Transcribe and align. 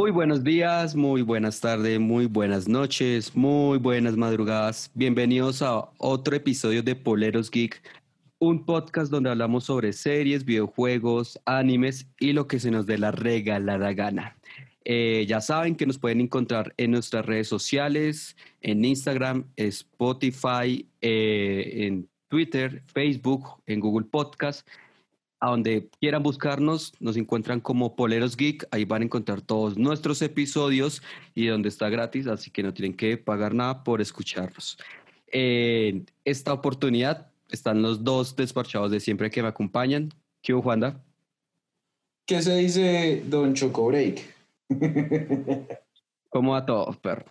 Muy 0.00 0.12
buenos 0.12 0.42
días, 0.42 0.96
muy 0.96 1.20
buenas 1.20 1.60
tardes, 1.60 2.00
muy 2.00 2.24
buenas 2.24 2.66
noches, 2.66 3.36
muy 3.36 3.76
buenas 3.76 4.16
madrugadas. 4.16 4.90
Bienvenidos 4.94 5.60
a 5.60 5.90
otro 5.98 6.34
episodio 6.34 6.82
de 6.82 6.96
Poleros 6.96 7.50
Geek, 7.50 7.82
un 8.38 8.64
podcast 8.64 9.12
donde 9.12 9.28
hablamos 9.28 9.64
sobre 9.64 9.92
series, 9.92 10.46
videojuegos, 10.46 11.38
animes 11.44 12.06
y 12.18 12.32
lo 12.32 12.46
que 12.46 12.58
se 12.58 12.70
nos 12.70 12.86
dé 12.86 12.96
la 12.96 13.10
regalada 13.10 13.92
gana. 13.92 14.38
Eh, 14.86 15.26
ya 15.28 15.42
saben 15.42 15.76
que 15.76 15.84
nos 15.84 15.98
pueden 15.98 16.22
encontrar 16.22 16.72
en 16.78 16.92
nuestras 16.92 17.26
redes 17.26 17.48
sociales, 17.48 18.38
en 18.62 18.82
Instagram, 18.82 19.44
Spotify, 19.56 20.88
eh, 21.02 21.72
en 21.74 22.08
Twitter, 22.28 22.82
Facebook, 22.86 23.60
en 23.66 23.80
Google 23.80 24.06
Podcast. 24.10 24.66
A 25.40 25.50
donde 25.50 25.88
quieran 26.00 26.22
buscarnos, 26.22 26.92
nos 27.00 27.16
encuentran 27.16 27.60
como 27.60 27.96
Poleros 27.96 28.36
Geek. 28.36 28.68
Ahí 28.70 28.84
van 28.84 29.02
a 29.02 29.04
encontrar 29.06 29.40
todos 29.40 29.78
nuestros 29.78 30.20
episodios 30.20 31.02
y 31.34 31.46
donde 31.46 31.70
está 31.70 31.88
gratis, 31.88 32.26
así 32.26 32.50
que 32.50 32.62
no 32.62 32.74
tienen 32.74 32.94
que 32.94 33.16
pagar 33.16 33.54
nada 33.54 33.82
por 33.82 34.00
escucharlos. 34.00 34.78
En 35.32 36.06
esta 36.24 36.52
oportunidad 36.52 37.30
están 37.50 37.80
los 37.80 38.04
dos 38.04 38.36
despachados 38.36 38.90
de 38.90 39.00
siempre 39.00 39.30
que 39.30 39.42
me 39.42 39.48
acompañan. 39.48 40.10
¿Qué 40.42 40.52
hubo, 40.52 40.62
Juanda? 40.62 41.02
¿Qué 42.26 42.42
se 42.42 42.56
dice 42.56 43.22
Don 43.26 43.54
Choco 43.54 43.86
Break? 43.86 44.20
¿Cómo 46.28 46.52
va 46.52 46.64
todo, 46.64 46.92
perro? 47.00 47.24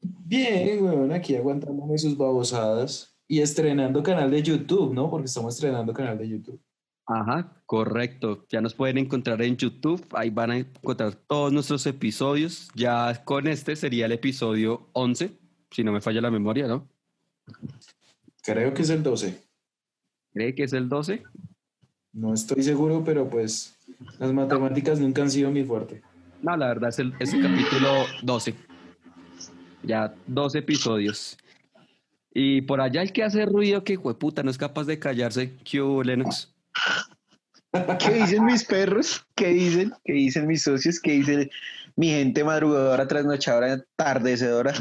Bien, 0.00 0.82
weón, 0.82 1.12
aquí 1.12 1.36
aguantándome 1.36 1.96
sus 1.96 2.16
babosadas 2.16 3.14
y 3.28 3.40
estrenando 3.40 4.02
canal 4.02 4.30
de 4.30 4.42
YouTube, 4.42 4.92
¿no? 4.92 5.08
Porque 5.08 5.26
estamos 5.26 5.54
estrenando 5.54 5.92
canal 5.92 6.18
de 6.18 6.28
YouTube. 6.28 6.60
Ajá, 7.06 7.62
correcto. 7.66 8.46
Ya 8.48 8.60
nos 8.60 8.74
pueden 8.74 8.98
encontrar 8.98 9.42
en 9.42 9.56
YouTube. 9.56 10.04
Ahí 10.12 10.30
van 10.30 10.50
a 10.50 10.58
encontrar 10.58 11.14
todos 11.14 11.52
nuestros 11.52 11.84
episodios. 11.86 12.70
Ya 12.74 13.24
con 13.24 13.48
este 13.48 13.76
sería 13.76 14.06
el 14.06 14.12
episodio 14.12 14.88
11, 14.92 15.36
si 15.70 15.84
no 15.84 15.92
me 15.92 16.00
falla 16.00 16.20
la 16.20 16.30
memoria, 16.30 16.66
¿no? 16.68 16.88
Creo 18.42 18.72
que 18.72 18.82
es 18.82 18.90
el 18.90 19.02
12. 19.02 19.42
¿Cree 20.32 20.54
que 20.54 20.64
es 20.64 20.72
el 20.72 20.88
12? 20.88 21.22
No 22.12 22.34
estoy 22.34 22.62
seguro, 22.62 23.02
pero 23.04 23.28
pues 23.28 23.76
las 24.18 24.32
matemáticas 24.32 25.00
nunca 25.00 25.22
han 25.22 25.30
sido 25.30 25.50
mi 25.50 25.64
fuerte. 25.64 26.02
No, 26.42 26.56
la 26.56 26.68
verdad 26.68 26.90
es 26.90 26.98
el, 26.98 27.14
es 27.18 27.32
el 27.32 27.42
capítulo 27.42 27.88
12. 28.22 28.54
Ya 29.82 30.14
12 30.26 30.58
episodios. 30.58 31.38
Y 32.34 32.62
por 32.62 32.80
allá 32.80 33.02
el 33.02 33.12
que 33.12 33.24
hace 33.24 33.44
ruido 33.44 33.84
que, 33.84 33.98
puta, 33.98 34.42
no 34.42 34.50
es 34.50 34.58
capaz 34.58 34.84
de 34.84 34.98
callarse. 34.98 35.54
¿Qué 35.64 35.82
hubo, 35.82 36.02
Lennox? 36.02 36.51
¿Qué 37.98 38.10
dicen 38.14 38.44
mis 38.44 38.64
perros? 38.64 39.24
¿Qué 39.34 39.48
dicen? 39.48 39.92
¿Qué 40.04 40.12
dicen 40.12 40.46
mis 40.46 40.62
socios? 40.62 41.00
¿Qué 41.00 41.12
dice 41.12 41.50
mi 41.96 42.08
gente 42.08 42.44
madrugadora, 42.44 43.06
trasnochadora, 43.06 43.82
tardecedora? 43.96 44.74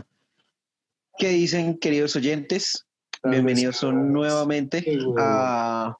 ¿Qué 1.17 1.30
dicen, 1.30 1.78
queridos 1.78 2.16
oyentes? 2.16 2.86
Bienvenidos 3.23 3.78
son 3.78 4.11
nuevamente 4.11 4.81
Qué 4.83 4.98
huevo. 4.98 5.16
a 5.20 5.98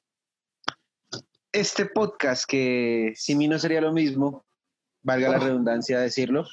este 1.52 1.86
podcast 1.86 2.46
que 2.48 3.14
sin 3.16 3.38
mí 3.38 3.48
no 3.48 3.60
sería 3.60 3.82
lo 3.82 3.92
mismo, 3.94 4.46
valga 5.04 5.30
la 5.30 5.38
Oh. 5.38 5.44
redundancia 5.44 6.00
decirlo. 6.00 6.46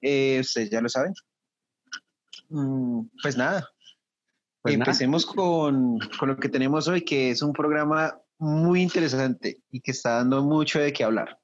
Eh, 0.00 0.38
ustedes 0.40 0.70
ya 0.70 0.80
lo 0.80 0.88
saben. 0.88 1.14
Mm, 2.48 3.06
Pues 3.22 3.36
nada, 3.36 3.68
Pues 4.62 4.76
nada. 4.78 4.84
empecemos 4.90 5.26
con, 5.26 5.98
con 6.18 6.28
lo 6.28 6.36
que 6.36 6.48
tenemos 6.48 6.86
hoy, 6.88 7.02
que 7.04 7.30
es 7.30 7.42
un 7.42 7.52
programa 7.52 8.18
muy 8.38 8.82
interesante 8.82 9.58
y 9.70 9.80
que 9.80 9.90
está 9.90 10.16
dando 10.16 10.42
mucho 10.42 10.80
de 10.80 10.92
qué 10.92 11.04
hablar. 11.04 11.38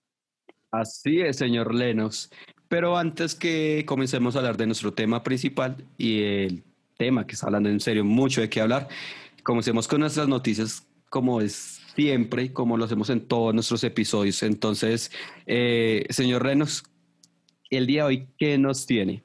Así 0.71 1.21
es, 1.21 1.37
señor 1.37 1.75
Lennox. 1.75 2.31
Pero 2.69 2.97
antes 2.97 3.35
que 3.35 3.85
comencemos 3.87 4.37
a 4.37 4.39
hablar 4.39 4.57
de 4.57 4.67
nuestro 4.67 4.93
tema 4.93 5.23
principal 5.23 5.85
y 5.99 6.23
el 6.23 6.65
tema 6.97 7.27
que 7.27 7.35
está 7.35 7.47
hablando 7.47 7.69
en 7.69 7.81
serio, 7.81 8.05
mucho 8.05 8.41
de 8.41 8.49
qué 8.49 8.61
hablar, 8.61 8.89
comencemos 9.43 9.89
con 9.89 10.01
nuestras 10.01 10.29
noticias 10.29 10.87
como 11.11 11.41
es 11.41 11.81
siempre, 11.97 12.53
como 12.53 12.77
lo 12.77 12.85
hacemos 12.85 13.11
en 13.11 13.27
todos 13.27 13.53
nuestros 13.53 13.83
episodios. 13.85 14.43
Entonces, 14.43 15.11
eh, 15.47 16.07
señor 16.09 16.47
Lennox, 16.47 16.85
el 17.69 17.87
día 17.87 18.03
de 18.03 18.07
hoy, 18.07 18.29
¿qué 18.39 18.57
nos 18.57 18.87
tiene? 18.87 19.25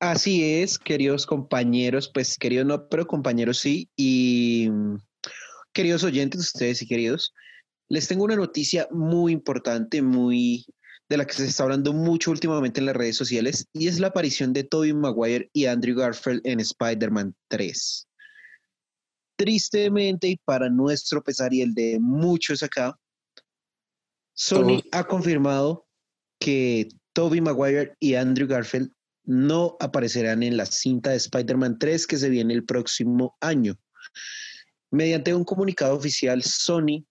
Así 0.00 0.60
es, 0.60 0.78
queridos 0.78 1.24
compañeros, 1.24 2.10
pues 2.12 2.36
queridos 2.36 2.66
no, 2.66 2.88
pero 2.88 3.06
compañeros 3.06 3.58
sí, 3.58 3.88
y 3.96 4.68
queridos 5.76 6.04
oyentes, 6.04 6.40
ustedes 6.40 6.80
y 6.80 6.86
queridos, 6.86 7.34
les 7.90 8.08
tengo 8.08 8.24
una 8.24 8.34
noticia 8.34 8.88
muy 8.90 9.30
importante, 9.30 10.00
muy 10.00 10.64
de 11.10 11.18
la 11.18 11.26
que 11.26 11.34
se 11.34 11.44
está 11.44 11.64
hablando 11.64 11.92
mucho 11.92 12.30
últimamente 12.30 12.80
en 12.80 12.86
las 12.86 12.96
redes 12.96 13.14
sociales, 13.14 13.68
y 13.74 13.86
es 13.86 14.00
la 14.00 14.06
aparición 14.06 14.54
de 14.54 14.64
Tobey 14.64 14.94
Maguire 14.94 15.50
y 15.52 15.66
Andrew 15.66 15.94
Garfield 15.94 16.40
en 16.44 16.60
Spider-Man 16.60 17.34
3. 17.48 18.08
Tristemente, 19.36 20.28
y 20.28 20.36
para 20.46 20.70
nuestro 20.70 21.22
pesar 21.22 21.52
y 21.52 21.60
el 21.60 21.74
de 21.74 21.98
muchos 22.00 22.62
acá, 22.62 22.98
Sony 24.32 24.82
ha 24.92 25.04
confirmado 25.04 25.86
que 26.40 26.88
Tobey 27.12 27.42
Maguire 27.42 27.94
y 28.00 28.14
Andrew 28.14 28.48
Garfield 28.48 28.90
no 29.24 29.76
aparecerán 29.78 30.42
en 30.42 30.56
la 30.56 30.64
cinta 30.64 31.10
de 31.10 31.16
Spider-Man 31.16 31.78
3 31.78 32.06
que 32.06 32.16
se 32.16 32.30
viene 32.30 32.54
el 32.54 32.64
próximo 32.64 33.36
año. 33.42 33.78
Mediante 34.96 35.34
un 35.34 35.44
comunicado 35.44 35.94
oficial, 35.94 36.42
Sony, 36.42 37.04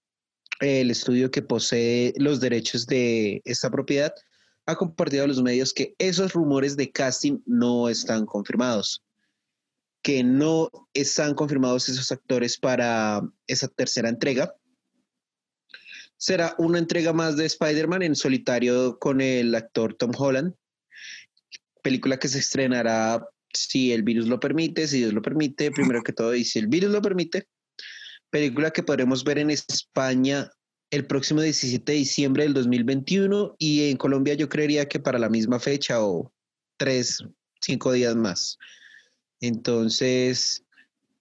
el 0.59 0.90
estudio 0.90 1.29
que 1.29 1.44
posee 1.44 2.16
los 2.18 2.40
derechos 2.40 2.88
de 2.88 3.44
esta 3.46 3.69
propiedad, 3.69 4.12
ha 4.66 4.75
compartido 4.75 5.23
a 5.23 5.28
los 5.28 5.44
medios 5.44 5.72
que 5.72 5.94
esos 6.00 6.34
rumores 6.34 6.75
de 6.78 6.91
casting 6.91 7.41
no 7.46 7.88
están 7.88 8.25
confirmados, 8.25 9.03
que 10.01 10.23
no 10.23 10.72
están 10.96 11.35
confirmados 11.35 11.88
esos 11.88 12.12
actores 12.12 12.57
para 12.57 13.22
esa 13.46 13.68
tercera 13.68 14.09
entrega. 14.09 14.56
Será 16.17 16.56
una 16.57 16.79
entrega 16.79 17.13
más 17.13 17.38
de 17.38 17.46
Spider-Man 17.46 18.02
en 18.02 18.16
solitario 18.16 18.97
con 18.97 19.22
el 19.22 19.53
actor 19.53 19.94
Tom 19.94 20.12
Holland, 20.17 20.56
película 21.84 22.17
que 22.17 22.29
se 22.29 22.40
estrenará 22.40 23.23
si 23.53 23.91
el 23.91 24.02
virus 24.02 24.25
lo 24.25 24.40
permite, 24.40 24.88
si 24.88 24.97
Dios 24.97 25.13
lo 25.13 25.22
permite, 25.22 25.69
primero 25.69 26.02
que 26.02 26.13
todo, 26.13 26.34
y 26.34 26.44
si 26.46 26.57
el 26.57 26.66
virus 26.66 26.90
lo 26.90 27.03
permite. 27.03 27.47
Película 28.35 28.69
que 28.69 28.84
podremos 28.84 29.23
ver 29.23 29.38
en 29.38 29.50
España 29.50 30.51
el 30.91 31.07
próximo 31.07 31.40
17 31.40 31.90
de 31.90 31.97
diciembre 32.00 32.44
del 32.44 32.53
2021 32.53 33.56
y 33.57 33.90
en 33.90 33.96
Colombia 33.96 34.34
yo 34.34 34.50
creería 34.50 34.90
que 34.90 35.00
para 35.00 35.18
la 35.18 35.29
misma 35.29 35.57
fecha 35.57 36.03
o 36.03 36.34
tres, 36.75 37.23
cinco 37.62 37.94
días 37.94 38.13
más. 38.18 38.57
Entonces, 39.40 40.66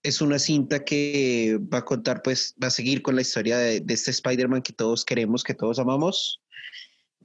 es 0.03 0.19
una 0.19 0.39
cinta 0.39 0.83
que 0.83 1.57
va 1.73 1.77
a 1.77 1.85
contar, 1.85 2.21
pues, 2.21 2.53
va 2.61 2.67
a 2.67 2.71
seguir 2.71 3.01
con 3.01 3.15
la 3.15 3.21
historia 3.21 3.59
de, 3.59 3.79
de 3.79 3.93
este 3.93 4.11
Spider-Man 4.11 4.61
que 4.61 4.73
todos 4.73 5.05
queremos, 5.05 5.45
que 5.45 5.53
todos 5.53 5.79
amamos, 5.79 6.41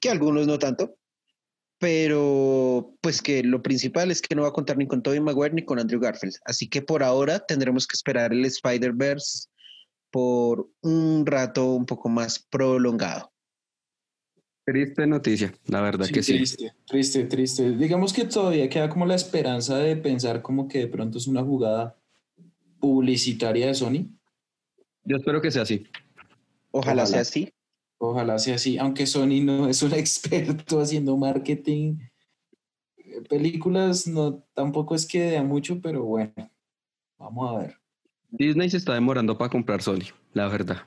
que 0.00 0.08
algunos 0.08 0.46
no 0.46 0.60
tanto, 0.60 0.96
pero 1.80 2.94
pues 3.00 3.20
que 3.20 3.42
lo 3.42 3.60
principal 3.60 4.12
es 4.12 4.22
que 4.22 4.36
no 4.36 4.42
va 4.42 4.50
a 4.50 4.52
contar 4.52 4.76
ni 4.76 4.86
con 4.86 5.02
Tobey 5.02 5.18
Maguire 5.18 5.54
ni 5.56 5.64
con 5.64 5.80
Andrew 5.80 5.98
Garfield. 5.98 6.36
Así 6.44 6.68
que 6.68 6.80
por 6.80 7.02
ahora 7.02 7.40
tendremos 7.40 7.88
que 7.88 7.96
esperar 7.96 8.32
el 8.32 8.44
Spider-Verse 8.44 9.49
por 10.10 10.70
un 10.82 11.24
rato 11.26 11.72
un 11.72 11.86
poco 11.86 12.08
más 12.08 12.38
prolongado. 12.38 13.32
Triste 14.64 15.06
noticia, 15.06 15.52
la 15.66 15.80
verdad 15.80 16.06
Sí, 16.06 16.12
que 16.12 16.22
sí. 16.22 16.32
Triste, 16.36 16.74
triste, 16.86 17.24
triste. 17.24 17.70
Digamos 17.72 18.12
que 18.12 18.24
todavía 18.24 18.68
queda 18.68 18.88
como 18.88 19.06
la 19.06 19.14
esperanza 19.14 19.78
de 19.78 19.96
pensar 19.96 20.42
como 20.42 20.68
que 20.68 20.78
de 20.80 20.86
pronto 20.86 21.18
es 21.18 21.26
una 21.26 21.42
jugada 21.42 21.96
publicitaria 22.78 23.66
de 23.66 23.74
Sony. 23.74 24.06
Yo 25.04 25.16
espero 25.16 25.40
que 25.40 25.50
sea 25.50 25.62
así. 25.62 25.86
Ojalá, 26.70 27.02
Ojalá. 27.02 27.06
sea 27.06 27.20
así. 27.22 27.52
Ojalá 27.98 28.38
sea 28.38 28.54
así, 28.54 28.78
aunque 28.78 29.06
Sony 29.06 29.42
no 29.42 29.68
es 29.68 29.82
un 29.82 29.92
experto 29.94 30.80
haciendo 30.80 31.16
marketing. 31.16 31.96
Eh, 32.96 33.22
Películas 33.28 34.06
no, 34.06 34.44
tampoco 34.54 34.94
es 34.94 35.04
que 35.06 35.20
dé 35.22 35.42
mucho, 35.42 35.80
pero 35.80 36.04
bueno, 36.04 36.32
vamos 37.18 37.50
a 37.50 37.58
ver. 37.58 37.79
Disney 38.30 38.70
se 38.70 38.76
está 38.76 38.94
demorando 38.94 39.36
para 39.36 39.50
comprar 39.50 39.82
Sony, 39.82 40.04
la 40.32 40.48
verdad. 40.48 40.86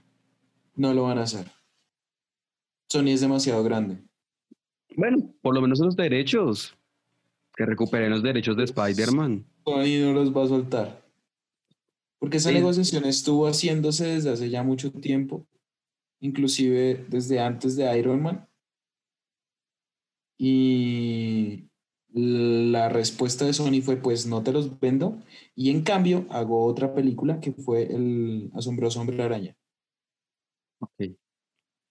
No 0.76 0.94
lo 0.94 1.04
van 1.04 1.18
a 1.18 1.24
hacer. 1.24 1.48
Sony 2.90 3.10
es 3.10 3.22
demasiado 3.22 3.64
grande. 3.64 3.98
Bueno, 4.96 5.34
por 5.42 5.54
lo 5.54 5.62
menos 5.62 5.80
los 5.80 5.96
derechos. 5.96 6.76
Que 7.56 7.66
recuperen 7.66 8.10
los 8.10 8.24
derechos 8.24 8.58
de 8.58 8.64
Spider-Man. 8.64 9.46
Sony 9.66 10.00
no 10.02 10.14
los 10.14 10.36
va 10.36 10.44
a 10.44 10.48
soltar. 10.48 11.04
Porque 12.20 12.38
esa 12.38 12.50
Sí. 12.50 12.56
negociación 12.56 13.06
estuvo 13.06 13.48
haciéndose 13.48 14.06
desde 14.08 14.30
hace 14.32 14.50
ya 14.50 14.64
mucho 14.64 14.92
tiempo, 14.92 15.46
inclusive 16.20 17.06
desde 17.10 17.40
antes 17.40 17.76
de 17.76 17.98
Iron 18.00 18.22
Man. 18.24 18.48
Y 20.38 21.70
la 22.14 22.90
respuesta 22.90 23.46
de 23.46 23.54
Sony 23.54 23.82
fue, 23.84 23.98
pues 23.98 24.26
no 24.28 24.44
te 24.44 24.52
los 24.52 24.80
vendo. 24.80 25.20
Y 25.56 25.72
en 25.72 25.82
cambio 25.84 26.26
hago 26.30 26.64
otra 26.66 26.94
película 26.94 27.40
que 27.40 27.52
fue 27.54 27.84
El 27.84 28.52
asombroso 28.54 29.02
hombre 29.02 29.22
araña. 29.22 29.56
Ok. 30.80 30.92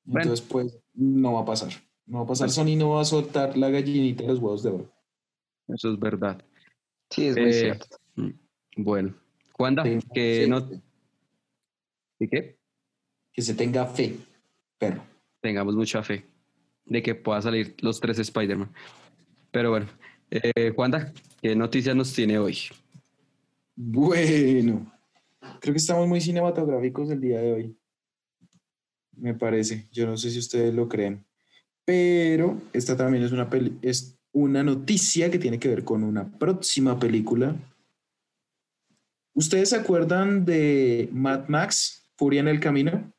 Bueno. 0.05 0.23
Entonces, 0.23 0.47
pues 0.49 0.79
no 0.95 1.33
va 1.35 1.41
a 1.41 1.45
pasar. 1.45 1.73
No 2.07 2.19
va 2.19 2.25
a 2.25 2.29
pasar, 2.29 2.51
Sony 2.51 2.77
no 2.77 2.91
va 2.91 3.01
a 3.03 3.05
soltar 3.05 3.57
la 3.57 3.71
gallinita 3.71 4.23
de 4.23 4.29
los 4.29 4.39
huevos 4.39 4.63
de 4.63 4.71
oro. 4.71 4.93
Eso 5.69 5.93
es 5.93 5.99
verdad. 5.99 6.45
Sí, 7.11 7.27
es 7.27 7.37
muy 7.37 7.51
Eh, 7.51 7.53
cierto. 7.53 7.87
mm, 8.17 8.31
Bueno, 8.77 9.15
Wanda, 9.59 9.85
Sí, 9.85 9.99
que 10.13 10.45
sí. 10.45 10.51
no... 10.51 10.69
¿Y 12.19 12.29
qué? 12.29 12.59
Que 13.33 13.43
se 13.43 13.55
tenga 13.55 13.87
fe, 13.87 14.17
perro. 14.79 15.03
Tengamos 15.41 15.75
mucha 15.77 16.03
fe 16.03 16.25
de 16.85 17.03
que 17.03 17.15
pueda 17.15 17.41
salir 17.43 17.75
los 17.81 18.01
tres 18.01 18.19
Spider-Man. 18.19 18.73
Pero 19.51 19.71
bueno, 19.71 19.87
eh, 20.33 20.71
Wanda, 20.77 21.13
¿qué 21.41 21.55
noticias 21.55 21.95
nos 21.95 22.13
tiene 22.13 22.39
hoy? 22.39 22.59
Bueno, 23.77 24.93
creo 25.61 25.73
que 25.75 25.79
estamos 25.79 26.07
muy 26.09 26.21
cinematográficos 26.21 27.11
el 27.11 27.21
día 27.21 27.41
de 27.41 27.53
hoy. 27.53 27.77
Me 29.17 29.35
parece. 29.35 29.89
Yo 29.93 30.07
no 30.07 30.17
sé 30.17 30.31
si 30.31 30.39
ustedes 30.39 30.75
lo 30.75 30.89
creen. 30.89 31.25
Pero 31.85 32.61
esta 32.73 32.97
también 32.97 33.25
es 33.25 33.33
una, 33.33 33.51
peli- 33.51 33.79
es 33.83 34.17
una 34.33 34.63
noticia 34.63 35.31
que 35.31 35.39
tiene 35.39 35.59
que 35.59 35.69
ver 35.69 35.85
con 35.85 36.03
una 36.05 36.31
próxima 36.39 36.99
película. 36.99 37.57
¿Ustedes 39.35 39.71
se 39.71 39.77
acuerdan 39.77 40.45
de 40.45 41.09
Mad 41.13 41.49
Max, 41.49 42.05
Furia 42.17 42.41
en 42.41 42.49
el 42.49 42.61
Camino? 42.61 43.13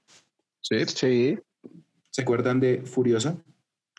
Sí. 0.61 0.85
Sí, 0.85 1.37
¿Se 2.11 2.21
acuerdan 2.21 2.59
de 2.59 2.81
Furiosa? 2.83 3.35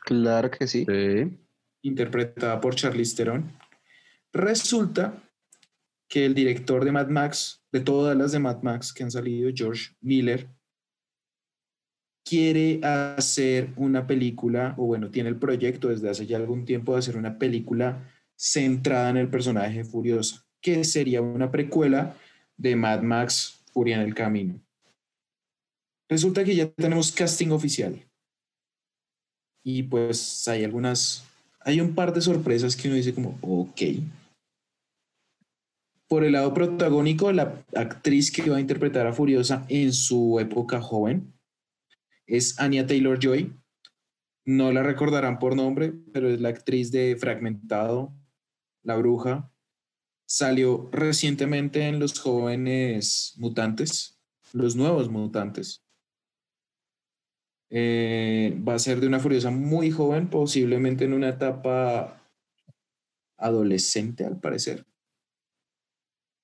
claro 0.04 0.50
que 0.50 0.66
sí. 0.66 0.84
Sí. 0.88 1.38
Interpretada 1.84 2.60
por 2.60 2.74
Charlize 2.74 3.16
Theron. 3.16 3.52
Resulta 4.32 5.22
que 6.08 6.26
el 6.26 6.34
director 6.34 6.84
de 6.84 6.92
Mad 6.92 7.08
Max, 7.08 7.64
de 7.72 7.80
todas 7.80 8.16
las 8.16 8.32
de 8.32 8.40
Mad 8.40 8.62
Max 8.62 8.92
que 8.92 9.04
han 9.04 9.10
salido, 9.10 9.50
George 9.54 9.94
Miller, 10.00 10.48
quiere 12.24 12.80
hacer 12.82 13.72
una 13.76 14.06
película, 14.06 14.74
o 14.78 14.86
bueno, 14.86 15.10
tiene 15.10 15.28
el 15.28 15.36
proyecto 15.36 15.88
desde 15.88 16.10
hace 16.10 16.26
ya 16.26 16.38
algún 16.38 16.64
tiempo 16.64 16.92
de 16.92 17.00
hacer 17.00 17.16
una 17.16 17.38
película 17.38 18.10
centrada 18.36 19.10
en 19.10 19.18
el 19.18 19.28
personaje 19.28 19.84
Furiosa, 19.84 20.46
que 20.60 20.84
sería 20.84 21.20
una 21.20 21.50
precuela 21.50 22.16
de 22.56 22.76
Mad 22.76 23.02
Max 23.02 23.62
Furia 23.72 23.96
en 23.96 24.02
el 24.02 24.14
Camino. 24.14 24.60
Resulta 26.08 26.44
que 26.44 26.54
ya 26.54 26.70
tenemos 26.70 27.12
casting 27.12 27.48
oficial. 27.48 28.02
Y 29.64 29.84
pues 29.84 30.46
hay 30.48 30.64
algunas, 30.64 31.24
hay 31.64 31.80
un 31.80 31.94
par 31.94 32.12
de 32.12 32.20
sorpresas 32.20 32.76
que 32.76 32.88
uno 32.88 32.96
dice 32.96 33.14
como, 33.14 33.38
ok. 33.40 33.80
Por 36.06 36.22
el 36.24 36.32
lado 36.32 36.52
protagónico, 36.52 37.32
la 37.32 37.64
actriz 37.74 38.30
que 38.30 38.48
va 38.48 38.58
a 38.58 38.60
interpretar 38.60 39.06
a 39.06 39.14
Furiosa 39.14 39.64
en 39.68 39.92
su 39.92 40.38
época 40.38 40.80
joven 40.80 41.32
es 42.26 42.58
Anya 42.60 42.86
Taylor 42.86 43.18
Joy. 43.18 43.52
No 44.44 44.72
la 44.72 44.82
recordarán 44.82 45.38
por 45.38 45.56
nombre, 45.56 45.92
pero 46.12 46.28
es 46.28 46.40
la 46.40 46.50
actriz 46.50 46.92
de 46.92 47.16
Fragmentado, 47.18 48.14
La 48.82 48.96
Bruja. 48.96 49.50
Salió 50.26 50.90
recientemente 50.92 51.88
en 51.88 51.98
Los 51.98 52.20
Jóvenes 52.20 53.34
Mutantes, 53.38 54.20
Los 54.52 54.76
Nuevos 54.76 55.08
Mutantes. 55.08 55.83
Eh, 57.70 58.60
va 58.66 58.74
a 58.74 58.78
ser 58.78 59.00
de 59.00 59.06
una 59.06 59.20
Furiosa 59.20 59.50
muy 59.50 59.90
joven, 59.90 60.28
posiblemente 60.28 61.04
en 61.04 61.12
una 61.12 61.30
etapa 61.30 62.22
adolescente, 63.36 64.24
al 64.24 64.38
parecer. 64.38 64.86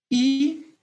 Y 0.08 0.76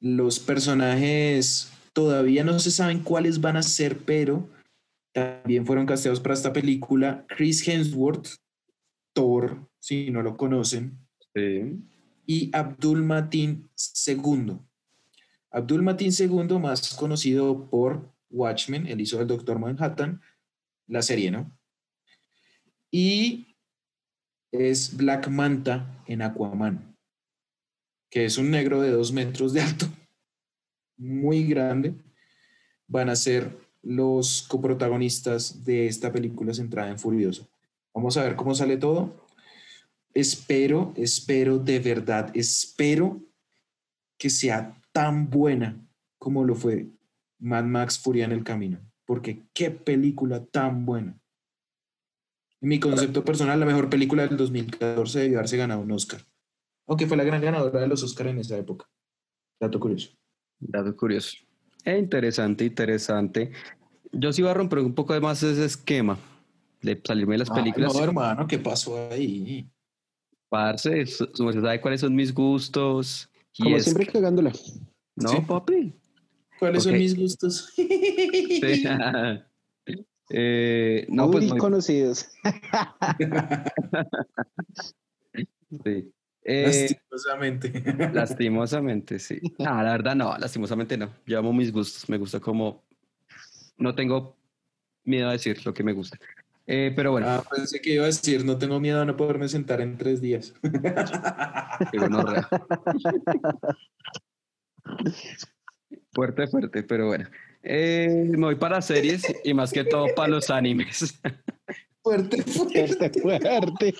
los 0.00 0.40
personajes 0.40 1.70
todavía 1.92 2.42
no 2.44 2.58
se 2.58 2.70
saben 2.70 3.00
cuáles 3.00 3.40
van 3.40 3.56
a 3.56 3.62
ser, 3.62 3.98
pero 3.98 4.48
también 5.12 5.66
fueron 5.66 5.86
casteados 5.86 6.20
para 6.20 6.34
esta 6.34 6.52
película. 6.52 7.24
Chris 7.28 7.66
Hemsworth, 7.66 8.28
Thor, 9.12 9.68
si 9.78 10.10
no 10.10 10.22
lo 10.22 10.36
conocen, 10.36 10.98
Sí. 11.34 11.78
y 12.26 12.50
Abdul 12.52 13.04
Matin 13.04 13.70
II. 14.06 14.58
Abdul 15.52 15.82
Matin 15.82 16.10
II, 16.16 16.58
más 16.58 16.94
conocido 16.94 17.68
por 17.70 18.12
Watchmen, 18.30 18.86
él 18.86 19.00
hizo 19.00 19.20
el 19.20 19.26
Doctor 19.26 19.58
Manhattan, 19.58 20.20
la 20.86 21.02
serie, 21.02 21.30
¿no? 21.30 21.50
Y 22.90 23.56
es 24.50 24.96
Black 24.96 25.28
Manta 25.28 26.02
en 26.06 26.22
Aquaman, 26.22 26.96
que 28.10 28.24
es 28.24 28.38
un 28.38 28.50
negro 28.50 28.80
de 28.80 28.90
dos 28.90 29.12
metros 29.12 29.52
de 29.52 29.60
alto, 29.62 29.86
muy 30.96 31.44
grande. 31.44 31.94
Van 32.86 33.08
a 33.08 33.16
ser 33.16 33.56
los 33.82 34.42
coprotagonistas 34.42 35.64
de 35.64 35.86
esta 35.86 36.12
película 36.12 36.52
centrada 36.52 36.90
en 36.90 36.98
Furioso. 36.98 37.48
Vamos 37.94 38.16
a 38.16 38.24
ver 38.24 38.36
cómo 38.36 38.54
sale 38.54 38.76
todo. 38.76 39.26
Espero, 40.12 40.92
espero 40.96 41.58
de 41.58 41.78
verdad, 41.78 42.30
espero 42.34 43.20
que 44.18 44.28
sea 44.28 44.76
tan 44.92 45.30
buena 45.30 45.80
como 46.18 46.44
lo 46.44 46.54
fue 46.54 46.88
Mad 47.40 47.64
Max 47.64 47.98
Furia 47.98 48.24
en 48.24 48.32
el 48.32 48.44
Camino. 48.44 48.78
Porque 49.06 49.42
qué 49.52 49.70
película 49.70 50.44
tan 50.44 50.84
buena. 50.86 51.18
En 52.60 52.68
mi 52.68 52.78
concepto 52.78 53.24
personal, 53.24 53.58
la 53.58 53.66
mejor 53.66 53.88
película 53.88 54.26
del 54.26 54.36
2014 54.36 55.20
debió 55.20 55.38
haberse 55.38 55.56
ganado 55.56 55.80
un 55.80 55.90
Oscar. 55.92 56.20
Aunque 56.86 57.06
fue 57.06 57.16
la 57.16 57.24
gran 57.24 57.40
ganadora 57.40 57.80
de 57.80 57.88
los 57.88 58.02
Oscars 58.02 58.30
en 58.30 58.38
esa 58.38 58.56
época. 58.58 58.86
Dato 59.60 59.80
curioso. 59.80 60.10
Dato 60.58 60.94
curioso. 60.96 61.36
Eh, 61.84 61.98
interesante, 61.98 62.64
interesante. 62.64 63.52
Yo 64.12 64.32
sí 64.32 64.42
iba 64.42 64.50
a 64.50 64.54
romper 64.54 64.80
un 64.80 64.94
poco 64.94 65.18
más 65.20 65.42
ese 65.42 65.64
esquema 65.64 66.18
de 66.82 67.00
salirme 67.04 67.34
de 67.34 67.38
las 67.38 67.50
películas. 67.50 67.94
No, 67.94 68.04
hermano, 68.04 68.46
¿qué 68.46 68.58
pasó 68.58 69.10
ahí? 69.10 69.68
Parce, 70.48 71.06
sabe 71.06 71.80
cuáles 71.80 72.00
son 72.00 72.14
mis 72.14 72.34
gustos. 72.34 73.30
y 73.56 73.62
Como 73.64 73.76
es 73.76 73.84
siempre 73.84 74.06
que- 74.06 74.12
cagándola. 74.12 74.52
No, 75.16 75.28
Sí. 75.28 75.36
papi. 75.46 75.92
¿Cuáles 76.60 76.84
son 76.84 76.92
mis 76.92 77.16
gustos? 77.16 77.72
Sí. 77.74 77.88
Eh, 80.32 81.06
no, 81.08 81.24
Muy 81.26 81.32
pues 81.32 81.48
muy- 81.48 81.58
conocidos. 81.58 82.28
sí. 85.84 86.12
Eh, 86.44 86.64
Lastimosamente. 87.10 87.72
lastimosamente, 88.12 89.18
sí. 89.18 89.40
No, 89.58 89.82
la 89.82 89.90
verdad 89.90 90.14
no, 90.14 90.38
lastimosamente 90.38 90.96
no. 90.96 91.10
Yo 91.26 91.40
amo 91.40 91.52
mis 91.52 91.72
gustos. 91.72 92.08
Me 92.08 92.16
gusta 92.16 92.38
como... 92.38 92.84
No 93.76 93.92
tengo 93.96 94.36
miedo 95.04 95.28
a 95.28 95.32
decir 95.32 95.66
lo 95.66 95.74
que 95.74 95.82
me 95.82 95.92
gusta. 95.94 96.16
Eh, 96.66 96.92
pero 96.94 97.10
bueno, 97.10 97.26
Ah, 97.28 97.42
pensé 97.52 97.80
que 97.80 97.94
iba 97.94 98.04
a 98.04 98.06
decir, 98.06 98.44
no 98.44 98.56
tengo 98.56 98.78
miedo 98.78 99.00
a 99.02 99.04
no 99.04 99.16
poderme 99.16 99.48
sentar 99.48 99.80
en 99.80 99.98
tres 99.98 100.20
días. 100.20 100.54
qué 101.90 101.98
gonorrea. 101.98 102.48
Fuerte, 106.12 106.46
fuerte, 106.48 106.82
pero 106.82 107.06
bueno. 107.08 107.28
Eh, 107.62 108.26
me 108.30 108.46
voy 108.46 108.54
para 108.56 108.80
series 108.80 109.22
y 109.44 109.54
más 109.54 109.72
que 109.72 109.84
todo 109.84 110.06
para 110.14 110.28
los 110.28 110.50
animes. 110.50 111.20
Fuerte, 112.02 112.42
fuerte. 112.44 112.86
Fuerte, 113.20 113.92
fuerte. 113.92 113.94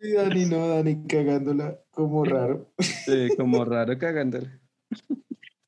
Y 0.00 0.12
Dani, 0.12 0.44
no, 0.46 0.68
Dani 0.68 1.06
cagándola 1.06 1.78
como 1.90 2.24
raro. 2.24 2.72
Sí, 2.80 3.28
como 3.36 3.64
raro 3.64 3.96
cagándole. 3.96 4.48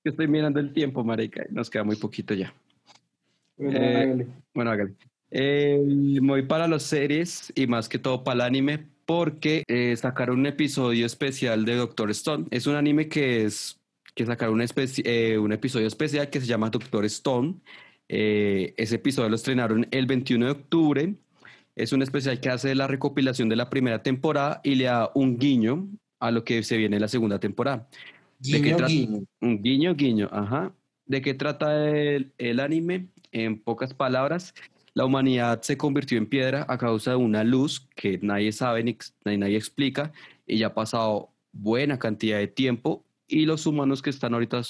Que 0.03 0.11
Estoy 0.11 0.27
mirando 0.27 0.59
el 0.59 0.73
tiempo, 0.73 1.05
marica, 1.05 1.45
y 1.49 1.55
nos 1.55 1.71
queda 1.71 1.85
muy 1.85 1.95
poquito 1.95 2.35
ya. 2.35 2.53
Bueno, 3.57 3.79
Eh, 3.79 4.03
hágale. 4.03 4.27
Bueno, 4.53 4.71
hágale. 4.73 4.95
Eh, 5.31 5.81
me 6.21 6.29
voy 6.29 6.43
para 6.43 6.67
las 6.67 6.83
series 6.83 7.53
y 7.55 7.69
más 7.69 7.89
que 7.89 7.99
todo 8.01 8.25
para 8.25 8.35
el 8.35 8.41
anime 8.41 8.89
porque 9.09 9.65
eh, 9.69 9.97
sacaron 9.97 10.41
un 10.41 10.45
episodio 10.47 11.07
especial 11.07 11.65
de 11.65 11.77
Doctor 11.77 12.11
Stone. 12.11 12.45
Es 12.51 12.67
un 12.67 12.75
anime 12.75 13.09
que 13.09 13.43
es 13.47 13.81
que 14.15 14.27
sacaron 14.27 14.61
un, 14.61 14.67
eh, 15.05 15.39
un 15.39 15.51
episodio 15.51 15.87
especial 15.87 16.29
que 16.29 16.43
se 16.43 16.47
llama 16.47 16.69
Doctor 16.69 17.07
Stone. 17.07 17.55
Eh, 18.11 18.75
ese 18.77 18.97
episodio 18.97 19.31
lo 19.31 19.37
estrenaron 19.37 19.87
el 19.93 20.05
21 20.05 20.45
de 20.45 20.51
octubre. 20.53 21.15
Es 21.75 21.95
un 21.95 22.03
especial 22.03 22.39
que 22.39 22.51
hace 22.51 22.75
la 22.75 22.87
recopilación 22.87 23.49
de 23.49 23.57
la 23.57 23.71
primera 23.71 24.03
temporada 24.03 24.61
y 24.63 24.75
le 24.75 24.85
da 24.85 25.11
un 25.15 25.39
guiño 25.39 25.89
a 26.21 26.31
lo 26.31 26.45
que 26.45 26.63
se 26.63 26.77
viene 26.77 26.97
en 26.97 27.01
la 27.03 27.09
segunda 27.09 27.41
temporada. 27.41 27.89
¿De 28.41 28.61
qué 28.61 28.75
Guiño, 28.75 28.77
trata? 28.77 28.93
guiño. 28.93 29.25
Un 29.41 29.63
guiño, 29.63 29.95
guiño, 29.95 30.29
ajá. 30.31 30.75
¿De 31.07 31.23
qué 31.23 31.33
trata 31.33 31.89
el, 31.89 32.35
el 32.37 32.61
anime? 32.61 33.09
En 33.33 33.59
pocas 33.59 33.95
palabras, 33.95 34.53
la 34.99 35.05
humanidad 35.05 35.63
se 35.63 35.77
convirtió 35.77 36.19
en 36.19 36.27
piedra 36.27 36.67
a 36.69 36.77
causa 36.77 37.13
de 37.13 37.17
una 37.19 37.45
luz 37.45 37.89
que 37.95 38.19
nadie 38.21 38.51
sabe 38.51 38.83
ni 38.83 38.97
nadie 39.37 39.57
explica 39.57 40.13
y 40.45 40.59
ya 40.59 40.67
ha 40.67 40.75
pasado 40.75 41.31
buena 41.53 42.01
cantidad 42.01 42.39
de 42.39 42.49
tiempo 42.49 43.05
y 43.29 43.47
los 43.47 43.65
humanos 43.67 44.03
que 44.03 44.11
están 44.11 44.35
ahorita 44.35 44.61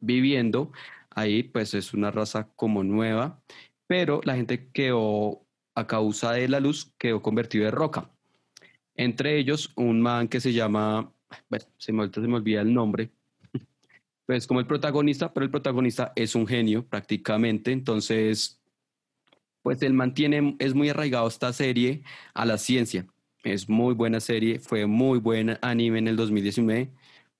viviendo 0.00 0.72
ahí 1.10 1.42
pues 1.42 1.74
es 1.74 1.92
una 1.92 2.10
raza 2.10 2.48
como 2.56 2.82
nueva, 2.82 3.42
pero 3.86 4.22
la 4.24 4.36
gente 4.36 4.70
quedó 4.72 5.44
a 5.74 5.86
causa 5.86 6.32
de 6.32 6.48
la 6.48 6.60
luz 6.60 6.94
quedó 6.96 7.20
convertido 7.20 7.66
en 7.66 7.72
roca. 7.72 8.10
Entre 8.96 9.36
ellos 9.36 9.70
un 9.76 10.00
man 10.00 10.28
que 10.28 10.40
se 10.40 10.54
llama, 10.54 11.12
bueno, 11.50 11.66
se 11.76 11.92
me 11.92 12.36
olvida 12.36 12.62
el 12.62 12.72
nombre, 12.72 13.10
pues 14.24 14.46
como 14.46 14.60
el 14.60 14.66
protagonista, 14.66 15.34
pero 15.34 15.44
el 15.44 15.50
protagonista 15.50 16.14
es 16.16 16.34
un 16.34 16.46
genio 16.46 16.86
prácticamente, 16.86 17.70
entonces, 17.70 18.63
pues 19.64 19.82
él 19.82 19.94
mantiene, 19.94 20.56
es 20.58 20.74
muy 20.74 20.90
arraigado 20.90 21.26
esta 21.26 21.52
serie 21.54 22.02
a 22.34 22.44
la 22.44 22.58
ciencia. 22.58 23.06
Es 23.44 23.68
muy 23.68 23.94
buena 23.94 24.20
serie, 24.20 24.58
fue 24.60 24.86
muy 24.86 25.18
buen 25.18 25.58
anime 25.62 26.00
en 26.00 26.08
el 26.08 26.16
2019. 26.16 26.90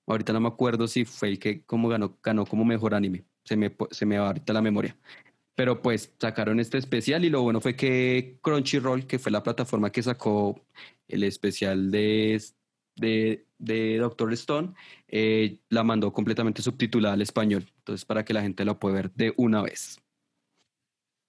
Ahorita 0.07 0.33
no 0.33 0.39
me 0.41 0.47
acuerdo 0.47 0.87
si 0.87 1.05
fue 1.05 1.29
el 1.29 1.39
que 1.39 1.61
como 1.65 1.87
ganó, 1.87 2.17
ganó 2.23 2.45
como 2.47 2.65
mejor 2.65 2.95
anime. 2.95 3.25
Se 3.43 3.55
me, 3.55 3.75
se 3.91 4.07
me 4.07 4.17
va 4.17 4.27
ahorita 4.27 4.53
la 4.53 4.61
memoria. 4.63 4.97
Pero 5.55 5.83
pues 5.83 6.13
sacaron 6.19 6.59
este 6.59 6.79
especial 6.79 7.25
y 7.25 7.29
lo 7.29 7.43
bueno 7.43 7.61
fue 7.61 7.75
que 7.75 8.39
Crunchyroll, 8.41 9.05
que 9.05 9.19
fue 9.19 9.31
la 9.31 9.43
plataforma 9.43 9.91
que 9.91 10.01
sacó 10.01 10.59
el 11.07 11.23
especial 11.23 11.91
de, 11.91 12.41
de, 12.95 13.45
de 13.59 13.97
Doctor 13.97 14.33
Stone, 14.33 14.73
eh, 15.07 15.59
la 15.69 15.83
mandó 15.83 16.11
completamente 16.11 16.63
subtitulada 16.63 17.13
al 17.13 17.21
español. 17.21 17.71
Entonces, 17.77 18.03
para 18.03 18.25
que 18.25 18.33
la 18.33 18.41
gente 18.41 18.65
la 18.65 18.79
pueda 18.79 18.95
ver 18.95 19.11
de 19.13 19.33
una 19.37 19.61
vez. 19.61 20.01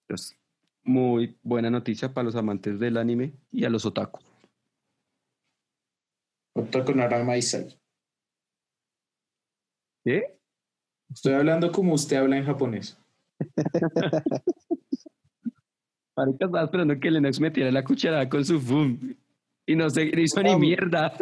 Entonces, 0.09 0.39
muy 0.87 1.39
buena 1.43 1.71
noticia 1.71 2.15
para 2.15 2.25
los 2.25 2.37
amantes 2.37 2.79
del 2.79 2.97
anime 2.97 3.35
y 3.51 3.65
a 3.65 3.71
los 3.71 3.85
otaku. 3.85 4.21
Otaku 6.55 6.93
Narama 6.95 7.37
Isai. 7.37 7.79
¿Qué? 10.05 10.39
Estoy 11.13 11.35
hablando 11.35 11.71
como 11.73 11.95
usted 11.95 12.17
habla 12.17 12.39
en 12.39 12.45
japonés. 12.47 12.99
Marica 16.17 16.47
estaba 16.47 16.65
esperando 16.65 16.99
que 16.99 17.11
Lennox 17.11 17.41
metiera 17.41 17.71
la 17.71 17.85
cucharada 17.85 18.27
con 18.29 18.45
su 18.45 18.59
boom. 18.61 19.17
Y 19.67 19.75
no 19.75 19.91
se 19.91 20.05
hizo 20.05 20.43
ni 20.43 20.57
mierda. 20.57 21.13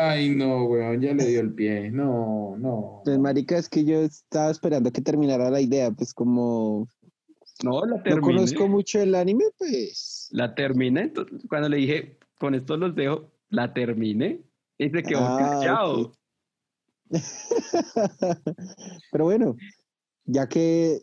Ay, 0.00 0.34
no, 0.34 0.64
weón, 0.64 1.00
ya 1.00 1.12
le 1.12 1.26
dio 1.26 1.40
el 1.40 1.52
pie. 1.52 1.90
No, 1.90 2.56
no. 2.56 3.02
Pues, 3.04 3.18
marica, 3.18 3.58
es 3.58 3.68
que 3.68 3.84
yo 3.84 4.00
estaba 4.00 4.50
esperando 4.50 4.92
que 4.92 5.02
terminara 5.02 5.50
la 5.50 5.60
idea, 5.60 5.90
pues 5.90 6.14
como 6.14 6.86
No, 7.62 7.84
la 7.84 7.96
no 7.96 8.02
terminé. 8.02 8.20
conozco 8.22 8.68
mucho 8.68 9.00
el 9.00 9.14
anime, 9.14 9.44
pues... 9.58 10.28
La 10.32 10.54
terminé. 10.54 11.02
entonces, 11.02 11.40
cuando 11.48 11.68
le 11.68 11.76
dije, 11.78 12.18
con 12.38 12.54
esto 12.54 12.76
los 12.76 12.94
dejo, 12.94 13.30
la 13.50 13.72
terminé. 13.74 14.42
Y 14.78 14.88
se 14.88 15.02
quedó 15.02 15.18
Ah, 15.20 15.58
callado. 15.60 16.00
ok. 16.00 16.14
Pero 19.12 19.24
bueno, 19.24 19.56
ya 20.24 20.48
que 20.48 21.02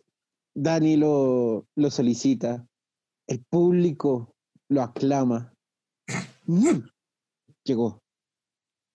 Dani 0.56 0.96
lo, 0.98 1.68
lo 1.76 1.92
solicita, 1.92 2.66
el 3.28 3.44
público 3.46 4.34
lo 4.70 4.82
aclama. 4.82 5.54
¡Vum! 6.46 6.82
Llegó. 7.64 8.02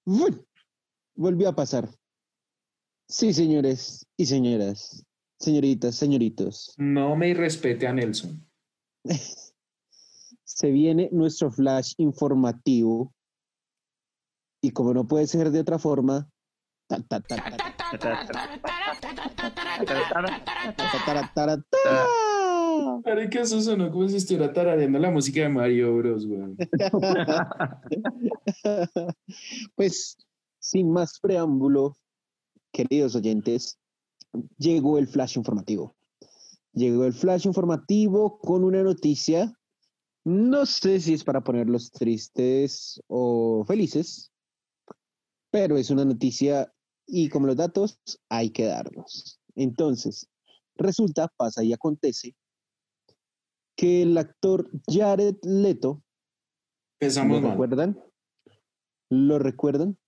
¡Vum! 0.07 0.35
Volvió 1.15 1.51
a 1.51 1.55
pasar. 1.55 1.89
Sí, 3.09 3.33
señores 3.35 4.07
y 4.17 4.25
señoras, 4.27 5.05
Señoritas, 5.43 5.97
señoritos. 5.97 6.73
No 6.79 7.17
me 7.17 7.31
irrespete 7.31 7.89
a 7.89 7.93
Nelson. 7.93 8.49
Se 10.45 10.71
viene 10.71 11.09
nuestro 11.11 11.51
flash 11.51 11.95
informativo. 11.99 13.13
Y 14.63 14.71
como 14.71 14.95
no 14.95 15.09
puede 15.09 15.27
ser 15.27 15.51
de 15.51 15.59
otra 15.59 15.81
forma. 15.81 16.31
Pero 23.03 23.29
que 23.29 23.41
eso 23.41 23.61
sonó 23.61 23.91
como 23.91 24.09
si 24.09 24.19
estuviera 24.19 24.53
tarareando 24.53 25.01
la 25.01 25.11
música 25.11 25.41
de 25.41 25.49
Mario 25.49 25.97
Bros, 25.97 26.25
güey. 26.25 26.55
pues, 29.75 30.17
sin 30.61 30.93
más 30.93 31.19
preámbulo, 31.19 31.97
queridos 32.73 33.17
oyentes, 33.17 33.82
llegó 34.59 34.99
el 34.99 35.09
flash 35.09 35.37
informativo. 35.37 35.95
Llegó 36.73 37.05
el 37.05 37.13
flash 37.13 37.47
informativo 37.47 38.39
con 38.39 38.65
una 38.65 38.83
noticia. 38.83 39.53
No 40.25 40.67
sé 40.67 41.01
si 41.01 41.15
es 41.15 41.25
para 41.25 41.43
ponerlos 41.43 41.91
tristes 41.91 43.03
o 43.09 43.65
felices, 43.67 44.33
pero 45.51 45.77
es 45.77 45.91
una 45.91 46.05
noticia 46.05 46.73
y 47.07 47.29
como 47.29 47.47
los 47.47 47.57
datos 47.57 47.99
hay 48.29 48.51
que 48.51 48.65
darlos. 48.67 49.41
Entonces, 49.55 50.29
resulta, 50.77 51.29
pasa 51.37 51.63
y 51.63 51.73
acontece 51.73 52.35
que 53.77 54.03
el 54.03 54.17
actor 54.17 54.71
Jared 54.89 55.37
Leto 55.43 56.03
Empezamos 57.03 57.39
¿Lo 57.39 57.43
mal. 57.43 57.51
recuerdan? 57.51 58.01
¿Lo 59.11 59.39
recuerdan? 59.41 59.99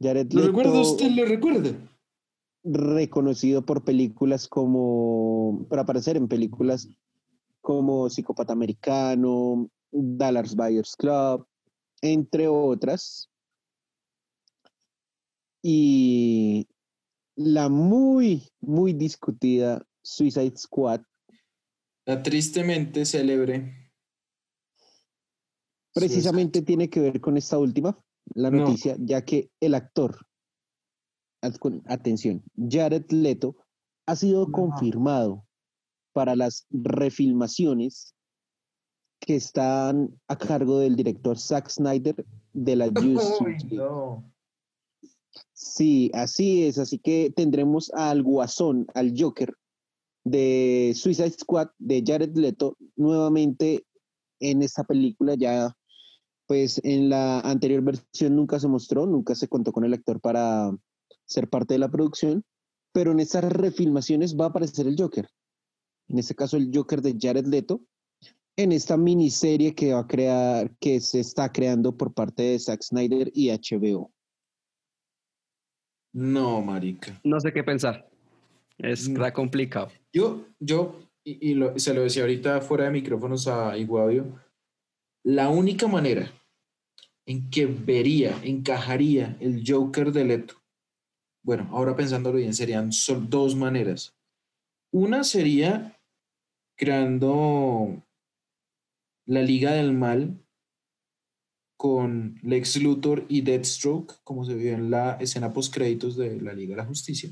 Jared 0.00 0.32
¿Lo 0.32 0.40
Leto, 0.42 0.52
recuerda 0.52 0.80
usted? 0.80 1.10
¿Lo 1.10 1.24
recuerda? 1.24 1.70
Reconocido 2.64 3.62
por 3.64 3.84
películas 3.84 4.48
como, 4.48 5.66
para 5.68 5.82
aparecer 5.82 6.16
en 6.16 6.28
películas 6.28 6.88
como 7.60 8.08
Psicópata 8.08 8.52
Americano, 8.52 9.68
Dallas 9.90 10.54
Buyers 10.54 10.96
Club, 10.96 11.46
entre 12.00 12.48
otras. 12.48 13.28
Y 15.62 16.66
la 17.36 17.68
muy, 17.68 18.48
muy 18.60 18.92
discutida 18.92 19.86
Suicide 20.02 20.56
Squad 20.56 21.02
La 22.04 22.22
tristemente 22.22 23.04
célebre. 23.04 23.90
precisamente 25.94 26.62
tiene 26.62 26.88
que 26.88 27.00
ver 27.00 27.20
con 27.20 27.36
esta 27.36 27.58
última, 27.58 27.96
la 28.34 28.50
No. 28.50 28.58
noticia, 28.58 28.96
ya 28.98 29.24
que 29.24 29.50
el 29.60 29.74
actor, 29.74 30.26
atención, 31.86 32.42
Jared 32.56 33.10
Leto, 33.10 33.56
ha 34.06 34.16
sido 34.16 34.46
No. 34.46 34.52
confirmado 34.52 35.44
para 36.12 36.36
las 36.36 36.66
refilmaciones 36.70 38.14
que 39.20 39.36
están 39.36 40.18
a 40.28 40.36
cargo 40.36 40.78
del 40.78 40.96
director 40.96 41.38
Zack 41.38 41.68
Snyder 41.68 42.26
de 42.52 42.76
la 42.76 42.86
Justice 42.94 43.66
no. 43.74 44.24
Sí, 45.52 46.10
así 46.12 46.64
es. 46.64 46.78
Así 46.78 46.98
que 46.98 47.32
tendremos 47.34 47.90
al 47.94 48.22
Guasón, 48.22 48.86
al 48.94 49.14
Joker 49.16 49.54
de 50.24 50.92
Suicide 50.94 51.30
Squad 51.30 51.68
de 51.78 52.02
Jared 52.06 52.36
Leto 52.36 52.76
nuevamente 52.96 53.86
en 54.40 54.62
esta 54.62 54.84
película. 54.84 55.34
Ya, 55.34 55.74
pues 56.46 56.80
en 56.84 57.08
la 57.08 57.40
anterior 57.40 57.82
versión 57.82 58.36
nunca 58.36 58.58
se 58.58 58.68
mostró, 58.68 59.06
nunca 59.06 59.34
se 59.34 59.48
contó 59.48 59.72
con 59.72 59.84
el 59.84 59.94
actor 59.94 60.20
para 60.20 60.70
ser 61.32 61.48
parte 61.48 61.74
de 61.74 61.78
la 61.78 61.90
producción, 61.90 62.44
pero 62.92 63.10
en 63.12 63.20
estas 63.20 63.44
refilmaciones 63.52 64.36
va 64.38 64.46
a 64.46 64.48
aparecer 64.48 64.86
el 64.86 64.96
Joker. 64.98 65.28
En 66.08 66.18
este 66.18 66.34
caso, 66.34 66.56
el 66.56 66.70
Joker 66.72 67.00
de 67.02 67.16
Jared 67.18 67.46
Leto 67.46 67.80
en 68.56 68.70
esta 68.72 68.96
miniserie 68.98 69.74
que 69.74 69.94
va 69.94 70.00
a 70.00 70.06
crear, 70.06 70.70
que 70.78 71.00
se 71.00 71.20
está 71.20 71.50
creando 71.50 71.96
por 71.96 72.12
parte 72.12 72.42
de 72.42 72.58
Zack 72.58 72.82
Snyder 72.82 73.30
y 73.34 73.48
HBO. 73.50 74.12
No, 76.12 76.60
marica. 76.60 77.18
No 77.24 77.40
sé 77.40 77.52
qué 77.52 77.64
pensar. 77.64 78.08
Es 78.78 79.08
Mm. 79.08 79.12
está 79.12 79.32
complicado. 79.32 79.88
Yo, 80.12 80.44
yo, 80.60 81.00
y, 81.24 81.50
y 81.50 81.54
lo- 81.54 81.78
se 81.78 81.94
lo 81.94 82.02
decía 82.02 82.22
ahorita 82.22 82.60
fuera 82.60 82.84
de 82.84 82.90
micrófonos 82.90 83.46
a 83.48 83.76
Iguadio, 83.78 84.38
la 85.24 85.48
única 85.48 85.86
manera 85.86 86.30
en 87.24 87.48
que 87.48 87.64
vería, 87.66 88.38
encajaría 88.42 89.36
el 89.40 89.62
Joker 89.66 90.12
de 90.12 90.24
Leto, 90.24 90.54
bueno, 91.42 91.68
ahora 91.72 91.96
pensándolo 91.96 92.38
bien, 92.38 92.54
serían 92.54 92.90
dos 93.28 93.56
maneras. 93.56 94.16
Una 94.92 95.24
sería 95.24 96.00
creando 96.76 98.02
la 99.26 99.42
Liga 99.42 99.72
del 99.72 99.92
Mal 99.92 100.38
con 101.76 102.38
Lex 102.42 102.80
Luthor 102.80 103.24
y 103.28 103.40
Deathstroke, 103.40 104.20
como 104.22 104.44
se 104.44 104.54
vio 104.54 104.72
en 104.72 104.90
la 104.90 105.14
escena 105.14 105.52
post 105.52 105.74
créditos 105.74 106.16
de 106.16 106.40
la 106.40 106.52
Liga 106.52 106.76
de 106.76 106.82
la 106.82 106.86
Justicia. 106.86 107.30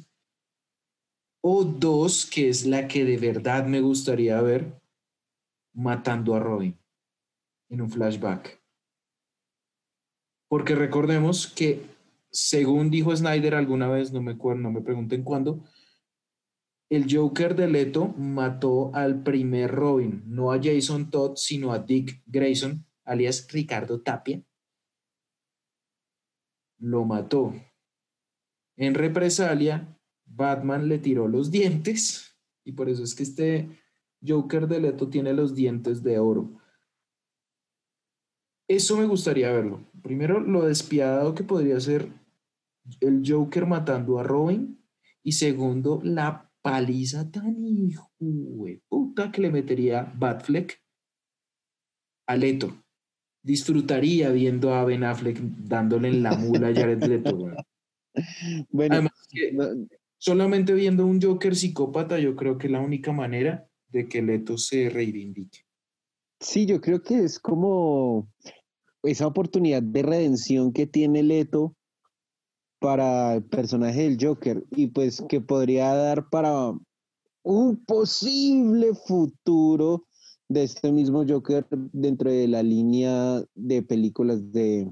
O 1.43 1.65
dos, 1.65 2.27
que 2.27 2.49
es 2.49 2.67
la 2.67 2.89
que 2.89 3.05
de 3.05 3.17
verdad 3.17 3.67
me 3.67 3.81
gustaría 3.81 4.41
ver, 4.43 4.81
matando 5.73 6.35
a 6.35 6.41
Robin 6.41 6.77
en 7.71 7.81
un 7.81 7.91
flashback. 7.91 8.61
Porque 10.49 10.75
recordemos 10.75 11.47
que, 11.47 11.87
según 12.31 12.91
dijo 12.91 13.15
Snyder 13.15 13.55
alguna 13.55 13.89
vez, 13.89 14.13
no 14.13 14.23
me 14.23 14.33
acuerdo, 14.33 14.63
no 14.63 14.71
me 14.71 14.83
pregunten 14.83 15.23
cuándo, 15.23 15.65
el 16.91 17.07
Joker 17.09 17.55
de 17.55 17.69
Leto 17.69 18.09
mató 18.19 18.93
al 18.95 19.23
primer 19.23 19.71
Robin, 19.71 20.23
no 20.27 20.53
a 20.53 20.61
Jason 20.61 21.11
Todd, 21.11 21.37
sino 21.37 21.73
a 21.73 21.79
Dick 21.79 22.23
Grayson, 22.27 22.85
alias 23.05 23.47
Ricardo 23.51 24.01
Tapia. 24.01 24.43
Lo 26.79 27.05
mató. 27.05 27.55
En 28.77 28.95
represalia, 28.95 29.97
Batman 30.25 30.89
le 30.89 30.99
tiró 30.99 31.29
los 31.29 31.51
dientes 31.51 32.37
y 32.65 32.73
por 32.73 32.89
eso 32.89 33.05
es 33.05 33.15
que 33.15 33.23
este 33.23 33.69
Joker 34.27 34.67
de 34.67 34.81
Leto 34.81 35.09
tiene 35.09 35.33
los 35.33 35.55
dientes 35.55 36.03
de 36.03 36.19
oro. 36.19 36.61
Eso 38.69 38.97
me 38.97 39.07
gustaría 39.07 39.53
verlo. 39.53 39.89
Primero, 40.03 40.41
lo 40.41 40.65
despiadado 40.65 41.35
que 41.35 41.45
podría 41.45 41.79
ser 41.81 42.20
el 43.01 43.23
Joker 43.27 43.67
matando 43.67 44.19
a 44.19 44.23
Robin 44.23 44.79
Y 45.23 45.33
segundo, 45.33 46.01
la 46.03 46.51
paliza 46.63 47.31
tan 47.31 47.65
hijo 47.65 48.11
de 48.19 48.83
puta 48.89 49.33
que 49.33 49.43
le 49.43 49.51
metería 49.51 50.13
Batfleck 50.17 50.81
a 52.27 52.37
Leto. 52.37 52.85
Disfrutaría 53.43 54.31
viendo 54.31 54.75
a 54.75 54.85
Ben 54.85 55.05
Affleck 55.05 55.39
dándole 55.41 56.09
en 56.09 56.23
la 56.23 56.37
mula 56.37 56.69
a 56.69 56.75
Jared 56.75 57.03
Leto. 57.05 57.39
Bueno, 58.71 58.95
Además 58.97 59.13
que 59.31 59.57
solamente 60.19 60.75
viendo 60.75 61.07
un 61.07 61.23
Joker 61.23 61.55
psicópata, 61.55 62.19
yo 62.19 62.35
creo 62.35 62.59
que 62.59 62.67
es 62.67 62.73
la 62.73 62.81
única 62.81 63.13
manera 63.13 63.69
de 63.89 64.09
que 64.09 64.21
Leto 64.21 64.59
se 64.59 64.91
reivindique. 64.91 65.61
sí, 66.41 66.67
yo 66.67 66.81
creo 66.81 67.03
que 67.03 67.23
es 67.23 67.39
como 67.39 68.29
esa 69.05 69.29
oportunidad 69.29 69.83
de 69.83 70.03
redención 70.03 70.73
que 70.73 70.89
tiene 70.89 71.23
Leto 71.23 71.77
para 72.81 73.37
el 73.37 73.45
personaje 73.45 74.03
del 74.03 74.19
Joker 74.21 74.65
y 74.73 74.89
pues 74.89 75.23
que 75.29 75.41
podría 75.41 75.95
dar 75.95 76.29
para 76.31 76.73
un 77.43 77.85
posible 77.85 78.95
futuro 79.07 80.07
de 80.49 80.65
este 80.65 80.91
mismo 80.91 81.25
Joker 81.27 81.67
dentro 81.71 82.31
de 82.31 82.49
la 82.49 82.63
línea 82.63 83.43
de 83.55 83.83
películas 83.83 84.51
de 84.53 84.91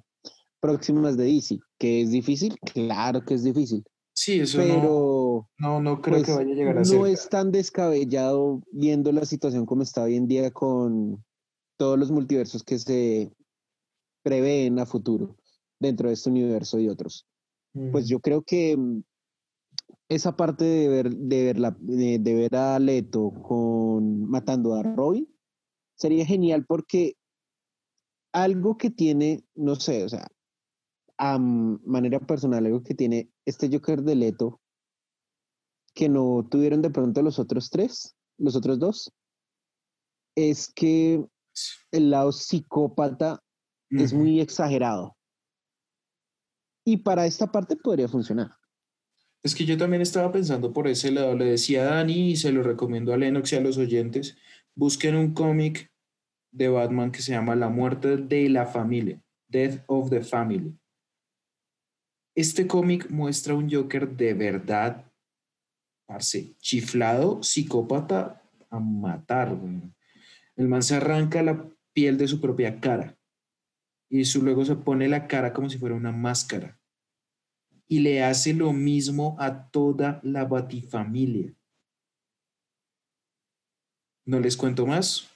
próximas 0.61 1.17
de 1.17 1.25
DC, 1.25 1.59
que 1.79 2.03
es 2.03 2.11
difícil, 2.11 2.57
claro 2.73 3.25
que 3.25 3.35
es 3.35 3.43
difícil, 3.43 3.85
Sí, 4.19 4.41
eso 4.41 4.59
no, 4.59 4.65
pero 4.65 5.49
no, 5.59 5.81
no 5.81 6.03
creo 6.03 6.17
pues, 6.17 6.27
que 6.27 6.33
vaya 6.33 6.53
a 6.53 6.57
llegar 6.57 6.77
a 6.77 6.81
no 6.81 6.85
ser. 6.85 7.07
es 7.07 7.29
tan 7.29 7.53
descabellado 7.53 8.61
viendo 8.73 9.13
la 9.13 9.25
situación 9.25 9.65
como 9.65 9.85
está 9.85 10.03
hoy 10.03 10.17
en 10.17 10.27
día 10.27 10.51
con 10.51 11.25
todos 11.77 11.97
los 11.97 12.11
multiversos 12.11 12.65
que 12.65 12.81
se 12.81 13.31
prevén 14.25 14.81
a 14.81 14.87
futuro 14.87 15.37
dentro 15.79 16.09
de 16.09 16.15
este 16.15 16.31
universo 16.31 16.81
y 16.81 16.89
otros. 16.89 17.29
Pues 17.93 18.09
yo 18.09 18.21
creo 18.21 18.43
que 18.43 18.77
mm, 18.77 19.03
esa 20.09 20.37
parte 20.37 20.65
de 20.65 20.89
ver, 20.89 21.11
de 21.11 21.45
ver, 21.45 21.59
la- 21.59 21.77
de, 21.79 22.19
de 22.19 22.35
ver 22.35 22.57
a 22.57 22.79
Leto 22.79 23.31
con, 23.43 24.29
matando 24.29 24.75
a 24.75 24.83
Robin 24.83 25.29
sería 25.97 26.25
genial 26.25 26.65
porque 26.67 27.15
algo 28.33 28.77
que 28.79 28.91
tiene, 28.91 29.45
no 29.55 29.75
sé, 29.77 30.05
o 30.05 30.09
sea, 30.09 30.27
a 31.19 31.39
manera 31.39 32.21
personal, 32.21 32.65
algo 32.65 32.83
que 32.83 32.95
tiene 32.95 33.31
este 33.45 33.69
Joker 33.71 34.03
de 34.03 34.15
Leto 34.15 34.61
que 35.95 36.09
no 36.09 36.47
tuvieron 36.49 36.81
de 36.81 36.91
pronto 36.91 37.23
los 37.23 37.39
otros 37.39 37.71
tres, 37.71 38.15
los 38.39 38.55
otros 38.55 38.79
dos, 38.79 39.13
es 40.37 40.73
que 40.73 41.25
el 41.91 42.11
lado 42.11 42.31
psicópata 42.31 43.43
es 43.91 44.13
muy 44.13 44.41
exagerado. 44.41 45.17
Y 46.89 46.97
para 46.97 47.27
esta 47.27 47.53
parte 47.53 47.77
podría 47.77 48.09
funcionar. 48.09 48.57
Es 49.43 49.55
que 49.55 49.67
yo 49.67 49.77
también 49.77 50.01
estaba 50.01 50.33
pensando 50.33 50.73
por 50.73 50.89
ese 50.89 51.11
lado. 51.11 51.37
Le 51.37 51.45
decía 51.45 51.83
a 51.83 51.97
Dani 51.97 52.31
y 52.31 52.37
se 52.37 52.51
lo 52.51 52.63
recomiendo 52.63 53.13
a 53.13 53.19
Lennox 53.19 53.53
y 53.53 53.57
a 53.57 53.61
los 53.61 53.77
oyentes. 53.77 54.39
Busquen 54.75 55.15
un 55.15 55.35
cómic 55.35 55.93
de 56.51 56.71
Batman 56.71 57.13
que 57.13 57.21
se 57.21 57.33
llama 57.33 57.57
La 57.57 57.69
muerte 57.69 58.17
de 58.17 58.49
la 58.49 58.65
familia. 58.65 59.21
Death 59.49 59.83
of 59.87 60.09
the 60.09 60.23
Family. 60.23 60.79
Este 62.35 62.67
cómic 62.67 63.11
muestra 63.11 63.53
un 63.53 63.71
Joker 63.71 64.09
de 64.09 64.33
verdad, 64.33 65.13
parce, 66.07 66.55
chiflado, 66.57 67.43
psicópata 67.43 68.43
a 68.71 68.81
matar. 68.81 69.55
El 70.57 70.69
man 70.69 70.83
se 70.83 70.97
arranca 70.97 71.43
la 71.43 71.69
piel 71.93 72.17
de 72.17 72.29
su 72.29 72.41
propia 72.41 72.81
cara 72.81 73.15
y 74.09 74.25
su, 74.25 74.43
luego 74.43 74.65
se 74.65 74.77
pone 74.77 75.07
la 75.07 75.27
cara 75.27 75.53
como 75.53 75.69
si 75.69 75.77
fuera 75.77 75.95
una 75.95 76.13
máscara 76.13 76.78
y 77.89 78.01
le 78.01 78.23
hace 78.23 78.53
lo 78.53 78.73
mismo 78.73 79.35
a 79.39 79.71
toda 79.71 80.21
la 80.23 80.45
batifamilia. 80.45 81.55
No 84.27 84.39
les 84.41 84.57
cuento 84.57 84.87
más 84.87 85.27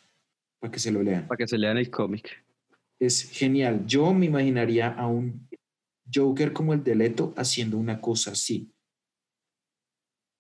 para 0.61 0.71
que 0.71 0.79
se 0.79 0.93
lo 0.93 1.03
lean. 1.03 1.27
Para 1.27 1.39
que 1.39 1.49
se 1.49 1.57
lean 1.57 1.79
el 1.79 1.91
cómic. 1.91 2.45
Es 2.99 3.23
genial. 3.31 3.87
Yo 3.87 4.13
me 4.13 4.27
imaginaría 4.27 4.89
a 4.89 5.07
un 5.07 5.49
Joker 6.15 6.53
como 6.53 6.75
el 6.75 6.85
de 6.85 6.95
Leto 6.95 7.33
haciendo 7.37 7.79
una 7.79 8.01
cosa 8.01 8.33
así. 8.33 8.71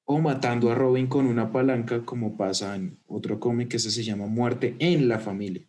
O 0.04 0.18
matando 0.18 0.70
a 0.70 0.74
Robin 0.74 1.06
con 1.06 1.26
una 1.26 1.50
palanca 1.50 2.04
como 2.04 2.36
pasa 2.36 2.76
en 2.76 3.00
otro 3.06 3.40
cómic 3.40 3.68
que 3.68 3.78
ese 3.78 3.90
se 3.90 4.04
llama 4.04 4.26
Muerte 4.26 4.76
en 4.78 5.08
la 5.08 5.18
familia. 5.18 5.66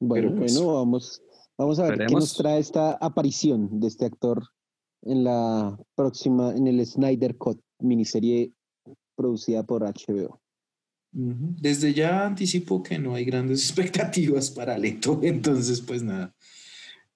Bueno, 0.00 0.34
pues, 0.34 0.54
bueno, 0.56 0.74
vamos, 0.74 1.22
vamos 1.58 1.78
a 1.78 1.88
ver 1.88 2.06
qué 2.06 2.14
nos 2.14 2.36
trae 2.36 2.58
esta 2.58 2.92
aparición 2.92 3.80
de 3.80 3.88
este 3.88 4.06
actor 4.06 4.48
en 5.04 5.24
la 5.24 5.78
próxima, 5.94 6.52
en 6.54 6.66
el 6.66 6.84
Snyder 6.84 7.36
Cut, 7.36 7.60
miniserie 7.80 8.52
producida 9.14 9.62
por 9.62 9.82
HBO. 9.82 10.40
Desde 11.12 11.94
ya 11.94 12.26
anticipo 12.26 12.82
que 12.82 12.98
no 12.98 13.14
hay 13.14 13.24
grandes 13.24 13.62
expectativas 13.62 14.50
para 14.50 14.76
Leto, 14.76 15.20
entonces 15.22 15.80
pues 15.80 16.02
nada. 16.02 16.34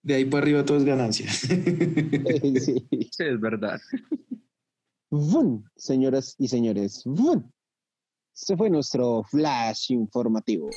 De 0.03 0.15
ahí 0.15 0.25
para 0.25 0.45
arriba 0.45 0.65
todo 0.65 0.79
es 0.79 0.85
ganancia. 0.85 1.29
Sí. 1.31 2.87
Sí, 3.11 3.25
es 3.25 3.41
verdad. 3.41 3.81
Señoras 5.77 6.37
y 6.39 6.49
señores. 6.49 7.05
Este 8.33 8.57
fue 8.57 8.71
nuestro 8.71 9.25
flash 9.25 9.91
informativo. 9.91 10.71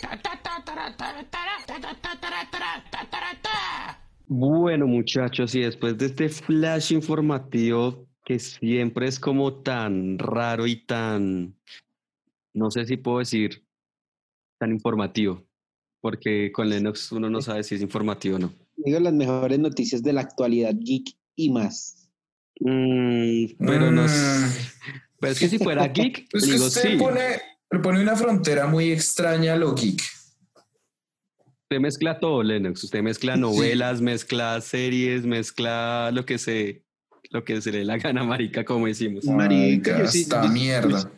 Bueno, 4.42 4.88
muchachos, 4.88 5.54
y 5.56 5.60
después 5.60 5.98
de 5.98 6.06
este 6.06 6.30
flash 6.30 6.94
informativo 6.94 8.08
que 8.24 8.40
siempre 8.40 9.06
es 9.10 9.20
como 9.20 9.56
tan 9.62 10.18
raro 10.18 10.66
y 10.68 10.78
tan, 10.86 11.54
no 12.54 12.72
sé 12.72 12.86
si 12.86 12.96
puedo 12.96 13.20
decir, 13.20 13.66
tan 14.58 14.72
informativo, 14.72 15.44
porque 16.00 16.50
con 16.54 16.70
Lennox 16.70 17.12
uno 17.12 17.30
no 17.30 17.42
sabe 17.42 17.62
si 17.66 17.76
es 17.76 17.82
informativo 17.82 18.38
o 18.38 18.40
no. 18.40 18.54
Digo 18.78 19.02
las 19.02 19.12
mejores 19.12 19.60
noticias 19.60 20.02
de 20.02 20.14
la 20.14 20.22
actualidad 20.22 20.74
geek 20.80 21.10
y 21.36 21.50
más. 21.50 22.10
Mm, 22.62 23.48
pero 23.58 23.92
no 23.92 24.06
s- 24.06 24.70
Pero 25.20 25.34
es 25.34 25.40
que 25.42 25.50
si 25.50 25.58
fuera 25.58 25.88
geek, 25.94 26.28
Pues 26.32 26.44
digo 26.50 26.68
usted 26.68 26.92
sí. 26.94 26.96
pone, 26.98 27.82
pone 27.84 28.02
una 28.02 28.16
frontera 28.16 28.66
muy 28.66 28.94
extraña 28.94 29.56
a 29.56 29.58
lo 29.58 29.76
geek. 29.76 30.02
Usted 31.72 31.80
mezcla 31.80 32.20
todo, 32.20 32.44
Lennox. 32.44 32.84
Usted 32.84 33.02
mezcla 33.02 33.38
novelas, 33.38 34.02
mezcla 34.02 34.60
series, 34.60 35.24
mezcla 35.26 36.12
lo 36.12 36.26
que 36.26 36.38
se, 36.38 36.84
lo 37.30 37.46
que 37.46 37.62
se 37.62 37.72
le 37.72 37.78
dé 37.78 37.86
la 37.86 37.98
gana, 37.98 38.26
marica, 38.26 38.66
como 38.66 38.88
decimos. 38.88 39.24
Marica, 39.24 40.02
esta 40.04 40.44
yo- 40.44 40.52
mierda. 40.52 41.10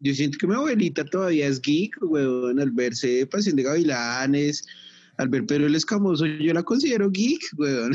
Yo 0.00 0.12
siento 0.12 0.36
que 0.38 0.48
mi 0.48 0.54
abuelita 0.56 1.04
todavía 1.04 1.46
es 1.46 1.60
geek, 1.60 1.94
weón, 2.02 2.58
al 2.58 2.72
verse 2.72 3.24
Pasión 3.28 3.54
de 3.54 3.62
Gavilanes, 3.62 4.66
al 5.16 5.28
ver 5.28 5.46
Pedro 5.46 5.66
el 5.68 5.76
Escamoso, 5.76 6.26
yo 6.26 6.52
la 6.54 6.64
considero 6.64 7.08
geek, 7.08 7.42
weón. 7.56 7.92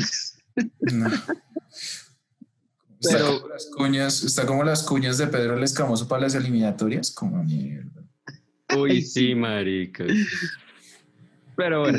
No. 0.94 1.06
Está, 2.98 3.18
Pero- 3.18 3.40
como 3.42 3.48
las 3.52 3.66
cuñas, 3.76 4.24
está 4.24 4.46
como 4.46 4.64
las 4.64 4.82
cuñas 4.84 5.18
de 5.18 5.26
Pedro 5.26 5.58
el 5.58 5.62
Escamoso 5.64 6.08
para 6.08 6.22
las 6.22 6.34
eliminatorias. 6.34 7.10
Como 7.10 7.44
mierda. 7.44 8.02
Uy, 8.74 9.02
sí. 9.02 9.34
marica. 9.34 10.06
Pero 11.56 11.80
bueno, 11.80 11.98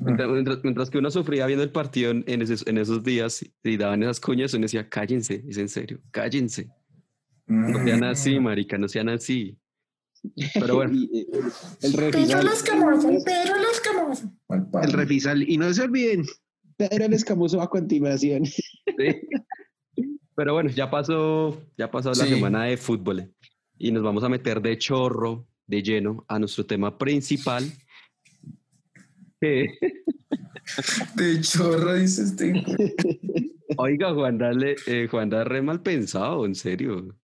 mientras, 0.00 0.28
mientras- 0.30 0.58
mientras 0.64 0.90
que 0.90 0.98
uno 0.98 1.10
sufría 1.10 1.46
viendo 1.46 1.62
el 1.64 1.70
partido 1.70 2.10
en, 2.10 2.24
en 2.26 2.42
esos, 2.42 2.66
en 2.66 2.78
esos 2.78 3.02
días 3.02 3.44
y 3.62 3.76
daban 3.76 4.02
esas 4.02 4.20
cuñas, 4.20 4.52
uno 4.54 4.62
decía, 4.62 4.88
cállense, 4.88 5.44
es 5.48 5.56
en 5.58 5.68
serio, 5.68 6.00
cállense. 6.10 6.68
No 7.46 7.82
sean 7.84 8.04
así, 8.04 8.38
marica, 8.38 8.78
no 8.78 8.88
sean 8.88 9.08
así. 9.08 9.56
Pero 10.54 10.76
bueno, 10.76 10.92
eh, 11.14 11.26
el 11.82 11.92
Pedro 11.92 12.10
refisal, 12.10 12.40
el 12.46 12.52
Escamoso, 12.52 13.08
Pedro 13.24 13.56
el 13.56 13.64
Escamoso. 13.72 14.32
El 14.82 14.92
refisal, 14.92 15.50
y 15.50 15.56
no 15.58 15.72
se 15.72 15.82
olviden, 15.82 16.24
Pedro 16.76 17.04
el 17.06 17.12
Escamoso 17.12 17.60
a 17.60 17.68
continuación. 17.68 18.44
sí. 18.46 18.62
Pero 20.34 20.54
bueno, 20.54 20.70
ya 20.70 20.90
pasó, 20.90 21.60
ya 21.76 21.90
pasó 21.90 22.08
la 22.10 22.14
Sí. 22.14 22.28
semana 22.34 22.64
de 22.64 22.76
fútbol 22.78 23.32
y 23.78 23.92
nos 23.92 24.02
vamos 24.02 24.24
a 24.24 24.28
meter 24.30 24.62
de 24.62 24.78
chorro, 24.78 25.46
de 25.66 25.82
lleno, 25.82 26.24
a 26.28 26.38
nuestro 26.38 26.64
tema 26.64 26.96
principal. 26.96 27.64
De 31.16 31.40
chorro, 31.40 31.94
dice 31.94 32.22
este. 32.22 32.64
Oiga, 33.76 34.14
Juan, 34.14 34.38
dale, 34.38 34.76
eh, 34.86 35.08
Juan, 35.10 35.28
da 35.28 35.42
re 35.44 35.60
mal 35.60 35.82
pensado, 35.82 36.46
en 36.46 36.54
serio. 36.54 37.18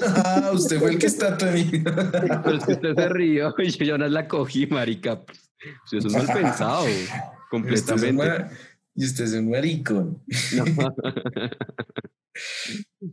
Ah, 0.00 0.52
usted 0.54 0.78
fue 0.78 0.92
el 0.92 0.98
que 0.98 1.06
está 1.06 1.36
tan. 1.36 1.54
Pero 1.54 2.56
es 2.56 2.64
que 2.64 2.72
usted 2.72 2.94
se 2.94 3.08
rió 3.08 3.52
y 3.58 3.84
yo 3.84 3.98
no 3.98 4.06
la 4.06 4.28
cogí, 4.28 4.66
marica. 4.68 5.24
Eso 5.90 5.98
es 5.98 6.12
mal 6.12 6.26
pensado, 6.32 6.86
completamente. 7.50 8.54
Y 8.94 9.04
usted 9.04 9.24
es 9.24 9.32
un 9.34 9.50
maricón. 9.50 10.22
No. 10.54 10.64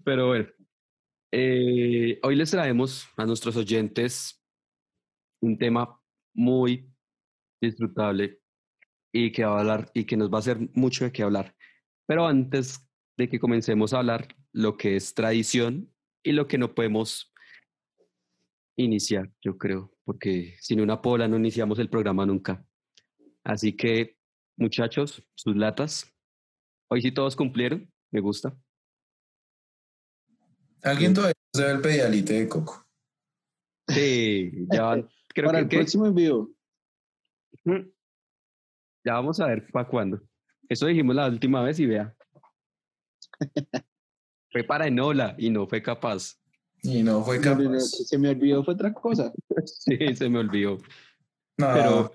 Pero 0.04 0.28
bueno, 0.28 0.48
eh, 1.32 2.20
hoy 2.22 2.36
les 2.36 2.52
traemos 2.52 3.08
a 3.18 3.26
nuestros 3.26 3.56
oyentes 3.56 4.44
un 5.42 5.58
tema 5.58 6.00
muy 6.34 6.95
disfrutable 7.62 8.40
y 9.14 9.32
que 9.32 9.46
va 9.46 9.58
a 9.58 9.60
hablar 9.62 9.92
y 9.94 10.06
que 10.06 10.18
nos 10.18 10.30
va 10.32 10.38
a 10.38 10.40
hacer 10.40 10.58
mucho 10.74 11.06
de 11.06 11.12
qué 11.12 11.24
hablar. 11.24 11.56
Pero 12.08 12.28
antes 12.28 12.88
de 13.18 13.30
que 13.30 13.40
comencemos 13.40 13.94
a 13.94 14.00
hablar 14.00 14.28
lo 14.52 14.78
que 14.78 14.96
es 14.96 15.14
tradición 15.14 15.94
y 16.24 16.32
lo 16.34 16.48
que 16.48 16.58
no 16.58 16.74
podemos 16.76 17.34
iniciar, 18.78 19.32
yo 19.42 19.58
creo, 19.58 19.96
porque 20.04 20.56
sin 20.60 20.82
una 20.82 21.02
pola 21.02 21.28
no 21.28 21.38
iniciamos 21.38 21.80
el 21.80 21.90
programa 21.90 22.26
nunca. 22.26 22.66
Así 23.44 23.74
que, 23.74 24.18
muchachos, 24.58 25.24
sus 25.36 25.56
latas. 25.56 26.12
Hoy 26.90 27.02
sí 27.02 27.12
todos 27.12 27.36
cumplieron, 27.36 27.92
me 28.12 28.20
gusta. 28.20 28.58
Alguien 30.84 31.14
todavía 31.14 31.34
se 31.54 31.64
ve 31.64 31.72
el 31.72 31.82
pedialite 31.82 32.34
de 32.34 32.50
coco. 32.50 32.86
Sí, 33.88 34.52
ya 34.72 34.84
van, 34.84 35.10
creo 35.30 35.48
Para 35.48 35.60
que, 35.60 35.64
el 35.64 35.70
que- 35.70 35.78
próximo 35.78 36.06
envío. 36.06 36.52
Ya 39.04 39.14
vamos 39.14 39.40
a 39.40 39.48
ver 39.48 39.68
para 39.72 39.88
cuándo. 39.88 40.22
Eso 40.68 40.88
dijimos 40.88 41.16
la 41.16 41.28
última 41.28 41.62
vez 41.62 41.80
y 41.80 41.86
vea. 41.86 42.16
fue 44.52 44.64
para 44.64 44.88
Enola 44.88 45.36
y 45.38 45.50
no 45.50 45.68
fue 45.68 45.82
capaz. 45.82 46.40
Y 46.82 47.04
no 47.04 47.24
fue 47.24 47.40
No, 47.40 47.56
no, 47.56 47.64
no, 47.64 47.70
capaz. 47.72 47.80
se 47.82 48.18
me 48.18 48.30
olvidó, 48.30 48.64
fue 48.64 48.74
otra 48.74 48.94
cosa. 48.94 49.32
Sí, 49.66 50.16
se 50.16 50.30
me 50.30 50.40
olvidó. 50.40 50.78
No, 51.58 51.74
Pero, 51.74 52.12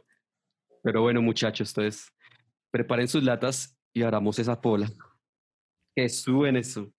pero 0.83 1.03
bueno, 1.03 1.23
muchachos, 1.23 1.71
entonces 1.71 2.13
preparen 2.71 3.09
sus 3.09 3.23
latas 3.25 3.77
y 3.93 4.03
abramos 4.03 4.39
esa 4.39 4.61
pola. 4.61 4.91
Que 5.97 6.09
suben 6.09 6.57
eso. 6.57 6.93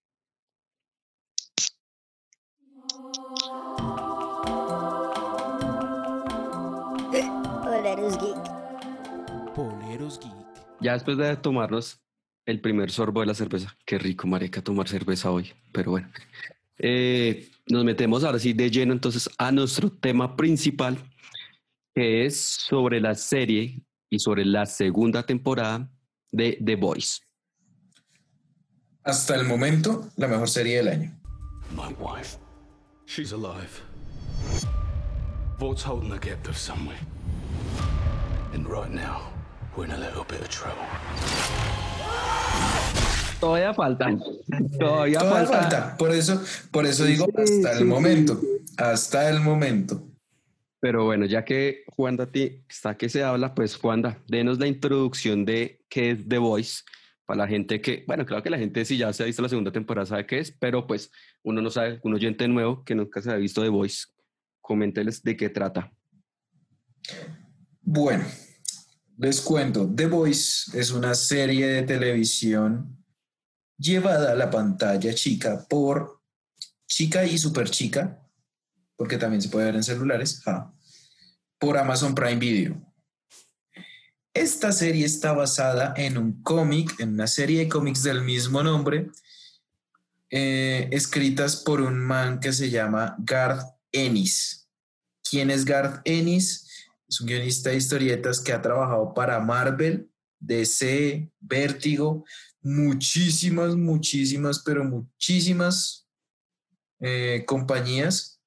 Ya 10.82 10.94
después 10.94 11.18
de 11.18 11.36
tomarnos 11.38 12.02
el 12.46 12.60
primer 12.60 12.92
sorbo 12.92 13.22
de 13.22 13.28
la 13.28 13.34
cerveza, 13.34 13.76
qué 13.86 14.00
rico, 14.00 14.28
mareca, 14.28 14.62
tomar 14.62 14.88
cerveza 14.88 15.32
hoy, 15.32 15.52
pero 15.72 15.92
bueno. 15.92 16.10
Eh, 16.78 17.50
nos 17.68 17.86
metemos 17.86 18.24
ahora 18.24 18.40
sí 18.40 18.54
de 18.54 18.72
lleno 18.72 18.92
entonces 18.94 19.30
a 19.38 19.52
nuestro 19.52 19.92
tema 19.92 20.36
principal, 20.36 20.98
que 21.94 22.26
es 22.26 22.40
sobre 22.40 23.00
la 23.00 23.14
serie 23.14 23.84
y 24.10 24.20
sobre 24.20 24.44
la 24.44 24.66
segunda 24.66 25.24
temporada 25.24 25.90
de 26.32 26.58
The 26.64 26.76
Voice. 26.76 27.20
hasta 29.04 29.36
el 29.36 29.46
momento, 29.46 30.10
la 30.16 30.28
mejor 30.28 30.50
serie 30.50 30.78
del 30.78 30.88
año. 30.88 31.12
My 31.76 31.94
wife. 32.00 32.38
She's 33.06 33.32
alive. 33.32 33.82
Vault's 35.58 35.84
holding 35.84 36.10
the 36.10 36.20
captive 36.20 36.58
somewhere. 36.58 37.00
And 38.54 38.68
right 38.68 38.92
now, 38.92 39.34
we're 39.76 39.86
in 39.86 39.92
a 39.92 39.98
little 39.98 40.24
bit 40.28 40.42
of 40.42 40.50
trouble. 40.50 40.84
Todavía 43.40 43.74
falta. 43.74 44.06
Todavía 44.80 45.20
Todavía 45.20 45.20
falta. 45.20 45.62
falta. 45.62 45.98
Por 45.98 46.12
eso, 46.12 46.42
por 46.72 46.86
eso 46.86 47.06
digo 47.06 47.26
Sí, 47.26 47.42
hasta 47.42 47.74
sí, 47.74 47.80
el 47.82 47.86
momento. 47.86 48.40
Hasta 48.78 49.30
el 49.30 49.40
momento. 49.42 50.08
Pero 50.80 51.06
bueno, 51.06 51.26
ya 51.26 51.44
que 51.46 51.84
Juanda 51.88 52.26
ti- 52.32 52.64
está 52.70 52.98
que 52.98 53.10
se 53.10 53.24
habla, 53.24 53.54
pues 53.54 53.76
Juanda, 53.78 54.18
denos 54.28 54.60
la 54.60 54.68
introducción 54.68 55.46
de 55.46 55.80
qué 55.90 56.12
es 56.12 56.28
The 56.28 56.38
Voice 56.40 56.82
para 57.26 57.40
la 57.44 57.48
gente 57.48 57.82
que, 57.82 58.04
bueno, 58.08 58.26
claro 58.26 58.42
que 58.44 58.50
la 58.50 58.58
gente 58.58 58.84
si 58.86 58.98
ya 58.98 59.14
se 59.14 59.24
ha 59.24 59.26
visto 59.28 59.42
la 59.44 59.50
segunda 59.50 59.72
temporada 59.72 60.06
sabe 60.08 60.26
qué 60.26 60.40
es, 60.40 60.52
pero 60.52 60.86
pues 60.88 61.12
uno 61.44 61.62
no 61.62 61.70
sabe, 61.70 62.00
un 62.04 62.14
oyente 62.16 62.48
nuevo 62.48 62.84
que 62.84 62.96
nunca 62.96 63.22
se 63.22 63.32
ha 63.32 63.36
visto 63.36 63.62
The 63.62 63.70
Voice, 63.70 64.06
coménteles 64.60 65.22
de 65.24 65.38
qué 65.38 65.50
trata. 65.50 65.92
Bueno, 67.82 68.24
les 69.22 69.40
cuento. 69.40 69.88
The 69.96 70.08
Voice 70.08 70.78
es 70.78 70.92
una 70.92 71.14
serie 71.14 71.68
de 71.68 71.84
televisión 71.84 73.06
llevada 73.78 74.32
a 74.32 74.36
la 74.36 74.50
pantalla 74.50 75.14
chica 75.14 75.66
por 75.70 76.22
Chica 76.88 77.24
y 77.24 77.38
Super 77.38 77.70
Chica, 77.70 78.20
porque 78.96 79.18
también 79.18 79.42
se 79.42 79.50
puede 79.50 79.68
ver 79.68 79.76
en 79.76 79.84
celulares, 79.84 80.42
por 81.60 81.78
Amazon 81.78 82.16
Prime 82.16 82.38
Video. 82.38 82.82
Esta 84.34 84.72
serie 84.72 85.06
está 85.06 85.34
basada 85.34 85.94
en 85.98 86.18
un 86.18 86.42
cómic, 86.42 87.00
en 87.00 87.14
una 87.14 87.28
serie 87.28 87.60
de 87.60 87.70
cómics 87.70 88.02
del 88.02 88.22
mismo 88.22 88.64
nombre, 88.64 89.12
eh, 90.32 90.90
escritas 90.92 91.58
por 91.58 91.82
un 91.82 92.00
man 92.00 92.40
que 92.40 92.54
se 92.54 92.72
llama 92.72 93.16
Garth 93.20 93.68
Ennis. 93.92 94.68
¿Quién 95.30 95.52
es 95.52 95.64
Garth 95.64 96.02
Ennis? 96.06 96.71
Es 97.12 97.20
un 97.20 97.28
guionista 97.28 97.70
de 97.70 97.76
historietas 97.76 98.40
que 98.40 98.54
ha 98.54 98.62
trabajado 98.62 99.14
para 99.14 99.38
Marvel, 99.42 100.10
DC, 100.40 101.30
Vértigo, 101.42 102.24
muchísimas, 102.62 103.76
muchísimas, 103.76 104.60
pero 104.64 104.86
muchísimas 104.86 106.08
eh, 107.02 107.44
compañías. 107.46 108.42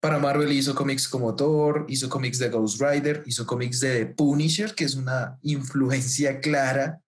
Para 0.00 0.18
Marvel 0.18 0.50
hizo 0.50 0.74
cómics 0.74 1.06
como 1.06 1.36
Thor, 1.36 1.86
hizo 1.88 2.08
cómics 2.08 2.40
de 2.40 2.48
Ghost 2.48 2.82
Rider, 2.82 3.22
hizo 3.24 3.46
cómics 3.46 3.78
de 3.78 4.06
Punisher, 4.06 4.74
que 4.74 4.84
es 4.86 4.96
una 4.96 5.38
influencia 5.42 6.40
clara 6.40 7.00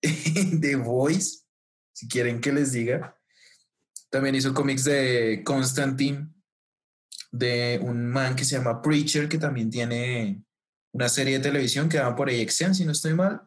de 0.00 0.76
Voice, 0.76 1.40
si 1.92 2.08
quieren 2.08 2.40
que 2.40 2.54
les 2.54 2.72
diga. 2.72 3.18
También 4.08 4.34
hizo 4.34 4.54
cómics 4.54 4.84
de 4.84 5.42
Constantine, 5.44 6.30
de 7.30 7.78
un 7.82 8.06
man 8.06 8.34
que 8.34 8.44
se 8.44 8.56
llama 8.56 8.80
Preacher, 8.80 9.28
que 9.28 9.38
también 9.38 9.70
tiene 9.70 10.42
una 10.92 11.08
serie 11.08 11.34
de 11.38 11.44
televisión 11.44 11.88
que 11.88 11.98
va 11.98 12.14
por 12.16 12.28
AXN, 12.28 12.74
si 12.74 12.84
no 12.84 12.92
estoy 12.92 13.14
mal. 13.14 13.42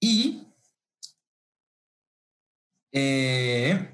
Y 0.00 0.46
eh, 2.92 3.92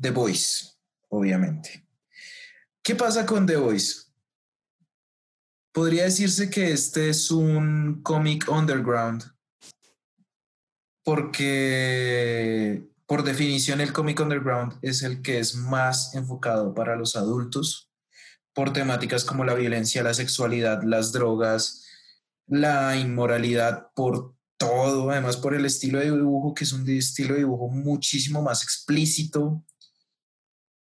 The 0.00 0.10
Voice, 0.10 0.66
obviamente. 1.08 1.86
¿Qué 2.82 2.94
pasa 2.94 3.24
con 3.26 3.46
The 3.46 3.56
Voice? 3.56 4.02
Podría 5.72 6.04
decirse 6.04 6.50
que 6.50 6.72
este 6.72 7.08
es 7.08 7.30
un 7.30 8.02
cómic 8.02 8.48
underground, 8.48 9.24
porque 11.02 12.91
por 13.12 13.24
definición 13.24 13.82
el 13.82 13.92
cómic 13.92 14.18
underground 14.20 14.78
es 14.80 15.02
el 15.02 15.20
que 15.20 15.38
es 15.38 15.54
más 15.54 16.14
enfocado 16.14 16.72
para 16.72 16.96
los 16.96 17.14
adultos, 17.14 17.92
por 18.54 18.72
temáticas 18.72 19.22
como 19.22 19.44
la 19.44 19.52
violencia, 19.52 20.02
la 20.02 20.14
sexualidad, 20.14 20.82
las 20.82 21.12
drogas, 21.12 21.84
la 22.46 22.96
inmoralidad, 22.96 23.88
por 23.94 24.34
todo, 24.56 25.10
además 25.10 25.36
por 25.36 25.52
el 25.52 25.66
estilo 25.66 25.98
de 25.98 26.06
dibujo, 26.10 26.54
que 26.54 26.64
es 26.64 26.72
un 26.72 26.88
estilo 26.88 27.34
de 27.34 27.40
dibujo 27.40 27.68
muchísimo 27.68 28.40
más 28.40 28.62
explícito. 28.62 29.62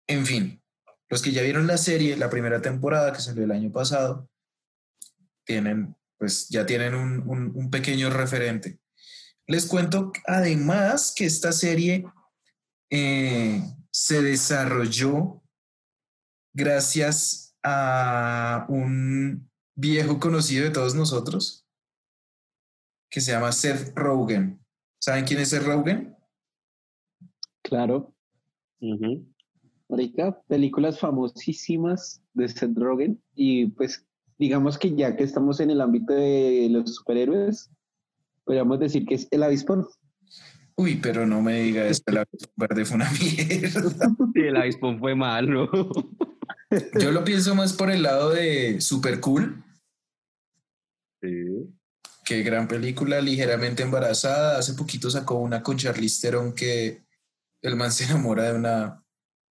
En 0.07 0.25
fin, 0.25 0.63
los 1.11 1.21
que 1.21 1.31
ya 1.31 1.43
vieron 1.43 1.67
la 1.67 1.77
serie, 1.77 2.17
la 2.17 2.31
primera 2.31 2.63
temporada 2.63 3.13
que 3.13 3.21
salió 3.21 3.45
el 3.45 3.51
año 3.51 3.71
pasado, 3.71 4.31
tienen, 5.45 5.95
pues 6.17 6.49
ya 6.49 6.65
tienen 6.65 6.95
un, 6.95 7.23
un- 7.29 7.53
un 7.55 7.71
pequeño 7.71 8.09
referente. 8.09 8.79
Les 9.47 9.67
cuento 9.67 10.13
además 10.27 11.13
que 11.15 11.27
esta 11.27 11.53
serie 11.53 12.07
eh, 12.91 13.63
se 13.91 14.23
desarrolló 14.23 15.43
gracias 16.55 17.57
a 17.63 18.67
un 18.69 19.51
viejo 19.75 20.19
conocido 20.19 20.65
de 20.65 20.71
todos 20.71 20.95
nosotros 20.95 21.67
que 23.11 23.21
se 23.21 23.33
llama 23.33 23.53
Seth 23.53 23.93
Rogen. 23.97 24.61
¿Saben 25.01 25.25
quién 25.25 25.41
es 25.41 25.51
Seth 25.51 25.65
Rogen? 25.65 26.17
Claro. 27.63 28.15
Marica, 29.89 30.43
películas 30.49 30.99
famosísimas 30.99 32.23
de 32.33 32.49
Seth 32.49 32.77
Rogen 32.77 33.23
y 33.35 33.67
pues 33.67 34.07
digamos 34.39 34.79
que 34.79 34.95
ya 34.95 35.17
que 35.17 35.25
estamos 35.25 35.61
en 35.61 35.71
el 35.71 35.81
ámbito 35.81 36.13
de 36.13 36.69
los 36.71 36.95
superhéroes, 36.97 37.71
podríamos 38.45 38.79
decir 38.79 39.05
que 39.07 39.15
es 39.15 39.29
el 39.31 39.43
avispón. 39.43 39.87
Uy, 40.77 40.97
pero 40.97 41.27
no 41.27 41.41
me 41.41 41.61
diga 41.63 41.87
eso, 41.87 42.03
la 42.07 42.27
verde 42.57 42.85
fue 42.85 42.97
una 42.97 43.11
mierda. 43.13 43.83
Sí, 44.35 44.41
el 44.41 44.57
avispón 44.57 44.99
fue 44.99 45.15
malo. 45.15 45.71
Yo 47.01 47.13
lo 47.13 47.23
pienso 47.25 47.55
más 47.55 47.73
por 47.73 47.91
el 47.91 48.03
lado 48.03 48.31
de 48.31 48.81
Super 48.81 49.21
Cool, 49.21 49.63
Sí. 51.23 51.29
que 52.25 52.43
gran 52.43 52.67
película, 52.67 53.21
ligeramente 53.21 53.83
embarazada. 53.85 54.59
Hace 54.59 54.75
poquito 54.75 55.09
sacó 55.11 55.37
una 55.37 55.63
con 55.63 55.77
Charlize 55.77 56.21
Theron 56.21 56.53
que 56.55 57.05
el 57.63 57.77
man 57.77 57.93
se 57.93 58.05
enamora 58.05 58.45
de 58.51 58.59
una, 58.59 59.05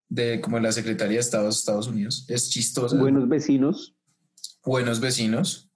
de 0.10 0.42
como 0.42 0.60
la 0.60 0.72
Secretaría 0.72 1.16
de 1.16 1.22
Estado 1.22 1.46
de 1.46 1.50
Estados 1.52 1.88
Unidos. 1.88 2.26
Es 2.28 2.50
chistosa. 2.50 2.98
Buenos 2.98 3.30
vecinos. 3.30 3.96
Buenos 4.66 5.00
vecinos. 5.00 5.70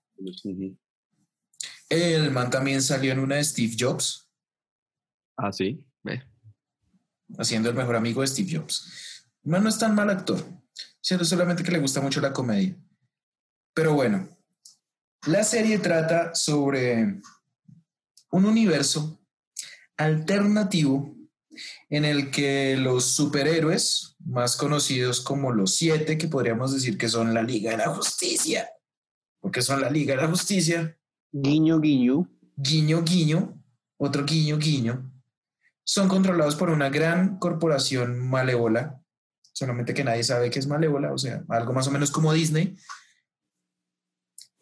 El 1.90 2.32
man 2.32 2.50
también 2.50 2.82
salió 2.82 3.12
en 3.12 3.20
una 3.20 3.36
de 3.36 3.44
Steve 3.44 3.76
Jobs, 3.80 4.26
Ah, 5.40 5.52
sí. 5.52 5.86
Ve. 6.04 6.24
haciendo 7.38 7.70
el 7.70 7.76
mejor 7.76 7.96
amigo 7.96 8.22
de 8.22 8.28
Steve 8.28 8.58
Jobs. 8.58 9.24
El 9.44 9.52
man 9.52 9.64
no 9.64 9.70
es 9.70 9.78
tan 9.78 9.94
mal 9.94 10.10
actor, 10.10 10.44
siendo 11.02 11.24
solamente 11.26 11.64
que 11.64 11.72
le 11.72 11.80
gusta 11.80 12.02
mucho 12.02 12.20
la 12.22 12.34
comedia. 12.34 12.76
Pero 13.76 13.94
bueno, 13.94 14.28
la 15.28 15.44
serie 15.44 15.78
trata 15.78 16.34
sobre 16.34 17.22
un 18.32 18.46
universo 18.46 19.22
alternativo 19.98 21.16
en 21.90 22.06
el 22.06 22.32
que 22.32 22.76
los 22.78 23.06
superhéroes, 23.16 24.16
más 24.20 24.56
conocidos 24.56 25.22
como 25.22 25.52
los 25.52 25.76
siete, 25.76 26.18
que 26.18 26.28
podríamos 26.28 26.74
decir 26.74 26.98
que 26.98 27.10
son 27.10 27.34
la 27.34 27.44
Liga 27.44 27.72
de 27.72 27.78
la 27.78 27.90
Justicia, 27.94 28.70
porque 29.40 29.62
son 29.62 29.82
la 29.82 29.90
Liga 29.90 30.16
de 30.16 30.22
la 30.24 30.28
Justicia, 30.28 30.97
Guiño, 31.40 31.80
guiño. 31.80 32.28
guiño, 32.56 33.04
guiño, 33.04 33.64
otro 33.98 34.26
guiño, 34.26 34.58
guiño, 34.58 35.12
son 35.84 36.08
controlados 36.08 36.56
por 36.56 36.70
una 36.72 36.90
gran 36.90 37.38
corporación 37.38 38.20
malévola, 38.20 39.00
solamente 39.54 39.94
que 39.94 40.04
nadie 40.04 40.24
sabe 40.24 40.50
que 40.50 40.58
es 40.60 40.68
malévola, 40.68 41.14
o 41.14 41.18
sea, 41.18 41.44
algo 41.50 41.74
más 41.74 41.88
o 41.88 41.92
menos 41.92 42.10
como 42.10 42.34
Disney. 42.34 42.76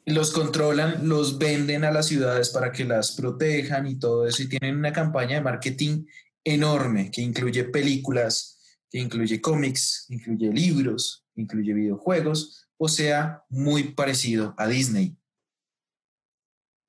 Los 0.06 0.32
controlan, 0.32 1.08
los 1.08 1.38
venden 1.38 1.86
a 1.86 1.92
las 1.92 2.08
ciudades 2.08 2.50
para 2.50 2.72
que 2.72 2.84
las 2.84 3.14
protejan 3.14 3.88
y 3.88 3.98
todo 3.98 4.28
eso, 4.28 4.44
y 4.44 4.50
tienen 4.50 4.78
una 4.78 4.92
campaña 4.92 5.36
de 5.36 5.42
marketing 5.42 6.06
enorme 6.44 7.10
que 7.10 7.22
incluye 7.22 7.64
películas, 7.64 8.60
que 8.92 9.00
incluye 9.00 9.40
cómics, 9.40 10.06
incluye 10.10 10.52
libros, 10.52 11.26
incluye 11.36 11.74
videojuegos, 11.74 12.68
o 12.78 12.90
sea, 12.90 13.44
muy 13.50 13.94
parecido 13.94 14.54
a 14.58 14.68
Disney. 14.68 15.18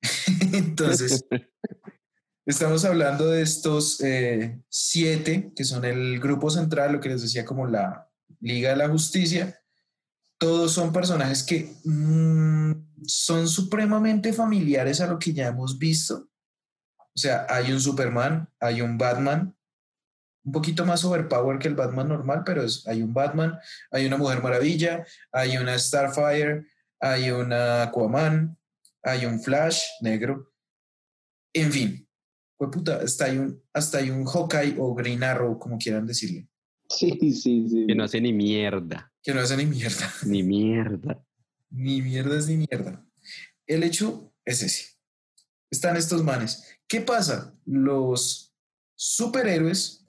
Entonces, 0.53 1.25
estamos 2.45 2.85
hablando 2.85 3.29
de 3.29 3.41
estos 3.41 4.01
eh, 4.01 4.61
siete, 4.69 5.51
que 5.55 5.63
son 5.63 5.85
el 5.85 6.19
grupo 6.19 6.49
central, 6.49 6.93
lo 6.93 6.99
que 6.99 7.09
les 7.09 7.21
decía 7.21 7.45
como 7.45 7.67
la 7.67 8.09
Liga 8.39 8.69
de 8.71 8.77
la 8.77 8.89
Justicia. 8.89 9.59
Todos 10.39 10.71
son 10.71 10.93
personajes 10.93 11.43
que 11.43 11.73
mm, 11.83 12.71
son 13.05 13.47
supremamente 13.47 14.33
familiares 14.33 15.01
a 15.01 15.07
lo 15.07 15.17
que 15.17 15.33
ya 15.33 15.47
hemos 15.47 15.79
visto. 15.79 16.29
O 16.99 17.19
sea, 17.19 17.47
hay 17.49 17.71
un 17.71 17.79
Superman, 17.79 18.47
hay 18.59 18.81
un 18.81 18.97
Batman, 18.97 19.57
un 20.43 20.51
poquito 20.51 20.85
más 20.85 21.03
overpower 21.03 21.57
que 21.57 21.67
el 21.67 21.75
Batman 21.75 22.07
normal, 22.09 22.43
pero 22.45 22.63
es- 22.63 22.85
hay 22.87 23.01
un 23.01 23.13
Batman, 23.13 23.57
hay 23.91 24.05
una 24.05 24.17
Mujer 24.17 24.43
Maravilla, 24.43 25.05
hay 25.31 25.57
una 25.57 25.77
Starfire, 25.77 26.67
hay 26.99 27.31
una 27.31 27.83
Aquaman, 27.83 28.56
hay 29.11 29.25
un 29.25 29.41
Flash 29.41 29.81
negro. 30.01 30.53
En 31.53 31.71
fin, 31.71 32.07
fue 32.57 32.69
puta, 32.71 32.97
hasta 33.01 33.25
hay 33.25 33.37
un, 33.37 33.63
hasta 33.73 33.97
hay 33.99 34.09
un 34.09 34.25
Hawkeye 34.25 34.75
o 34.79 34.93
Green 34.93 35.23
Arrow, 35.23 35.57
como 35.59 35.77
quieran 35.77 36.05
decirle, 36.05 36.47
Sí, 36.89 37.17
sí, 37.33 37.67
sí. 37.67 37.85
Que 37.87 37.95
no 37.95 38.05
hace 38.05 38.21
ni 38.21 38.31
mierda. 38.31 39.11
que 39.21 39.33
no 39.33 39.41
hace 39.41 39.57
ni 39.57 39.65
mierda. 39.65 40.13
Ni 40.25 40.43
mierda. 40.43 41.23
Ni 41.69 42.01
mierda 42.01 42.37
es 42.37 42.47
ni 42.47 42.57
mierda. 42.57 43.05
El 43.65 43.83
hecho 43.83 44.33
es 44.45 44.61
ese. 44.63 44.97
Están 45.69 45.97
estos 45.97 46.23
manes. 46.23 46.63
¿Qué 46.87 47.01
pasa? 47.01 47.53
Los 47.65 48.53
superhéroes 48.95 50.05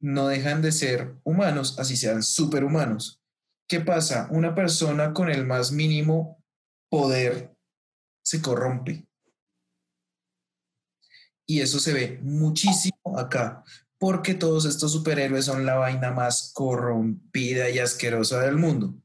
no 0.00 0.28
dejan 0.28 0.62
de 0.62 0.72
ser 0.72 1.16
humanos, 1.24 1.78
así 1.78 1.96
sean 1.96 2.22
superhumanos. 2.22 3.22
¿Qué 3.68 3.80
pasa? 3.80 4.28
Una 4.30 4.54
persona 4.54 5.12
con 5.12 5.28
el 5.28 5.44
más 5.44 5.72
mínimo 5.72 6.42
poder 6.88 7.55
se 8.26 8.42
corrompe. 8.42 9.06
Y 11.46 11.60
eso 11.60 11.78
se 11.78 11.92
ve 11.92 12.18
muchísimo 12.22 13.16
acá, 13.16 13.62
porque 13.98 14.34
todos 14.34 14.64
estos 14.64 14.92
superhéroes 14.92 15.44
son 15.44 15.64
la 15.64 15.76
vaina 15.76 16.10
más 16.10 16.50
corrompida 16.52 17.70
y 17.70 17.78
asquerosa 17.78 18.40
del 18.40 18.56
mundo 18.56 19.00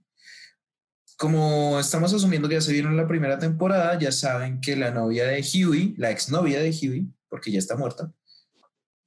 como 1.21 1.79
estamos 1.79 2.11
asumiendo 2.11 2.49
que 2.49 2.55
ya 2.55 2.61
se 2.61 2.73
vieron 2.73 2.97
la 2.97 3.07
primera 3.07 3.37
temporada, 3.37 3.97
ya 3.99 4.11
saben 4.11 4.59
que 4.59 4.75
la 4.75 4.89
novia 4.89 5.27
de 5.27 5.39
Huey, 5.41 5.93
la 5.95 6.09
exnovia 6.09 6.59
de 6.59 6.71
Huey, 6.71 7.13
porque 7.29 7.51
ya 7.51 7.59
está 7.59 7.75
muerta, 7.75 8.11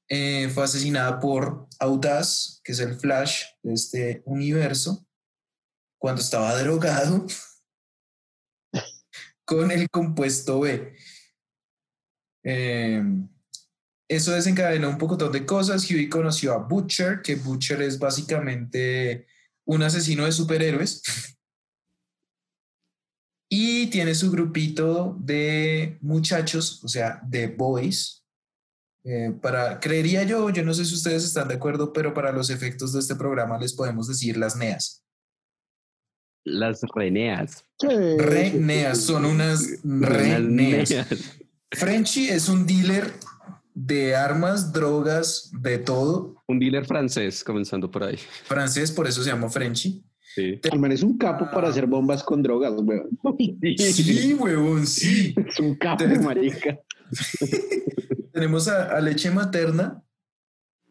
eh, 0.08 0.48
fue 0.54 0.62
asesinada 0.62 1.18
por 1.18 1.66
Audaz, 1.80 2.60
que 2.62 2.70
es 2.70 2.78
el 2.78 2.94
Flash 2.94 3.42
de 3.64 3.74
este 3.74 4.22
universo, 4.26 5.04
cuando 5.98 6.20
estaba 6.20 6.56
drogado 6.56 7.26
con 9.44 9.70
el 9.70 9.88
compuesto 9.90 10.60
B. 10.60 10.94
Eh, 12.44 13.02
eso 14.08 14.32
desencadenó 14.32 14.90
un 14.90 14.98
poco 14.98 15.16
de 15.16 15.46
cosas. 15.46 15.90
Huey 15.90 16.08
conoció 16.08 16.52
a 16.52 16.58
Butcher, 16.58 17.22
que 17.22 17.36
Butcher 17.36 17.82
es 17.82 17.98
básicamente 17.98 19.26
un 19.64 19.82
asesino 19.82 20.24
de 20.24 20.32
superhéroes. 20.32 21.02
Y 23.48 23.86
tiene 23.88 24.14
su 24.14 24.30
grupito 24.30 25.16
de 25.20 25.98
muchachos, 26.00 26.82
o 26.82 26.88
sea, 26.88 27.20
de 27.24 27.46
boys. 27.46 28.24
eh, 29.04 29.32
para, 29.40 29.78
creería 29.80 30.24
yo, 30.24 30.50
yo 30.50 30.64
no 30.64 30.74
sé 30.74 30.84
si 30.84 30.94
ustedes 30.94 31.24
están 31.24 31.48
de 31.48 31.54
acuerdo, 31.54 31.92
pero 31.92 32.14
para 32.14 32.32
los 32.32 32.50
efectos 32.50 32.92
de 32.92 33.00
este 33.00 33.14
programa 33.14 33.58
les 33.58 33.74
podemos 33.74 34.08
decir 34.08 34.36
las 34.38 34.56
neas. 34.56 35.03
Las 36.44 36.82
reneas. 36.94 37.64
Sí, 37.80 37.88
Reneas, 38.18 38.98
sí, 38.98 39.02
sí. 39.06 39.12
son 39.12 39.24
unas 39.24 39.80
reneas. 39.82 40.90
neas. 40.90 41.38
Frenchy 41.72 42.28
es 42.28 42.48
un 42.48 42.66
dealer 42.66 43.12
de 43.74 44.14
armas, 44.14 44.72
drogas, 44.72 45.50
de 45.60 45.78
todo. 45.78 46.36
Un 46.46 46.58
dealer 46.60 46.84
francés, 46.86 47.42
comenzando 47.42 47.90
por 47.90 48.04
ahí. 48.04 48.18
Francés, 48.44 48.92
por 48.92 49.06
eso 49.08 49.22
se 49.22 49.30
llama 49.30 49.48
Frenchy. 49.48 50.04
Sí. 50.34 50.60
El 50.62 50.78
man 50.80 50.92
es 50.92 51.02
un 51.02 51.16
capo 51.16 51.48
para 51.52 51.68
hacer 51.68 51.86
bombas 51.86 52.22
con 52.22 52.42
drogas, 52.42 52.72
weón. 52.76 53.10
Sí, 53.78 54.34
huevón, 54.34 54.86
sí. 54.86 55.34
Es 55.46 55.58
un 55.60 55.76
capo, 55.76 56.04
marica. 56.22 56.78
Tenemos 58.32 58.66
a, 58.68 58.96
a 58.96 59.00
leche 59.00 59.30
materna, 59.30 60.02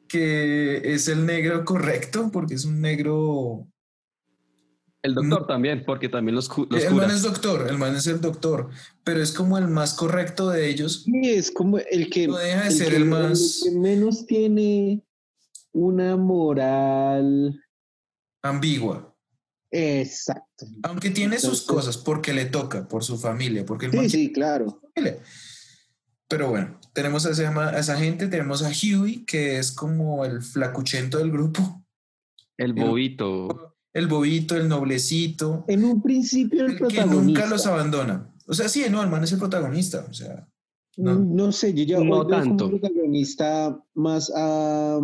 que 0.08 0.94
es 0.94 1.08
el 1.10 1.26
negro 1.26 1.66
correcto, 1.66 2.30
porque 2.32 2.56
es 2.56 2.66
un 2.66 2.80
negro. 2.82 3.68
El 5.04 5.16
doctor 5.16 5.46
también, 5.48 5.84
porque 5.86 6.08
también 6.08 6.34
los, 6.36 6.50
los 6.70 6.82
el 6.84 6.94
man 6.94 7.12
es 7.12 7.24
doctor, 7.24 7.68
el 7.70 7.78
man 7.78 7.94
es 7.96 8.08
el 8.08 8.22
doctor, 8.22 8.70
pero 9.04 9.22
es 9.22 9.34
como 9.34 9.58
el 9.58 9.68
más 9.68 9.94
correcto 9.96 10.50
de 10.50 10.70
ellos. 10.70 11.04
Y 11.06 11.28
es 11.30 11.52
como 11.52 11.78
el 11.78 12.10
que, 12.10 12.28
No 12.28 12.38
deja 12.38 12.62
de 12.62 12.68
el 12.70 12.74
ser 12.74 12.90
que- 12.92 12.96
el 12.96 13.06
más 13.06 13.64
el 13.66 13.74
que 13.74 13.80
menos 13.80 14.26
tiene 14.26 15.04
una 15.74 16.16
moral. 16.16 17.62
ambigua. 18.42 19.14
Exacto. 19.72 20.68
Aunque 20.84 21.10
tiene 21.10 21.38
sus 21.40 21.64
cosas, 21.64 21.98
porque 21.98 22.32
le 22.34 22.46
toca, 22.46 22.88
por 22.88 23.04
su 23.04 23.18
familia, 23.18 23.66
porque 23.66 23.88
el 23.88 23.94
man 23.94 24.10
Sí, 24.10 24.28
sí, 24.28 24.32
claro. 24.32 24.80
familia. 24.96 25.18
Pero 26.30 26.50
bueno, 26.50 26.80
tenemos 26.94 27.26
a, 27.26 27.32
ese 27.32 27.46
a 27.46 27.78
esa 27.80 27.98
gente, 27.98 28.28
tenemos 28.28 28.64
a 28.64 28.70
Huey, 28.70 29.26
que 29.26 29.58
es 29.60 29.72
como 29.72 30.24
el 30.26 30.42
flacuchento 30.42 31.18
del 31.18 31.32
grupo, 31.32 31.84
El 32.58 32.74
bobito. 32.74 33.73
El 33.94 34.08
bobito, 34.08 34.56
el 34.58 34.68
noblecito, 34.68 35.66
En 35.68 35.84
un 35.86 36.02
principio 36.02 36.62
el, 36.66 36.72
el 36.72 36.74
que 36.74 36.80
protagonista. 36.86 37.22
nunca 37.24 37.46
los 37.48 37.66
abandona. 37.66 38.34
O 38.48 38.54
sea, 38.54 38.68
sí, 38.68 38.84
no, 38.90 39.02
el 39.04 39.10
man 39.10 39.24
es 39.24 39.32
el 39.32 39.40
protagonista. 39.40 40.06
O 40.10 40.14
sea, 40.14 40.48
no. 40.98 41.16
no. 41.16 41.52
sé, 41.52 41.74
yo 41.74 41.84
ya 41.84 41.98
No 42.00 42.20
hoy 42.20 42.28
veo 42.28 42.28
tanto. 42.28 42.66
como 42.66 42.80
protagonista 42.80 43.80
más 43.94 44.32
a, 44.36 45.00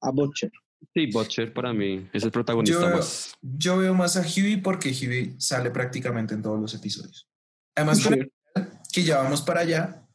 a 0.00 0.10
Butcher. 0.12 0.50
Sí, 0.94 1.06
Butcher 1.12 1.52
para 1.52 1.72
mí 1.72 2.08
es 2.12 2.22
el 2.22 2.30
protagonista 2.30 2.80
Yo- 2.80 2.96
más. 2.96 3.34
yo 3.42 3.78
veo 3.78 3.94
más 3.94 4.16
a 4.16 4.20
Huey 4.22 4.58
porque 4.62 4.90
Huey 4.90 5.34
sale 5.38 5.70
prácticamente 5.70 6.34
en 6.34 6.42
todos 6.42 6.60
los 6.60 6.72
episodios. 6.74 7.28
Además, 7.74 8.00
que 8.92 9.02
ya 9.02 9.18
vamos 9.18 9.42
para 9.42 9.60
allá, 9.60 10.06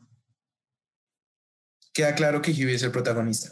queda 1.93 2.15
claro 2.15 2.41
que 2.41 2.51
Huey 2.51 2.75
es 2.75 2.83
el 2.83 2.91
protagonista. 2.91 3.49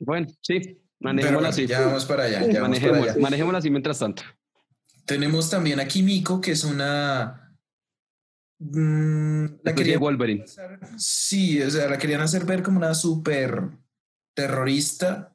Bueno, 0.00 0.28
sí, 0.40 0.80
manejémosla 1.00 1.48
así. 1.50 1.66
ya 1.66 1.80
vamos 1.86 2.04
para 2.06 2.24
allá. 2.24 2.40
Ya 2.40 2.46
para 2.54 2.62
Manejémosla, 2.62 3.12
allá. 3.12 3.20
manejémosla 3.20 3.58
así 3.58 3.70
mientras 3.70 3.98
tanto. 3.98 4.22
Tenemos 5.04 5.48
también 5.50 5.80
a 5.80 5.86
Kimiko, 5.88 6.40
que 6.40 6.52
es 6.52 6.64
una. 6.64 7.54
mm, 8.58 9.44
la 9.62 9.74
querían 9.74 10.00
Wolverine. 10.00 10.44
hacer- 10.44 10.80
sí, 10.98 11.62
o 11.62 11.70
sea, 11.70 11.88
la 11.88 11.98
querían 11.98 12.20
hacer 12.20 12.44
ver 12.44 12.62
como 12.62 12.78
una 12.78 12.94
súper 12.94 13.70
terrorista. 14.34 15.34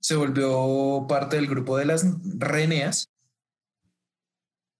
Se 0.00 0.16
volvió 0.16 1.06
parte 1.08 1.36
del 1.36 1.46
grupo 1.46 1.78
de 1.78 1.86
las 1.86 2.04
reneas. 2.38 3.10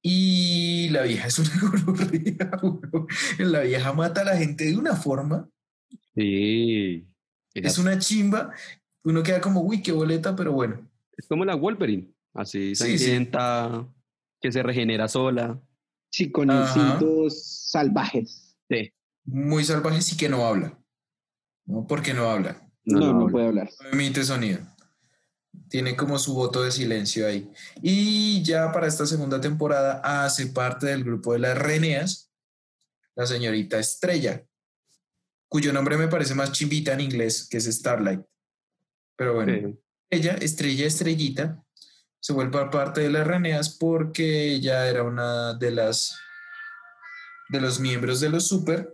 Y 0.02 0.90
la 0.90 1.02
vieja 1.02 1.28
es 1.28 1.38
una 1.38 1.50
gonorrea. 1.62 2.60
La 3.38 3.60
vieja 3.60 3.92
mata 3.94 4.20
a 4.20 4.24
la 4.24 4.36
gente 4.36 4.64
de 4.66 4.76
una 4.76 4.94
forma. 4.96 5.48
Sí. 6.14 7.06
Es 7.54 7.78
una 7.78 7.98
chimba. 7.98 8.52
Uno 9.04 9.22
queda 9.22 9.40
como, 9.40 9.60
uy, 9.60 9.82
qué 9.82 9.92
boleta, 9.92 10.34
pero 10.34 10.52
bueno. 10.52 10.88
Es 11.16 11.26
como 11.28 11.44
la 11.44 11.54
Wolverine. 11.54 12.12
Así 12.32 12.74
Sí, 12.74 12.84
sí. 12.84 12.98
sangrienta, 12.98 13.86
que 14.40 14.50
se 14.50 14.62
regenera 14.62 15.06
sola. 15.08 15.60
Sí, 16.10 16.30
con 16.32 16.50
Ajá. 16.50 16.62
instintos 16.80 17.68
salvajes. 17.70 18.56
Sí. 18.68 18.92
Muy 19.24 19.64
salvaje, 19.64 20.02
sí 20.02 20.16
que 20.16 20.28
no 20.28 20.44
habla. 20.46 20.78
¿No? 21.66 21.86
Porque 21.86 22.12
no 22.14 22.28
habla. 22.30 22.60
No, 22.84 22.98
no, 23.00 23.06
habla. 23.20 23.28
puede 23.32 23.46
hablar. 23.46 23.70
No 23.82 23.88
emite 23.90 24.24
sonido. 24.24 24.60
Tiene 25.68 25.96
como 25.96 26.18
su 26.18 26.34
voto 26.34 26.62
de 26.62 26.72
silencio 26.72 27.26
ahí. 27.26 27.50
Y 27.82 28.42
ya 28.42 28.72
para 28.72 28.86
esta 28.86 29.06
segunda 29.06 29.40
temporada 29.40 30.00
hace 30.24 30.48
parte 30.48 30.86
del 30.86 31.04
grupo 31.04 31.32
de 31.32 31.38
las 31.40 31.56
Reneas 31.58 32.30
la 33.16 33.26
señorita 33.26 33.78
Estrella. 33.78 34.44
cuyo 35.48 35.72
nombre 35.72 35.96
me 35.96 36.08
parece 36.08 36.34
más 36.34 36.50
chimbita 36.50 36.92
en 36.94 37.00
inglés, 37.00 37.46
que 37.48 37.58
es 37.58 37.64
Starlight. 37.66 38.20
Pero 39.16 39.34
bueno, 39.34 39.52
Sí. 39.54 39.78
ella, 40.10 40.34
Estrella 40.34 40.86
Estrellita, 40.86 41.64
se 42.20 42.32
vuelve 42.32 42.66
parte 42.70 43.02
de 43.02 43.10
las 43.10 43.26
Reneas 43.26 43.76
porque 43.78 44.54
ella 44.54 44.88
era 44.88 45.02
una 45.02 45.54
de 45.54 45.70
las 45.70 46.18
de 47.50 47.60
los 47.60 47.78
miembros 47.80 48.20
de 48.20 48.30
los 48.30 48.48
Super. 48.48 48.92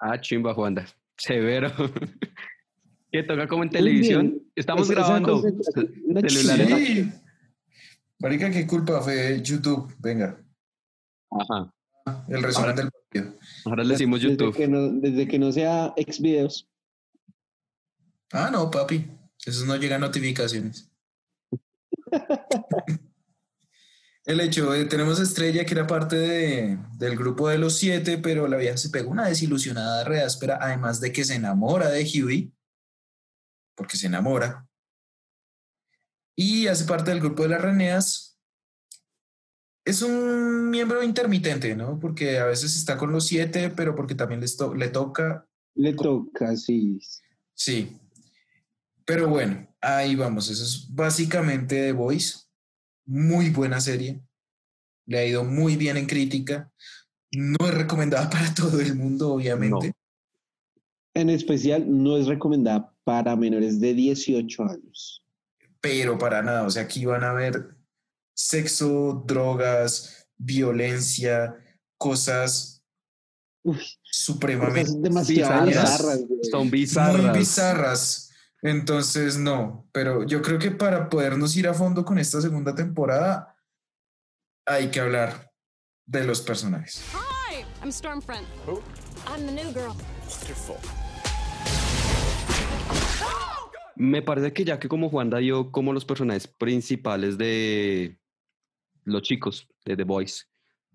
Ah, 0.00 0.20
chimba, 0.20 0.54
Juanda. 0.54 0.86
Severo. 1.16 1.70
que 3.12 3.22
toca 3.22 3.46
como 3.46 3.62
en 3.62 3.68
Muy 3.68 3.76
televisión. 3.76 4.30
bien. 4.30 4.52
Estamos 4.56 4.90
grabando. 4.90 5.42
celulares. 5.42 6.88
Sí. 6.88 7.12
Marica, 8.18 8.50
qué 8.50 8.66
culpa 8.66 9.00
fue 9.02 9.40
YouTube. 9.42 9.94
Venga, 9.98 10.40
Ajá. 11.30 11.72
el 12.28 12.42
resumen 12.42 12.70
Ahora- 12.70 12.82
del 12.82 12.90
partido. 12.90 13.38
Ahora 13.66 13.84
le 13.84 13.90
decimos 13.92 14.20
Desde 14.22 14.32
YouTube. 14.36 14.56
que 14.56 14.68
no, 14.68 14.88
desde 14.92 15.28
que 15.28 15.38
no 15.38 15.52
sea 15.52 15.92
Xvideos. 15.96 16.68
Ah, 18.32 18.48
no, 18.50 18.70
papi. 18.70 19.06
Eso 19.44 19.64
no 19.66 19.76
llega 19.76 19.96
a 19.96 19.98
notificaciones. 19.98 20.90
El 24.24 24.40
hecho 24.40 24.70
de 24.70 24.84
tenemos 24.84 25.18
a 25.18 25.24
Estrella, 25.24 25.64
que 25.64 25.74
era 25.74 25.86
parte 25.88 26.14
de- 26.16 26.78
del 26.96 27.16
grupo 27.16 27.48
de 27.48 27.58
los 27.58 27.76
siete, 27.76 28.18
pero 28.18 28.46
la 28.46 28.56
vieja 28.56 28.76
se 28.76 28.90
pega 28.90 29.08
una 29.08 29.26
desilusionada 29.26 30.04
re 30.04 30.20
áspera, 30.22 30.58
además 30.60 31.00
de 31.00 31.10
que 31.12 31.24
se 31.24 31.34
enamora 31.34 31.88
de 31.88 32.04
Huey, 32.04 32.52
porque 33.74 33.96
se 33.96 34.06
enamora, 34.06 34.68
y 36.36 36.68
hace 36.68 36.84
parte 36.84 37.10
del 37.10 37.18
grupo 37.20 37.42
de 37.42 37.48
las 37.48 37.62
Reneas. 37.62 38.38
Es 39.84 40.02
un 40.02 40.70
miembro 40.70 41.02
intermitente, 41.02 41.74
¿no? 41.74 41.98
Porque 41.98 42.38
a 42.38 42.44
veces 42.46 42.76
está 42.76 42.96
con 42.96 43.10
los 43.10 43.26
siete, 43.26 43.70
pero 43.70 43.96
porque 43.96 44.14
también 44.14 44.40
les 44.40 44.56
to- 44.56 44.74
le 44.74 44.88
toca 44.88 45.48
Le 45.74 45.94
toca, 45.94 46.54
sí. 46.56 47.00
Sí. 47.54 47.98
Pero 49.12 49.28
bueno, 49.28 49.68
ahí 49.82 50.14
vamos. 50.14 50.48
Eso 50.48 50.64
es 50.64 50.86
básicamente 50.88 51.76
The 51.76 51.92
Voice. 51.92 52.46
Muy 53.04 53.50
buena 53.50 53.78
serie. 53.78 54.22
Le 55.04 55.18
ha 55.18 55.26
ido 55.26 55.44
muy 55.44 55.76
bien 55.76 55.98
en 55.98 56.06
crítica. 56.06 56.72
No 57.30 57.68
es 57.68 57.74
recomendada 57.74 58.30
para 58.30 58.54
todo 58.54 58.80
el 58.80 58.94
mundo, 58.94 59.34
obviamente. 59.34 59.92
En 61.12 61.28
especial, 61.28 61.84
no 61.86 62.16
es 62.16 62.26
recomendada 62.26 62.96
para 63.04 63.36
menores 63.36 63.80
de 63.80 63.92
18 63.92 64.62
años. 64.62 65.22
Pero 65.82 66.16
para 66.16 66.40
nada. 66.40 66.62
O 66.62 66.70
sea, 66.70 66.84
aquí 66.84 67.04
van 67.04 67.24
a 67.24 67.34
ver 67.34 67.76
sexo, 68.34 69.24
drogas, 69.26 70.26
violencia, 70.38 71.54
cosas 71.98 72.82
Uf, 73.62 73.78
supremamente 74.04 74.86
cosas 74.88 75.02
demasiado 75.02 75.66
bizarras. 75.66 76.24
Son 76.50 76.70
bizarras. 76.70 77.22
muy 77.22 77.38
bizarras. 77.38 78.31
Entonces, 78.62 79.38
no, 79.38 79.88
pero 79.92 80.24
yo 80.24 80.40
creo 80.40 80.58
que 80.58 80.70
para 80.70 81.08
podernos 81.08 81.56
ir 81.56 81.66
a 81.66 81.74
fondo 81.74 82.04
con 82.04 82.18
esta 82.18 82.40
segunda 82.40 82.74
temporada, 82.74 83.56
hay 84.64 84.88
que 84.90 85.00
hablar 85.00 85.50
de 86.06 86.24
los 86.24 86.40
personajes. 86.42 87.02
Hi, 87.12 87.64
I'm 87.82 87.90
Stormfront. 87.90 88.46
I'm 89.28 89.46
the 89.46 89.52
new 89.52 89.72
girl. 89.72 89.92
Me 93.96 94.22
parece 94.22 94.52
que 94.52 94.64
ya 94.64 94.78
que 94.78 94.88
como 94.88 95.10
Juanda 95.10 95.38
dio 95.38 95.70
como 95.70 95.92
los 95.92 96.04
personajes 96.04 96.46
principales 96.46 97.36
de 97.38 98.18
los 99.04 99.22
chicos 99.22 99.68
de 99.84 99.96
The 99.96 100.04
Voice. 100.04 100.44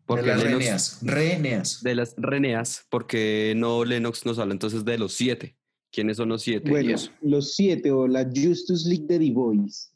de 0.07 0.21
las 0.23 0.41
Lennox- 0.41 0.43
Reneas. 0.53 0.99
Reneas. 1.01 1.83
de 1.83 1.95
las 1.95 2.13
Reneas, 2.17 2.85
porque 2.89 3.53
no 3.57 3.83
Lennox 3.83 4.25
nos 4.25 4.39
habla 4.39 4.53
entonces 4.53 4.85
de 4.85 4.97
los 4.97 5.13
siete. 5.13 5.57
¿Quiénes 5.91 6.17
son 6.17 6.29
los 6.29 6.41
siete? 6.41 6.69
Bueno, 6.69 6.97
los 7.21 7.55
siete 7.55 7.91
o 7.91 8.07
la 8.07 8.23
Justice 8.23 8.87
League 8.87 9.05
de 9.07 9.19
The 9.19 9.31
Boys, 9.31 9.91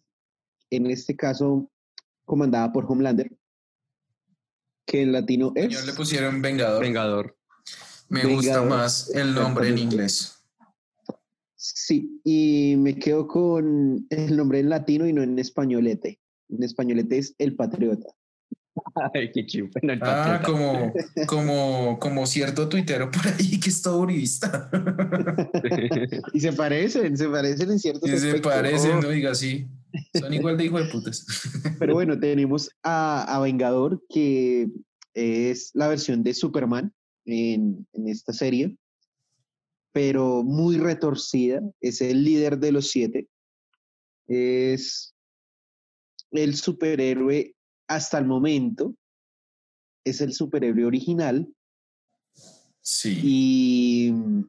en 0.69 0.87
este 0.87 1.15
caso 1.15 1.69
comandada 2.25 2.71
por 2.71 2.85
Homelander, 2.89 3.31
que 4.85 5.01
en 5.01 5.11
latino 5.11 5.51
es... 5.55 5.65
Señor, 5.65 5.85
le 5.85 5.93
pusieron 5.93 6.41
Vengador. 6.41 6.81
Vengador. 6.81 7.37
Me 8.09 8.25
gusta 8.25 8.61
más 8.63 9.09
el 9.15 9.33
nombre 9.33 9.69
en 9.69 9.77
inglés. 9.77 10.37
Sí, 11.55 12.19
y 12.23 12.75
me 12.77 12.97
quedo 12.97 13.27
con 13.27 14.05
el 14.09 14.35
nombre 14.35 14.59
en 14.59 14.69
latino 14.69 15.07
y 15.07 15.13
no 15.13 15.21
en 15.21 15.37
españolete. 15.39 16.19
En 16.49 16.63
españolete 16.63 17.19
es 17.19 17.35
El 17.37 17.55
Patriota. 17.55 18.09
Ay, 19.13 19.31
qué 19.31 19.45
chimpa. 19.45 19.79
no, 19.83 19.93
el 19.93 19.99
Ah, 20.03 20.41
como, 20.45 20.93
como, 21.27 21.99
como 21.99 22.25
cierto 22.25 22.67
tuitero 22.69 23.09
por 23.11 23.27
ahí 23.27 23.59
que 23.59 23.69
es 23.69 23.81
todo 23.81 23.99
uribista. 23.99 24.69
Y 26.33 26.39
se 26.39 26.53
parecen, 26.53 27.17
se 27.17 27.27
parecen 27.29 27.71
en 27.71 27.79
ciertos 27.79 28.09
Sí, 28.09 28.17
se 28.17 28.27
aspectos. 28.27 28.51
parecen, 28.53 28.91
Oh, 28.97 29.01
no 29.01 29.09
diga 29.09 29.31
así. 29.31 29.67
Son 30.19 30.33
igual 30.33 30.57
de 30.57 30.65
hijo 30.65 30.79
de 30.79 30.85
putas. 30.89 31.25
Pero 31.79 31.93
bueno, 31.93 32.19
tenemos 32.19 32.69
a, 32.83 33.23
a 33.35 33.39
Vengador, 33.41 34.01
que 34.09 34.69
es 35.13 35.71
la 35.73 35.87
versión 35.89 36.23
de 36.23 36.33
Superman 36.33 36.93
en, 37.25 37.85
en 37.93 38.07
esta 38.07 38.31
serie, 38.33 38.77
pero 39.91 40.43
muy 40.43 40.77
retorcida. 40.77 41.61
Es 41.81 42.01
el 42.01 42.23
líder 42.23 42.57
de 42.59 42.71
los 42.71 42.89
siete. 42.89 43.27
Es 44.27 45.13
el 46.31 46.55
superhéroe 46.55 47.53
hasta 47.95 48.17
el 48.17 48.25
momento. 48.25 48.95
Es 50.03 50.21
el 50.21 50.33
superhéroe 50.33 50.85
original. 50.85 51.47
Sí. 52.81 53.19
Y 53.23 54.11
mm, 54.11 54.43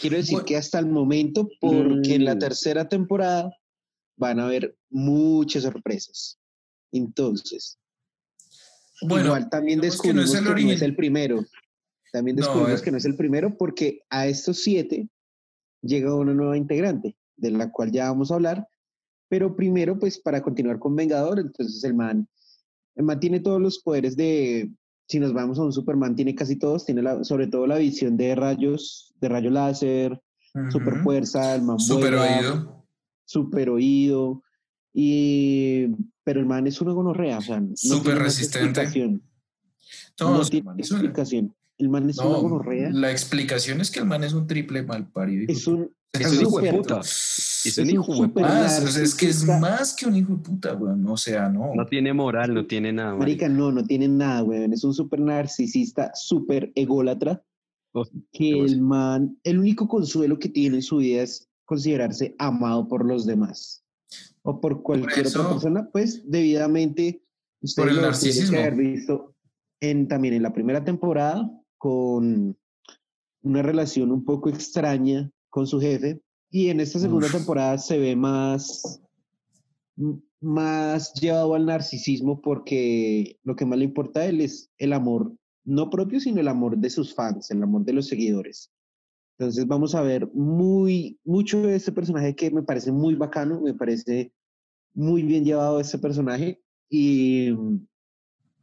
quiero 0.00 0.16
decir 0.16 0.34
Bueno. 0.34 0.46
que 0.46 0.56
hasta 0.56 0.78
el 0.78 0.86
momento, 0.86 1.48
porque 1.60 2.14
en 2.14 2.24
la 2.24 2.34
Mm. 2.34 2.38
tercera 2.38 2.88
temporada 2.88 3.50
van 4.16 4.40
a 4.40 4.44
haber 4.46 4.76
muchas 4.90 5.64
sorpresas. 5.64 6.38
Entonces, 6.92 7.78
Bueno, 9.02 9.26
igual 9.26 9.48
también 9.50 9.80
digamos 9.80 10.00
que 10.00 10.12
no 10.14 10.20
descubrimos 10.22 10.30
es 10.30 10.32
que 10.32 10.38
el 10.38 10.44
no 10.44 10.50
es, 10.50 10.54
original. 10.54 10.82
el 10.90 10.96
primero. 10.96 11.44
También 12.12 12.36
No, 12.36 12.42
descubrimos 12.42 12.80
eh. 12.80 12.84
que 12.84 12.90
no 12.92 12.96
es 12.98 13.04
el 13.04 13.16
primero 13.16 13.56
porque 13.56 14.02
a 14.10 14.26
estos 14.26 14.58
siete 14.62 15.08
llega 15.82 16.14
una 16.14 16.32
nueva 16.34 16.56
integrante, 16.56 17.16
de 17.36 17.50
la 17.50 17.70
cual 17.72 17.90
ya 17.90 18.08
vamos 18.10 18.30
a 18.30 18.34
hablar. 18.34 18.68
Pero 19.32 19.56
primero, 19.56 19.98
pues 19.98 20.18
para 20.18 20.42
continuar 20.42 20.78
con 20.78 20.94
Vengador, 20.94 21.38
entonces 21.38 21.82
el 21.84 21.94
man, 21.94 22.28
el 22.96 23.02
man 23.06 23.18
tiene 23.18 23.40
todos 23.40 23.62
los 23.62 23.78
poderes 23.78 24.14
de, 24.14 24.70
si 25.08 25.18
nos 25.18 25.32
vamos 25.32 25.58
a 25.58 25.62
un 25.62 25.72
Superman, 25.72 26.14
tiene 26.14 26.34
casi 26.34 26.56
todos, 26.56 26.84
tiene 26.84 27.00
la- 27.00 27.24
sobre 27.24 27.46
todo 27.46 27.66
la 27.66 27.78
visión 27.78 28.18
de 28.18 28.34
rayos, 28.34 29.14
de 29.22 29.30
rayo 29.30 29.48
láser, 29.48 30.20
super 30.70 31.02
fuerza, 31.02 31.54
el 31.54 31.62
man 31.62 31.80
Super 31.80 32.10
vuela, 32.14 32.36
oído. 32.40 32.84
super 33.24 33.70
oído, 33.70 34.42
y, 34.92 35.86
pero 36.24 36.38
el 36.40 36.44
man 36.44 36.66
es 36.66 36.78
una 36.82 36.92
gonorrea, 36.92 37.38
o 37.38 37.40
sea, 37.40 37.58
no 37.58 37.68
más 38.04 38.18
resistente. 38.18 38.84
No, 40.20 40.36
No 40.36 40.44
tiene 40.44 40.68
una- 40.68 40.78
explicación. 40.78 41.54
El 41.78 41.88
man 41.88 42.10
es 42.10 42.18
una 42.18 42.28
no, 42.28 42.42
gonorrea. 42.42 42.90
la 42.90 43.10
explicación 43.10 43.80
es 43.80 43.90
que 43.90 43.98
el 44.00 44.04
man 44.04 44.24
es 44.24 44.34
un 44.34 44.46
triple 44.46 44.82
mal 44.82 45.10
parido. 45.10 45.46
Es 45.48 45.66
un, 45.66 45.90
Es 46.12 46.20
es 46.20 46.32
un 46.38 46.44
Es 47.64 47.78
es 47.78 47.78
un 47.78 47.90
hijo 47.90 48.12
de 48.22 48.28
puta. 48.28 48.40
Más, 48.48 48.82
o 48.82 48.86
sea, 48.88 49.02
es 49.02 49.14
que 49.14 49.28
es 49.28 49.44
más 49.46 49.94
que 49.94 50.06
un 50.06 50.16
hijo 50.16 50.34
de 50.34 50.42
puta, 50.42 50.74
weón. 50.74 51.06
O 51.08 51.16
sea, 51.16 51.48
no. 51.48 51.74
No 51.74 51.86
tiene 51.86 52.12
moral, 52.12 52.54
no 52.54 52.66
tiene 52.66 52.92
nada. 52.92 53.14
Marica, 53.14 53.48
no, 53.48 53.70
no 53.72 53.84
tiene 53.84 54.08
nada, 54.08 54.42
weón. 54.42 54.72
Es 54.72 54.84
un 54.84 54.94
súper 54.94 55.20
narcisista, 55.20 56.10
súper 56.14 56.72
ególatra. 56.74 57.42
Oh, 57.94 58.04
que 58.32 58.50
el 58.60 58.80
man, 58.80 59.38
el 59.44 59.58
único 59.58 59.86
consuelo 59.86 60.38
que 60.38 60.48
tiene 60.48 60.76
en 60.76 60.82
su 60.82 60.96
vida 60.98 61.22
es 61.22 61.48
considerararse 61.66 62.34
amado 62.38 62.88
por 62.88 63.04
los 63.04 63.26
demás. 63.26 63.84
O 64.42 64.60
por 64.60 64.82
cualquier 64.82 65.26
eso- 65.26 65.40
otra 65.40 65.52
persona, 65.52 65.88
pues 65.92 66.22
debidamente. 66.28 67.22
Ustedes 67.60 67.90
el 67.90 67.96
lo 67.96 68.00
tuvieron 68.00 68.18
que 68.20 68.24
narcisismo. 68.26 68.58
haber 68.58 68.74
visto 68.74 69.34
en, 69.80 70.08
también 70.08 70.34
en 70.34 70.42
la 70.42 70.52
primera 70.52 70.82
temporada 70.84 71.48
con 71.78 72.56
una 73.42 73.62
relación 73.62 74.10
un 74.10 74.24
poco 74.24 74.48
extraña 74.48 75.30
con 75.50 75.66
su 75.66 75.80
jefe. 75.80 76.20
Y 76.54 76.68
en 76.68 76.80
esta 76.80 76.98
segunda 76.98 77.26
Uf. 77.26 77.32
temporada 77.32 77.78
se 77.78 77.98
ve 77.98 78.14
más, 78.14 79.00
más 80.40 81.14
llevado 81.14 81.54
al 81.54 81.64
narcisismo 81.66 82.40
porque 82.42 83.38
lo 83.42 83.56
que 83.56 83.64
más 83.64 83.78
le 83.78 83.86
importa 83.86 84.20
a 84.20 84.26
él 84.26 84.40
es 84.42 84.70
el 84.78 84.92
amor, 84.92 85.32
no 85.64 85.88
propio, 85.88 86.20
sino 86.20 86.40
el 86.40 86.48
amor 86.48 86.76
de 86.76 86.90
sus 86.90 87.14
fans, 87.14 87.50
el 87.50 87.62
amor 87.62 87.84
de 87.84 87.94
los 87.94 88.06
seguidores. 88.06 88.70
Entonces 89.38 89.66
vamos 89.66 89.94
a 89.94 90.02
ver 90.02 90.28
muy, 90.34 91.18
mucho 91.24 91.62
de 91.62 91.74
este 91.74 91.90
personaje 91.90 92.36
que 92.36 92.50
me 92.50 92.62
parece 92.62 92.92
muy 92.92 93.14
bacano, 93.14 93.60
me 93.62 93.72
parece 93.74 94.32
muy 94.94 95.22
bien 95.22 95.44
llevado 95.44 95.80
este 95.80 95.98
personaje 95.98 96.60
y 96.90 97.50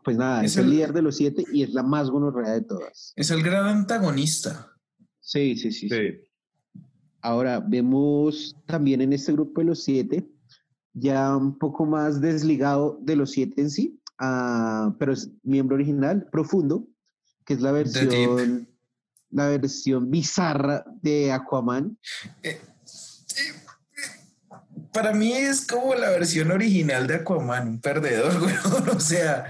pues 0.04 0.16
nada, 0.16 0.44
Es 0.46 0.52
es, 0.52 0.58
el, 0.58 0.66
el- 0.66 0.70
líder 0.72 0.94
de 0.94 1.02
los 1.02 1.18
siete 1.18 1.44
y 1.52 1.64
es 1.64 1.72
la 1.74 1.82
más 1.82 2.10
gonorrea 2.12 2.52
de 2.54 2.62
todas. 2.62 3.14
Es 3.16 3.32
el 3.32 3.42
gran 3.42 3.66
antagonista. 3.66 4.74
Sí, 5.20 5.56
sí, 5.56 5.72
sí. 5.72 5.90
sí. 5.90 5.96
Sí. 5.96 6.29
Ahora 7.22 7.60
vemos 7.60 8.56
también 8.66 9.02
en 9.02 9.14
este 9.14 9.34
grupo 9.34 9.62
de 9.62 9.68
los 9.68 9.84
siete, 9.84 10.30
ya 10.94 11.36
un 11.36 11.58
poco 11.58 11.86
más 11.86 12.22
desligado 12.22 12.98
de 13.02 13.16
los 13.16 13.32
siete 13.32 13.62
en 13.62 13.70
sí, 13.70 14.00
ah, 14.20 14.96
pero 15.00 15.14
es 15.14 15.32
miembro 15.44 15.76
original, 15.76 16.28
profundo, 16.32 16.88
que 17.46 17.54
es 17.54 17.62
la 17.62 17.72
versión 17.72 18.68
la 19.32 19.48
versión 19.48 20.10
bizarra 20.10 20.86
de 21.02 21.32
Aquaman. 21.32 21.98
Para 24.94 25.14
mí 25.14 25.32
es 25.34 25.66
como 25.68 25.94
la 25.94 26.10
versión 26.10 26.50
original 26.52 27.06
de 27.08 27.16
Aquaman, 27.16 27.68
un 27.68 27.80
perdedor, 27.82 28.34
weón. 28.42 28.90
O 28.96 29.00
sea, 29.00 29.46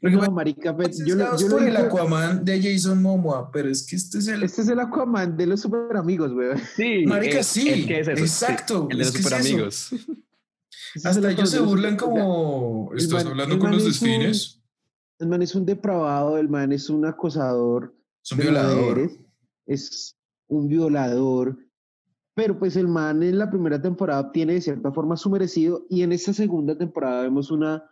lo 0.00 0.08
que 0.10 0.14
No, 0.16 0.20
pasa 0.20 0.30
marica, 0.32 0.76
pero 0.76 0.88
es 0.88 1.02
que 1.02 1.08
yo, 1.10 1.16
lo- 1.16 1.36
yo 1.36 1.48
lo 1.48 1.56
por 1.56 1.66
el 1.66 1.76
Aquaman 1.76 2.44
de 2.44 2.62
Jason 2.62 3.02
Momoa, 3.02 3.50
pero 3.50 3.68
es 3.68 3.84
que 3.86 3.96
este 3.96 4.18
es 4.18 4.28
el... 4.28 4.42
Este 4.44 4.62
es 4.62 4.68
el 4.68 4.78
Aquaman 4.80 5.36
de 5.36 5.46
los 5.46 5.60
super 5.62 5.96
amigos, 5.96 6.32
weón. 6.32 6.60
Sí, 6.76 7.04
Marica, 7.06 7.40
es- 7.40 7.46
sí, 7.46 7.68
es 7.68 7.86
que 7.86 8.00
es 8.00 8.08
eso, 8.08 8.22
exacto, 8.22 8.88
el 8.90 8.98
de 8.98 9.04
los 9.04 9.12
que 9.12 9.18
es 9.18 9.24
super 9.24 9.40
eso. 9.40 9.48
amigos. 9.54 9.88
Este 10.94 11.08
es 11.08 11.16
Hasta 11.16 11.26
el 11.28 11.34
ellos 11.34 11.50
se 11.50 11.58
burlan 11.58 11.96
como... 11.96 12.90
el 12.92 12.98
¿Estás 12.98 13.24
man- 13.24 13.32
hablando 13.32 13.58
con 13.58 13.72
los 13.72 13.84
es 13.84 14.00
un-? 14.00 14.62
El 15.18 15.26
man 15.28 15.42
es 15.42 15.54
un 15.56 15.66
depravado, 15.66 16.38
el 16.38 16.48
man 16.48 16.72
es 16.72 16.88
un 16.88 17.04
acosador. 17.04 17.92
Es 18.22 18.30
un 18.30 18.38
violador. 18.38 19.10
es 19.66 20.16
un 20.46 20.68
violador, 20.68 21.58
pero 22.34 22.58
pues 22.58 22.76
el 22.76 22.88
man 22.88 23.22
en 23.22 23.38
la 23.38 23.48
primera 23.48 23.80
temporada 23.80 24.20
obtiene 24.20 24.54
de 24.54 24.60
cierta 24.60 24.92
forma 24.92 25.16
su 25.16 25.30
merecido 25.30 25.86
y 25.88 26.02
en 26.02 26.12
esta 26.12 26.32
segunda 26.32 26.76
temporada 26.76 27.22
vemos 27.22 27.50
una 27.50 27.84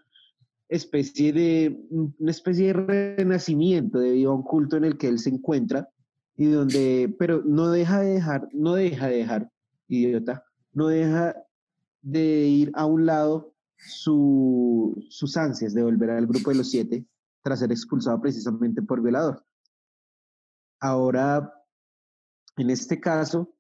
especie 0.69 1.33
de 1.33 1.87
una 1.91 2.31
especie 2.31 2.69
de 2.69 2.73
renacimiento 3.17 3.99
debido 3.99 4.33
a 4.33 4.35
un 4.35 4.43
culto 4.43 4.77
en 4.77 4.85
el 4.85 4.97
que 4.99 5.09
él 5.09 5.19
se 5.19 5.31
encuentra 5.31 5.89
y 6.37 6.47
donde 6.47 7.15
pero 7.19 7.43
no 7.45 7.71
deja 7.71 8.01
de 8.01 8.15
dejar 8.15 8.49
no 8.53 8.75
deja 8.75 9.07
de 9.09 9.17
dejar 9.19 9.51
idiota 9.89 10.45
no 10.73 10.89
deja 10.89 11.37
de 12.01 12.47
ir 12.47 12.73
a 12.75 12.87
un 12.87 13.07
lado 13.07 13.55
su- 13.77 15.05
sus 15.09 15.37
ansias 15.37 15.75
de 15.75 15.83
volver 15.83 16.11
al 16.11 16.27
grupo 16.27 16.51
de 16.51 16.57
los 16.57 16.71
siete 16.71 17.07
tras 17.43 17.59
ser 17.61 17.71
expulsado 17.73 18.21
precisamente 18.21 18.81
por 18.83 19.03
violador. 19.03 19.45
Ahora, 20.81 21.53
en 22.57 22.71
este 22.71 23.01
caso, 23.01 23.53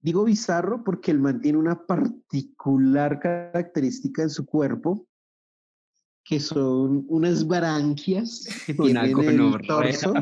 digo 0.00 0.24
bizarro 0.24 0.84
porque 0.84 1.10
el 1.10 1.20
man 1.20 1.40
tiene 1.40 1.58
una 1.58 1.86
particular 1.86 3.18
característica 3.20 4.22
en 4.22 4.30
su 4.30 4.46
cuerpo, 4.46 5.06
que 6.24 6.40
son 6.40 7.04
unas 7.08 7.46
branquias 7.46 8.46
que 8.66 8.72
Una 8.78 9.04
tiene 9.04 9.26
en 9.26 9.40
el 9.40 9.66
torso. 9.66 10.12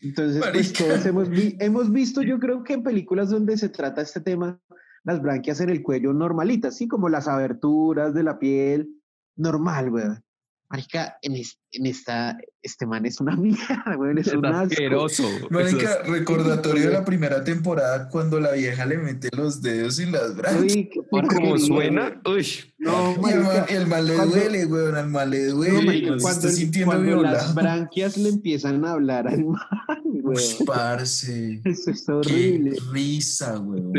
Entonces, 0.00 0.44
pues 0.52 0.72
todos 0.72 1.06
hemos, 1.06 1.28
vi- 1.30 1.56
hemos 1.60 1.90
visto, 1.90 2.20
yo 2.22 2.38
creo 2.38 2.62
que 2.62 2.74
en 2.74 2.82
películas 2.82 3.30
donde 3.30 3.56
se 3.56 3.68
trata 3.70 4.02
este 4.02 4.20
tema, 4.20 4.60
las 5.02 5.20
branquias 5.22 5.60
en 5.60 5.70
el 5.70 5.82
cuello 5.82 6.12
normalitas, 6.12 6.74
así 6.74 6.88
como 6.88 7.08
las 7.08 7.26
aberturas 7.28 8.12
de 8.14 8.22
la 8.22 8.38
piel, 8.38 9.00
normal, 9.36 9.90
weón. 9.90 10.22
Marica, 10.70 11.18
en, 11.22 11.36
es- 11.36 11.58
en 11.72 11.86
esta, 11.86 12.36
este 12.62 12.86
man 12.86 13.04
es 13.06 13.20
una 13.20 13.36
mierda, 13.36 13.96
weón, 13.98 14.18
es 14.18 14.28
Es 14.28 14.34
un 14.34 14.46
asco. 14.46 14.58
asqueroso. 14.72 15.22
Marica, 15.50 15.94
Eso 16.02 16.12
recordatorio 16.12 16.84
de 16.86 16.90
la 16.92 17.04
primera 17.04 17.44
temporada 17.44 18.08
cuando 18.08 18.40
la 18.40 18.52
vieja 18.52 18.84
le 18.86 18.98
mete 18.98 19.28
los 19.36 19.60
dedos 19.62 19.98
en 20.00 20.12
las 20.12 20.34
branquias. 20.34 20.62
Uy, 20.76 20.88
qué 20.90 21.00
es- 21.00 21.06
por 21.10 21.26
como 21.28 21.58
suena, 21.58 22.20
uy. 22.26 22.46
No, 22.78 23.12
Y 23.12 23.14
el 23.14 23.20
man, 23.20 23.42
marica, 23.44 23.66
y 23.70 23.74
el 23.76 23.86
man 23.86 24.06
le 24.06 24.14
cuando- 24.14 24.36
duele, 24.36 24.66
weón, 24.66 24.94
al 24.96 25.08
man 25.08 25.30
le 25.30 25.46
duele. 25.46 25.72
no, 25.74 25.82
marica, 25.82 26.06
cuando, 26.08 26.28
está 26.28 26.48
sintiendo 26.50 26.92
cuando 26.92 27.22
las 27.22 27.54
branquias 27.54 28.16
le 28.16 28.28
empiezan 28.30 28.84
a 28.84 28.92
hablar 28.92 29.28
al 29.28 29.44
man, 29.44 29.60
Uy, 30.04 30.20
weón. 30.22 30.66
parce. 30.66 31.60
Eso 31.64 31.90
es 31.90 32.04
Qué 32.04 32.12
horrible. 32.12 32.76
risa, 32.92 33.60
weón. 33.60 33.92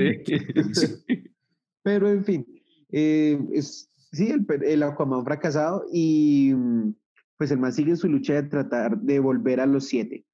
Sí. 0.73 1.03
Pero 1.83 2.09
en 2.09 2.25
fin, 2.25 2.45
eh, 2.91 3.39
es, 3.53 3.87
sí, 4.15 4.29
el, 4.29 4.45
el 4.63 4.83
Aquaman 4.83 5.23
fracasado 5.23 5.85
y 5.91 6.53
mm, 6.55 6.93
pues 7.37 7.51
el 7.51 7.59
man 7.59 7.73
sigue 7.73 7.91
en 7.91 7.97
su 7.97 8.07
lucha 8.07 8.33
de 8.33 8.43
tratar 8.43 8.97
de 8.97 9.19
volver 9.19 9.59
a 9.59 9.65
los 9.65 9.85
siete, 9.85 10.25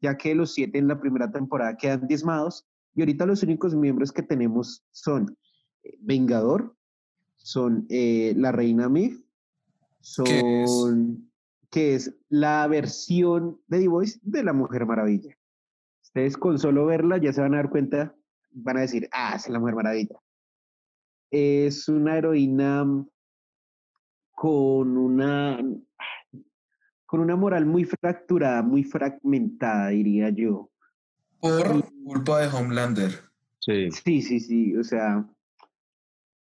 ya 0.00 0.16
que 0.16 0.34
los 0.34 0.52
siete 0.54 0.78
en 0.78 0.88
la 0.88 1.00
primera 1.00 1.30
temporada 1.30 1.76
quedan 1.76 2.06
diezmados 2.06 2.66
y 2.94 3.02
ahorita 3.02 3.26
los 3.26 3.42
únicos 3.42 3.74
miembros 3.74 4.12
que 4.12 4.22
tenemos 4.22 4.84
son 4.92 5.36
eh, 5.82 5.96
Vengador, 6.00 6.74
son 7.36 7.86
eh, 7.88 8.34
la 8.36 8.52
Reina 8.52 8.88
Mif, 8.88 9.20
¿Qué 10.24 10.62
es? 10.62 10.70
son 10.70 11.30
que 11.70 11.94
es 11.94 12.14
la 12.28 12.66
versión 12.66 13.60
de 13.68 13.78
The 13.78 13.88
Voice 13.88 14.18
de 14.22 14.42
la 14.42 14.52
Mujer 14.52 14.86
Maravilla. 14.86 15.36
Ustedes 16.02 16.36
con 16.36 16.58
solo 16.58 16.84
verla 16.86 17.18
ya 17.18 17.32
se 17.32 17.40
van 17.40 17.54
a 17.54 17.58
dar 17.58 17.70
cuenta, 17.70 18.14
van 18.50 18.78
a 18.78 18.80
decir, 18.80 19.08
ah, 19.12 19.34
es 19.36 19.48
la 19.48 19.60
Mujer 19.60 19.76
Maravilla. 19.76 20.16
Es 21.30 21.88
una 21.88 22.18
heroína 22.18 22.84
con 24.40 24.96
una 24.96 25.60
con 27.04 27.20
una 27.20 27.36
moral 27.36 27.66
muy 27.66 27.84
fracturada, 27.84 28.62
muy 28.62 28.84
fragmentada, 28.84 29.88
diría 29.88 30.30
yo. 30.30 30.70
Por 31.40 31.84
culpa 32.04 32.40
de 32.40 32.46
Homelander. 32.48 33.10
Sí. 33.58 33.90
Sí, 33.90 34.22
sí, 34.22 34.40
sí, 34.40 34.74
o 34.78 34.82
sea, 34.82 35.28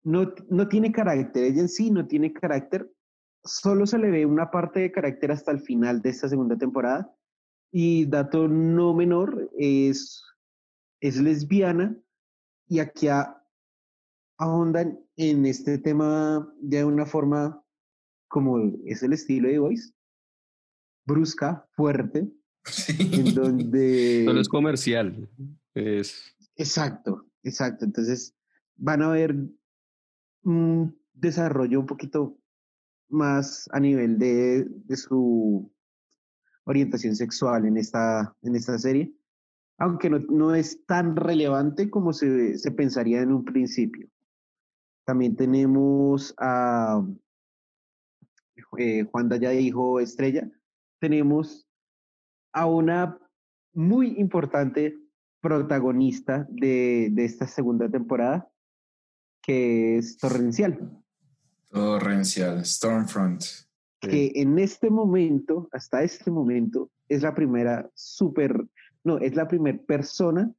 no, 0.03 0.33
no 0.49 0.67
tiene 0.69 0.91
carácter, 0.91 1.43
ella 1.43 1.61
en 1.61 1.69
sí 1.69 1.91
no 1.91 2.07
tiene 2.07 2.33
carácter, 2.33 2.91
solo 3.43 3.85
se 3.85 3.99
le 3.99 4.09
ve 4.09 4.25
una 4.25 4.49
parte 4.49 4.79
de 4.79 4.91
carácter 4.91 5.31
hasta 5.31 5.51
el 5.51 5.59
final 5.59 6.01
de 6.01 6.09
esta 6.09 6.27
segunda 6.27 6.57
temporada 6.57 7.13
y 7.71 8.05
dato 8.07 8.47
no 8.47 8.95
menor, 8.95 9.51
es, 9.55 10.23
es 10.99 11.21
lesbiana 11.21 11.95
y 12.67 12.79
aquí 12.79 13.07
a- 13.09 13.39
ahondan 14.39 14.99
en 15.15 15.45
este 15.45 15.77
tema 15.77 16.51
de 16.59 16.83
una 16.85 17.05
forma 17.05 17.62
como 18.33 18.57
es 18.85 19.03
el 19.03 19.13
estilo 19.13 19.47
de 19.47 19.59
Voice, 19.59 19.93
brusca, 21.05 21.67
fuerte, 21.75 22.27
en 22.97 23.35
donde... 23.35 24.23
Solo 24.25 24.41
es 24.41 24.49
comercial. 24.49 25.29
Es 25.75 26.35
Exacto, 26.55 27.27
exacto. 27.43 27.85
Entonces 27.85 28.35
van 28.75 29.03
a 29.03 29.09
ver 29.09 29.35
un 30.41 30.99
desarrollo 31.13 31.79
un 31.79 31.85
poquito 31.85 32.35
más 33.07 33.69
a 33.71 33.79
nivel 33.79 34.17
de, 34.17 34.65
de 34.67 34.97
su 34.97 35.71
orientación 36.63 37.15
sexual 37.15 37.67
en 37.67 37.77
esta, 37.77 38.35
en 38.41 38.55
esta 38.55 38.79
serie, 38.79 39.13
aunque 39.77 40.09
no, 40.09 40.17
no 40.17 40.55
es 40.55 40.83
tan 40.87 41.15
relevante 41.15 41.91
como 41.91 42.13
se, 42.13 42.57
se 42.57 42.71
pensaría 42.71 43.21
en 43.21 43.31
un 43.31 43.45
principio. 43.45 44.09
También 45.05 45.35
tenemos 45.35 46.33
a 46.39 47.05
eh, 48.77 49.03
Juan 49.11 49.29
ya 49.39 49.49
dijo 49.51 49.99
Estrella, 49.99 50.49
tenemos 50.99 51.67
a 52.53 52.65
una 52.65 53.17
muy 53.73 54.15
importante 54.19 54.97
protagonista 55.41 56.47
de, 56.49 57.09
de 57.11 57.25
esta 57.25 57.47
segunda 57.47 57.89
temporada, 57.89 58.49
que 59.41 59.97
es 59.97 60.17
Torrencial, 60.17 61.03
Torrencial, 61.69 62.63
Stormfront. 62.65 63.43
que 63.99 64.31
en 64.35 64.59
este 64.59 64.89
momento, 64.89 65.67
hasta 65.71 66.03
este 66.03 66.31
momento, 66.31 66.89
es 67.09 67.21
la 67.23 67.33
primera 67.35 67.89
super, 67.93 68.65
no, 69.03 69.17
es 69.17 69.35
la 69.35 69.47
primera 69.47 69.77
persona 69.85 70.53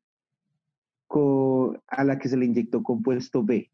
co- 1.07 1.81
a 1.87 2.05
la 2.05 2.19
que 2.19 2.29
se 2.29 2.37
le 2.37 2.45
inyectó 2.47 2.83
compuesto 2.83 3.43
B. 3.43 3.71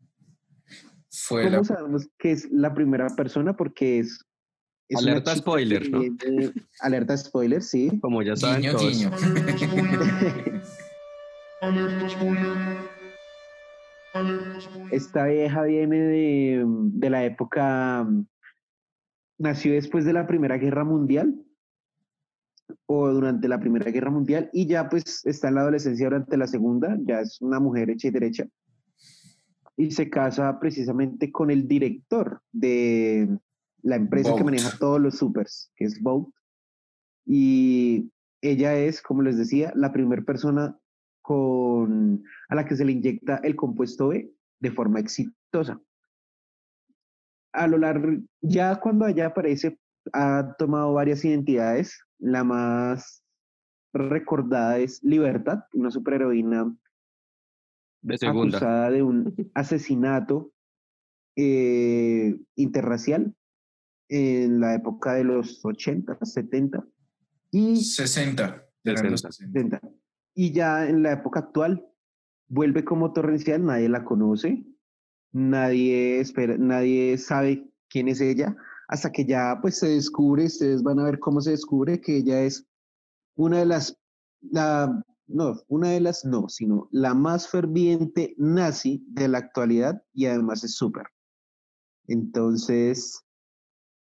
Fue 1.11 1.43
¿Cómo 1.45 1.57
la 1.57 1.65
sabemos 1.65 2.09
que 2.19 2.31
es 2.33 2.49
la 2.53 2.73
primera 2.73 3.09
persona? 3.17 3.57
Porque 3.57 3.99
es... 3.99 4.25
es 4.91 4.99
Alerta 4.99 5.35
spoiler, 5.37 5.83
que 5.83 5.91
¿no? 5.91 6.01
viene- 6.01 6.53
Alerta 6.81 7.17
spoiler, 7.17 7.63
sí. 7.63 7.99
como 8.01 8.23
ya 8.23 8.37
saben 8.37 8.63
guiño, 8.63 8.73
todos. 8.73 8.93
guiño. 8.93 9.11
Esta 14.91 15.27
vieja 15.27 15.63
viene 15.65 15.99
de, 15.99 16.65
de 16.67 17.11
la 17.11 17.25
época, 17.25 18.09
nació 19.39 19.73
después 19.75 20.05
de 20.05 20.13
la 20.13 20.27
Primera 20.27 20.59
Guerra 20.59 20.85
Mundial 20.85 21.35
o 22.87 23.09
durante 23.11 23.47
la 23.49 23.61
Primera 23.61 23.91
Guerra 23.91 24.11
Mundial 24.11 24.51
y 24.53 24.67
ya 24.67 24.89
pues 24.89 25.25
está 25.27 25.49
en 25.49 25.55
la 25.57 25.61
adolescencia 25.63 26.07
durante 26.07 26.37
la 26.37 26.47
Segunda, 26.49 26.97
ya 27.05 27.21
es 27.21 27.41
una 27.41 27.61
mujer 27.61 27.91
hecha 27.91 28.09
y 28.09 28.11
derecha 28.11 28.47
y 29.77 29.91
se 29.93 30.11
casa 30.11 30.59
precisamente 30.59 31.31
con 31.33 31.51
el 31.51 31.67
director 31.69 32.43
de 32.53 33.29
la 33.83 33.97
empresa 33.97 34.35
que 34.37 34.45
maneja 34.45 34.77
todos 34.79 35.01
los 35.01 35.19
supers, 35.19 35.73
que 35.77 35.85
es 35.85 36.01
Boat. 36.03 36.29
Y 37.27 38.11
ella 38.43 38.77
es, 38.77 39.03
como 39.03 39.23
les 39.23 39.37
decía, 39.37 39.73
la 39.75 39.93
primera 39.93 40.23
persona 40.23 40.79
con, 41.23 42.25
a 42.49 42.55
la 42.55 42.65
que 42.65 42.77
se 42.77 42.85
le 42.85 42.93
inyecta 42.93 43.37
el 43.43 43.57
compuesto 43.57 44.09
B 44.09 44.33
de 44.61 44.71
forma 44.71 45.01
exitosa. 45.01 45.81
A 47.53 47.67
lo 47.67 47.79
largo, 47.79 48.09
ya 48.41 48.77
cuando 48.81 49.05
allá 49.05 49.27
aparece, 49.27 49.79
ha 50.13 50.55
tomado 50.59 50.93
varias 50.95 51.25
identidades. 51.25 52.01
La 52.19 52.45
más 52.45 53.23
recordada 53.93 54.79
es 54.79 55.03
Libertad, 55.03 55.65
una 55.73 55.91
superheroína 55.91 56.77
De 58.03 58.19
acusada 58.27 58.91
de 58.91 59.03
un 59.03 59.51
asesinato 59.55 60.53
eh, 61.37 62.39
interracial 62.55 63.35
en 64.11 64.61
la 64.61 64.75
época 64.75 65.15
de 65.15 65.25
los 65.25 65.65
80, 65.65 66.19
70 66.21 66.85
y 67.53 67.77
60. 67.77 68.43
eran 68.85 69.11
los 69.11 69.21
60. 69.21 69.33
60. 69.33 69.79
70. 69.79 69.81
Y 70.35 70.53
ya 70.53 70.89
en 70.89 71.03
la 71.03 71.13
época 71.13 71.41
actual 71.41 71.87
vuelve 72.49 72.85
como 72.85 73.13
torrencial, 73.13 73.65
nadie 73.65 73.89
la 73.89 74.05
conoce, 74.05 74.65
nadie 75.33 76.21
espera, 76.21 76.57
nadie 76.59 77.17
sabe 77.19 77.71
quién 77.89 78.09
es 78.09 78.21
ella, 78.21 78.57
hasta 78.89 79.13
que 79.13 79.25
ya 79.25 79.59
pues 79.63 79.79
se 79.79 79.89
descubre, 79.89 80.47
ustedes 80.47 80.83
van 80.83 80.99
a 80.99 81.05
ver 81.05 81.21
cómo 81.21 81.41
se 81.41 81.53
descubre 81.53 82.01
que 82.01 82.19
ella 82.19 82.43
es 82.43 82.67
una 83.37 83.61
de 83.61 83.67
las, 83.67 83.97
la, 84.41 85.05
no, 85.29 85.61
una 85.69 85.91
de 85.91 86.01
las 86.01 86.25
no, 86.25 86.49
sino 86.49 86.89
la 86.91 87.15
más 87.15 87.49
ferviente 87.49 88.35
nazi 88.37 89.05
de 89.09 89.29
la 89.29 89.39
actualidad 89.39 90.03
y 90.13 90.27
además 90.27 90.65
es 90.65 90.75
súper. 90.75 91.07
Entonces, 92.09 93.23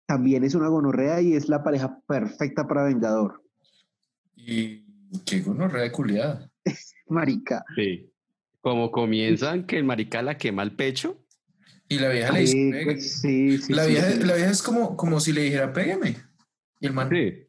también 0.06 0.44
es 0.44 0.54
una 0.54 0.68
gonorrea 0.68 1.20
y 1.20 1.34
es 1.34 1.48
la 1.48 1.62
pareja 1.62 2.00
perfecta 2.06 2.66
para 2.66 2.84
Vengador. 2.84 3.42
Y 4.36 4.84
qué 5.24 5.40
gonorrea 5.40 5.82
de 5.82 5.92
culiada. 5.92 6.50
Marica. 7.08 7.64
Sí. 7.76 8.10
Como 8.60 8.90
comienzan 8.90 9.66
que 9.66 9.76
el 9.76 9.84
marica 9.84 10.22
la 10.22 10.38
quema 10.38 10.62
el 10.62 10.74
pecho. 10.74 11.20
Y 11.86 11.98
la 11.98 12.08
vieja 12.08 12.32
le 12.32 12.40
dice, 12.40 12.52
Sí, 12.52 12.84
pues, 12.84 13.20
sí, 13.20 13.58
sí, 13.58 13.72
la, 13.74 13.84
sí, 13.84 13.90
vieja, 13.90 14.10
sí. 14.10 14.22
la 14.22 14.34
vieja 14.36 14.50
es 14.50 14.62
como, 14.62 14.96
como 14.96 15.20
si 15.20 15.32
le 15.32 15.42
dijera, 15.42 15.72
pégueme. 15.72 16.16
Y 16.80 16.86
el 16.86 16.94
man, 16.94 17.10
Sí. 17.10 17.46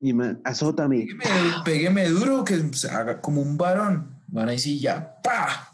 Y 0.00 0.12
man, 0.12 0.40
azótame. 0.44 1.06
pégueme, 1.06 1.50
pégueme 1.64 2.08
duro, 2.10 2.44
que 2.44 2.58
se 2.74 2.90
haga 2.90 3.20
como 3.22 3.40
un 3.40 3.56
varón. 3.56 4.20
Van 4.28 4.50
ahí 4.50 4.58
sí, 4.58 4.78
ya, 4.78 5.16
pa. 5.22 5.72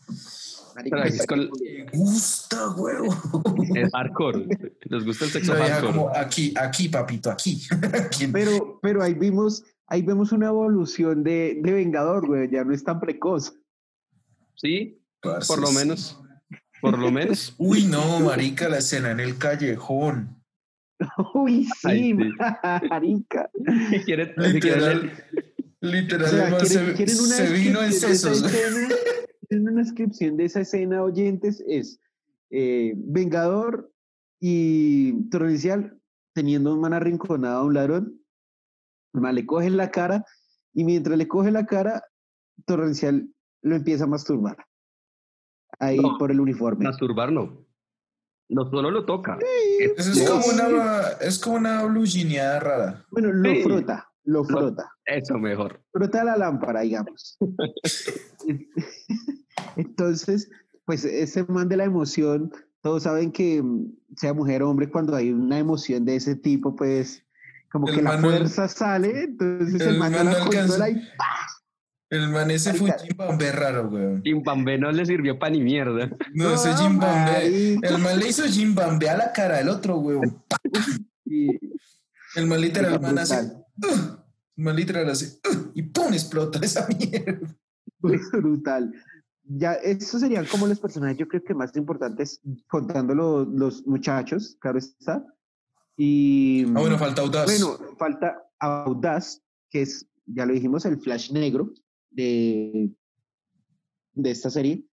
Con- 1.27 1.51
Me 1.61 1.87
gusta, 1.93 2.71
huevo. 2.71 3.15
Es 3.75 3.91
hardcore. 3.93 4.47
Les 4.85 5.05
gusta 5.05 5.25
el 5.27 5.31
sexo 5.31 5.53
hardcore. 5.55 5.87
como, 5.93 6.09
aquí, 6.17 6.53
aquí, 6.57 6.89
papito, 6.89 7.31
aquí. 7.31 7.63
Aquí. 7.95 8.27
Pero, 8.29 8.79
pero 8.83 9.03
ahí 9.03 9.15
vimos, 9.15 9.65
ahí 9.87 10.03
vemos 10.03 10.33
una 10.33 10.47
evolución 10.47 11.23
de, 11.23 11.59
de 11.63 11.73
Vengador, 11.73 12.27
güey, 12.27 12.51
ya 12.51 12.65
no 12.65 12.73
es 12.75 12.83
tan 12.85 13.01
precoz. 13.01 13.55
Sí, 14.57 15.01
Parce, 15.21 15.47
por 15.49 15.61
lo 15.61 15.67
sí. 15.69 15.75
menos. 15.77 16.19
Por 16.81 16.99
lo 16.99 17.11
menos. 17.11 17.55
Uy, 17.59 17.85
no, 17.87 18.21
marica, 18.21 18.69
la 18.69 18.79
escena 18.79 19.11
en 19.13 19.21
el 19.21 19.39
callejón. 19.39 20.43
Uy, 21.35 21.65
sí, 21.65 21.89
Ay, 21.89 22.17
sí. 22.17 22.31
marica. 22.89 23.51
Quiere- 24.05 24.35
Literal, 24.37 25.13
O 25.81 25.87
literal, 25.87 26.29
sea, 26.31 26.45
el 26.47 26.51
man 26.53 26.61
¿quieren, 26.61 26.87
se, 26.87 26.95
quieren 26.95 27.19
una 27.21 27.35
se 27.37 27.53
vino 27.53 27.83
en 27.83 27.93
sesos. 27.93 28.45
¿Quieren 29.53 29.69
una 29.69 29.83
descripción 29.83 30.39
de 30.39 30.47
esa 30.47 30.61
escena, 30.61 31.03
oyentes? 31.03 31.63
Es 31.69 32.01
eh, 32.49 32.95
Vengador 32.97 33.93
y 34.41 35.29
Torrencial 35.29 36.01
teniendo 36.33 36.73
un 36.73 36.81
man 36.81 36.95
arrinconado 36.95 37.59
a 37.59 37.65
un 37.65 37.75
ladrón. 37.75 38.19
Man 39.13 39.35
le 39.35 39.45
coge 39.45 39.69
la 39.69 39.91
cara 39.91 40.25
y 40.73 40.85
mientras 40.85 41.19
le 41.19 41.29
coge 41.29 41.51
la 41.51 41.67
cara, 41.67 42.03
Torrencial 42.65 43.29
lo 43.61 43.77
empieza 43.77 44.05
a 44.05 44.07
masturbar. 44.07 44.57
Ahí 45.79 45.99
No, 45.99 46.17
por 46.17 46.31
el 46.31 46.41
uniforme. 46.41 46.87
Masturbar 46.87 47.31
no. 47.31 47.67
No 48.49 48.71
solo 48.71 48.91
lo 48.91 49.05
toca. 49.05 49.39
Es 49.99 50.27
como 50.31 50.47
una, 50.47 51.03
es 51.21 51.39
como 51.39 51.57
una 51.57 52.59
rara. 52.59 53.05
Bueno, 53.11 53.31
lo 53.35 53.51
Sí. 53.51 53.63
frota, 53.65 54.11
lo 54.25 54.45
frota. 54.45 54.91
Eso 55.17 55.39
mejor. 55.39 55.81
frota 55.93 56.25
la 56.25 56.37
lámpara, 56.37 56.81
digamos. 56.81 57.39
Entonces, 59.77 60.51
pues 60.85 61.05
ese 61.05 61.45
man 61.45 61.69
de 61.69 61.77
la 61.77 61.85
emoción, 61.85 62.53
todos 62.81 63.05
saben 63.05 63.33
que 63.33 63.63
mm, 63.63 63.93
sea 64.17 64.35
mujer 64.35 64.63
o 64.63 64.71
hombre, 64.71 64.91
cuando 64.91 65.15
hay 65.15 65.33
una 65.33 65.59
emoción 65.59 66.05
de 66.05 66.17
ese 66.17 66.37
tipo, 66.37 66.75
pues 66.77 67.25
como 67.71 67.89
El 67.89 67.97
que 67.97 68.03
la 68.03 68.19
fuerza 68.19 68.69
sale, 68.69 69.25
entonces 69.25 69.81
el, 69.81 69.95
el 69.95 69.99
man 69.99 70.13
la 70.13 70.39
controla 70.41 70.91
y 70.91 70.95
¡pa! 71.17 71.47
El 72.11 72.29
man 72.29 72.51
ese 72.51 72.75
fue. 72.75 72.95
Jimbambe 73.03 73.51
raro, 73.53 73.89
weón. 73.89 74.23
Jimbambe 74.23 74.77
no 74.77 74.93
le 74.93 75.07
sirvió 75.07 75.39
para 75.39 75.53
ni 75.53 75.63
mierda. 75.63 76.11
No, 76.35 76.53
ese 76.53 76.75
Jimbambe. 76.75 77.79
El 77.83 77.99
man 77.99 78.19
le 78.19 78.29
hizo 78.29 78.45
Jimbambe 78.45 79.09
a 79.09 79.17
la 79.17 79.33
cara 79.33 79.57
del 79.57 79.71
otro, 79.71 79.97
weón. 79.97 80.43
Y- 81.25 81.49
El 82.35 82.47
man 82.47 82.61
literal, 82.61 82.95
el 82.95 83.01
man 83.01 83.19
hace. 83.19 83.53
Literal 84.71 85.09
hace. 85.09 85.41
"Ugh", 85.51 85.73
y 85.75 85.83
¡pum! 85.83 86.13
explota 86.13 86.59
esa 86.63 86.87
mierda. 86.99 87.57
brutal. 88.33 88.93
Ya, 89.45 89.73
esos 89.75 90.21
serían 90.21 90.47
como 90.47 90.67
los 90.67 90.79
personajes, 90.79 91.19
yo 91.19 91.27
creo 91.27 91.43
que 91.43 91.55
más 91.55 91.75
importantes, 91.77 92.41
contando 92.69 93.15
lo- 93.15 93.45
los 93.45 93.85
muchachos, 93.87 94.57
claro 94.61 94.79
está. 94.79 95.25
Y 95.97 96.65
Ah, 96.75 96.81
bueno, 96.81 96.99
falta 96.99 97.23
Audaz. 97.23 97.47
Bueno, 97.47 97.77
falta 97.99 98.41
Audaz, 98.61 99.43
que 99.71 99.83
es, 99.83 100.07
ya 100.27 100.47
lo 100.47 100.55
dijimos, 100.55 100.85
el 100.87 100.99
Flash 101.01 101.33
negro 101.33 101.73
de, 102.11 102.91
de 104.15 104.31
esta 104.31 104.49
serie. 104.51 104.85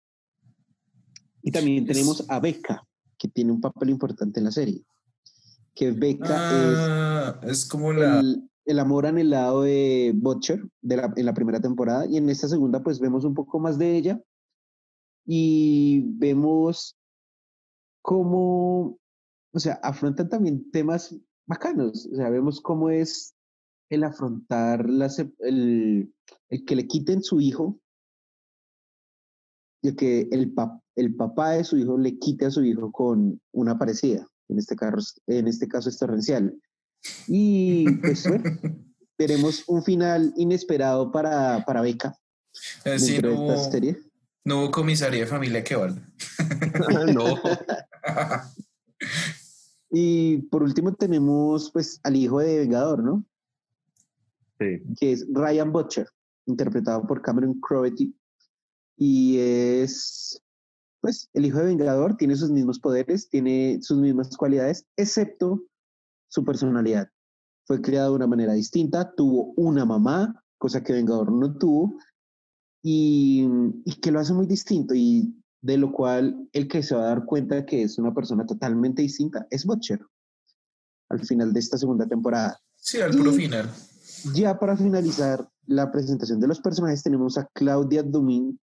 Y 1.41 1.51
también 1.51 1.85
tenemos 1.85 2.25
a 2.27 2.39
Becca, 2.39 2.85
que 3.17 3.27
tiene 3.27 3.51
un 3.51 3.61
papel 3.61 3.89
importante 3.91 4.39
en 4.39 4.45
la 4.45 4.51
serie. 4.51 4.83
Que 5.73 5.91
Becca 5.91 6.27
Ah, 6.37 7.39
es 7.43 7.65
como 7.65 7.91
es 7.93 7.99
la. 7.99 8.19
el, 8.19 8.48
el 8.69 8.77
amor 8.77 9.07
anhelado 9.07 9.63
de 9.63 10.13
Butcher 10.15 10.63
de 10.81 10.97
la, 10.97 11.11
en 11.15 11.25
la 11.25 11.33
primera 11.33 11.59
temporada. 11.59 12.05
Y 12.05 12.17
en 12.17 12.29
esta 12.29 12.47
segunda, 12.47 12.83
pues 12.83 12.99
vemos 12.99 13.25
un 13.25 13.33
poco 13.33 13.59
más 13.59 13.79
de 13.79 13.97
ella. 13.97 14.21
Y 15.25 16.03
vemos 16.17 16.95
cómo, 18.03 18.99
o 19.53 19.59
sea, 19.59 19.79
afrontan 19.81 20.29
también 20.29 20.69
temas 20.69 21.15
bacanos. 21.47 22.07
O 22.11 22.15
sea, 22.15 22.29
vemos 22.29 22.61
cómo 22.61 22.91
es 22.91 23.33
el 23.89 24.03
afrontar 24.03 24.85
el, 25.39 26.13
el 26.49 26.65
que 26.65 26.75
le 26.75 26.85
quiten 26.85 27.23
su 27.23 27.41
hijo, 27.41 27.79
y 29.81 29.95
que 29.95 30.27
el, 30.31 30.53
pap- 30.53 30.81
el 30.95 31.15
papá 31.15 31.51
de 31.51 31.63
su 31.63 31.75
hijo 31.77 31.97
le 31.97 32.19
quite 32.19 32.45
a 32.45 32.51
su 32.51 32.63
hijo 32.63 32.91
con 32.91 33.41
una 33.51 33.79
parecida. 33.79 34.27
En 34.47 34.59
este, 34.59 34.75
caso, 34.75 35.19
en 35.25 35.47
este 35.47 35.67
caso 35.67 35.89
es 35.89 35.97
torrencial. 35.97 36.55
Y 37.27 37.89
pues 37.97 38.27
bueno, 38.27 38.59
veremos 39.17 39.63
un 39.67 39.83
final 39.83 40.33
inesperado 40.37 41.11
para, 41.11 41.63
para 41.65 41.81
Beca 41.81 42.15
eh, 42.85 42.99
sí, 42.99 43.19
no, 43.19 43.27
de 43.27 43.33
esta 43.33 43.43
hubo, 43.43 43.71
serie. 43.71 43.99
no 44.45 44.59
hubo 44.59 44.71
comisaría 44.71 45.21
de 45.21 45.27
familia 45.27 45.63
que 45.63 45.75
valga. 45.75 46.09
no. 47.13 47.39
Y 49.91 50.37
por 50.49 50.63
último 50.63 50.93
tenemos 50.93 51.71
pues 51.71 51.99
al 52.03 52.15
hijo 52.15 52.39
de 52.39 52.59
Vengador, 52.59 53.03
¿no? 53.03 53.25
Sí. 54.59 54.83
Que 54.99 55.13
es 55.13 55.25
Ryan 55.31 55.71
Butcher, 55.71 56.07
interpretado 56.45 57.07
por 57.07 57.21
Cameron 57.21 57.59
Crowery. 57.59 58.13
Y 58.97 59.37
es 59.39 60.41
pues 61.01 61.29
el 61.33 61.45
hijo 61.45 61.59
de 61.59 61.65
Vengador, 61.65 62.17
tiene 62.17 62.35
sus 62.35 62.51
mismos 62.51 62.77
poderes, 62.77 63.29
tiene 63.29 63.79
sus 63.81 63.99
mismas 63.99 64.35
cualidades, 64.35 64.85
excepto 64.97 65.63
su 66.29 66.45
personalidad. 66.45 67.09
Fue 67.65 67.81
criado 67.81 68.11
de 68.11 68.15
una 68.15 68.27
manera 68.27 68.53
distinta, 68.53 69.13
tuvo 69.15 69.53
una 69.57 69.85
mamá, 69.85 70.43
cosa 70.57 70.83
que 70.83 70.93
Vengador 70.93 71.31
no 71.31 71.57
tuvo, 71.57 71.97
y, 72.81 73.45
y 73.85 73.95
que 73.99 74.11
lo 74.11 74.19
hace 74.19 74.33
muy 74.33 74.47
distinto 74.47 74.95
y 74.95 75.35
de 75.61 75.77
lo 75.77 75.91
cual 75.91 76.47
el 76.53 76.67
que 76.67 76.81
se 76.81 76.95
va 76.95 77.01
a 77.01 77.07
dar 77.07 77.25
cuenta 77.25 77.65
que 77.65 77.83
es 77.83 77.97
una 77.97 78.13
persona 78.13 78.45
totalmente 78.45 79.01
distinta 79.01 79.45
es 79.49 79.65
Butcher 79.65 79.99
al 81.09 81.25
final 81.25 81.51
de 81.51 81.59
esta 81.59 81.77
segunda 81.77 82.07
temporada. 82.07 82.61
Sí, 82.75 83.01
al 83.01 83.11
puro 83.11 83.33
final. 83.33 83.69
Ya 84.33 84.57
para 84.59 84.77
finalizar 84.77 85.49
la 85.65 85.91
presentación 85.91 86.39
de 86.39 86.47
los 86.47 86.61
personajes 86.61 87.03
tenemos 87.03 87.37
a 87.37 87.47
Claudia 87.53 88.03
Dumint, 88.03 88.59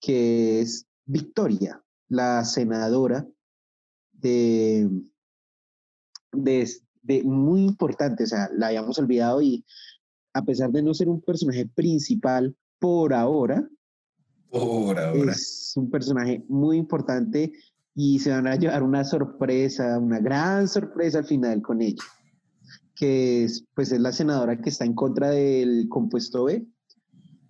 que 0.00 0.60
es 0.60 0.86
Victoria, 1.04 1.82
la 2.08 2.44
senadora 2.44 3.26
de, 4.12 4.88
de, 6.32 6.68
de 7.08 7.24
muy 7.24 7.62
importante, 7.62 8.24
o 8.24 8.26
sea, 8.26 8.50
la 8.54 8.66
habíamos 8.66 8.98
olvidado 8.98 9.40
y 9.40 9.64
a 10.34 10.42
pesar 10.42 10.70
de 10.70 10.82
no 10.82 10.92
ser 10.92 11.08
un 11.08 11.22
personaje 11.22 11.66
principal 11.66 12.54
por 12.78 13.14
ahora, 13.14 13.66
Por 14.50 14.98
ahora. 14.98 15.32
es 15.32 15.72
un 15.74 15.90
personaje 15.90 16.44
muy 16.48 16.76
importante 16.76 17.50
y 17.94 18.18
se 18.18 18.30
van 18.30 18.46
a 18.46 18.56
llevar 18.56 18.82
una 18.82 19.04
sorpresa, 19.04 19.98
una 19.98 20.20
gran 20.20 20.68
sorpresa 20.68 21.18
al 21.18 21.24
final 21.24 21.62
con 21.62 21.80
ella, 21.80 22.04
que 22.94 23.44
es, 23.44 23.64
pues 23.74 23.90
es 23.90 24.00
la 24.00 24.12
senadora 24.12 24.60
que 24.60 24.68
está 24.68 24.84
en 24.84 24.94
contra 24.94 25.30
del 25.30 25.88
compuesto 25.88 26.44
B 26.44 26.66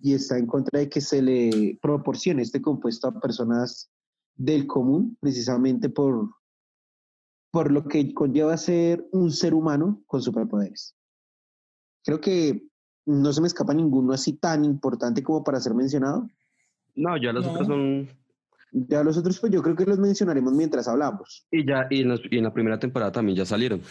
y 0.01 0.13
está 0.13 0.37
en 0.37 0.47
contra 0.47 0.79
de 0.79 0.87
que 0.89 1.01
se 1.01 1.21
le 1.21 1.77
proporcione 1.81 2.43
este 2.43 2.61
compuesto 2.61 3.09
a 3.09 3.19
personas 3.19 3.91
del 4.37 4.65
común, 4.65 5.17
precisamente 5.19 5.89
por, 5.89 6.29
por 7.51 7.71
lo 7.71 7.85
que 7.87 8.13
conlleva 8.13 8.55
ser 8.57 9.05
un 9.11 9.31
ser 9.31 9.53
humano 9.53 10.01
con 10.05 10.21
superpoderes. 10.21 10.95
Creo 12.03 12.21
que 12.21 12.67
no 13.05 13.33
se 13.33 13.41
me 13.41 13.47
escapa 13.47 13.73
ninguno 13.73 14.13
así 14.13 14.33
tan 14.33 14.65
importante 14.65 15.23
como 15.23 15.43
para 15.43 15.59
ser 15.59 15.73
mencionado. 15.73 16.27
No, 16.95 17.17
ya 17.17 17.31
los 17.33 17.45
No. 17.45 17.51
otros 17.53 17.67
son. 17.67 18.09
Ya 18.71 19.03
los 19.03 19.17
otros, 19.17 19.39
pues 19.39 19.51
yo 19.51 19.63
creo 19.63 19.75
que 19.75 19.85
los 19.85 19.97
mencionaremos 19.97 20.53
mientras 20.53 20.87
hablamos. 20.87 21.47
Y 21.49 21.65
ya, 21.65 21.87
y 21.89 22.01
en, 22.01 22.09
los- 22.09 22.21
y 22.29 22.37
en 22.37 22.43
la 22.43 22.53
primera 22.53 22.77
temporada 22.79 23.11
también 23.11 23.35
ya 23.37 23.45
salieron. 23.45 23.81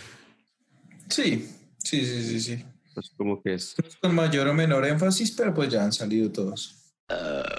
Sí, 1.09 1.49
sí, 1.79 2.05
sí, 2.05 2.23
sí, 2.23 2.41
sí. 2.41 2.65
Pues 2.95 3.11
como 3.17 3.43
que 3.43 3.55
es. 3.55 3.75
Con 4.01 4.15
mayor 4.15 4.47
o 4.47 4.55
menor 4.55 4.85
énfasis, 4.87 5.33
pero 5.33 5.53
pues 5.53 5.69
ya 5.71 5.83
han 5.85 5.93
salido 5.93 6.31
todos. 6.31 6.77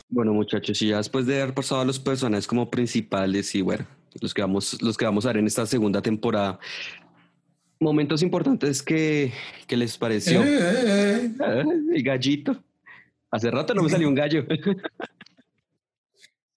Bueno, 0.08 0.32
muchachos, 0.34 0.82
y 0.82 0.90
ya 0.90 0.98
después 0.98 1.26
de 1.26 1.42
haber 1.42 1.54
pasado 1.56 1.82
a 1.82 1.86
los 1.86 2.00
personajes 2.00 2.48
como 2.48 2.70
principales 2.70 3.54
y 3.56 3.62
bueno, 3.62 3.86
los 4.22 4.34
que 4.34 4.42
vamos, 4.42 4.82
los 4.82 4.98
que 4.98 5.06
vamos 5.06 5.26
a 5.26 5.30
ver 5.30 5.38
en 5.38 5.48
esta 5.48 5.66
segunda 5.66 6.02
temporada. 6.02 6.60
Momentos 7.80 8.22
importantes 8.22 8.84
que, 8.84 9.32
que 9.68 9.78
les 9.78 9.98
pareció. 9.98 10.44
Eh, 10.44 10.60
eh, 10.60 11.34
eh. 11.40 11.64
El 11.96 12.04
gallito. 12.04 12.62
Hace 13.32 13.52
rato 13.52 13.74
no 13.74 13.84
me 13.84 13.90
salió 13.90 14.08
un 14.08 14.16
gallo. 14.16 14.46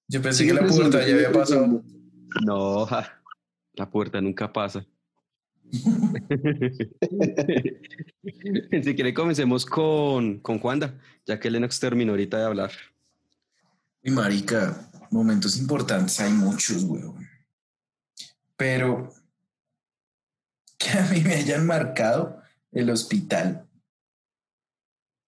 Yo 0.09 0.21
pensé 0.21 0.47
que 0.47 0.53
la 0.53 0.67
puerta 0.67 1.07
ya 1.07 1.15
había 1.15 1.33
pasado. 1.33 1.83
No, 2.45 2.87
ja, 2.87 3.23
la 3.75 3.91
puerta 3.91 4.21
nunca 4.21 4.53
pasa. 4.53 4.85
si 8.83 8.95
quiere, 8.95 9.15
comencemos 9.15 9.65
con, 9.65 10.41
con 10.41 10.59
Juanda, 10.59 11.01
ya 11.25 11.41
que 11.41 11.51
Lennox 11.51 11.81
terminó 11.81 12.13
ahorita 12.13 12.37
de 12.39 12.45
hablar. 12.45 12.73
Y 14.03 14.11
marica, 14.11 14.91
momentos 15.11 15.59
importantes 15.59 16.21
hay 16.21 16.33
muchos, 16.33 16.85
weón. 16.85 17.27
Pero 18.63 19.13
que 20.79 20.97
a 20.97 21.03
mí 21.07 21.21
me 21.23 21.35
hayan 21.35 21.67
marcado 21.67 22.41
el 22.71 22.91
hospital. 22.91 23.69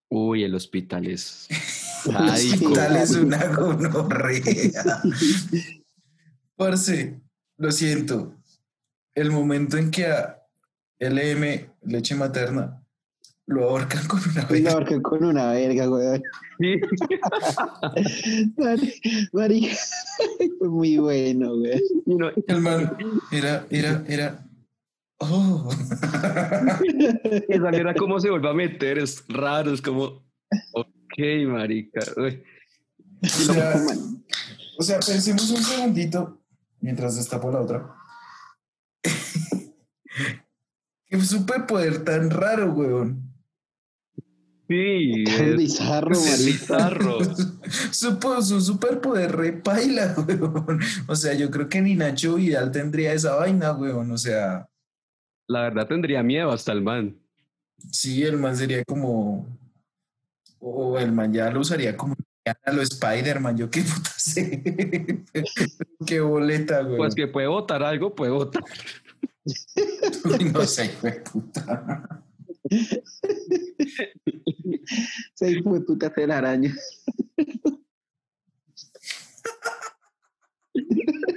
Uy, 0.09 0.45
el 0.45 0.55
hospital 0.55 1.09
es. 1.09 1.49
El 2.07 2.29
hospital 2.29 2.97
es 2.97 3.11
una 3.13 3.45
gonorrea. 3.47 5.03
Parce, 6.57 7.21
lo 7.57 7.73
siento. 7.73 8.37
El 9.17 9.33
momento 9.33 9.79
en 9.79 9.91
que 9.91 10.07
a 10.07 10.47
LM, 11.01 11.73
leche 11.83 12.15
materna, 12.15 12.84
lo 13.47 13.69
ahorcan 13.69 14.07
con 14.07 14.21
una 14.21 14.43
La 14.43 14.49
vela. 14.49 14.71
ahorcan 14.73 15.03
con 15.03 15.25
una 15.25 15.53
verga, 15.53 15.91
weón. 15.91 16.23
Sí. 16.59 16.77
Mari- 18.57 18.95
Marica, 19.33 19.77
fue 20.59 20.69
muy 20.69 20.97
bueno, 20.99 21.55
weón. 21.55 21.81
El 22.47 22.61
man 22.61 22.97
era, 23.31 23.67
era, 23.71 24.03
era. 24.09 24.41
Oh. 25.19 25.69
que 27.49 27.59
saliera 27.59 27.95
cómo 27.95 28.19
se 28.21 28.31
vuelve 28.31 28.49
a 28.51 28.55
meter, 28.55 28.99
es 28.99 29.25
raro, 29.29 29.73
es 29.73 29.81
como. 29.83 30.25
Ok, 30.73 31.19
marica. 31.49 32.01
uy. 32.17 32.43
O 33.23 33.27
sea, 33.29 33.75
o 34.79 34.83
sea, 34.83 35.01
pensemos 35.01 35.51
un 35.51 35.63
segundito 35.63 36.41
mientras 36.81 37.17
destapo 37.17 37.51
la 37.51 37.61
otra. 37.61 37.95
Qué 41.07 41.21
superpoder 41.21 42.05
tan 42.05 42.31
raro, 42.31 42.73
weón. 42.73 43.34
Sí, 44.75 45.25
Tan 45.25 45.49
es, 45.51 45.57
bizarro, 45.57 46.13
es 46.13 46.45
bizarro. 46.47 47.19
Supo- 47.93 48.43
su 48.43 48.61
superpoder 48.61 49.37
repaila, 49.37 50.15
weón. 50.27 50.81
O 51.07 51.15
sea, 51.15 51.35
yo 51.35 51.49
creo 51.51 51.69
que 51.69 51.81
ni 51.81 51.95
Nacho 51.95 52.35
Vidal 52.35 52.73
tendría 52.73 53.13
esa 53.13 53.37
vaina, 53.37 53.73
weón. 53.73 54.11
O 54.11 54.19
sea, 54.19 54.69
La 55.47 55.63
verdad 55.63 55.87
tendría 55.87 56.23
miedo 56.25 56.51
hasta 56.51 56.73
el 56.73 56.83
man. 56.83 57.17
sí, 57.93 58.25
el 58.25 58.37
man 58.39 58.57
sería 58.57 58.83
como. 58.85 59.47
O 60.59 60.99
el 60.99 61.13
man 61.13 61.33
ya 61.33 61.51
lo 61.51 61.61
usaría 61.61 61.97
como 61.97 62.17
a 62.65 62.73
lo 62.73 62.83
Spider-Man. 62.83 63.57
Yo 63.57 63.71
qué 63.71 63.83
puta 63.83 64.11
sé. 64.17 65.25
qué 66.07 66.21
boleta, 66.21 66.83
weón. 66.83 66.97
Pues 66.97 67.15
que 67.15 67.29
puede 67.29 67.47
votar 67.47 67.83
algo, 67.85 68.15
puede 68.15 68.33
votar. 68.33 68.65
No 70.53 70.63
sé, 70.65 70.91
de 71.03 71.13
puta. 71.21 72.09
Se 75.35 75.63
fue 75.63 75.85
puta 75.85 76.13
telaraña. 76.13 76.75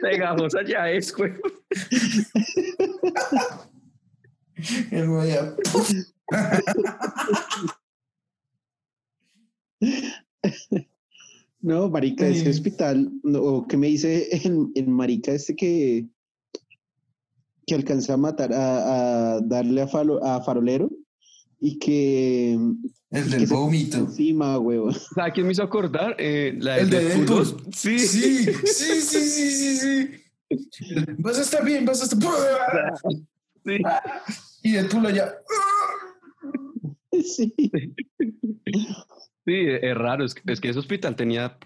Pegajosa 0.02 0.64
ya 0.66 0.90
es, 0.92 1.14
güey. 1.16 1.34
El 4.92 5.08
man 5.10 5.28
ya- 5.28 5.56
No, 11.62 11.90
marica, 11.90 12.28
ese 12.28 12.50
hospital, 12.50 13.12
no, 13.24 13.42
o 13.42 13.68
¿qué 13.68 13.78
me 13.78 13.88
dice 13.88 14.30
el, 14.32 14.68
el 14.76 14.88
marica 14.88 15.32
este 15.34 15.56
que, 15.56 16.08
que 17.66 17.76
alcanza 17.76 18.14
a 18.14 18.18
matar, 18.18 18.54
a, 18.54 19.36
a 19.36 19.42
darle 19.42 19.82
a, 19.82 19.88
falo- 19.88 20.24
a 20.24 20.42
farolero 20.44 20.90
y 21.60 21.80
que 21.80 22.54
El 23.10 23.30
del 23.32 23.48
vómito. 23.48 23.98
encima, 23.98 24.58
huevo. 24.60 24.92
¿Sabes 24.92 25.34
quién 25.34 25.46
me 25.48 25.54
hizo 25.54 25.64
acordar? 25.64 26.16
Eh, 26.20 26.56
la 26.60 26.78
El 26.78 26.90
de 26.90 27.04
Deadpool 27.04 27.26
Deadpool. 27.26 27.64
2. 27.66 27.76
Sí. 27.76 28.00
Sí, 28.00 28.44
sí, 28.46 29.02
sí, 29.02 29.22
sí, 29.22 29.52
sí, 29.52 29.78
sí. 29.78 31.04
Vas 31.18 31.38
a 31.40 31.42
estar 31.42 31.64
bien, 31.66 31.86
vas 31.86 32.02
a 32.02 32.06
estar. 32.06 32.94
sí. 33.66 33.78
Y 34.64 34.72
Deadpool 34.72 35.06
allá. 35.08 35.34
Sí. 37.24 37.54
Sí, 39.46 39.54
es 39.82 39.96
raro. 39.98 40.26
Es, 40.26 40.34
que- 40.36 40.52
es 40.52 40.60
que 40.62 40.70
ese 40.70 40.80
hospital 40.80 41.16
tenía 41.16 41.58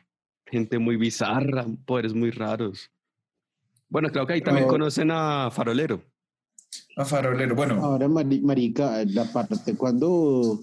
gente 0.46 0.78
muy 0.80 0.96
bizarra, 0.98 1.66
poderes 1.86 2.14
muy 2.14 2.30
raros. 2.32 2.92
Bueno, 3.90 4.10
creo 4.10 4.26
que 4.28 4.34
ahí 4.34 4.42
también 4.42 4.66
Oh. 4.68 4.70
conocen 4.70 5.10
a 5.12 5.50
Farolero. 5.52 6.02
A 6.98 7.06
farolero. 7.06 7.56
Bueno, 7.56 7.84
Ahora, 7.84 8.08
mari- 8.08 8.42
marica, 8.42 9.04
la 9.06 9.26
parte 9.32 9.76
cuando, 9.76 10.60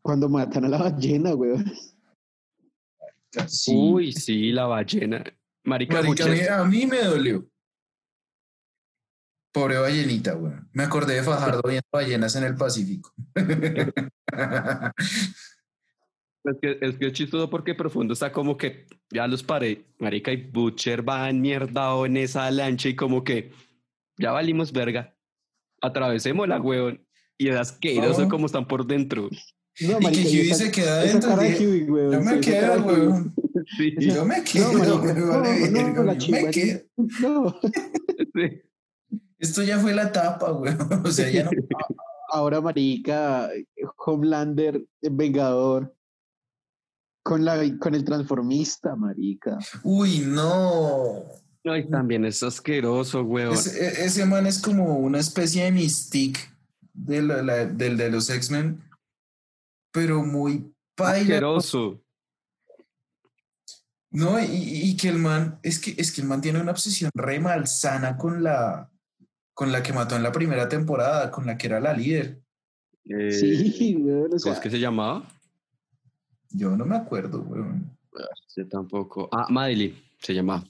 cuando 0.00 0.28
matan 0.28 0.64
a 0.66 0.68
la 0.68 0.78
ballena, 0.78 1.34
huevo. 1.34 1.58
sí. 3.46 3.72
Uy, 3.74 4.12
sí, 4.12 4.52
la 4.52 4.66
ballena. 4.66 5.24
Marica, 5.64 6.02
Marica, 6.02 6.24
a 6.24 6.26
mí, 6.28 6.32
muchas- 6.36 6.50
a 6.50 6.64
mí 6.64 6.86
me 6.86 7.02
dolió. 7.02 7.46
Pobre 9.52 9.76
ballenita, 9.78 10.34
weón. 10.36 10.68
Me 10.72 10.82
acordé 10.84 11.14
de 11.16 11.22
Fajardo 11.22 11.60
viendo 11.64 11.86
ballenas 11.92 12.34
en 12.36 12.44
el 12.44 12.54
Pacífico. 12.56 13.12
Es 16.44 16.56
que, 16.60 16.76
es 16.80 16.98
que 16.98 17.06
es 17.06 17.12
chistoso 17.12 17.48
porque 17.48 17.72
profundo 17.76 18.14
está 18.14 18.32
como 18.32 18.56
que 18.56 18.86
ya 19.12 19.28
los 19.28 19.44
paré. 19.44 19.86
Marica 20.00 20.32
y 20.32 20.38
Butcher 20.50 21.08
va 21.08 21.30
enmierdado 21.30 22.04
en 22.04 22.16
esa 22.16 22.50
lancha 22.50 22.88
y 22.88 22.96
como 22.96 23.22
que 23.22 23.52
ya 24.18 24.32
valimos 24.32 24.72
verga. 24.72 25.16
Atravesemos 25.82 26.48
la 26.48 26.60
huevón. 26.60 27.06
Y 27.38 27.48
es 27.48 27.56
asqueroso 27.56 28.24
Oh. 28.24 28.28
como 28.28 28.46
están 28.46 28.66
por 28.66 28.86
dentro. 28.86 29.28
No, 29.80 29.98
y 30.00 30.12
que 30.12 30.20
Huey 30.22 30.54
se 30.54 30.70
queda 30.70 31.00
adentro. 31.00 31.30
Yo 31.30 32.20
me 32.20 32.40
quedo, 32.40 32.82
weón. 32.84 33.34
Sí, 33.76 33.94
Yo 33.98 34.24
me 34.24 34.44
quedo, 34.44 34.72
marica, 34.72 35.14
me 35.14 35.20
no, 35.20 35.28
vale 35.28 35.70
no, 35.70 36.02
la 36.02 36.14
yo 36.14 36.32
me 36.32 36.50
quedo. 36.50 36.80
No, 37.20 37.60
sí. 37.62 38.62
Esto 39.38 39.62
ya 39.62 39.78
fue 39.78 39.94
la 39.94 40.12
tapa, 40.12 40.52
weón. 40.52 40.76
O 41.04 41.10
sea, 41.10 41.30
ya 41.30 41.44
no. 41.44 41.50
ahora 42.32 42.60
marica, 42.60 43.50
Homelander, 43.96 44.84
el 45.00 45.10
Vengador, 45.16 45.94
con, 47.24 47.44
la, 47.44 47.58
con 47.78 47.94
el 47.94 48.04
transformista, 48.04 48.94
marica. 48.94 49.58
Uy, 49.84 50.20
no. 50.26 51.24
No, 51.64 51.76
y 51.76 51.88
también 51.88 52.24
es 52.24 52.42
asqueroso. 52.42 53.24
Ese, 53.52 53.84
e- 53.84 54.04
ese 54.06 54.24
man 54.26 54.46
es 54.46 54.60
como 54.60 54.96
una 54.98 55.18
especie 55.20 55.64
de 55.64 55.72
mystique 55.72 56.40
de 56.92 57.22
la- 57.22 57.66
de 57.66 58.10
los 58.10 58.28
X-Men, 58.30 58.82
pero 59.92 60.24
muy 60.24 60.74
paila. 60.96 61.20
Asqueroso. 61.36 62.02
No, 64.10 64.38
y, 64.40 64.44
y 64.90 64.96
que 64.96 65.08
el 65.08 65.18
man, 65.18 65.58
es 65.62 65.78
que, 65.78 65.94
es 65.96 66.12
que 66.12 66.20
el 66.20 66.26
man 66.26 66.40
tiene 66.42 66.60
una 66.60 66.72
obsesión 66.72 67.10
re 67.14 67.40
malsana 67.40 68.16
con 68.18 68.42
la, 68.42 68.90
con 69.54 69.72
la 69.72 69.82
que 69.82 69.92
mató 69.94 70.16
en 70.16 70.22
la 70.22 70.32
primera 70.32 70.68
temporada, 70.68 71.30
con 71.30 71.46
la 71.46 71.56
que 71.56 71.66
era 71.68 71.80
la 71.80 71.94
líder. 71.94 72.42
Eh, 73.04 73.30
Sí, 73.32 73.96
weón, 73.96 74.26
o 74.26 74.28
¿Cómo 74.28 74.38
sea, 74.38 74.52
es 74.52 74.60
que 74.60 74.70
se 74.70 74.78
llamaba? 74.80 75.26
Yo 76.50 76.76
no 76.76 76.84
me 76.84 76.96
acuerdo, 76.96 77.40
weón. 77.40 77.96
Yo 78.54 78.68
tampoco. 78.68 79.30
Ah, 79.32 79.46
Madeline 79.48 79.94
se 80.18 80.34
llamaba. 80.34 80.62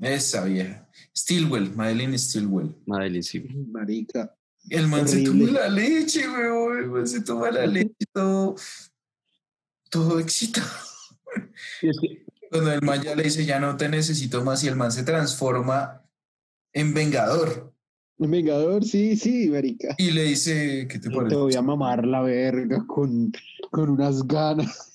Esa 0.00 0.44
vieja. 0.44 0.88
Stillwell, 1.16 1.74
Madeline 1.74 2.18
Stillwell. 2.18 2.74
Madeline, 2.86 3.22
sí. 3.22 3.40
marica. 3.70 4.34
El 4.68 4.86
man 4.88 5.08
se 5.08 5.22
toma 5.22 5.50
la 5.50 5.68
leche, 5.68 6.28
weón. 6.28 6.78
El 6.78 6.86
man 6.90 7.06
se 7.06 7.20
toma 7.22 7.50
la 7.50 7.66
leche 7.66 7.94
todo, 8.12 8.56
todo 9.90 10.18
excitado. 10.20 10.66
Cuando 12.50 12.72
el 12.72 12.82
man 12.82 13.02
ya 13.02 13.14
le 13.14 13.22
dice, 13.24 13.44
ya 13.44 13.60
no 13.60 13.76
te 13.76 13.88
necesito 13.88 14.42
más, 14.44 14.62
y 14.64 14.68
el 14.68 14.76
man 14.76 14.92
se 14.92 15.02
transforma 15.02 16.02
en 16.72 16.94
vengador. 16.94 17.72
El 18.18 18.28
Vengador, 18.28 18.84
sí, 18.84 19.16
sí, 19.16 19.48
marica. 19.48 19.94
Y 19.96 20.10
le 20.10 20.24
dice, 20.24 20.86
¿qué 20.90 20.98
te 20.98 21.08
Te 21.08 21.16
parece? 21.16 21.36
voy 21.36 21.54
a 21.54 21.62
mamar 21.62 22.06
la 22.06 22.20
verga 22.20 22.84
con, 22.86 23.32
con 23.70 23.88
unas 23.88 24.26
ganas. 24.26 24.89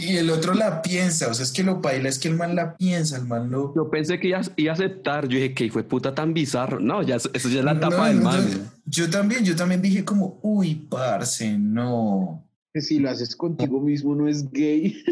Y, 0.00 0.16
el 0.16 0.30
otro 0.30 0.54
la 0.54 0.82
piensa, 0.82 1.28
o 1.28 1.34
sea, 1.34 1.44
es 1.44 1.52
que 1.52 1.62
lo 1.62 1.80
baila, 1.80 2.08
es 2.08 2.18
que 2.18 2.28
el 2.28 2.36
man 2.36 2.54
la 2.56 2.76
piensa, 2.76 3.16
el 3.16 3.26
man 3.26 3.50
lo... 3.50 3.74
Yo 3.74 3.90
pensé 3.90 4.18
que 4.18 4.28
iba, 4.28 4.40
iba 4.56 4.72
a 4.72 4.74
aceptar. 4.74 5.28
Yo 5.28 5.36
dije, 5.36 5.54
que 5.54 5.70
fue 5.70 5.82
puta 5.84 6.14
tan 6.14 6.34
bizarro. 6.34 6.80
No, 6.80 7.02
ya, 7.02 7.16
eso 7.16 7.48
ya 7.48 7.58
es 7.58 7.64
la 7.64 7.74
No, 7.74 7.88
tapa 7.88 8.08
del 8.08 8.20
man. 8.20 8.72
Yo, 8.86 9.04
yo 9.04 9.10
también, 9.10 9.44
yo 9.44 9.56
también 9.56 9.82
dije 9.82 10.04
como, 10.04 10.38
uy, 10.42 10.74
parce, 10.74 11.56
no. 11.58 12.44
Que 12.72 12.80
si 12.80 12.98
lo 12.98 13.10
haces 13.10 13.36
contigo 13.36 13.80
mismo 13.80 14.14
no 14.14 14.28
es 14.28 14.50
gay. 14.50 15.02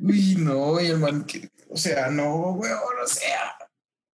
Uy, 0.00 0.36
no, 0.38 0.80
y 0.80 0.86
el 0.86 0.98
man, 0.98 1.24
que, 1.24 1.50
o 1.68 1.76
sea, 1.76 2.08
no, 2.08 2.52
weón, 2.52 2.78
o 3.04 3.06
sea. 3.06 3.56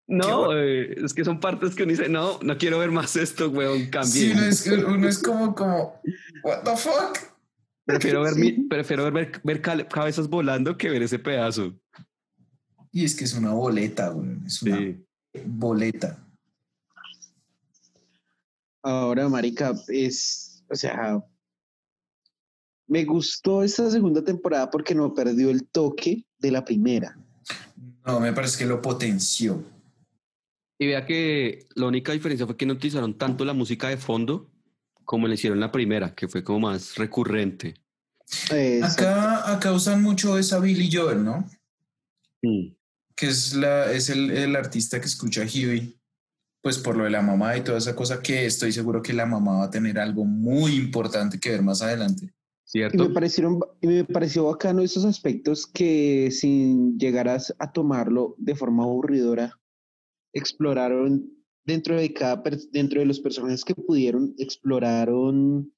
No, 0.07 0.53
eh, 0.57 0.95
es 1.03 1.15
que 1.15 1.25
son 1.25 1.41
partes 1.41 1.75
que 1.75 1.83
uno 1.83 1.93
dice, 1.93 2.09
no, 2.09 2.39
no 2.43 2.59
quiero 2.59 2.79
ver 2.79 2.91
más 2.91 3.17
esto, 3.17 3.49
weón, 3.49 3.79
Sí, 3.79 3.91
cambie. 3.91 4.33
uno 4.33 4.45
es, 4.45 4.67
uno 4.67 5.09
es 5.09 5.19
como, 5.19 5.55
como, 5.55 6.01
what 6.43 6.63
the 6.63 6.77
fuck? 6.77 7.34
Prefiero 7.85 8.23
ver, 8.23 8.35
mi- 8.37 8.53
prefiero 8.67 9.11
ver, 9.13 9.41
ver 9.45 9.61
cal- 9.61 9.87
cabezas 9.89 10.29
volando 10.29 10.77
que 10.77 10.89
ver 10.91 11.03
ese 11.03 11.19
pedazo. 11.19 11.75
Y 12.91 13.05
es 13.05 13.15
que 13.15 13.25
es 13.25 13.35
una 13.35 13.53
boleta, 13.53 14.13
weón, 14.13 14.43
es 14.47 14.63
una 14.63 14.79
Sí. 14.79 15.05
boleta. 15.47 16.27
Ahora, 18.83 19.29
marica, 19.29 19.75
es, 19.89 20.63
o 20.71 20.75
sea, 20.75 21.23
me 22.87 23.05
gustó 23.05 23.63
esta 23.63 23.91
segunda 23.91 24.23
temporada 24.23 24.71
porque 24.71 24.95
no 24.95 25.15
perdió 25.15 25.51
el 25.51 25.67
toque 25.69 26.25
de 26.39 26.51
la 26.51 26.65
primera. 26.65 27.19
No, 28.07 28.21
me 28.21 28.33
parece 28.33 28.59
que 28.59 28.67
lo 28.67 28.83
potenció. 28.83 29.63
Y 30.79 30.87
vea 30.89 31.07
que 31.07 31.67
la 31.75 31.87
única 31.87 32.13
diferencia 32.13 32.47
fue 32.47 32.57
que 32.57 32.67
no 32.67 32.75
utilizaron 32.75 33.17
tanto 33.17 33.45
la 33.45 33.55
música 33.55 33.89
de 33.89 33.97
fondo 33.97 34.51
como 35.05 35.29
le 35.29 35.35
hicieron 35.35 35.61
la 35.61 35.73
primera, 35.73 36.15
que 36.15 36.29
fue 36.29 36.43
como 36.43 36.61
más 36.61 36.97
recurrente. 36.97 37.75
Acá, 38.83 39.53
acá 39.53 39.73
usan 39.73 40.03
mucho 40.03 40.39
esa 40.39 40.59
Billy 40.59 40.91
Joel, 40.91 41.25
¿no? 41.25 41.49
Mm. 42.43 42.75
Que 43.15 43.27
es, 43.27 43.55
la, 43.55 43.93
es 43.93 44.11
el, 44.11 44.31
el 44.31 44.57
artista 44.57 45.01
que 45.01 45.07
escucha 45.07 45.43
a 45.43 45.47
Huey, 45.47 45.97
pues 46.63 46.79
por 46.79 46.97
lo 46.97 47.05
de 47.05 47.11
la 47.11 47.23
mamá 47.23 47.57
y 47.57 47.63
toda 47.63 47.79
esa 47.79 47.95
cosa 47.95 48.21
que 48.23 48.47
estoy 48.47 48.73
seguro 48.73 49.03
que 49.03 49.13
la 49.13 49.27
mamá 49.27 49.59
va 49.59 49.65
a 49.65 49.71
tener 49.71 49.99
algo 49.99 50.25
muy 50.25 50.75
importante 50.75 51.39
que 51.39 51.51
ver 51.51 51.63
más 51.63 51.83
adelante. 51.83 52.25
Y 52.25 52.81
me, 52.81 52.91
¿Cierto? 52.91 53.13
parecieron, 53.13 53.61
y 53.81 53.87
me 53.87 54.05
pareció 54.05 54.47
bacano 54.47 54.83
esos 54.83 55.05
aspectos 55.05 55.67
que 55.67 56.31
sin 56.33 56.99
llegar 56.99 57.29
a 57.29 57.73
tomarlo 57.73 58.35
de 58.39 58.57
forma 58.57 58.83
aburridora, 58.83 59.61
exploraron 60.33 61.34
dentro 61.65 61.97
de 61.97 62.13
cada 62.13 62.43
dentro 62.73 63.01
de 63.01 63.07
los 63.07 63.21
personajes 63.21 63.65
que 63.65 63.75
pudieron, 63.75 64.35
exploraron 64.39 65.73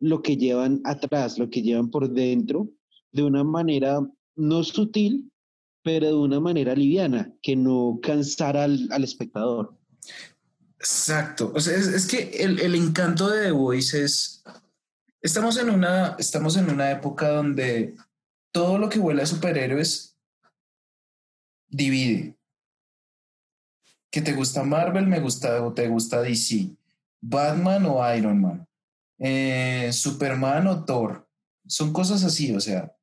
lo 0.00 0.22
que 0.22 0.36
llevan 0.36 0.80
atrás, 0.84 1.38
lo 1.38 1.50
que 1.50 1.62
llevan 1.62 1.90
por 1.90 2.10
dentro, 2.10 2.70
de 3.12 3.22
una 3.22 3.44
manera 3.44 4.00
no 4.36 4.64
sutil, 4.64 5.30
pero 5.82 6.06
de 6.06 6.14
una 6.14 6.40
manera 6.40 6.74
liviana, 6.74 7.32
que 7.42 7.56
no 7.56 7.98
cansara 8.02 8.64
al, 8.64 8.88
al 8.90 9.04
espectador. 9.04 9.76
Exacto. 10.78 11.52
O 11.54 11.60
sea, 11.60 11.76
es, 11.76 11.86
es 11.86 12.06
que 12.06 12.30
el, 12.42 12.60
el 12.60 12.74
encanto 12.74 13.28
de 13.30 13.44
The 13.44 13.50
Voice 13.52 14.04
es. 14.04 14.42
Estamos 15.22 15.56
en, 15.56 15.70
una, 15.70 16.16
estamos 16.18 16.56
en 16.58 16.68
una 16.68 16.90
época 16.90 17.30
donde 17.30 17.94
todo 18.52 18.76
lo 18.76 18.90
que 18.90 18.98
huele 18.98 19.22
a 19.22 19.26
superhéroes 19.26 20.18
divide. 21.68 22.36
Que 24.14 24.22
te 24.22 24.32
gusta 24.32 24.62
Marvel, 24.62 25.08
me 25.08 25.18
gusta 25.18 25.60
o 25.64 25.72
te 25.74 25.88
gusta 25.88 26.22
DC. 26.22 26.70
Batman 27.20 27.84
o 27.86 28.14
Iron 28.14 28.40
Man. 28.40 28.68
Eh, 29.18 29.90
Superman 29.92 30.68
o 30.68 30.84
Thor. 30.84 31.28
Son 31.66 31.92
cosas 31.92 32.22
así, 32.22 32.54
o 32.54 32.60
sea. 32.60 32.96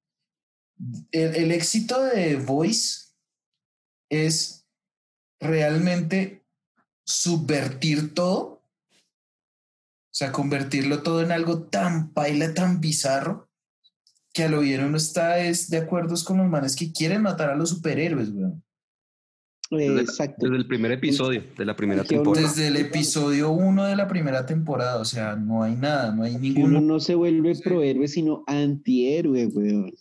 El, 1.11 1.51
éxito 1.51 2.01
de 2.01 2.37
Voice 2.37 3.09
es 4.09 4.65
realmente 5.41 6.45
subvertir 7.03 8.13
todo, 8.13 8.63
o 8.63 10.13
sea, 10.13 10.31
convertirlo 10.31 11.03
todo 11.03 11.21
en 11.23 11.33
algo 11.33 11.63
tan 11.63 12.13
paila, 12.13 12.53
tan 12.53 12.79
bizarro, 12.79 13.49
que 14.31 14.45
a 14.45 14.49
lo 14.49 14.61
bien 14.61 14.85
uno 14.85 14.95
está 14.95 15.39
es 15.39 15.69
de 15.69 15.79
acuerdo 15.79 16.15
con 16.23 16.37
los 16.37 16.47
manes 16.47 16.77
que 16.77 16.93
quieren 16.93 17.21
matar 17.21 17.49
a 17.49 17.55
los 17.57 17.71
superhéroes, 17.71 18.29
weón. 18.29 18.63
Desde, 19.71 20.01
exacto. 20.01 20.45
desde 20.45 20.57
el 20.57 20.67
primer 20.67 20.91
episodio 20.91 21.43
de 21.57 21.65
la 21.65 21.75
primera 21.75 22.03
temporada. 22.03 22.45
Desde 22.45 22.67
el 22.67 22.75
episodio 22.75 23.51
1 23.51 23.85
de 23.85 23.95
la 23.95 24.07
primera 24.07 24.45
temporada, 24.45 24.99
o 24.99 25.05
sea, 25.05 25.37
no 25.37 25.63
hay 25.63 25.75
nada, 25.75 26.13
no 26.13 26.23
hay 26.23 26.33
Que 26.33 26.59
uno 26.61 26.67
ningún... 26.67 26.87
no 26.87 26.99
se 26.99 27.15
vuelve 27.15 27.55
Sí. 27.55 27.63
prohéroe, 27.63 28.07
sino 28.09 28.43
antihéroe, 28.47 29.47
weón. 29.47 29.93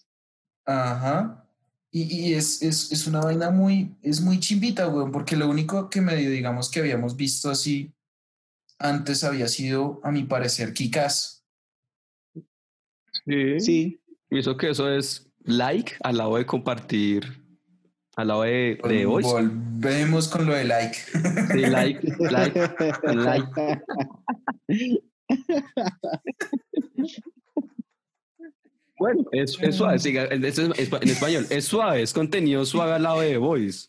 Ajá. 0.66 1.46
Y, 1.92 2.02
y 2.02 2.34
es, 2.34 2.62
es, 2.62 2.90
es 2.90 3.06
una 3.06 3.20
vaina 3.20 3.50
muy, 3.50 3.94
es 4.02 4.20
muy 4.20 4.40
chimbita, 4.40 4.88
weón, 4.88 5.12
porque 5.12 5.36
lo 5.36 5.48
único 5.48 5.88
que 5.88 6.00
medio, 6.00 6.30
digamos, 6.30 6.68
que 6.70 6.80
habíamos 6.80 7.16
visto 7.16 7.48
así 7.48 7.92
antes 8.80 9.22
había 9.24 9.46
sido, 9.46 10.00
a 10.02 10.10
mi 10.10 10.24
parecer, 10.24 10.72
Kikas. 10.72 11.44
Sí. 13.26 13.60
Sí, 13.60 14.00
Y 14.30 14.38
eso 14.38 14.56
que 14.56 14.70
eso 14.70 14.90
es 14.90 15.30
like 15.44 15.92
al 16.02 16.16
lado 16.16 16.36
de 16.36 16.46
compartir, 16.46 17.39
al 18.20 18.28
lado 18.28 18.42
de, 18.42 18.78
de 18.88 19.06
voice. 19.06 19.28
Volvemos 19.28 20.28
con 20.28 20.46
lo 20.46 20.54
de 20.54 20.64
like. 20.64 20.96
Sí, 21.52 21.58
like, 21.66 22.00
like, 22.30 22.60
like. 23.14 23.80
Bueno, 28.98 29.24
es, 29.32 29.56
es 29.62 29.76
suave, 29.76 29.98
siga, 29.98 30.24
es- 30.24 30.42
es- 30.42 30.58
es- 30.78 30.92
en 30.92 31.08
español, 31.08 31.46
es 31.48 31.64
suave, 31.64 32.02
es 32.02 32.12
contenido 32.12 32.64
suave 32.66 32.92
al 32.92 33.02
lado 33.02 33.20
de 33.20 33.38
voice. 33.38 33.88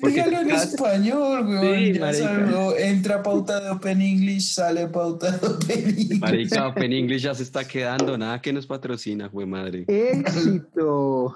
Dígalo 0.00 0.40
en 0.40 0.48
cada- 0.48 0.62
español, 0.64 1.46
weón. 1.48 2.14
Sí, 2.14 2.78
entra 2.78 3.22
pauta 3.22 3.60
de 3.60 3.70
Open 3.70 4.00
English, 4.00 4.54
sale 4.54 4.86
pauta 4.88 5.32
de 5.32 5.46
Open 5.46 5.78
English. 5.88 6.20
Marica, 6.20 6.68
Open 6.68 6.92
English 6.92 7.22
ya 7.22 7.34
se 7.34 7.42
está 7.42 7.66
quedando, 7.66 8.16
nada 8.16 8.40
que 8.40 8.52
nos 8.52 8.66
patrocina, 8.66 9.26
güey 9.28 9.46
madre. 9.46 9.84
éxito. 9.88 11.34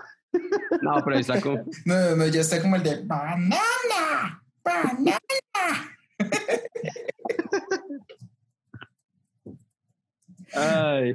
No, 0.82 1.02
pero 1.04 1.18
está 1.18 1.40
como, 1.40 1.64
No, 1.84 2.16
no, 2.16 2.26
ya 2.26 2.40
está 2.40 2.60
como 2.60 2.76
el 2.76 2.82
de 2.82 3.02
banana, 3.04 4.42
banana. 4.62 5.18
ay, 10.52 11.14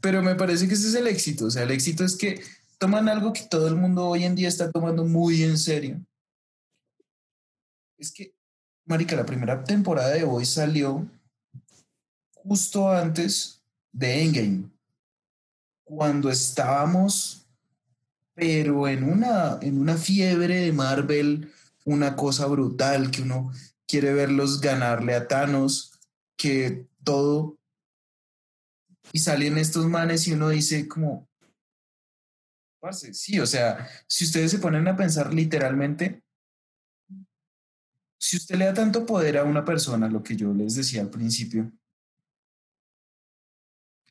Pero 0.00 0.22
me 0.22 0.34
parece 0.34 0.68
que 0.68 0.74
ese 0.74 0.88
es 0.88 0.94
el 0.94 1.06
éxito. 1.06 1.46
O 1.46 1.50
sea, 1.50 1.62
el 1.62 1.70
éxito 1.70 2.04
es 2.04 2.16
que 2.16 2.42
toman 2.78 3.08
algo 3.08 3.32
que 3.32 3.42
todo 3.48 3.68
el 3.68 3.76
mundo 3.76 4.06
hoy 4.06 4.24
en 4.24 4.34
día 4.34 4.48
está 4.48 4.70
tomando 4.70 5.04
muy 5.04 5.42
en 5.42 5.58
serio. 5.58 6.00
Es 7.98 8.12
que, 8.12 8.34
Marica, 8.84 9.16
la 9.16 9.24
primera 9.24 9.62
temporada 9.64 10.10
de 10.10 10.24
hoy 10.24 10.44
salió 10.44 11.08
justo 12.34 12.90
antes 12.90 13.62
de 13.92 14.22
Endgame, 14.22 14.70
cuando 15.84 16.28
estábamos, 16.28 17.43
pero 18.34 18.88
en 18.88 19.04
una, 19.04 19.58
en 19.62 19.78
una 19.78 19.96
fiebre 19.96 20.56
de 20.56 20.72
Marvel, 20.72 21.52
una 21.84 22.16
cosa 22.16 22.46
brutal 22.46 23.10
que 23.10 23.22
uno 23.22 23.52
quiere 23.86 24.12
verlos 24.12 24.60
ganarle 24.60 25.14
a 25.14 25.28
Thanos, 25.28 26.00
que 26.36 26.86
todo 27.04 27.58
y 29.12 29.18
salen 29.18 29.58
estos 29.58 29.86
manes 29.86 30.26
y 30.26 30.32
uno 30.32 30.48
dice 30.48 30.88
como, 30.88 31.28
parce, 32.80 33.14
sí, 33.14 33.38
o 33.38 33.46
sea, 33.46 33.88
si 34.08 34.24
ustedes 34.24 34.50
se 34.50 34.58
ponen 34.58 34.88
a 34.88 34.96
pensar 34.96 35.32
literalmente, 35.32 36.24
si 38.18 38.38
usted 38.38 38.56
le 38.56 38.64
da 38.64 38.74
tanto 38.74 39.06
poder 39.06 39.38
a 39.38 39.44
una 39.44 39.64
persona, 39.64 40.08
lo 40.08 40.22
que 40.22 40.34
yo 40.34 40.52
les 40.52 40.74
decía 40.74 41.02
al 41.02 41.10
principio, 41.10 41.70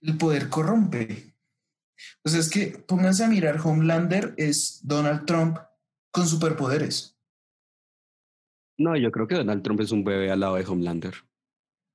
el 0.01 0.17
poder 0.17 0.49
corrompe. 0.49 1.32
O 2.23 2.29
sea, 2.29 2.39
es 2.39 2.49
que 2.49 2.83
pónganse 2.87 3.23
a 3.23 3.29
mirar, 3.29 3.59
Homelander 3.63 4.33
es 4.37 4.79
Donald 4.83 5.25
Trump 5.25 5.57
con 6.11 6.27
superpoderes, 6.27 7.13
no, 8.77 8.95
yo 8.97 9.11
creo 9.11 9.27
que 9.27 9.35
Donald 9.35 9.61
Trump 9.63 9.81
es 9.81 9.91
un 9.91 10.03
bebé 10.03 10.31
al 10.31 10.39
lado 10.39 10.55
de 10.55 10.65
Homelander. 10.65 11.13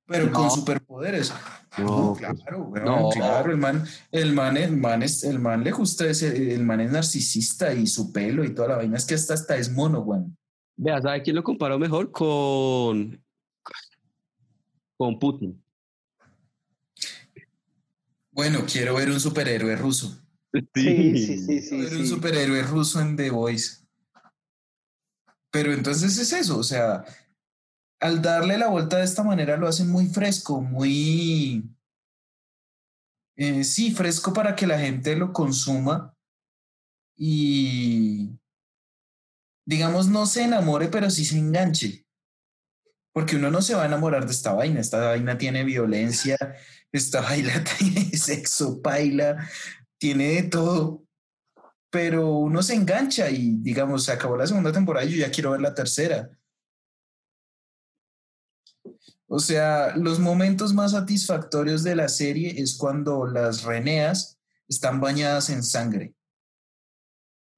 pero 0.06 0.26
No. 0.26 0.32
con 0.32 0.50
superpoderes. 0.50 1.34
No, 1.76 2.16
pues, 2.18 2.32
claro, 2.34 2.72
no. 2.84 3.10
claro, 3.10 3.50
el 3.50 3.58
man, 3.58 3.84
el 4.10 4.32
man, 4.32 4.56
el 4.56 4.76
man 4.76 5.02
es, 5.02 5.22
el 5.22 5.38
man 5.38 5.62
le 5.62 5.70
gusta 5.70 6.06
ese, 6.06 6.54
el 6.54 6.64
man 6.64 6.80
es 6.80 6.90
narcisista 6.90 7.74
y 7.74 7.86
su 7.86 8.10
pelo 8.12 8.42
y 8.42 8.54
toda 8.54 8.68
la 8.68 8.76
vaina, 8.76 8.96
es 8.96 9.04
que 9.04 9.14
hasta, 9.14 9.34
hasta 9.34 9.56
es 9.56 9.70
mono, 9.70 10.00
weón. 10.00 10.36
Vea, 10.76 11.02
¿sabe 11.02 11.22
quién 11.22 11.36
lo 11.36 11.42
comparó 11.42 11.78
mejor? 11.78 12.10
Con, 12.10 13.22
con 14.96 15.18
Putin. 15.18 15.62
Bueno, 18.38 18.64
quiero 18.70 18.94
ver 18.94 19.10
un 19.10 19.18
superhéroe 19.18 19.74
ruso. 19.74 20.16
Sí, 20.52 20.62
sí, 20.72 21.38
sí, 21.38 21.60
sí. 21.60 21.68
Quiero 21.70 21.90
ver 21.90 21.96
un 21.96 22.06
superhéroe 22.06 22.62
ruso 22.62 23.00
en 23.00 23.16
The 23.16 23.30
Voice. 23.30 23.84
Pero 25.50 25.72
entonces 25.72 26.16
es 26.18 26.32
eso, 26.32 26.56
o 26.56 26.62
sea, 26.62 27.04
al 27.98 28.22
darle 28.22 28.56
la 28.56 28.68
vuelta 28.68 28.98
de 28.98 29.02
esta 29.02 29.24
manera 29.24 29.56
lo 29.56 29.66
hacen 29.66 29.90
muy 29.90 30.06
fresco, 30.06 30.60
muy... 30.60 31.68
eh, 33.34 33.64
sí, 33.64 33.90
fresco 33.90 34.32
para 34.32 34.54
que 34.54 34.68
la 34.68 34.78
gente 34.78 35.16
lo 35.16 35.32
consuma 35.32 36.16
y, 37.16 38.38
digamos, 39.66 40.06
no 40.06 40.26
se 40.26 40.44
enamore, 40.44 40.86
pero 40.86 41.10
sí 41.10 41.24
se 41.24 41.38
enganche. 41.38 42.06
Porque 43.18 43.34
uno 43.34 43.50
no 43.50 43.62
se 43.62 43.74
va 43.74 43.82
a 43.82 43.86
enamorar 43.86 44.26
de 44.26 44.30
esta 44.30 44.52
vaina. 44.52 44.78
Esta 44.78 45.08
vaina 45.08 45.36
tiene 45.36 45.64
violencia, 45.64 46.36
esta 46.92 47.20
vaina 47.20 47.64
tiene 47.78 48.16
sexo, 48.16 48.80
paila, 48.80 49.44
tiene 49.98 50.34
de 50.34 50.42
todo. 50.44 51.02
Pero 51.90 52.36
uno 52.36 52.62
se 52.62 52.74
engancha 52.74 53.28
y, 53.28 53.56
digamos, 53.56 54.04
se 54.04 54.12
acabó 54.12 54.36
la 54.36 54.46
segunda 54.46 54.70
temporada 54.70 55.04
y 55.04 55.10
yo 55.10 55.16
ya 55.26 55.32
quiero 55.32 55.50
ver 55.50 55.60
la 55.60 55.74
tercera. 55.74 56.30
O 59.26 59.40
sea, 59.40 59.96
los 59.96 60.20
momentos 60.20 60.72
más 60.72 60.92
satisfactorios 60.92 61.82
de 61.82 61.96
la 61.96 62.08
serie 62.08 62.54
es 62.56 62.76
cuando 62.76 63.26
las 63.26 63.64
reneas 63.64 64.38
están 64.68 65.00
bañadas 65.00 65.50
en 65.50 65.64
sangre. 65.64 66.14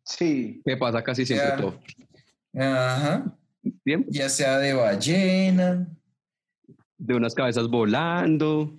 Sí. 0.07 0.63
¿Qué 0.65 0.79
pasa 0.79 1.05
casi 1.05 1.27
siempre 1.27 1.49
Ya. 1.49 1.57
todo? 1.59 1.81
Ajá. 2.55 3.37
Ya 3.85 4.29
sea 4.29 4.59
de 4.59 4.73
ballena 4.75 5.87
de 6.99 7.15
unas 7.15 7.35
cabezas 7.35 7.69
volando. 7.69 8.75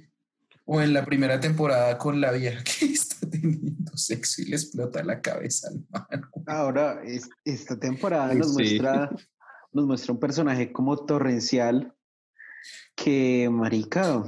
o 0.66 0.82
en 0.82 0.94
la 0.94 1.04
primera 1.06 1.40
temporada 1.40 1.98
con 1.98 2.22
la 2.22 2.32
vieja 2.32 2.64
que 2.64 2.86
está 2.94 3.28
teniendo 3.30 3.96
sexo 3.98 4.42
y 4.42 4.46
le 4.46 4.56
explota 4.56 5.04
la 5.04 5.20
cabeza 5.22 5.70
al 5.70 5.84
man. 5.90 6.22
Ahora, 6.46 7.02
es- 7.04 7.30
esta 7.44 7.78
temporada 7.80 8.34
nos, 8.34 8.50
sí. 8.50 8.54
muestra, 8.54 9.10
nos 9.74 9.86
muestra 9.88 10.14
un 10.14 10.20
personaje 10.20 10.72
como 10.72 10.98
torrencial 11.06 11.94
que, 12.96 13.50
marica, 13.52 14.24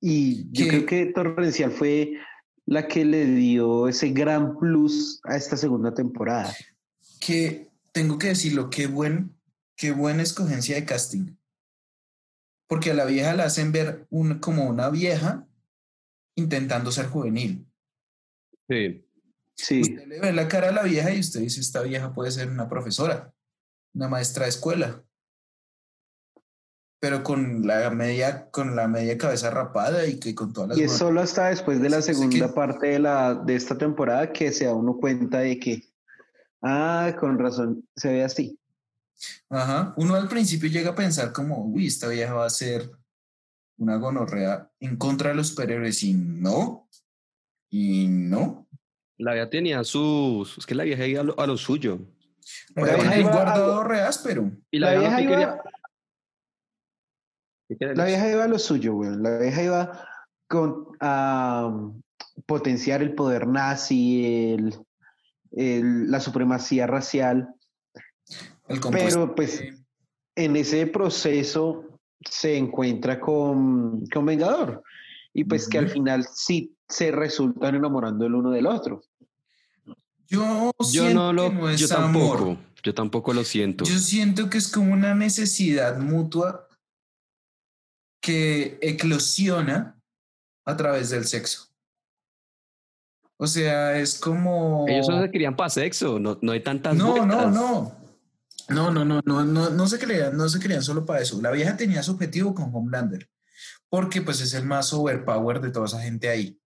y 0.00 0.48
yo 0.52 0.68
creo 0.68 0.86
que 0.86 1.06
torrencial 1.06 1.72
fue 1.72 2.12
la 2.66 2.86
que 2.86 3.04
le 3.04 3.24
dio 3.26 3.88
ese 3.88 4.10
gran 4.10 4.56
plus 4.56 5.20
a 5.24 5.36
esta 5.36 5.56
segunda 5.56 5.92
temporada. 5.92 6.54
Que 7.20 7.67
tengo 7.98 8.16
que 8.16 8.28
decirlo, 8.28 8.70
qué 8.70 8.86
buen, 8.86 9.36
qué 9.76 9.90
buena 9.90 10.22
escogencia 10.22 10.76
de 10.76 10.84
casting. 10.84 11.34
Porque 12.68 12.92
a 12.92 12.94
la 12.94 13.06
vieja 13.06 13.34
la 13.34 13.42
hacen 13.42 13.72
ver 13.72 14.06
un, 14.08 14.38
como 14.38 14.68
una 14.68 14.88
vieja 14.88 15.48
intentando 16.36 16.92
ser 16.92 17.06
juvenil. 17.08 17.66
Sí. 18.68 19.04
Sí, 19.56 19.80
Usted 19.80 20.06
le 20.06 20.20
ve 20.20 20.32
la 20.32 20.46
cara 20.46 20.68
a 20.68 20.72
la 20.72 20.84
vieja 20.84 21.12
y 21.12 21.18
usted 21.18 21.40
dice, 21.40 21.58
esta 21.60 21.82
vieja 21.82 22.14
puede 22.14 22.30
ser 22.30 22.48
una 22.48 22.68
profesora, 22.68 23.34
una 23.94 24.06
maestra 24.06 24.44
de 24.44 24.50
escuela. 24.50 25.02
Pero 27.00 27.24
con 27.24 27.66
la 27.66 27.90
media, 27.90 28.48
con 28.52 28.76
la 28.76 28.86
media 28.86 29.18
cabeza 29.18 29.50
rapada 29.50 30.06
y 30.06 30.20
que 30.20 30.36
con 30.36 30.52
todas 30.52 30.68
las 30.68 30.78
y 30.78 30.84
es 30.84 30.92
solo 30.92 31.20
hasta 31.20 31.48
después 31.48 31.80
de 31.80 31.90
la 31.90 32.00
segunda 32.00 32.46
que- 32.46 32.52
parte 32.52 32.86
de, 32.90 33.00
la, 33.00 33.34
de 33.34 33.56
esta 33.56 33.76
temporada 33.76 34.32
que 34.32 34.52
se 34.52 34.66
da 34.66 34.74
uno 34.74 34.98
cuenta 34.98 35.40
de 35.40 35.58
que, 35.58 35.82
ah, 36.62 37.14
con 37.18 37.38
razón, 37.38 37.88
se 37.96 38.12
ve 38.12 38.24
así. 38.24 38.58
Ajá. 39.50 39.94
Uno 39.96 40.14
al 40.14 40.28
principio 40.28 40.68
llega 40.70 40.90
a 40.90 40.94
pensar 40.94 41.32
como, 41.32 41.64
uy, 41.64 41.86
esta 41.86 42.08
vieja 42.08 42.34
va 42.34 42.46
a 42.46 42.50
ser 42.50 42.90
una 43.78 43.96
gonorrea 43.96 44.70
en 44.80 44.96
contra 44.96 45.30
de 45.30 45.36
los 45.36 45.48
superhéroes 45.48 46.02
y 46.02 46.14
no. 46.14 46.88
Y 47.70 48.06
no. 48.08 48.66
La 49.18 49.34
vieja 49.34 49.50
tenía 49.50 49.82
sus. 49.84 50.56
Es 50.58 50.66
que 50.66 50.74
la 50.74 50.84
vieja 50.84 51.04
iba 51.06 51.20
a 51.20 51.24
lo, 51.24 51.38
a 51.40 51.46
lo 51.46 51.56
suyo. 51.56 51.98
La 52.76 52.84
La 52.86 52.94
vieja 52.94 53.18
iba 53.18 53.30
a- 53.30 53.32
guardado 53.34 53.84
re 53.84 54.00
áspero. 54.00 54.50
Y 54.70 54.78
la, 54.78 54.92
La 54.92 54.98
vieja, 55.00 55.16
vieja 55.16 55.30
no 55.30 55.40
iba- 55.42 55.52
quería. 55.56 55.62
¿Qué 57.68 57.76
quería 57.76 57.94
La 57.94 58.04
vieja 58.06 58.30
iba 58.30 58.44
a 58.44 58.48
lo 58.48 58.58
suyo, 58.58 58.94
weón. 58.94 59.22
La 59.22 59.38
vieja 59.38 59.62
iba 59.62 60.08
con, 60.48 60.86
a 61.00 61.66
um, 61.68 62.00
potenciar 62.46 63.02
el 63.02 63.14
poder 63.14 63.46
nazi, 63.46 64.54
el, 64.54 64.74
el- 65.52 66.10
la 66.10 66.20
supremacía 66.20 66.86
racial. 66.86 67.48
El 68.68 68.80
Pero 68.90 69.34
pues 69.34 69.62
en 70.36 70.56
ese 70.56 70.86
proceso 70.86 71.84
se 72.20 72.56
encuentra 72.56 73.18
con, 73.20 74.06
con 74.06 74.26
Vengador. 74.26 74.82
Y 75.32 75.44
pues 75.44 75.68
que 75.68 75.78
al 75.78 75.88
final 75.88 76.26
sí 76.34 76.74
se 76.88 77.10
resultan 77.12 77.74
enamorando 77.76 78.26
el 78.26 78.34
uno 78.34 78.50
del 78.50 78.66
otro. 78.66 79.02
yo, 80.26 80.72
Yo 80.78 80.84
siento 80.84 81.14
no 81.14 81.32
lo. 81.32 81.48
que 81.50 81.54
no 81.54 81.70
es 81.70 81.80
yo 81.80 81.96
amor. 81.96 82.36
tampoco. 82.38 82.58
Yo 82.82 82.94
tampoco 82.94 83.32
lo 83.34 83.44
siento. 83.44 83.84
Yo 83.84 83.98
siento 83.98 84.48
que 84.50 84.58
es 84.58 84.68
como 84.68 84.92
una 84.92 85.14
necesidad 85.14 85.98
mutua 85.98 86.68
que 88.20 88.78
eclosiona 88.82 89.98
a 90.64 90.76
través 90.76 91.10
del 91.10 91.24
sexo. 91.24 91.67
O 93.40 93.46
sea, 93.46 93.96
es 93.96 94.18
como... 94.18 94.84
Ellos 94.88 95.06
solo 95.06 95.22
se 95.22 95.30
querían 95.30 95.54
para 95.54 95.70
sexo. 95.70 96.18
No, 96.18 96.38
no 96.42 96.52
hay 96.52 96.62
tantas. 96.62 96.96
No, 96.96 97.24
no, 97.24 97.50
no. 97.50 97.96
No, 98.68 98.90
no, 98.90 99.04
no, 99.04 99.22
no, 99.24 99.44
no, 99.44 99.70
no 99.70 99.86
se 99.86 99.98
creían, 99.98 100.36
no 100.36 100.48
se 100.48 100.58
creían 100.58 100.82
solo 100.82 101.06
para 101.06 101.20
eso. 101.20 101.40
La 101.40 101.50
vieja 101.50 101.76
tenía 101.76 102.02
su 102.02 102.12
objetivo 102.12 102.54
con 102.54 102.74
Homelander, 102.74 103.30
porque 103.88 104.20
pues 104.20 104.42
es 104.42 104.52
el 104.52 104.66
más 104.66 104.92
overpower 104.92 105.60
de 105.60 105.70
toda 105.70 105.86
esa 105.86 106.02
gente 106.02 106.28
ahí. 106.28 106.60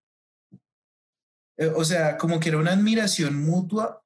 Eh, 1.58 1.70
o 1.76 1.84
sea, 1.84 2.18
como 2.18 2.40
que 2.40 2.48
era 2.48 2.58
una 2.58 2.72
admiración 2.72 3.40
mutua, 3.40 4.02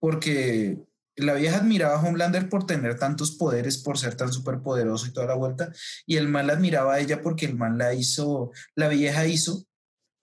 porque 0.00 0.78
la 1.16 1.34
vieja 1.34 1.58
admiraba 1.58 1.96
a 1.96 2.02
Homelander 2.02 2.48
por 2.48 2.64
tener 2.64 2.98
tantos 2.98 3.32
poderes, 3.32 3.76
por 3.76 3.98
ser 3.98 4.14
tan 4.14 4.32
superpoderoso 4.32 5.06
y 5.06 5.12
toda 5.12 5.26
la 5.26 5.34
vuelta, 5.34 5.72
y 6.06 6.16
el 6.16 6.28
man 6.28 6.46
la 6.46 6.54
admiraba 6.54 6.94
a 6.94 7.00
ella 7.00 7.20
porque 7.20 7.44
el 7.44 7.56
man 7.56 7.76
la 7.76 7.92
hizo, 7.92 8.50
la 8.74 8.88
vieja 8.88 9.26
hizo 9.26 9.67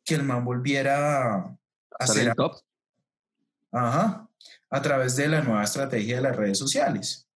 que 0.05 0.15
el 0.15 0.23
man 0.23 0.45
volviera 0.45 1.37
a 1.99 2.05
el 2.15 2.33
top. 2.35 2.53
Ajá, 3.71 4.29
a 4.69 4.81
través 4.81 5.15
de 5.15 5.27
la 5.27 5.41
nueva 5.41 5.63
estrategia 5.63 6.17
de 6.17 6.21
las 6.21 6.35
redes 6.35 6.57
sociales. 6.57 7.27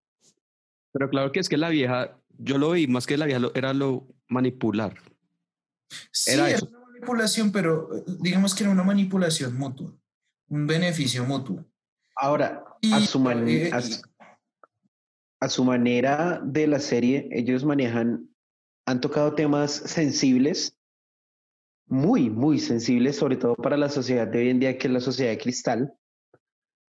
Pero 0.93 1.09
claro 1.09 1.32
que 1.32 1.39
es 1.39 1.49
que 1.49 1.57
la 1.57 1.70
vieja. 1.70 2.15
Yo 2.38 2.57
lo 2.57 2.72
vi 2.72 2.88
más 2.88 3.05
que 3.05 3.17
la 3.17 3.26
vieja 3.26 3.39
lo- 3.39 3.53
era 3.53 3.74
lo 3.74 4.07
manipular. 4.30 4.93
Sí, 6.11 6.32
Era 6.32 6.47
es 6.49 6.55
eso. 6.55 6.67
una 6.70 6.80
manipulación, 6.86 7.51
pero 7.51 7.93
eh, 7.97 8.03
digamos 8.22 8.55
que 8.55 8.63
era 8.63 8.72
una 8.72 8.84
manipulación 8.84 9.57
mutua, 9.57 9.91
un 10.47 10.65
beneficio 10.67 11.26
mutuo. 11.26 11.65
Ahora, 12.15 12.63
a 12.93 12.99
su, 13.01 13.20
man- 13.20 13.47
eh, 13.49 13.72
a, 13.74 13.82
su- 13.82 14.01
a 15.41 15.49
su 15.49 15.63
manera 15.65 16.39
de 16.43 16.67
la 16.67 16.80
serie, 16.80 17.28
ellos 17.32 17.65
manejan, 17.65 18.30
han 18.86 19.01
tocado 19.01 19.34
temas 19.36 19.72
sensibles, 19.72 20.78
muy, 21.90 22.30
muy 22.30 22.60
sensibles, 22.60 23.16
sobre 23.18 23.36
todo 23.38 23.56
para 23.56 23.76
la 23.78 23.90
sociedad 23.90 24.28
de 24.28 24.40
hoy 24.40 24.50
en 24.50 24.60
día, 24.60 24.78
que 24.78 24.88
es 24.88 24.94
la 24.94 25.00
sociedad 25.00 25.32
de 25.32 25.38
cristal, 25.38 25.94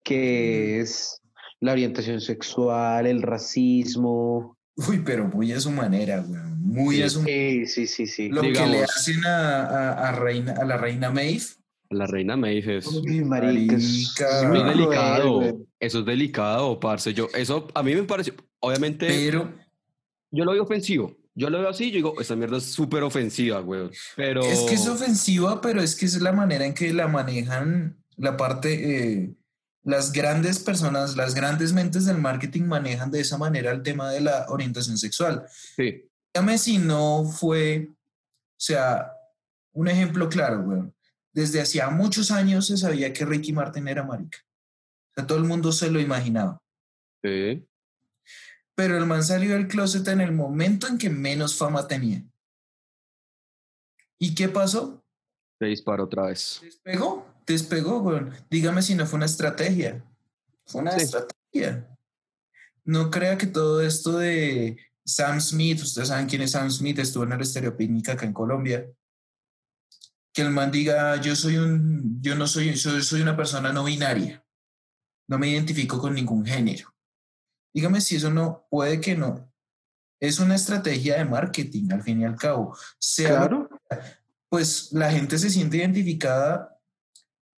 que 0.03 0.79
es 0.79 1.21
la 1.59 1.71
orientación 1.73 2.21
sexual, 2.21 3.05
el 3.05 3.21
racismo. 3.21 4.57
Uy, 4.75 5.01
pero 5.05 5.27
muy 5.27 5.51
a 5.51 5.59
su 5.59 5.71
manera, 5.71 6.21
güey. 6.21 6.41
Muy 6.57 6.95
Sí. 6.97 7.01
a 7.03 7.09
su 7.09 7.23
Sí, 7.23 7.65
sí, 7.67 7.87
sí, 7.87 8.07
sí. 8.07 8.29
Lo 8.29 8.41
que 8.41 8.51
le 8.51 8.83
hacen 8.83 9.23
a, 9.25 9.61
a- 9.65 10.09
a 10.09 10.11
reina, 10.13 10.53
a 10.53 10.65
la 10.65 10.77
reina 10.77 11.09
Maeve. 11.11 11.41
La 11.89 12.07
reina 12.07 12.37
Maeve 12.37 12.77
es. 12.77 12.87
Uy, 12.87 13.23
marica, 13.23 13.75
es- 13.75 13.83
Marica. 13.83 14.29
es 14.29 14.43
Es 14.43 14.43
muy 14.43 14.51
muy 14.51 14.59
cruel, 14.61 14.77
delicado. 14.77 15.33
güey. 15.35 15.53
Eso 15.79 15.99
es 15.99 16.05
delicado, 16.05 16.79
parce. 16.79 17.13
Yo, 17.13 17.27
eso 17.35 17.67
a 17.73 17.83
mí 17.83 17.93
me 17.93 18.03
pareció. 18.03 18.33
Obviamente, 18.59 19.07
Pero 19.07 19.51
yo 20.31 20.45
lo 20.45 20.53
veo 20.53 20.63
ofensivo. 20.63 21.15
Yo 21.33 21.49
lo 21.49 21.59
veo 21.59 21.69
así 21.69 21.85
y 21.85 21.91
digo, 21.91 22.19
esta 22.19 22.35
mierda 22.35 22.57
es 22.57 22.65
súper 22.65 23.03
ofensiva, 23.03 23.59
güey. 23.61 23.89
Pero. 24.15 24.41
es 24.43 24.59
que 24.61 24.75
es 24.75 24.87
ofensiva, 24.87 25.61
pero 25.61 25.81
es 25.81 25.95
que 25.95 26.05
es 26.05 26.21
la 26.21 26.33
manera 26.33 26.65
en 26.65 26.73
que 26.73 26.93
la 26.93 27.07
manejan 27.07 27.97
la 28.17 28.37
parte, 28.37 29.21
eh, 29.21 29.33
las 29.83 30.11
grandes 30.11 30.59
personas, 30.59 31.15
las 31.15 31.33
grandes 31.33 31.73
mentes 31.73 32.05
del 32.05 32.17
marketing 32.17 32.63
manejan 32.63 33.11
de 33.11 33.21
esa 33.21 33.37
manera 33.37 33.71
el 33.71 33.81
tema 33.81 34.11
de 34.11 34.21
la 34.21 34.45
orientación 34.49 34.97
sexual. 34.97 35.45
Sí. 35.75 36.07
Dígame 36.33 36.57
si 36.57 36.77
no 36.77 37.23
fue, 37.25 37.87
o 37.89 37.95
sea, 38.57 39.11
un 39.73 39.87
ejemplo 39.87 40.29
claro, 40.29 40.63
güey. 40.63 40.81
Desde 41.33 41.61
hacía 41.61 41.89
muchos 41.89 42.29
años 42.29 42.67
se 42.67 42.77
sabía 42.77 43.13
que 43.13 43.25
Ricky 43.25 43.53
Martin 43.53 43.87
era 43.87 44.03
marica. 44.03 44.37
O 45.11 45.13
sea, 45.15 45.27
todo 45.27 45.37
el 45.37 45.45
mundo 45.45 45.71
se 45.71 45.89
lo 45.89 45.99
imaginaba. 45.99 46.61
Sí. 47.23 47.65
Pero 48.75 48.97
el 48.97 49.05
man 49.05 49.23
salió 49.23 49.53
del 49.53 49.67
closet 49.67 50.07
en 50.07 50.21
el 50.21 50.31
momento 50.31 50.87
en 50.87 50.97
que 50.97 51.09
menos 51.09 51.57
fama 51.57 51.87
tenía. 51.87 52.23
¿Y 54.17 54.33
qué 54.35 54.49
pasó? 54.49 55.03
Se 55.59 55.65
disparó 55.65 56.05
otra 56.05 56.27
vez. 56.27 56.59
Despegó, 56.61 57.25
despegó, 57.45 57.99
güey. 57.99 58.21
Dígame 58.49 58.81
si 58.81 58.95
no 58.95 59.05
fue 59.05 59.17
una 59.17 59.25
estrategia. 59.25 60.03
Fue 60.65 60.81
una 60.81 60.91
Sí. 60.97 61.03
estrategia. 61.05 61.87
No 62.83 63.11
crea 63.11 63.37
que 63.37 63.47
todo 63.47 63.81
esto 63.81 64.17
de 64.17 64.77
Sam 65.05 65.39
Smith, 65.41 65.81
ustedes 65.81 66.07
saben 66.07 66.27
quién 66.27 66.41
es 66.41 66.51
Sam 66.51 66.71
Smith, 66.71 66.99
estuvo 66.99 67.23
en 67.23 67.33
el 67.33 67.41
Estereopicnic 67.41 68.09
acá 68.09 68.25
en 68.25 68.33
Colombia. 68.33 68.89
Que 70.33 70.43
el 70.43 70.49
man 70.51 70.71
diga, 70.71 71.19
yo 71.19 71.35
soy 71.35 71.57
un, 71.57 72.21
yo 72.21 72.35
no 72.35 72.47
soy, 72.47 72.77
soy, 72.77 73.03
soy 73.03 73.21
una 73.21 73.35
persona 73.35 73.73
no 73.73 73.83
binaria. 73.83 74.43
No 75.27 75.37
me 75.37 75.49
identifico 75.49 75.99
con 75.99 76.13
ningún 76.15 76.45
género. 76.45 76.90
Dígame 77.73 78.01
si 78.01 78.17
eso 78.17 78.29
no, 78.29 78.67
puede 78.69 78.99
que 78.99 79.15
no. 79.15 79.51
Es 80.19 80.39
una 80.39 80.55
estrategia 80.55 81.17
de 81.17 81.25
marketing, 81.25 81.91
al 81.91 82.03
fin 82.03 82.21
y 82.21 82.25
al 82.25 82.35
cabo. 82.35 82.77
Sea 82.99 83.29
Claro. 83.29 83.69
pues 84.49 84.89
la 84.91 85.11
gente 85.11 85.37
se 85.37 85.49
siente 85.49 85.77
identificada 85.77 86.77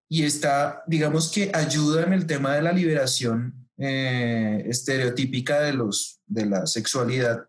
y 0.09 0.25
está, 0.25 0.85
digamos 0.87 1.33
que 1.33 1.51
ayuda 1.55 2.05
en 2.05 2.13
el 2.13 2.27
tema 2.27 2.55
de 2.55 2.63
la 2.63 2.73
liberación 2.73 3.69
eh, 3.79 4.63
estereotípica 4.67 5.61
de, 5.61 5.73
los, 5.73 6.21
de 6.27 6.47
la 6.47 6.67
sexualidad, 6.67 7.49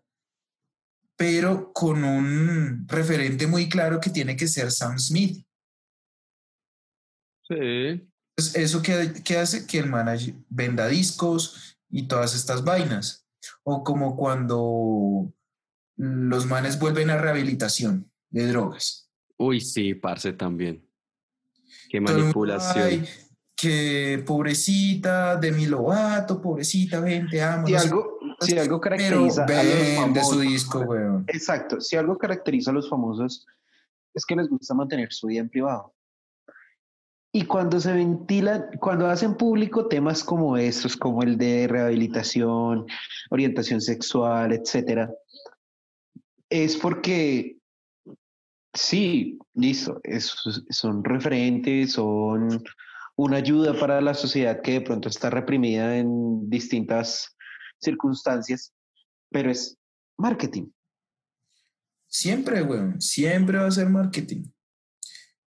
pero 1.16 1.72
con 1.72 2.02
un 2.02 2.88
referente 2.88 3.46
muy 3.46 3.68
claro 3.68 4.00
que 4.00 4.10
tiene 4.10 4.34
que 4.34 4.48
ser 4.48 4.72
Sam 4.72 4.98
Smith. 4.98 5.46
Sí. 7.46 8.10
Pues 8.34 8.56
eso 8.56 8.82
que, 8.82 9.12
que 9.22 9.38
hace 9.38 9.66
que 9.66 9.78
el 9.78 9.88
manager 9.88 10.34
venda 10.48 10.88
discos 10.88 11.73
y 11.94 12.08
todas 12.08 12.34
estas 12.34 12.64
vainas. 12.64 13.24
O 13.62 13.84
como 13.84 14.16
cuando 14.16 15.32
los 15.96 16.46
manes 16.46 16.78
vuelven 16.80 17.08
a 17.10 17.18
rehabilitación 17.18 18.10
de 18.30 18.48
drogas. 18.48 19.08
Uy, 19.36 19.60
sí, 19.60 19.94
parce, 19.94 20.32
también. 20.32 20.84
Qué 21.88 22.00
manipulación. 22.00 22.84
"Ay, 22.84 23.08
que 23.56 24.22
pobrecita, 24.26 25.36
Demi 25.36 25.66
Lovato, 25.66 26.40
pobrecita, 26.42 26.98
ven, 26.98 27.28
te 27.28 27.40
amo. 27.40 27.66
Si 27.68 27.74
algo, 27.76 28.18
si 28.40 28.58
algo 28.58 28.80
Pero 28.80 28.96
caracteriza 28.96 29.44
a 29.44 29.46
los 29.46 29.56
vende 29.56 30.20
su 30.20 30.30
famosos- 30.30 30.40
disco, 30.40 30.78
weón. 30.80 31.24
Exacto, 31.28 31.80
si 31.80 31.94
algo 31.96 32.18
caracteriza 32.18 32.70
a 32.72 32.74
los 32.74 32.88
famosos 32.90 33.46
es 34.12 34.26
que 34.26 34.34
les 34.34 34.48
gusta 34.48 34.74
mantener 34.74 35.12
su 35.12 35.28
vida 35.28 35.40
en 35.40 35.48
privado. 35.48 35.93
Y 37.36 37.46
cuando 37.46 37.80
se 37.80 37.92
ventilan, 37.92 38.66
cuando 38.78 39.08
hacen 39.08 39.34
público 39.36 39.88
temas 39.88 40.22
como 40.22 40.56
estos, 40.56 40.96
como 40.96 41.20
el 41.24 41.36
de 41.36 41.66
rehabilitación, 41.66 42.86
orientación 43.28 43.80
sexual, 43.80 44.52
etcétera, 44.52 45.12
es 46.48 46.76
porque 46.76 47.56
sí, 48.72 49.36
listo, 49.54 50.00
es- 50.04 50.32
son 50.70 51.02
referentes, 51.02 51.94
son 51.94 52.62
una 53.16 53.38
ayuda 53.38 53.76
para 53.80 54.00
la 54.00 54.14
sociedad 54.14 54.62
que 54.62 54.74
de 54.74 54.80
pronto 54.82 55.08
está 55.08 55.28
reprimida 55.28 55.96
en 55.96 56.48
distintas 56.48 57.36
circunstancias, 57.80 58.72
pero 59.32 59.50
es 59.50 59.76
marketing. 60.16 60.68
Siempre, 62.06 62.62
weón, 62.62 63.00
siempre 63.00 63.58
va 63.58 63.66
a 63.66 63.72
ser 63.72 63.88
marketing. 63.88 64.44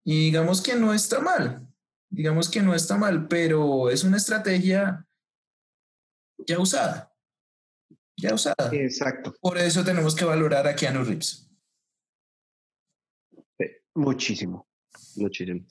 Y 0.04 0.26
digamos 0.26 0.60
que 0.60 0.74
no 0.74 0.92
está 0.92 1.20
mal, 1.20 1.67
digamos 2.10 2.50
que 2.50 2.62
no 2.62 2.74
está 2.74 2.96
mal, 2.96 3.28
pero 3.28 3.90
es 3.90 4.04
una 4.04 4.16
estrategia 4.16 5.06
ya 6.46 6.58
usada, 6.58 7.12
ya 8.16 8.34
usada. 8.34 8.70
Exacto, 8.72 9.34
Por 9.40 9.58
eso 9.58 9.84
tenemos 9.84 10.14
que 10.14 10.24
valorar 10.24 10.66
a 10.66 10.74
Keanu 10.74 11.04
Reeves. 11.04 11.44
muchísimo. 13.94 14.66
Muchísimo. 15.16 15.64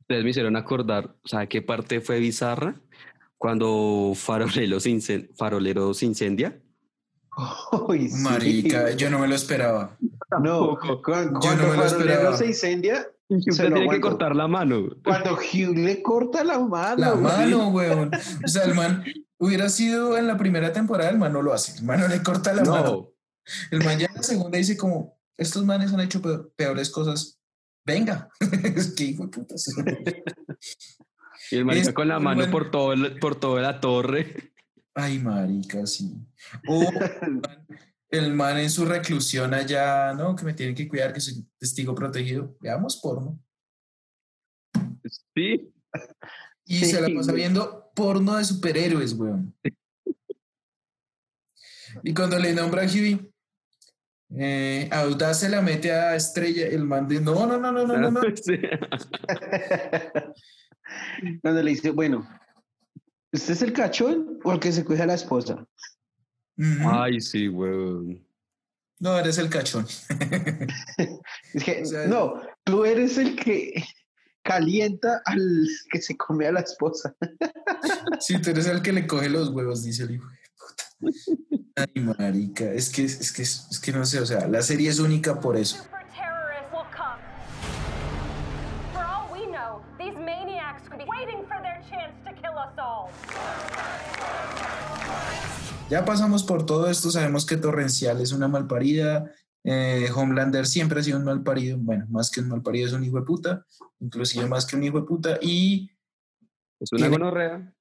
Ustedes 0.00 0.24
me 0.24 0.30
hicieron 0.30 0.56
acordar, 0.56 1.16
¿sabe 1.24 1.48
qué 1.48 1.62
parte 1.62 2.00
fue 2.00 2.18
bizarra? 2.18 2.74
Cuando 3.38 4.12
Farolero 4.14 4.78
se, 4.80 4.90
incen- 4.90 5.34
Farolero 5.34 5.94
se 5.94 6.04
incendia. 6.06 6.60
Sí. 7.88 8.10
Marica, 8.18 8.90
yo 8.90 9.08
no 9.08 9.18
me 9.18 9.28
lo 9.28 9.34
esperaba. 9.34 9.96
No, 10.42 10.76
cuando, 11.02 11.40
Yo 11.40 11.54
no 11.56 12.36
se 12.36 12.46
incendia, 12.46 13.06
Lo 13.46 13.54
tiene 13.74 13.88
que 13.88 14.00
cortar 14.00 14.34
la 14.34 14.48
mano. 14.48 14.88
cuando 15.04 15.34
Hugh 15.34 15.76
le 15.76 16.02
corta 16.02 16.42
la 16.44 16.58
mano. 16.58 16.96
La 16.96 17.10
güey. 17.12 17.22
mano, 17.22 17.68
weón. 17.72 18.10
O 18.44 18.48
sea, 18.48 18.64
el 18.64 18.74
man 18.74 19.04
hubiera 19.38 19.68
sido 19.68 20.18
en 20.18 20.26
la 20.26 20.36
primera 20.36 20.72
temporada, 20.72 21.10
el 21.10 21.18
man 21.18 21.32
no 21.32 21.40
lo 21.42 21.52
hace. 21.52 21.78
El 21.78 21.84
man 21.84 22.00
no 22.00 22.08
le 22.08 22.22
corta 22.22 22.52
la 22.52 22.64
mano. 22.64 22.84
No, 22.84 23.12
El 23.70 23.84
man 23.84 23.98
ya 23.98 24.06
en 24.06 24.14
la 24.16 24.22
segunda 24.22 24.58
dice 24.58 24.76
como, 24.76 25.18
estos 25.36 25.64
manes 25.64 25.92
han 25.92 26.00
hecho 26.00 26.20
pe- 26.20 26.38
peores 26.56 26.90
cosas. 26.90 27.38
Venga. 27.86 28.28
es 28.74 28.92
que 28.94 29.04
hijo 29.04 29.24
de 29.24 29.28
putas. 29.30 29.66
y 31.50 31.56
el 31.56 31.64
marica 31.64 31.88
Es 31.88 31.94
con 31.94 32.08
la 32.08 32.18
mano 32.18 32.38
bueno. 32.40 32.52
por, 32.52 32.70
todo 32.70 32.92
el- 32.92 33.18
por 33.18 33.36
toda 33.36 33.62
la 33.62 33.80
torre. 33.80 34.52
Ay, 34.94 35.18
marica, 35.20 35.86
sí. 35.86 36.12
O 36.68 36.84
el 38.10 38.34
man, 38.34 38.58
en 38.58 38.70
su 38.70 38.84
reclusión 38.84 39.54
allá, 39.54 40.12
¿no? 40.14 40.34
Que 40.34 40.44
me 40.44 40.54
tienen 40.54 40.74
que 40.74 40.88
cuidar, 40.88 41.12
que 41.12 41.20
soy 41.20 41.46
testigo 41.58 41.94
protegido. 41.94 42.56
Veamos 42.60 42.96
porno. 42.96 43.38
Sí. 45.34 45.72
Y 46.64 46.78
Sí, 46.78 46.86
se 46.86 47.00
la 47.00 47.08
pasa 47.14 47.32
viendo 47.32 47.90
porno 47.94 48.36
de 48.36 48.44
superhéroes, 48.44 49.12
weón. 49.14 49.54
Y 52.02 52.14
cuando 52.14 52.38
le 52.38 52.52
nombra 52.52 52.82
a 52.82 52.86
Huey, 52.86 53.30
eh, 54.36 54.88
Audaz 54.92 55.40
se 55.40 55.48
la 55.48 55.60
mete 55.60 55.90
a 55.90 56.14
Estrella, 56.14 56.66
el 56.66 56.84
man 56.84 57.08
de, 57.08 57.20
no, 57.20 57.46
no, 57.46 57.58
no, 57.58 57.72
no, 57.72 57.86
no, 57.86 57.96
no, 57.96 58.10
no. 58.10 58.20
Sí. 58.36 58.58
Cuando 61.42 61.62
le 61.62 61.70
dice, 61.70 61.90
bueno, 61.90 62.28
¿usted 63.32 63.52
es 63.52 63.62
el 63.62 63.72
cachón 63.72 64.40
o 64.44 64.52
el 64.52 64.60
que 64.60 64.72
se 64.72 64.84
cuida 64.84 65.04
a 65.04 65.06
la 65.06 65.14
esposa? 65.14 65.66
Ujú. 66.60 66.90
Ay, 66.90 67.20
sí, 67.20 67.48
weón. 67.48 68.22
No, 68.98 69.18
eres 69.18 69.38
el 69.38 69.48
cachón. 69.48 69.86
Es 71.54 71.64
que, 71.64 71.82
O 71.82 71.86
sea, 71.86 72.06
no, 72.06 72.34
tú 72.64 72.84
eres 72.84 73.16
el 73.16 73.34
que 73.34 73.82
calienta 74.42 75.22
al 75.24 75.66
que 75.90 76.02
se 76.02 76.16
come 76.16 76.46
a 76.46 76.52
la 76.52 76.60
esposa. 76.60 77.14
Sí, 78.20 78.40
tú 78.40 78.50
eres 78.50 78.66
el 78.66 78.82
que 78.82 78.92
le 78.92 79.06
coge 79.06 79.28
los 79.30 79.48
huevos, 79.48 79.82
dice 79.82 80.02
el 80.04 80.12
hijo 80.12 80.28
de 80.28 80.38
puta. 80.58 81.86
Ay, 81.94 82.02
marica, 82.02 82.64
es 82.72 82.90
que, 82.90 83.04
es 83.04 83.32
que, 83.32 83.42
es 83.42 83.80
que 83.82 83.92
no 83.92 84.04
sé, 84.04 84.20
o 84.20 84.26
sea, 84.26 84.46
la 84.46 84.60
serie 84.60 84.90
es 84.90 84.98
única 84.98 85.40
por 85.40 85.56
eso. 85.56 85.76
Super 85.78 86.04
terrorists 86.14 86.70
will 86.72 86.84
come. 86.94 87.20
For 88.92 89.02
all 89.02 89.32
we 89.32 89.46
know, 89.46 89.80
these 89.98 90.14
maniacs 90.18 90.86
could 90.88 90.98
be 90.98 91.06
waiting 91.06 91.42
for 91.48 91.58
their 91.62 91.80
chance 91.88 92.14
to 92.26 92.32
kill 92.34 92.58
us 92.58 92.76
all. 92.78 93.08
Ya 95.90 96.04
pasamos 96.04 96.44
por 96.44 96.64
todo 96.66 96.88
esto, 96.88 97.10
sabemos 97.10 97.44
que 97.44 97.56
Torrencial 97.56 98.20
es 98.20 98.32
una 98.32 98.46
malparida, 98.48 99.30
eh, 99.64 100.08
Homelander 100.14 100.66
siempre 100.66 101.00
ha 101.00 101.02
sido 101.02 101.18
un 101.18 101.24
malparido, 101.24 101.76
bueno, 101.78 102.06
más 102.08 102.30
que 102.30 102.40
un 102.40 102.48
malparido 102.48 102.86
es 102.86 102.92
un 102.92 103.04
hijo 103.04 103.18
de 103.18 103.26
puta, 103.26 103.66
inclusive 103.98 104.46
más 104.46 104.64
que 104.66 104.76
un 104.76 104.84
hijo 104.84 105.00
de 105.00 105.06
puta, 105.06 105.38
y 105.42 105.90
Es 106.82 106.92
una 106.92 107.00
Tiene- 107.08 107.18
gonorrea. 107.18 107.74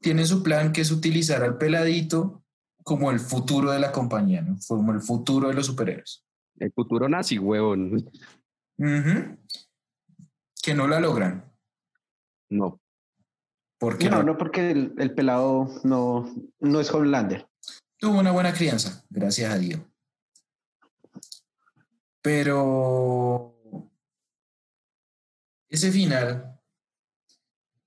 tiene 0.00 0.26
su 0.26 0.42
plan 0.42 0.70
que 0.72 0.80
es 0.82 0.90
utilizar 0.90 1.42
al 1.42 1.56
peladito 1.56 2.44
como 2.82 3.10
el 3.10 3.20
futuro 3.20 3.70
de 3.70 3.78
la 3.78 3.90
compañía, 3.92 4.42
¿no? 4.42 4.58
Como 4.66 4.92
el 4.92 5.00
futuro 5.00 5.48
de 5.48 5.54
los 5.54 5.64
superhéroes. 5.66 6.24
El 6.58 6.72
futuro 6.72 7.08
nazi. 7.08 7.38
Ujú. 7.38 7.64
Que 10.62 10.74
no 10.74 10.86
la 10.88 11.00
logran. 11.00 11.44
No. 12.50 12.80
Porque 13.78 14.10
No, 14.10 14.18
no, 14.18 14.22
no, 14.24 14.38
porque 14.38 14.70
el, 14.72 14.94
el 14.98 15.14
pelado 15.14 15.68
no, 15.84 16.34
no 16.60 16.80
es 16.80 16.90
Homelander. 16.92 17.48
tuvo 17.98 18.18
una 18.18 18.32
buena 18.32 18.52
crianza, 18.52 19.04
gracias 19.08 19.52
a 19.52 19.58
Dios. 19.58 19.80
Pero 22.22 23.54
ese 25.68 25.92
final, 25.92 26.60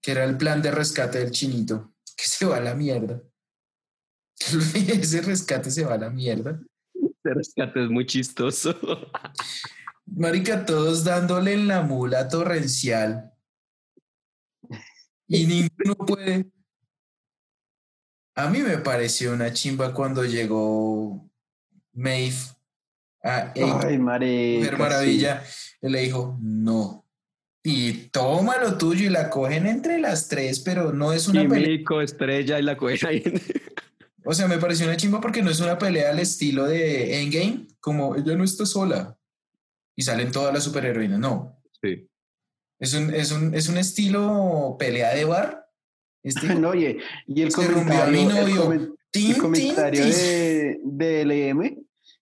que 0.02 0.12
era 0.12 0.24
el 0.24 0.38
plan 0.38 0.62
de 0.62 0.72
rescate 0.72 1.20
del 1.20 1.32
chinito, 1.32 1.94
que 2.18 2.24
se 2.24 2.46
va 2.46 2.58
a 2.58 2.62
la 2.62 2.76
mierda. 2.76 3.22
Ese 4.42 5.22
rescate 5.22 5.70
se 5.70 5.86
va 5.86 5.94
a 5.96 5.98
la 6.00 6.10
mierda. 6.10 6.60
Este 6.94 7.34
rescate 7.34 7.84
es 7.84 7.90
muy 7.92 8.06
chistoso. 8.08 8.76
Marica, 10.06 10.66
todos 10.66 11.04
dándole 11.04 11.54
en 11.54 11.68
la 11.68 11.84
mula 11.84 12.28
torrencial. 12.28 13.31
Y 15.32 15.46
ninguno 15.46 15.96
puede. 15.96 16.46
A 18.36 18.50
mí 18.50 18.60
me 18.60 18.78
pareció 18.78 19.34
una 19.34 19.54
chimba 19.54 19.94
cuando 19.94 20.26
llegó 20.26 21.30
Maeve 21.94 22.36
a 23.24 23.54
Ay, 23.56 23.98
marica. 23.98 24.60
Mujer 24.60 24.78
Maravilla. 24.78 25.44
Y 25.82 25.90
le 25.90 26.02
dijo, 26.02 26.38
no. 26.42 27.06
Y 27.64 28.10
toma 28.10 28.58
lo 28.58 28.78
tuyo 28.78 29.06
y 29.06 29.10
la 29.10 29.30
cogen 29.30 29.68
entre 29.68 30.00
las 30.00 30.28
tres, 30.28 30.60
pero 30.60 30.92
no 30.92 31.14
es 31.14 31.28
una 31.28 31.48
pelea. 31.48 31.80
Estrella 32.04 32.60
y 32.60 32.64
la 32.64 32.76
cogen 32.78 33.08
ahí. 33.08 33.24
O 34.24 34.36
sea, 34.36 34.48
me 34.48 34.60
pareció 34.60 34.86
una 34.86 34.98
chimba 34.98 35.20
porque 35.20 35.42
no 35.42 35.50
es 35.50 35.60
una 35.62 35.80
pelea 35.80 36.12
al 36.12 36.20
estilo 36.20 36.66
de 36.66 37.24
Endgame, 37.24 37.66
como 37.80 38.16
ella 38.16 38.36
no 38.36 38.44
está 38.44 38.68
sola. 38.68 39.18
Y 39.96 40.04
salen 40.04 40.32
todas 40.32 40.54
las 40.54 40.64
superheroínas. 40.64 41.18
No, 41.18 41.60
Sí. 41.82 42.08
Es 42.82 42.94
un, 42.94 43.14
es 43.14 43.32
un, 43.32 43.54
es 43.56 43.70
un 43.70 43.78
estilo 43.78 44.76
pelea 44.78 45.14
de 45.16 45.24
bar. 45.26 45.68
Este, 46.24 46.54
No, 46.56 46.70
oye, 46.70 46.98
y 47.28 47.42
el 47.42 47.52
Se 47.52 47.66
rompió 47.68 47.94
a 48.02 48.06
comentario, 48.06 48.70
mi 48.70 48.76
el 48.76 48.88
comen- 49.38 49.38
comentario 49.40 50.06
de, 50.06 50.80
de 50.84 51.26
LM 51.26 51.78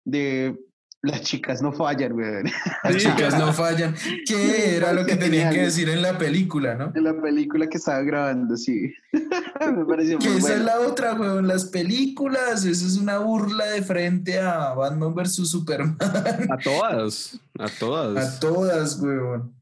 de 0.05 0.55
Las 1.01 1.21
chicas 1.21 1.61
no 1.61 1.71
fallan, 1.73 2.13
weón. 2.13 2.45
Las 2.83 2.97
chicas 2.97 3.37
no 3.37 3.51
fallan. 3.51 3.95
¿Qué 4.27 4.75
era 4.77 4.93
lo 4.93 5.05
que 5.05 5.15
tenían 5.15 5.53
que 5.53 5.61
decir 5.63 5.89
en 5.89 6.01
la 6.01 6.17
película, 6.17 6.75
no? 6.75 6.91
En 6.95 7.03
la 7.03 7.19
película 7.21 7.67
que 7.67 7.77
estaba 7.77 8.01
grabando, 8.03 8.55
sí. 8.55 8.93
Me 9.11 9.85
pareció 9.85 10.19
Que 10.19 10.29
muy 10.29 10.37
esa 10.39 10.53
es 10.55 10.61
la 10.61 10.79
otra, 10.81 11.13
weón. 11.15 11.47
Las 11.47 11.65
películas, 11.65 12.63
eso 12.65 12.85
es 12.85 12.97
una 12.97 13.17
burla 13.17 13.65
de 13.65 13.81
frente 13.81 14.39
a 14.39 14.73
Batman 14.73 15.13
vs 15.15 15.47
Superman. 15.49 15.97
A 15.99 16.57
todas, 16.63 17.39
a 17.59 17.67
todas. 17.79 18.35
A 18.35 18.39
todas, 18.39 18.99
weón. 18.99 19.53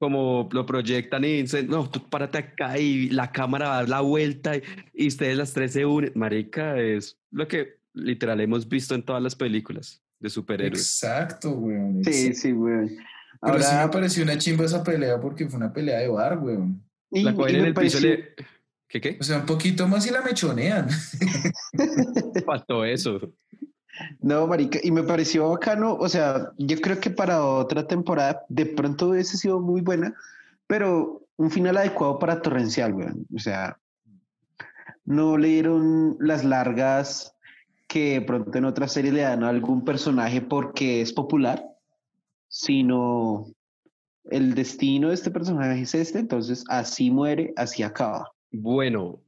Como 0.00 0.48
lo 0.50 0.64
proyectan 0.64 1.24
y 1.24 1.42
dicen, 1.42 1.68
no, 1.68 1.88
tú 1.90 2.00
párate 2.08 2.38
acá 2.38 2.78
y 2.78 3.10
la 3.10 3.30
cámara 3.30 3.68
va 3.68 3.74
a 3.74 3.76
dar 3.80 3.88
la 3.90 4.00
vuelta 4.00 4.56
y, 4.56 4.62
y 4.94 5.08
ustedes 5.08 5.36
las 5.36 5.52
tres 5.52 5.74
se 5.74 5.84
unen. 5.84 6.10
Marica, 6.14 6.80
es 6.80 7.18
lo 7.30 7.46
que 7.46 7.80
literal 7.92 8.40
hemos 8.40 8.66
visto 8.66 8.94
en 8.94 9.02
todas 9.02 9.22
las 9.22 9.36
películas 9.36 10.02
de 10.18 10.30
superhéroes. 10.30 10.80
Exacto, 10.80 11.50
weón. 11.50 12.02
Sí, 12.02 12.32
sí, 12.32 12.50
weón. 12.54 12.88
Pero 13.42 13.58
sí 13.62 13.68
me 13.74 13.80
Ahora, 13.80 13.90
pareció 13.90 14.22
una 14.22 14.38
chimba 14.38 14.64
esa 14.64 14.82
pelea 14.82 15.20
porque 15.20 15.46
fue 15.46 15.58
una 15.58 15.70
pelea 15.72 15.98
de 15.98 16.08
bar, 16.08 16.38
weón. 16.38 16.82
y- 17.10 17.22
La 17.22 17.34
cogen 17.34 17.56
en 17.56 17.64
el 17.66 17.74
piso 17.74 18.00
le... 18.00 18.34
¿Qué 18.88 19.00
qué? 19.02 19.18
O 19.20 19.22
sea, 19.22 19.38
un 19.40 19.46
poquito 19.46 19.86
más 19.86 20.06
y 20.06 20.10
la 20.10 20.22
mechonean. 20.22 20.88
Faltó 22.46 22.84
eso. 22.86 23.20
No, 24.20 24.46
marica, 24.46 24.78
y 24.82 24.90
me 24.90 25.02
pareció 25.02 25.50
bacano, 25.50 25.94
o 25.94 26.08
sea, 26.08 26.52
yo 26.58 26.80
creo 26.80 27.00
que 27.00 27.10
para 27.10 27.44
otra 27.44 27.86
temporada 27.86 28.44
de 28.48 28.66
pronto 28.66 29.08
hubiese 29.08 29.36
sido 29.36 29.60
muy 29.60 29.80
buena, 29.80 30.14
pero 30.66 31.22
un 31.36 31.50
final 31.50 31.76
adecuado 31.76 32.18
para 32.18 32.40
Torrencial, 32.40 32.94
weón. 32.94 33.26
O 33.34 33.38
sea, 33.38 33.78
no 35.04 35.36
le 35.36 35.48
dieron 35.48 36.16
las 36.20 36.44
largas 36.44 37.34
que 37.88 38.14
de 38.14 38.20
pronto 38.20 38.56
en 38.56 38.66
otras 38.66 38.92
series 38.92 39.12
le 39.12 39.22
dan 39.22 39.42
a 39.42 39.48
algún 39.48 39.84
personaje 39.84 40.40
porque 40.40 41.00
es 41.00 41.12
popular, 41.12 41.64
sino 42.48 43.46
el 44.30 44.54
destino 44.54 45.08
de 45.08 45.14
este 45.14 45.30
personaje 45.30 45.82
es 45.82 45.94
este, 45.94 46.20
entonces 46.20 46.64
así 46.68 47.10
muere, 47.10 47.52
así 47.56 47.82
acaba. 47.82 48.30
Bueno, 48.52 49.20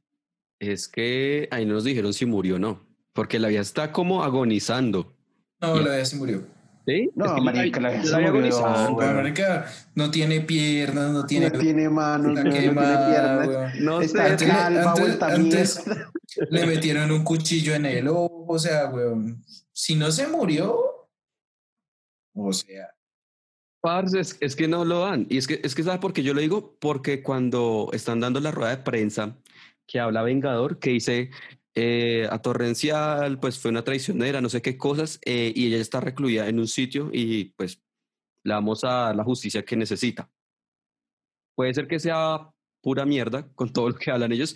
es 0.61 0.87
que 0.87 1.49
ahí 1.51 1.67
no 1.67 1.75
nos 1.75 1.85
dijeron 1.85 2.13
si 2.13 2.25
murió 2.27 2.57
o 2.57 2.59
no, 2.59 2.81
porque 3.13 3.39
la 3.39 3.49
vida 3.49 3.61
está 3.61 3.93
como 3.93 4.23
agonizando. 4.25 5.13
No, 5.61 5.77
la 5.77 5.95
vida 5.95 6.05
se 6.05 6.17
murió. 6.17 6.45
¿Sí? 6.87 7.11
No, 7.15 7.27
Es 7.27 7.33
que 7.33 7.41
marica, 7.43 7.81
la 7.81 8.03
se 8.03 8.13
murió, 8.13 8.29
agonizando. 8.29 8.97
Marica, 8.97 9.67
no 9.95 10.11
tiene 10.11 10.41
piernas, 10.41 11.13
no 11.13 11.25
tiene. 11.27 11.51
no 11.51 11.59
tiene 11.61 11.89
manos, 11.89 12.33
no, 12.35 12.43
no 12.43 12.51
tiene 12.51 12.71
piernas. 12.73 13.49
weón. 13.49 13.71
No 13.85 14.01
Está 14.01 14.25
sé, 14.25 14.31
Antes, 14.33 14.49
le- 14.49 14.55
calva, 14.55 14.83
antes- 14.91 15.01
vuelta 15.01 15.27
antes 15.27 15.87
mierda. 15.87 16.11
le 16.51 16.67
metieron 16.67 17.11
un 17.13 17.23
cuchillo 17.23 17.75
en 17.75 17.87
el 17.87 18.09
ojo, 18.09 18.47
o 18.49 18.59
sea, 18.59 18.87
weón. 18.87 19.45
Si 19.73 19.95
no 19.95 20.11
se 20.11 20.27
murió, 20.27 21.09
o 22.35 22.53
sea, 22.53 22.89
Parce, 23.81 24.19
es, 24.21 24.37
es 24.41 24.55
que 24.57 24.69
no 24.69 24.85
lo 24.85 25.01
dan. 25.01 25.27
Y 25.29 25.39
es 25.39 25.47
que, 25.49 25.61
es 25.63 25.75
que, 25.75 25.83
¿sabes 25.83 25.99
por 26.01 26.13
qué 26.13 26.23
yo 26.23 26.35
lo 26.35 26.41
digo? 26.41 26.77
Porque 26.81 27.21
cuando 27.23 27.91
están 27.93 28.21
dando 28.21 28.39
la 28.41 28.53
rueda 28.53 28.71
de 28.77 28.83
prensa 28.83 29.37
que 29.89 29.99
habla 29.99 30.23
Vengador, 30.23 30.79
que 30.79 30.91
dice 30.91 31.31
eh, 31.75 32.29
a 32.31 32.39
Torrencial, 32.41 33.41
pues 33.41 33.59
fue 33.59 33.71
una 33.71 33.83
traicionera, 33.83 34.41
no 34.41 34.51
sé 34.51 34.61
qué 34.61 34.77
cosas, 34.77 35.19
eh, 35.25 35.53
y 35.55 35.69
ella 35.69 35.79
está 35.79 36.01
recluida 36.01 36.49
en 36.49 36.59
un 36.59 36.69
sitio 36.69 37.09
y 37.13 37.47
pues 37.57 37.81
le 38.45 38.53
vamos 38.53 38.85
a 38.85 38.89
dar 38.89 39.17
la 39.17 39.25
justicia 39.25 39.65
que 39.65 39.77
necesita. 39.77 40.31
Puede 41.55 41.73
ser 41.73 41.89
que 41.89 41.99
sea 41.99 42.51
pura 42.83 43.07
mierda 43.07 43.49
con 43.55 43.73
todo 43.73 43.89
lo 43.89 43.95
que 43.95 44.11
hablan 44.11 44.33
ellos, 44.33 44.55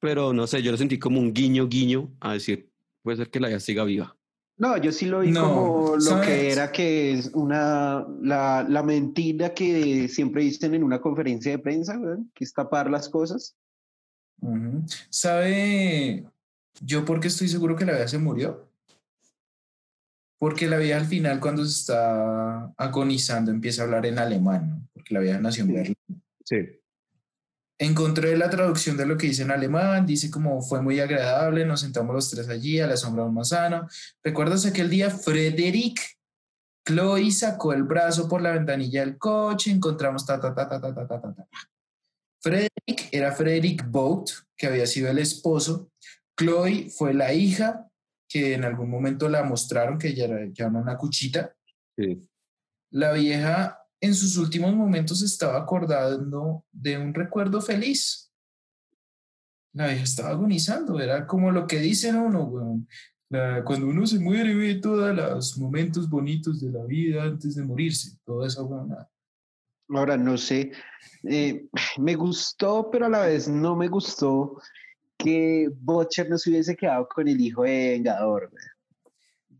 pero 0.00 0.32
no 0.32 0.46
sé, 0.46 0.62
yo 0.62 0.70
lo 0.70 0.78
sentí 0.78 0.98
como 0.98 1.20
un 1.20 1.34
guiño, 1.34 1.68
guiño 1.68 2.14
a 2.20 2.32
decir, 2.32 2.70
puede 3.02 3.18
ser 3.18 3.30
que 3.30 3.40
la 3.40 3.48
vida 3.48 3.60
siga 3.60 3.84
viva. 3.84 4.16
No, 4.56 4.76
yo 4.78 4.92
sí 4.92 5.06
lo 5.06 5.20
vi 5.20 5.32
No, 5.32 5.42
como 5.42 5.94
lo 5.96 6.00
¿sabes? 6.00 6.26
que 6.28 6.52
era 6.52 6.70
que 6.70 7.12
es 7.12 7.30
una 7.34 8.06
la, 8.22 8.64
la 8.68 8.82
mentira 8.84 9.52
que 9.52 10.08
siempre 10.08 10.44
dicen 10.44 10.74
en 10.74 10.84
una 10.84 11.00
conferencia 11.00 11.50
de 11.50 11.58
prensa, 11.58 11.98
que 12.32 12.44
es 12.44 12.54
tapar 12.54 12.88
las 12.88 13.08
cosas. 13.08 13.56
¿sabe 15.10 16.24
yo 16.80 17.04
por 17.04 17.20
qué 17.20 17.28
estoy 17.28 17.48
seguro 17.48 17.76
que 17.76 17.84
la 17.84 17.92
vida 17.92 18.08
se 18.08 18.18
murió? 18.18 18.68
Porque 20.38 20.68
la 20.68 20.78
vida 20.78 20.96
al 20.96 21.06
final, 21.06 21.40
cuando 21.40 21.64
se 21.64 21.80
está 21.80 22.72
agonizando, 22.76 23.50
empieza 23.50 23.82
a 23.82 23.84
hablar 23.86 24.06
en 24.06 24.18
alemán, 24.18 24.68
¿no? 24.68 24.88
porque 24.92 25.14
la 25.14 25.20
vida 25.20 25.38
nació 25.38 25.64
en 25.64 25.74
Berlín. 25.74 25.96
Sí. 26.44 26.80
Encontré 27.78 28.36
la 28.36 28.50
traducción 28.50 28.96
de 28.96 29.06
lo 29.06 29.16
que 29.16 29.26
dice 29.26 29.42
en 29.42 29.50
alemán, 29.50 30.06
dice 30.06 30.30
como 30.30 30.62
fue 30.62 30.80
muy 30.80 31.00
agradable, 31.00 31.64
nos 31.64 31.80
sentamos 31.80 32.14
los 32.14 32.30
tres 32.30 32.48
allí 32.48 32.78
a 32.78 32.86
la 32.86 32.96
sombra 32.96 33.24
de 33.24 33.28
un 33.28 33.34
manzano. 33.34 33.88
¿Recuerdas 34.22 34.64
aquel 34.66 34.90
día? 34.90 35.10
Frederick, 35.10 36.00
Chloe 36.86 37.30
sacó 37.30 37.72
el 37.72 37.82
brazo 37.82 38.28
por 38.28 38.42
la 38.42 38.52
ventanilla 38.52 39.00
del 39.00 39.18
coche, 39.18 39.70
encontramos 39.70 40.24
ta, 40.24 40.38
ta, 40.38 40.54
ta, 40.54 40.68
ta, 40.68 40.80
ta, 40.80 40.94
ta, 40.94 41.06
ta, 41.08 41.20
ta. 41.20 41.48
Frederick 42.40 43.08
era 43.10 43.32
Frederick 43.32 43.88
Boat, 43.88 44.30
que 44.56 44.66
había 44.66 44.86
sido 44.86 45.10
el 45.10 45.18
esposo. 45.18 45.90
Chloe 46.36 46.90
fue 46.90 47.14
la 47.14 47.32
hija, 47.32 47.88
que 48.28 48.54
en 48.54 48.64
algún 48.64 48.90
momento 48.90 49.28
la 49.28 49.44
mostraron, 49.44 49.98
que 49.98 50.14
ya 50.14 50.24
era 50.24 50.46
ya 50.52 50.66
era 50.66 50.78
una 50.78 50.96
cuchita. 50.96 51.54
Sí. 51.96 52.28
La 52.90 53.12
vieja 53.12 53.78
en 54.00 54.14
sus 54.14 54.36
últimos 54.36 54.74
momentos 54.74 55.22
estaba 55.22 55.58
acordando 55.58 56.64
de 56.72 56.98
un 56.98 57.14
recuerdo 57.14 57.60
feliz. 57.60 58.32
La 59.72 59.86
vieja 59.88 60.04
estaba 60.04 60.30
agonizando, 60.30 61.00
era 61.00 61.26
como 61.26 61.50
lo 61.50 61.66
que 61.66 61.78
dicen 61.78 62.16
uno. 62.16 62.84
La- 63.30 63.64
cuando 63.64 63.86
uno 63.88 64.06
se 64.06 64.18
muere, 64.18 64.54
ve 64.54 64.76
todos 64.76 65.14
los 65.14 65.58
momentos 65.58 66.08
bonitos 66.08 66.60
de 66.60 66.70
la 66.70 66.84
vida 66.84 67.24
antes 67.24 67.56
de 67.56 67.64
morirse, 67.64 68.18
todo 68.24 68.44
eso, 68.46 68.64
weón. 68.66 68.94
Ahora 69.88 70.16
no 70.16 70.38
sé, 70.38 70.72
eh, 71.24 71.66
me 71.98 72.14
gustó, 72.14 72.90
pero 72.90 73.06
a 73.06 73.08
la 73.08 73.26
vez 73.26 73.48
no 73.48 73.76
me 73.76 73.88
gustó 73.88 74.60
que 75.18 75.68
Butcher 75.80 76.28
no 76.28 76.38
se 76.38 76.50
hubiese 76.50 76.76
quedado 76.76 77.08
con 77.08 77.26
el 77.28 77.40
hijo 77.40 77.62
de 77.64 77.90
Vengador. 77.92 78.50
weón. 78.52 78.74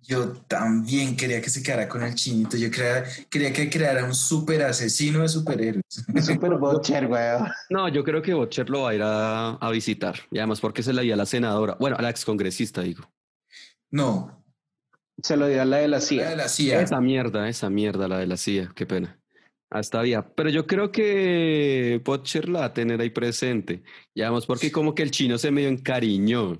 Yo 0.06 0.32
también 0.48 1.16
quería 1.16 1.40
que 1.40 1.48
se 1.48 1.62
quedara 1.62 1.88
con 1.88 2.02
el 2.02 2.14
chinito, 2.14 2.58
yo 2.58 2.70
quería, 2.70 3.04
quería 3.30 3.52
que 3.54 3.70
creara 3.70 4.04
un 4.04 4.14
super 4.14 4.60
asesino 4.62 5.20
de 5.22 5.28
superhéroes. 5.28 5.82
Super 6.22 6.58
Butcher, 6.58 7.06
weón. 7.06 7.48
No, 7.70 7.88
yo 7.88 8.04
creo 8.04 8.20
que 8.20 8.34
Butcher 8.34 8.68
lo 8.68 8.82
va 8.82 8.90
a 8.90 8.94
ir 8.94 9.02
a, 9.02 9.50
a 9.52 9.70
visitar. 9.70 10.16
Y 10.30 10.38
además 10.38 10.60
porque 10.60 10.82
se 10.82 10.92
la 10.92 11.00
dio 11.00 11.14
a 11.14 11.16
la 11.16 11.24
senadora, 11.26 11.76
bueno, 11.80 11.96
a 11.98 12.02
la 12.02 12.10
excongresista, 12.10 12.82
digo. 12.82 13.10
No, 13.90 14.44
Se 15.22 15.36
lo 15.38 15.46
dio 15.46 15.62
a 15.62 15.64
la 15.64 15.78
de 15.78 15.88
la 15.88 15.96
la 15.96 16.00
de 16.00 16.06
CIA. 16.06 16.36
la 16.36 16.48
CIA. 16.48 16.80
Esa 16.82 17.00
mierda, 17.00 17.48
esa 17.48 17.70
mierda, 17.70 18.06
la 18.08 18.18
de 18.18 18.26
la 18.26 18.36
CIA, 18.36 18.72
qué 18.74 18.84
pena. 18.84 19.18
Hasta 19.74 19.98
había. 19.98 20.22
Pero 20.36 20.50
yo 20.50 20.68
creo 20.68 20.92
que 20.92 22.00
Butcher 22.04 22.48
la 22.48 22.60
va 22.60 22.64
a 22.66 22.72
tener 22.72 23.00
ahí 23.00 23.10
presente. 23.10 23.82
Y 24.14 24.22
además 24.22 24.46
porque 24.46 24.70
como 24.70 24.94
que 24.94 25.02
el 25.02 25.10
chino 25.10 25.36
se 25.36 25.50
medio 25.50 25.68
encariñó. 25.68 26.56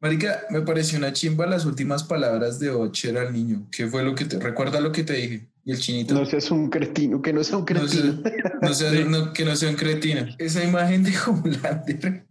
Marica, 0.00 0.40
me 0.50 0.62
pareció 0.62 0.98
una 0.98 1.12
chimba 1.12 1.46
las 1.46 1.64
últimas 1.66 2.02
palabras 2.02 2.58
de 2.58 2.70
Ocher 2.70 3.16
al 3.16 3.32
niño. 3.32 3.68
¿Qué 3.70 3.86
fue 3.86 4.02
lo 4.02 4.12
que 4.16 4.24
te 4.24 4.40
recuerda 4.40 4.80
lo 4.80 4.90
que 4.90 5.04
te 5.04 5.12
dije? 5.12 5.48
Y 5.64 5.70
el 5.70 5.78
chinito. 5.78 6.14
No 6.14 6.26
seas 6.26 6.50
un 6.50 6.68
cretino, 6.68 7.22
que 7.22 7.32
no 7.32 7.44
sea 7.44 7.58
un 7.58 7.62
No 7.62 7.66
cretino. 7.66 8.22
no 8.60 8.74
sea- 8.74 9.04
no- 9.04 9.32
que 9.32 9.44
no 9.44 9.54
sea 9.54 9.68
un 9.70 9.76
cretino. 9.76 10.26
Esa 10.38 10.64
imagen 10.64 11.04
de 11.04 11.12
Homelander 11.26 12.26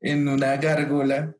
en 0.00 0.28
una 0.28 0.56
gárgola 0.58 1.34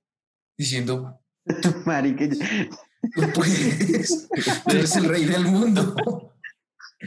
diciendo, 0.59 1.20
Marica, 1.85 2.27
tú 2.29 3.22
puedes, 3.35 4.29
tú 4.66 4.70
eres 4.72 4.97
el 4.97 5.05
rey 5.05 5.27
del 5.27 5.45
mundo. 5.45 5.95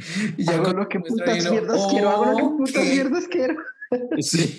Y 0.38 0.50
hago 0.50 0.72
lo 0.74 0.88
que 0.88 1.00
putas 1.00 1.50
mierdas 1.50 1.88
quiero, 1.90 2.10
hago 2.10 2.26
lo 2.26 2.38
que 2.38 2.44
putas 2.58 2.84
Ok. 2.84 2.90
mierdas 2.94 3.28
quiero. 3.28 3.56
Sí. 4.22 4.58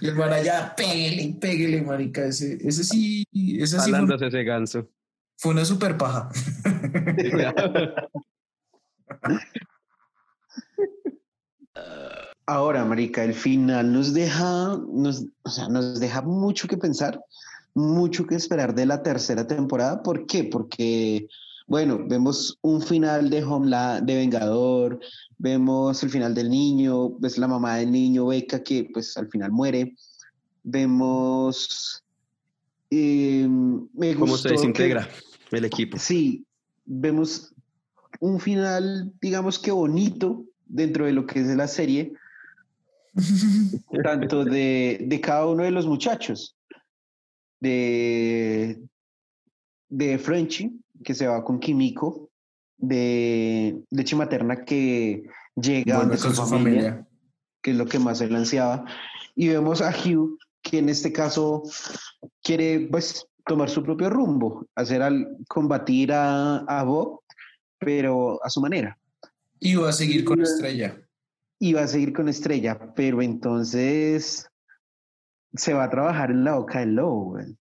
Y 0.00 0.08
el 0.08 0.16
man 0.16 0.32
allá, 0.32 0.74
pégale, 0.76 1.36
pégale, 1.40 1.82
marica. 1.82 2.24
Ese, 2.26 2.58
ese 2.66 2.82
sí, 2.82 3.24
ese 3.32 3.78
sí 3.78 3.92
fue, 3.92 4.26
ese 4.26 4.42
ganso. 4.42 4.88
fue 5.36 5.52
una 5.52 5.64
super 5.64 5.96
paja. 5.96 6.28
Ahora, 12.46 12.84
marica, 12.84 13.22
el 13.22 13.34
final 13.34 13.92
nos 13.92 14.12
deja, 14.12 14.76
nos, 14.92 15.24
o 15.44 15.50
sea, 15.50 15.68
nos 15.68 16.00
deja 16.00 16.22
mucho 16.22 16.66
que 16.66 16.76
pensar, 16.76 17.20
mucho 17.74 18.26
que 18.26 18.34
esperar 18.34 18.74
de 18.74 18.86
la 18.86 19.02
tercera 19.04 19.46
temporada. 19.46 20.02
¿Por 20.02 20.26
qué? 20.26 20.44
Porque, 20.44 21.28
bueno, 21.70 22.04
vemos 22.08 22.58
un 22.62 22.82
final 22.82 23.30
de 23.30 23.44
Homeland, 23.44 24.04
de 24.04 24.16
Vengador, 24.16 24.98
vemos 25.38 26.02
el 26.02 26.10
final 26.10 26.34
del 26.34 26.50
niño, 26.50 27.10
ves 27.20 27.38
la 27.38 27.46
mamá 27.46 27.76
del 27.76 27.92
niño, 27.92 28.26
Beca, 28.26 28.60
que 28.60 28.90
pues 28.92 29.16
al 29.16 29.28
final 29.30 29.52
muere. 29.52 29.94
Vemos... 30.64 32.02
eh, 32.90 33.46
me 33.48 34.14
Cómo 34.16 34.36
se 34.36 34.48
que- 34.48 34.54
desintegra 34.54 35.08
el 35.52 35.64
equipo. 35.64 35.96
Sí, 35.96 36.44
vemos 36.84 37.54
un 38.18 38.40
final, 38.40 39.12
digamos 39.22 39.56
que 39.60 39.70
bonito 39.70 40.44
dentro 40.66 41.06
de 41.06 41.12
lo 41.12 41.24
que 41.24 41.38
es 41.40 41.46
la 41.46 41.68
serie, 41.68 42.12
tanto 44.02 44.44
de, 44.56 45.04
de 45.06 45.20
cada 45.20 45.46
uno 45.46 45.62
de 45.62 45.70
los 45.70 45.86
muchachos, 45.86 46.56
de, 47.60 48.80
de 49.88 50.18
Frenchy, 50.18 50.72
que 51.04 51.14
se 51.14 51.26
va 51.26 51.44
con 51.44 51.58
Kimiko 51.60 52.30
de 52.76 53.82
leche 53.90 54.16
materna 54.16 54.64
que 54.64 55.24
llega 55.54 55.98
donde 55.98 56.18
con 56.18 56.34
su 56.34 56.42
su 56.42 56.46
familia, 56.46 56.82
familia. 56.82 57.08
que 57.62 57.70
es 57.72 57.76
lo 57.76 57.86
que 57.86 57.98
más 57.98 58.20
él 58.20 58.34
ansiaba. 58.34 58.84
Y 59.34 59.48
vemos 59.48 59.82
a 59.82 59.90
Hugh, 59.90 60.38
que 60.62 60.78
en 60.78 60.88
este 60.88 61.12
caso 61.12 61.62
quiere 62.42 62.88
pues 62.90 63.26
tomar 63.46 63.68
su 63.68 63.82
propio 63.82 64.10
rumbo, 64.10 64.66
hacer 64.74 65.02
al 65.02 65.26
combatir 65.48 66.12
a, 66.12 66.58
a 66.58 66.84
Bob, 66.84 67.20
pero 67.78 68.42
a 68.44 68.50
su 68.50 68.60
manera. 68.60 68.98
Y 69.58 69.74
va 69.74 69.90
a 69.90 69.92
seguir 69.92 70.24
con 70.24 70.40
Estrella. 70.40 70.98
Y 71.58 71.74
va 71.74 71.82
a 71.82 71.88
seguir 71.88 72.12
con 72.14 72.28
Estrella, 72.28 72.92
pero 72.94 73.20
entonces 73.20 74.48
se 75.54 75.74
va 75.74 75.84
a 75.84 75.90
trabajar 75.90 76.30
en 76.30 76.44
la 76.44 76.54
boca 76.56 76.80
del 76.80 76.94
lobo. 76.94 77.24
güey. 77.32 77.56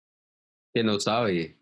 Que 0.74 0.84
no 0.84 1.00
sabe. 1.00 1.59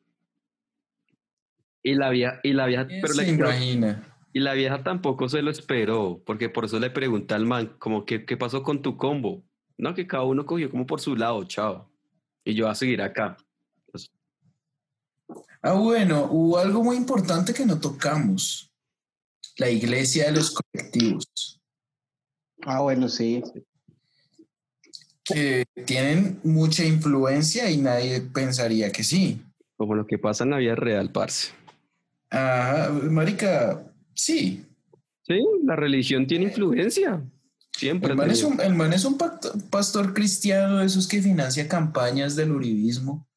Y 1.87 1.95
la 1.95 2.09
vieja, 2.09 2.39
y 2.43 2.51
la 2.51 2.65
vieja, 2.65 2.85
pero 3.01 3.13
se 3.13 3.23
le- 3.23 3.29
imagina. 3.29 4.03
y 4.33 4.39
la 4.41 4.53
vieja 4.53 4.83
tampoco 4.83 5.29
se 5.29 5.41
lo 5.41 5.49
esperó, 5.51 6.21
porque 6.25 6.49
por 6.49 6.65
eso 6.65 6.79
le 6.79 6.89
pregunta 6.89 7.35
al 7.35 7.45
man, 7.45 7.75
como 7.79 8.03
que, 8.05 8.25
¿qué 8.25 8.35
pasó 8.35 8.61
con 8.61 8.81
tu 8.81 8.97
combo? 8.97 9.41
No, 9.77 9.93
que 9.93 10.05
cada 10.05 10.23
uno 10.23 10.45
cogió 10.45 10.69
como 10.69 10.85
por 10.85 10.99
su 10.99 11.15
lado, 11.15 11.43
chao. 11.45 11.89
Y 12.43 12.53
yo 12.55 12.65
voy 12.65 12.71
a 12.71 12.75
seguir 12.75 13.01
acá. 13.01 13.37
Pues, 13.91 14.09
Ah, 15.61 15.73
bueno, 15.73 16.27
hubo 16.29 16.57
algo 16.57 16.83
muy 16.83 16.97
importante 16.97 17.53
que 17.53 17.65
no 17.65 17.79
tocamos. 17.79 18.69
La 19.57 19.69
iglesia 19.69 20.25
de 20.25 20.31
los 20.33 20.51
colectivos, 20.51 21.59
Ah, 22.65 22.81
bueno, 22.81 23.07
sí. 23.07 23.41
que 25.23 25.65
tienen 25.85 26.39
mucha 26.43 26.83
influencia 26.85 27.69
y 27.71 27.77
nadie 27.77 28.21
pensaría 28.21 28.91
que 28.91 29.03
sí. 29.03 29.41
como 29.77 29.93
lo 29.95 30.05
que 30.07 30.17
pasa 30.17 30.43
en 30.43 30.49
la 30.51 30.57
vida 30.57 30.75
real, 30.75 31.11
parce. 31.11 31.53
Ajá, 32.29 32.89
marica, 32.91 33.91
sí. 34.13 34.65
Sí, 35.23 35.45
la 35.63 35.75
religión 35.75 36.25
tiene 36.27 36.45
influencia. 36.45 37.21
Siempre. 37.75 38.11
El 38.11 38.17
man 38.17 38.31
es 38.31 38.43
un, 38.43 38.59
el 38.59 38.73
man 38.73 38.93
es 38.93 39.05
un 39.05 39.17
pact- 39.17 39.69
pastor 39.69 40.13
cristiano 40.13 40.79
de 40.79 40.85
esos 40.87 41.07
que 41.07 41.21
financia 41.21 41.67
campañas 41.67 42.35
del 42.35 42.51
uribismo. 42.51 43.27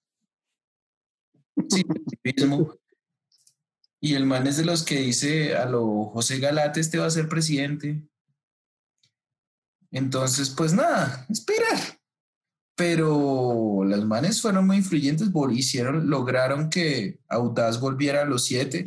Sí, 1.69 1.83
uribismo. 2.25 2.75
Y 4.01 4.15
el 4.15 4.25
man 4.25 4.47
es 4.47 4.57
de 4.57 4.65
los 4.65 4.83
que 4.83 4.97
dice 5.01 5.55
a 5.57 5.67
lo 5.67 6.07
José 6.07 6.39
Galate, 6.39 6.81
este 6.81 6.99
va 6.99 7.07
a 7.07 7.11
ser 7.11 7.29
presidente. 7.29 8.03
Entonces, 9.91 10.49
pues 10.51 10.73
nada, 10.73 11.27
esperar. 11.29 12.00
Pero 12.81 13.83
los 13.85 14.07
manes 14.07 14.41
fueron 14.41 14.67
muy 14.67 14.79
influyentes, 14.79 15.31
hicieron, 15.53 16.09
lograron 16.09 16.71
que 16.71 17.19
Audaz 17.29 17.79
volviera 17.79 18.23
a 18.23 18.25
los 18.25 18.45
siete. 18.45 18.85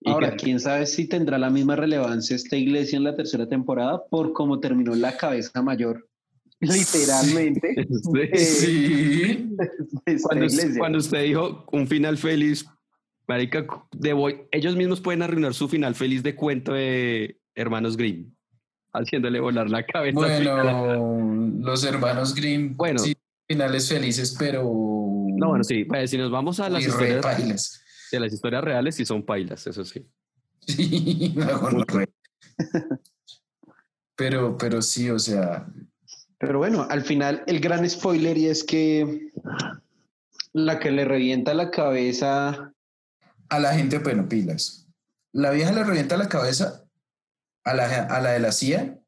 Y 0.00 0.10
Ahora, 0.10 0.32
que- 0.32 0.44
quién 0.44 0.58
sabe 0.58 0.84
si 0.86 1.06
tendrá 1.06 1.38
la 1.38 1.48
misma 1.48 1.76
relevancia 1.76 2.34
esta 2.34 2.56
iglesia 2.56 2.96
en 2.96 3.04
la 3.04 3.14
tercera 3.14 3.48
temporada 3.48 4.02
por 4.10 4.32
cómo 4.32 4.58
terminó 4.58 4.94
la 4.96 5.16
cabeza 5.16 5.62
mayor. 5.62 6.08
Literalmente. 6.60 7.86
Sí. 8.36 8.36
Sí. 8.36 9.56
esta 10.06 10.28
Cuando, 10.28 10.44
iglesia. 10.46 10.78
cuando 10.78 10.98
usted 10.98 11.22
dijo 11.22 11.64
un 11.72 11.86
final 11.86 12.18
feliz, 12.18 12.66
marica, 13.28 13.64
de 13.92 14.12
Boy- 14.12 14.42
ellos 14.50 14.74
mismos 14.76 15.00
pueden 15.00 15.22
arruinar 15.22 15.54
su 15.54 15.68
final 15.68 15.94
feliz 15.94 16.22
de 16.24 16.34
cuento 16.34 16.72
de 16.72 17.38
Hermanos 17.54 17.96
Grimm, 17.96 18.32
haciéndole 18.92 19.40
volar 19.40 19.68
la 19.70 19.84
cabeza. 19.84 20.18
Bueno, 20.18 21.58
los 21.60 21.84
hermanos 21.84 22.34
Grimm, 22.34 22.76
Bueno. 22.76 22.98
sí, 22.98 23.16
finales 23.46 23.88
felices, 23.88 24.36
pero. 24.38 24.62
No, 24.62 25.48
bueno, 25.48 25.64
sí, 25.64 25.84
pues, 25.84 26.10
si 26.10 26.18
nos 26.18 26.30
vamos 26.30 26.60
a 26.60 26.68
las, 26.68 26.84
historias, 26.84 27.22
pailas. 27.22 27.82
de 28.10 28.20
las 28.20 28.32
historias 28.32 28.64
reales, 28.64 28.94
sí 28.96 29.04
son 29.04 29.22
pailas, 29.24 29.66
eso 29.66 29.84
sí. 29.84 30.06
Sí, 30.66 31.32
mejor 31.36 31.74
no 31.74 31.84
re. 31.84 32.08
Pero, 34.16 34.58
pero 34.58 34.82
sí, 34.82 35.08
o 35.10 35.18
sea, 35.20 35.64
Pero 36.38 36.58
bueno, 36.58 36.88
al 36.90 37.02
final 37.02 37.44
el 37.46 37.60
gran 37.60 37.88
spoiler 37.88 38.36
y 38.36 38.46
es 38.46 38.64
que 38.64 39.30
la 40.52 40.80
que 40.80 40.90
le 40.90 41.04
revienta 41.04 41.54
la 41.54 41.70
cabeza, 41.70 42.72
a 43.48 43.58
la 43.60 43.74
gente, 43.74 44.00
bueno, 44.00 44.28
pilas. 44.28 44.88
La 45.32 45.52
vieja 45.52 45.70
le 45.70 45.84
revienta 45.84 46.16
la 46.16 46.28
cabeza 46.28 46.87
a 47.70 47.74
la, 47.74 48.02
a 48.04 48.20
la 48.20 48.30
de 48.32 48.40
la 48.40 48.52
CIA 48.52 48.98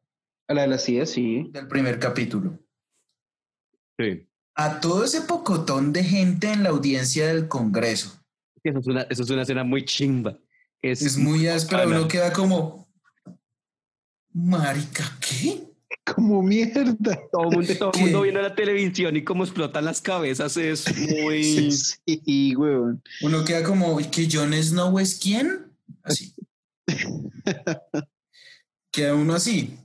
a 0.51 0.55
la 0.55 0.63
de 0.63 0.69
la 0.69 0.79
CIA, 0.79 1.07
sí. 1.07 1.49
del 1.53 1.69
primer 1.69 2.01
capítulo. 2.01 2.59
Sí. 3.97 4.27
A 4.57 4.81
todo 4.81 5.05
ese 5.05 5.21
pocotón 5.21 5.93
de 5.93 6.03
gente 6.03 6.51
en 6.53 6.65
la 6.65 6.71
audiencia 6.71 7.29
del 7.29 7.47
Congreso. 7.47 8.21
Eso 8.65 8.81
es 8.81 8.87
una, 8.89 9.03
eso 9.03 9.23
es 9.23 9.31
una 9.31 9.43
escena 9.43 9.63
muy 9.63 9.85
chimba. 9.85 10.37
Es, 10.83 11.03
Es 11.03 11.17
muy 11.17 11.47
áspera, 11.47 11.87
uno 11.87 12.09
queda 12.09 12.33
como. 12.33 12.89
Marica, 14.33 15.17
¿qué? 15.21 15.69
Como 16.05 16.43
mierda. 16.43 17.21
Todo 17.31 17.51
el 17.51 17.57
mundo, 17.57 17.75
todo 17.79 17.93
mundo 18.01 18.23
viendo 18.23 18.43
la 18.43 18.55
televisión 18.57 19.17
y 19.17 19.23
cómo 19.23 19.45
explotan 19.45 19.85
las 19.85 20.01
cabezas 20.01 20.57
es 20.57 20.85
muy... 21.23 21.71
Sí, 21.71 22.57
weón. 22.57 23.01
Uno 23.23 23.45
queda 23.45 23.63
como, 23.63 23.97
¿que 24.11 24.29
Jon 24.29 24.53
Snow 24.53 24.99
es 24.99 25.17
quién? 25.17 25.71
Así. 26.03 26.35
queda 28.91 29.15
uno 29.15 29.35
así. 29.35 29.77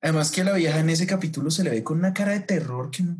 Además 0.00 0.30
que 0.30 0.44
la 0.44 0.52
vieja 0.54 0.78
en 0.78 0.90
ese 0.90 1.06
capítulo 1.06 1.50
se 1.50 1.64
le 1.64 1.70
ve 1.70 1.82
con 1.84 1.98
una 1.98 2.12
cara 2.14 2.32
de 2.32 2.40
terror 2.40 2.90
que 2.90 3.02
no. 3.02 3.16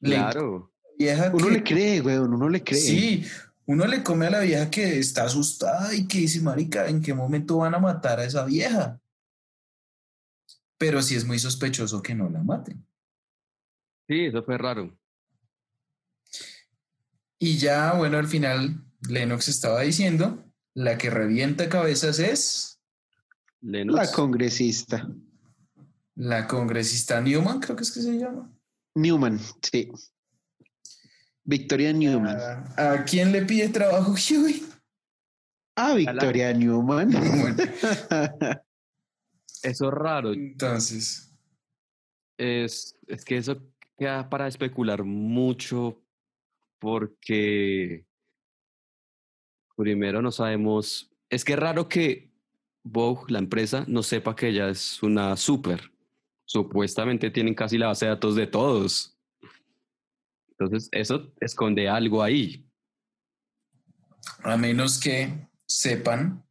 Le- 0.00 0.16
Claro. 0.16 0.72
vieja 0.98 1.30
Uno 1.34 1.46
que- 1.46 1.52
le 1.52 1.64
cree, 1.64 2.00
weón, 2.00 2.32
uno 2.34 2.48
le 2.48 2.62
cree. 2.62 2.80
Sí, 2.80 3.26
uno 3.66 3.86
le 3.86 4.02
come 4.02 4.26
a 4.26 4.30
la 4.30 4.40
vieja 4.40 4.70
que 4.70 4.98
está 4.98 5.24
asustada 5.24 5.92
y 5.94 6.06
que 6.06 6.18
dice, 6.18 6.40
marica, 6.40 6.88
¿en 6.88 7.02
qué 7.02 7.12
momento 7.12 7.58
van 7.58 7.74
a 7.74 7.78
matar 7.78 8.20
a 8.20 8.24
esa 8.24 8.44
vieja? 8.44 9.00
Pero 10.78 11.02
sí 11.02 11.16
es 11.16 11.24
muy 11.24 11.38
sospechoso 11.38 12.02
que 12.02 12.14
no 12.14 12.28
la 12.30 12.42
maten. 12.42 12.86
Sí, 14.08 14.26
eso 14.26 14.42
fue 14.44 14.56
raro. 14.58 14.96
Y 17.38 17.58
ya, 17.58 17.94
bueno, 17.94 18.18
al 18.18 18.28
final 18.28 18.84
Lennox 19.08 19.48
estaba 19.48 19.82
diciendo, 19.82 20.44
la 20.74 20.96
que 20.96 21.10
revienta 21.10 21.68
cabezas 21.68 22.18
es 22.18 22.75
Lennox. 23.66 23.96
La 23.98 24.12
congresista. 24.12 25.08
la 26.14 26.46
congresista 26.46 27.20
Newman, 27.20 27.60
creo 27.60 27.76
que 27.76 27.82
es 27.82 27.92
que 27.92 28.00
se 28.00 28.16
llama. 28.18 28.50
Newman, 28.94 29.38
sí. 29.62 29.90
Victoria 31.44 31.92
Newman. 31.92 32.36
¿A, 32.76 32.92
a 32.92 33.04
quién 33.04 33.32
le 33.32 33.42
pide 33.44 33.68
trabajo 33.68 34.12
Huey? 34.30 34.62
Ah, 35.76 35.94
Victoria 35.94 36.52
Newman. 36.52 37.10
Eso 39.62 39.88
es 39.88 39.94
raro. 39.94 40.32
entonces, 40.32 41.32
Es, 42.38 42.96
es 43.06 43.24
que 43.24 43.36
eso 43.36 43.60
queda 43.98 44.28
para 44.28 44.46
especular 44.48 45.04
mucho 45.04 46.02
porque 46.78 48.06
primero 49.76 50.22
no 50.22 50.30
sabemos, 50.32 51.10
es 51.28 51.44
que 51.44 51.52
es 51.54 51.58
raro 51.58 51.88
que 51.88 52.30
Vogue, 52.88 53.24
la 53.32 53.38
empresa, 53.40 53.84
no 53.88 54.02
sepa 54.02 54.34
que 54.36 54.48
ella 54.48 54.68
es 54.68 55.02
una 55.02 55.36
super. 55.36 55.90
Supuestamente 56.44 57.30
tienen 57.30 57.54
casi 57.54 57.76
la 57.78 57.88
base 57.88 58.04
de 58.06 58.10
datos 58.12 58.36
de 58.36 58.46
todos. 58.46 59.16
Entonces, 60.50 60.88
eso 60.92 61.32
esconde 61.40 61.88
algo 61.88 62.22
ahí. 62.22 62.64
a 64.42 64.56
menos 64.56 64.98
que 64.98 65.48
sepan, 65.66 66.42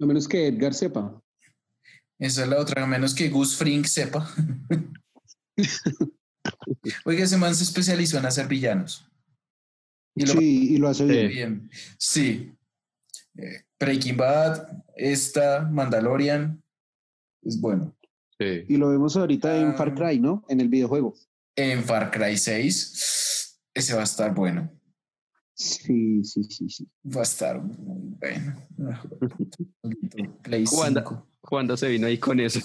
A 0.00 0.06
menos 0.06 0.26
que 0.26 0.48
Edgar 0.48 0.74
sepa. 0.74 1.22
esa 2.18 2.42
es 2.44 2.48
la 2.48 2.58
otra, 2.58 2.82
a 2.82 2.86
menos 2.86 3.14
que 3.14 3.28
Gus 3.28 3.56
Frink 3.56 3.84
sepa. 3.86 4.28
Oiga, 7.04 7.24
ese 7.24 7.36
man 7.36 7.54
se 7.54 7.64
especializó 7.64 8.18
en 8.18 8.26
hacer 8.26 8.48
villanos. 8.48 9.06
Y 10.14 10.26
lo 10.26 10.32
Sí, 10.32 10.74
y 10.74 10.76
lo 10.78 10.88
hace 10.88 11.04
bien. 11.06 11.28
bien. 11.28 11.70
Sí. 11.98 12.52
Eh, 13.36 13.64
Breaking 13.82 14.16
Bad, 14.16 14.68
esta, 14.94 15.68
Mandalorian, 15.68 16.62
es 17.42 17.60
bueno. 17.60 17.92
Sí. 18.38 18.64
Y 18.68 18.76
lo 18.76 18.90
vemos 18.90 19.16
ahorita 19.16 19.56
en 19.56 19.74
Far 19.74 19.88
Ah. 19.88 19.94
Cry, 19.94 20.20
¿no? 20.20 20.44
En 20.48 20.60
el 20.60 20.68
videojuego. 20.68 21.14
En 21.56 21.82
Far 21.82 22.12
Cry 22.12 22.36
6, 22.36 23.58
ese 23.74 23.94
va 23.94 24.02
a 24.02 24.04
estar 24.04 24.32
bueno. 24.34 24.70
Sí, 25.54 26.22
sí, 26.22 26.44
sí, 26.44 26.68
sí. 26.68 26.88
Va 27.04 27.20
a 27.20 27.24
estar 27.24 27.60
muy 27.60 28.16
bueno. 28.20 28.56
Play 30.42 30.64
Juanda, 30.64 31.02
5. 31.02 31.26
Juanda 31.42 31.76
se 31.76 31.88
vino 31.88 32.06
ahí 32.06 32.18
con 32.18 32.38
eso. 32.38 32.60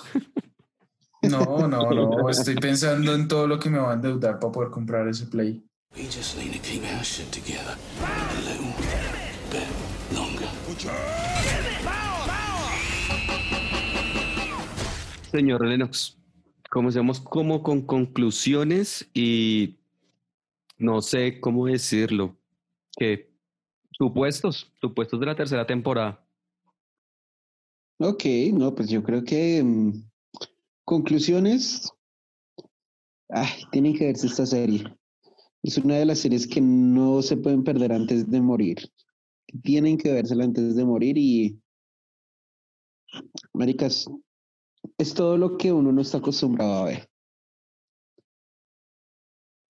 No, 1.23 1.67
no, 1.67 1.91
no. 1.91 2.29
Estoy 2.29 2.55
pensando 2.55 3.15
en 3.15 3.27
todo 3.27 3.47
lo 3.47 3.57
que 3.59 3.71
me 3.71 3.79
va 3.79 3.91
a 3.91 3.95
endeudar 3.95 4.39
para 4.39 4.51
poder 4.51 4.69
comprar 4.69 5.07
ese 5.07 5.25
Play. 5.25 5.63
We 5.95 6.03
just 6.03 6.37
need 6.37 6.53
to 6.53 6.59
keep 6.59 6.83
our 6.95 7.03
shit 7.03 7.31
together 7.31 7.75
a 8.03 8.41
little 8.41 8.71
bit 8.77 9.53
longer. 9.53 9.86
Señor 15.31 15.65
Lennox, 15.65 16.17
comencemos 16.69 17.19
como 17.19 17.63
con 17.63 17.81
conclusiones 17.81 19.09
y 19.13 19.77
no 20.77 21.01
sé 21.01 21.39
cómo 21.39 21.67
decirlo, 21.67 22.35
que 22.97 23.37
Supuestos, 23.97 24.71
supuestos 24.79 25.19
de 25.19 25.25
la 25.25 25.35
tercera 25.35 25.65
temporada. 25.65 26.23
Ok, 27.99 28.25
no, 28.53 28.75
pues 28.75 28.89
yo 28.89 29.01
creo 29.01 29.23
que 29.23 29.63
mm, 29.63 30.03
conclusiones. 30.85 31.91
Ay, 33.29 33.49
tienen 33.71 33.95
que 33.95 34.05
verse 34.05 34.27
esta 34.27 34.45
serie. 34.45 34.83
Es 35.63 35.79
una 35.79 35.95
de 35.95 36.05
las 36.05 36.19
series 36.19 36.45
que 36.45 36.61
no 36.61 37.23
se 37.23 37.37
pueden 37.37 37.63
perder 37.63 37.91
antes 37.91 38.29
de 38.29 38.39
morir. 38.39 38.77
Tienen 39.63 39.97
que 39.97 40.11
vérsela 40.11 40.43
antes 40.43 40.75
de 40.75 40.85
morir 40.85 41.17
y. 41.17 41.59
Maricas, 43.53 44.07
es 44.97 45.13
todo 45.13 45.37
lo 45.37 45.57
que 45.57 45.71
uno 45.71 45.91
no 45.91 46.01
está 46.01 46.17
acostumbrado 46.17 46.73
a 46.73 46.85
ver. 46.85 47.09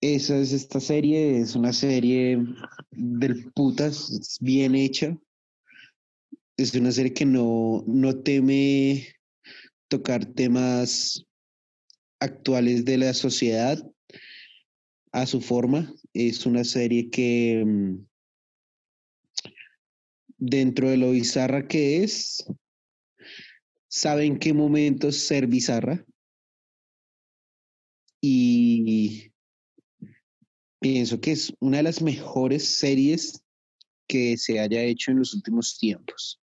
Esa 0.00 0.38
es 0.38 0.52
esta 0.52 0.78
serie, 0.78 1.38
es 1.38 1.56
una 1.56 1.72
serie 1.72 2.38
del 2.90 3.50
putas, 3.52 4.38
bien 4.40 4.74
hecha. 4.76 5.18
Es 6.56 6.74
una 6.74 6.92
serie 6.92 7.12
que 7.12 7.26
no, 7.26 7.84
no 7.86 8.16
teme 8.20 9.06
tocar 9.88 10.24
temas 10.24 11.24
actuales 12.20 12.84
de 12.84 12.98
la 12.98 13.12
sociedad 13.12 13.78
a 15.12 15.26
su 15.26 15.40
forma. 15.40 15.92
Es 16.12 16.46
una 16.46 16.62
serie 16.62 17.10
que 17.10 17.64
mm, 17.66 18.06
dentro 20.38 20.88
de 20.88 20.96
lo 20.96 21.10
bizarra 21.10 21.66
que 21.66 22.02
es, 22.02 22.44
sabe 23.88 24.24
en 24.24 24.38
qué 24.38 24.52
momentos 24.52 25.16
ser 25.16 25.46
bizarra. 25.46 26.04
Y 28.20 29.32
pienso 30.80 31.20
que 31.20 31.32
es 31.32 31.52
una 31.60 31.78
de 31.78 31.82
las 31.84 32.02
mejores 32.02 32.66
series 32.66 33.42
que 34.08 34.36
se 34.36 34.58
haya 34.58 34.82
hecho 34.82 35.10
en 35.10 35.18
los 35.18 35.34
últimos 35.34 35.78
tiempos. 35.78 36.40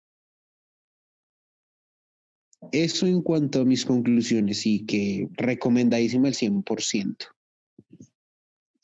Eso 2.71 3.07
en 3.07 3.21
cuanto 3.21 3.61
a 3.61 3.65
mis 3.65 3.85
conclusiones 3.85 4.65
y 4.65 4.85
que 4.85 5.27
recomendadísima 5.33 6.27
al 6.27 6.33
100%. 6.33 7.32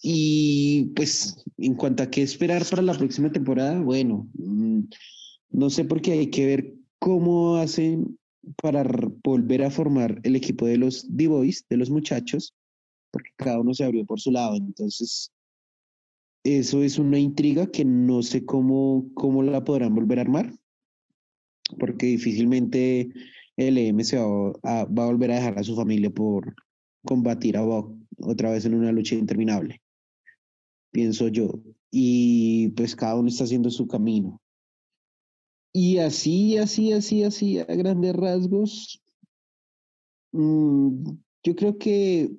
Y 0.02 0.92
pues 0.96 1.44
en 1.58 1.76
cuanto 1.76 2.04
a 2.04 2.10
qué 2.10 2.22
esperar 2.22 2.64
para 2.70 2.82
la 2.82 2.98
próxima 2.98 3.32
temporada, 3.32 3.80
bueno, 3.80 4.30
mm, 4.34 4.82
no 5.52 5.70
sé 5.70 5.86
por 5.86 6.02
qué 6.02 6.14
hay 6.14 6.30
que 6.30 6.46
ver 6.46 6.74
cómo 7.00 7.58
hacen 7.58 8.18
para 8.62 8.84
volver 9.24 9.64
a 9.64 9.72
formar 9.72 10.20
el 10.24 10.36
equipo 10.36 10.66
de 10.66 10.78
los 10.78 11.06
D-Boys, 11.10 11.66
de 11.70 11.78
los 11.78 11.90
muchachos, 11.90 12.56
porque 13.12 13.32
cada 13.36 13.60
uno 13.60 13.74
se 13.74 13.84
abrió 13.84 14.06
por 14.06 14.20
su 14.20 14.32
lado. 14.32 14.56
Entonces, 14.56 15.32
eso 16.44 16.84
es 16.84 16.98
una 16.98 17.20
intriga 17.20 17.68
que 17.68 17.84
no 17.86 18.24
sé 18.24 18.46
cómo, 18.46 19.10
cómo 19.14 19.44
la 19.44 19.64
podrán 19.64 19.94
volver 19.96 20.20
a 20.20 20.22
armar, 20.22 20.54
porque 21.78 22.08
difícilmente 22.08 23.12
el 23.58 23.78
EM 23.78 24.04
se 24.04 24.18
va 24.18 24.54
a, 24.64 24.86
va 24.86 25.04
a 25.04 25.08
volver 25.08 25.32
a 25.32 25.36
dejar 25.36 25.60
a 25.60 25.64
su 25.64 25.76
familia 25.76 26.10
por 26.10 26.56
combatir 27.06 27.58
a 27.58 27.62
Buck 27.62 27.94
otra 28.22 28.52
vez 28.52 28.66
en 28.66 28.74
una 28.74 28.92
lucha 28.92 29.16
interminable, 29.16 29.82
pienso 30.92 31.28
yo. 31.28 31.60
Y 31.92 32.70
pues 32.70 32.96
cada 32.96 33.16
uno 33.16 33.30
está 33.30 33.44
haciendo 33.44 33.70
su 33.70 33.88
camino. 33.88 34.40
Y 35.74 36.00
así, 36.00 36.58
así, 36.58 36.94
así, 36.94 37.24
así, 37.24 37.60
a 37.60 37.66
grandes 37.66 38.16
rasgos, 38.16 39.02
mm, 40.32 41.12
yo 41.44 41.56
creo 41.56 41.78
que 41.78 42.32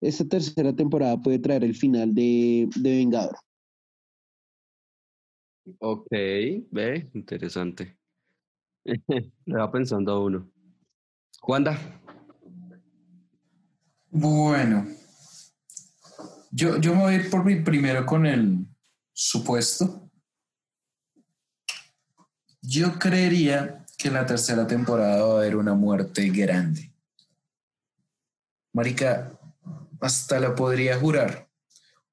esta 0.00 0.24
tercera 0.26 0.74
temporada 0.74 1.20
puede 1.20 1.38
traer 1.38 1.64
el 1.64 1.74
final 1.74 2.14
de, 2.14 2.68
de 2.76 2.90
Vengador. 2.90 3.36
Ok, 5.80 6.08
ve, 6.10 7.10
interesante. 7.14 7.98
Le 9.46 9.58
va 9.58 9.70
pensando 9.70 10.12
a 10.12 10.24
uno. 10.24 10.50
Wanda, 11.46 11.78
Bueno, 14.10 14.86
yo, 16.56 16.78
yo 16.78 16.94
me 16.94 17.02
voy 17.02 17.18
por 17.28 17.44
mi 17.44 17.56
primero 17.56 18.06
con 18.06 18.24
el 18.24 18.66
supuesto. 19.12 20.10
Yo 22.62 22.98
creería 22.98 23.84
que 23.98 24.08
en 24.08 24.14
la 24.14 24.24
tercera 24.24 24.66
temporada 24.66 25.22
va 25.22 25.34
a 25.34 25.36
haber 25.38 25.56
una 25.56 25.74
muerte 25.74 26.30
grande. 26.30 26.94
Marica, 28.72 29.38
hasta 30.00 30.40
la 30.40 30.54
podría 30.54 30.98
jurar. 30.98 31.46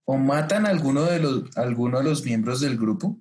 O 0.03 0.17
matan 0.17 0.65
a 0.65 0.69
alguno 0.69 1.03
de 1.03 1.19
los, 1.19 1.57
alguno 1.57 1.99
de 1.99 2.03
los 2.03 2.25
miembros 2.25 2.59
del 2.59 2.77
grupo, 2.77 3.17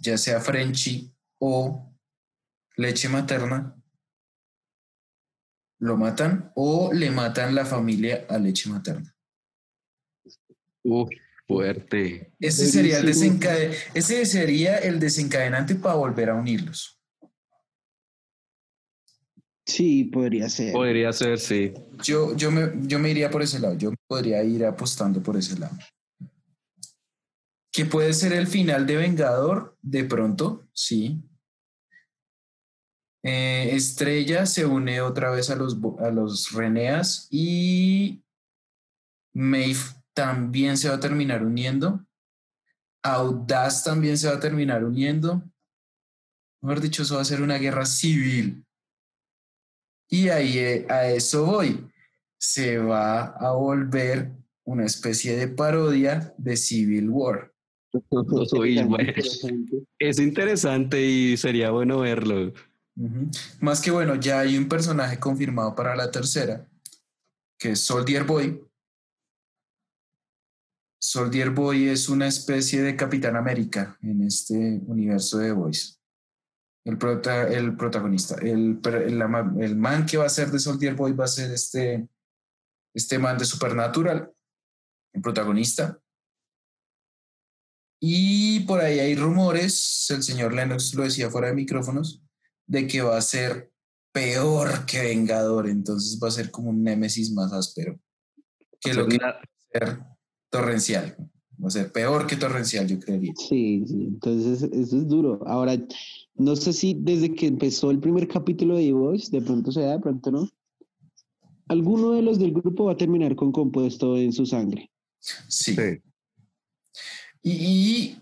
ya 0.00 0.16
sea 0.16 0.40
Frenchy 0.40 1.14
o 1.38 1.94
leche 2.76 3.10
materna, 3.10 3.76
lo 5.80 5.98
matan 5.98 6.50
o 6.54 6.90
le 6.94 7.10
matan 7.10 7.54
la 7.54 7.66
familia 7.66 8.24
a 8.30 8.38
leche 8.38 8.70
materna. 8.70 9.15
Uf, 10.86 11.10
fuerte. 11.46 12.32
Ese 12.40 12.66
sería, 12.66 12.98
el 12.98 13.08
ese 13.08 14.26
sería 14.26 14.78
el 14.78 14.98
desencadenante 14.98 15.74
para 15.74 15.94
volver 15.94 16.30
a 16.30 16.34
unirlos. 16.34 17.00
Sí, 19.64 20.04
podría 20.04 20.48
ser. 20.48 20.72
Podría 20.72 21.12
ser, 21.12 21.38
sí. 21.38 21.74
Yo, 22.02 22.36
yo, 22.36 22.52
me, 22.52 22.72
yo 22.86 23.00
me 23.00 23.10
iría 23.10 23.30
por 23.30 23.42
ese 23.42 23.58
lado, 23.58 23.74
yo 23.74 23.92
podría 24.06 24.42
ir 24.44 24.64
apostando 24.64 25.20
por 25.22 25.36
ese 25.36 25.58
lado. 25.58 25.76
Que 27.72 27.84
puede 27.84 28.12
ser 28.14 28.32
el 28.32 28.46
final 28.46 28.86
de 28.86 28.96
Vengador, 28.96 29.76
de 29.82 30.04
pronto, 30.04 30.68
sí. 30.72 31.20
Eh, 33.24 33.70
Estrella 33.72 34.46
se 34.46 34.64
une 34.64 35.00
otra 35.00 35.30
vez 35.30 35.50
a 35.50 35.56
los, 35.56 35.76
a 35.98 36.10
los 36.10 36.52
Reneas 36.52 37.26
y 37.28 38.22
Maeve 39.34 39.80
también 40.16 40.78
se 40.78 40.88
va 40.88 40.94
a 40.94 41.00
terminar 41.00 41.44
uniendo. 41.44 42.02
Audaz 43.02 43.84
también 43.84 44.16
se 44.16 44.26
va 44.26 44.36
a 44.36 44.40
terminar 44.40 44.82
uniendo. 44.82 45.42
Mejor 46.62 46.80
dicho, 46.80 47.02
eso 47.02 47.16
va 47.16 47.20
a 47.20 47.26
ser 47.26 47.42
una 47.42 47.58
guerra 47.58 47.84
civil. 47.84 48.64
Y 50.08 50.30
ahí 50.30 50.58
eh, 50.58 50.86
a 50.88 51.10
eso 51.10 51.44
voy. 51.44 51.86
Se 52.38 52.78
va 52.78 53.26
a 53.26 53.52
volver 53.52 54.32
una 54.64 54.86
especie 54.86 55.36
de 55.36 55.48
parodia 55.48 56.34
de 56.38 56.56
Civil 56.56 57.10
War. 57.10 57.52
Es 59.98 60.18
interesante 60.18 61.02
y 61.02 61.36
sería 61.36 61.70
bueno 61.70 62.00
verlo. 62.00 62.54
Más 63.60 63.82
que 63.82 63.90
bueno, 63.90 64.16
ya 64.16 64.40
hay 64.40 64.56
un 64.56 64.68
personaje 64.68 65.18
confirmado 65.18 65.74
para 65.74 65.94
la 65.94 66.10
tercera, 66.10 66.66
que 67.58 67.72
es 67.72 67.80
Soldier 67.80 68.24
Boy. 68.24 68.65
Soldier 70.98 71.50
Boy 71.50 71.88
es 71.88 72.08
una 72.08 72.26
especie 72.26 72.82
de 72.82 72.96
Capitán 72.96 73.36
América 73.36 73.98
en 74.02 74.22
este 74.22 74.54
universo 74.86 75.38
de 75.38 75.52
Boys. 75.52 76.00
El, 76.84 76.98
prota- 76.98 77.48
el 77.48 77.76
protagonista, 77.76 78.36
el, 78.36 78.80
el, 78.84 79.76
man 79.76 80.06
que 80.06 80.16
va 80.16 80.26
a 80.26 80.30
ser 80.30 80.50
de 80.50 80.58
Soldier 80.58 80.94
Boy 80.94 81.12
va 81.12 81.24
a 81.24 81.28
ser 81.28 81.50
este, 81.50 82.08
este 82.94 83.18
man 83.18 83.36
de 83.38 83.44
Supernatural, 83.44 84.32
el 85.12 85.22
protagonista. 85.22 85.98
Y 88.00 88.60
por 88.60 88.80
ahí 88.80 88.98
hay 89.00 89.16
rumores, 89.16 90.06
el 90.10 90.22
señor 90.22 90.52
Lennox 90.54 90.94
lo 90.94 91.02
decía 91.04 91.30
fuera 91.30 91.48
de 91.48 91.54
micrófonos, 91.54 92.22
de 92.66 92.86
que 92.86 93.02
va 93.02 93.16
a 93.16 93.22
ser 93.22 93.72
peor 94.12 94.86
que 94.86 95.00
Vengador, 95.02 95.68
entonces 95.68 96.18
va 96.22 96.28
a 96.28 96.32
ser 96.32 96.50
como 96.50 96.70
un 96.70 96.82
némesis 96.82 97.32
más 97.32 97.52
áspero 97.52 97.98
que 98.80 98.94
lo 98.94 99.08
que 99.08 99.18
va 99.18 99.26
Na- 99.26 99.32
a 99.32 99.42
ser 99.72 99.98
Torrencial. 100.50 101.16
A 101.64 101.70
ser 101.70 101.90
peor 101.90 102.26
que 102.26 102.36
Torrencial, 102.36 102.86
yo 102.86 102.98
creería. 103.00 103.32
Sí, 103.36 103.84
sí, 103.86 104.04
entonces 104.08 104.62
eso 104.62 104.96
es 104.98 105.08
duro. 105.08 105.40
Ahora, 105.46 105.76
no 106.34 106.54
sé 106.54 106.72
si 106.72 106.94
desde 106.98 107.34
que 107.34 107.46
empezó 107.46 107.90
el 107.90 107.98
primer 107.98 108.28
capítulo 108.28 108.76
de 108.76 108.84
The 108.84 108.92
Voice, 108.92 109.30
de 109.30 109.40
pronto 109.42 109.72
se 109.72 109.80
da, 109.80 109.92
de 109.92 110.00
pronto 110.00 110.30
no. 110.30 110.48
Alguno 111.68 112.12
de 112.12 112.22
los 112.22 112.38
del 112.38 112.52
grupo 112.52 112.84
va 112.84 112.92
a 112.92 112.96
terminar 112.96 113.34
con 113.34 113.52
compuesto 113.52 114.16
en 114.16 114.32
su 114.32 114.44
sangre. 114.46 114.90
Sí. 115.18 115.74
Sí. 115.74 115.76
Y, 117.42 117.50
y 117.52 118.20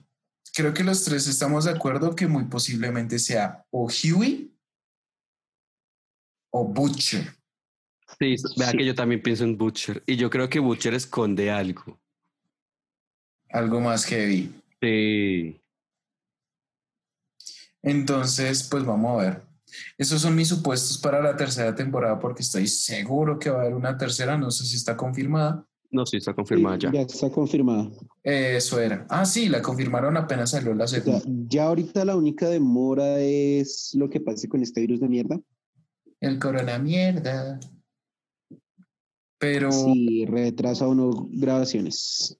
creo 0.55 0.73
que 0.73 0.85
los 0.85 1.03
tres 1.05 1.27
estamos 1.27 1.65
de 1.65 1.73
acuerdo 1.73 2.15
que 2.15 2.27
muy 2.29 2.45
posiblemente 2.45 3.19
sea 3.19 3.65
o 3.71 3.89
Huey 3.89 4.51
o 6.51 6.65
Butcher. 6.69 7.35
Sí, 8.19 8.37
vea 8.57 8.71
Sí. 8.71 8.77
que 8.79 8.87
yo 8.87 8.95
también 8.95 9.21
pienso 9.23 9.43
en 9.45 9.59
Butcher. 9.59 10.03
Y 10.07 10.17
yo 10.17 10.31
creo 10.31 10.49
que 10.49 10.61
Butcher 10.61 10.95
esconde 10.95 11.51
algo. 11.51 12.01
Algo 13.55 13.81
más 13.81 14.05
heavy. 14.07 14.53
Sí. 14.83 15.61
Entonces, 17.83 18.67
pues 18.69 18.85
vamos 18.85 19.13
a 19.13 19.25
ver. 19.25 19.43
Esos 19.97 20.23
son 20.23 20.35
mis 20.35 20.49
supuestos 20.49 20.99
para 20.99 21.23
la 21.23 21.37
tercera 21.37 21.73
temporada 21.73 22.19
porque 22.19 22.43
estoy 22.43 22.67
seguro 22.67 23.39
que 23.39 23.51
va 23.51 23.59
a 23.59 23.61
haber 23.61 23.75
una 23.75 23.97
tercera, 23.97 24.37
no 24.37 24.51
sé 24.51 24.65
si 24.65 24.75
está 24.75 24.97
confirmada. 24.97 25.65
No, 25.93 26.05
sí, 26.05 26.17
está 26.17 26.35
confirmada 26.35 26.79
ya. 26.79 26.91
Ya 26.93 27.03
está 27.03 27.31
confirmada. 27.31 27.89
Eso 28.25 28.81
era. 28.81 29.07
Ah, 29.09 29.25
sí, 29.25 29.49
la 29.49 29.63
confirmaron 29.63 30.17
apenas 30.17 30.51
salió 30.51 30.75
la 30.75 30.89
segunda. 30.89 31.23
ya 31.47 31.67
ahorita 31.67 32.05
la 32.05 32.17
única 32.17 32.49
demora 32.49 33.21
es 33.21 33.93
lo 33.95 34.11
que 34.11 34.19
pase 34.19 34.49
con 34.49 34.63
este 34.63 34.81
virus 34.81 34.99
de 34.99 35.09
mierda. 35.09 35.41
El 36.19 36.41
corona 36.41 36.77
mierda. 36.81 37.61
Pero 39.39 39.71
Si 39.71 40.27
retrasa 40.27 40.89
o 40.89 40.95
no 40.97 41.29
grabaciones. 41.31 42.37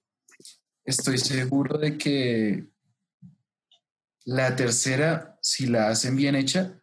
Estoy 0.85 1.17
seguro 1.17 1.77
de 1.77 1.97
que 1.97 2.67
la 4.23 4.55
tercera, 4.55 5.37
si 5.41 5.65
la 5.65 5.89
hacen 5.89 6.15
bien 6.15 6.35
hecha, 6.35 6.79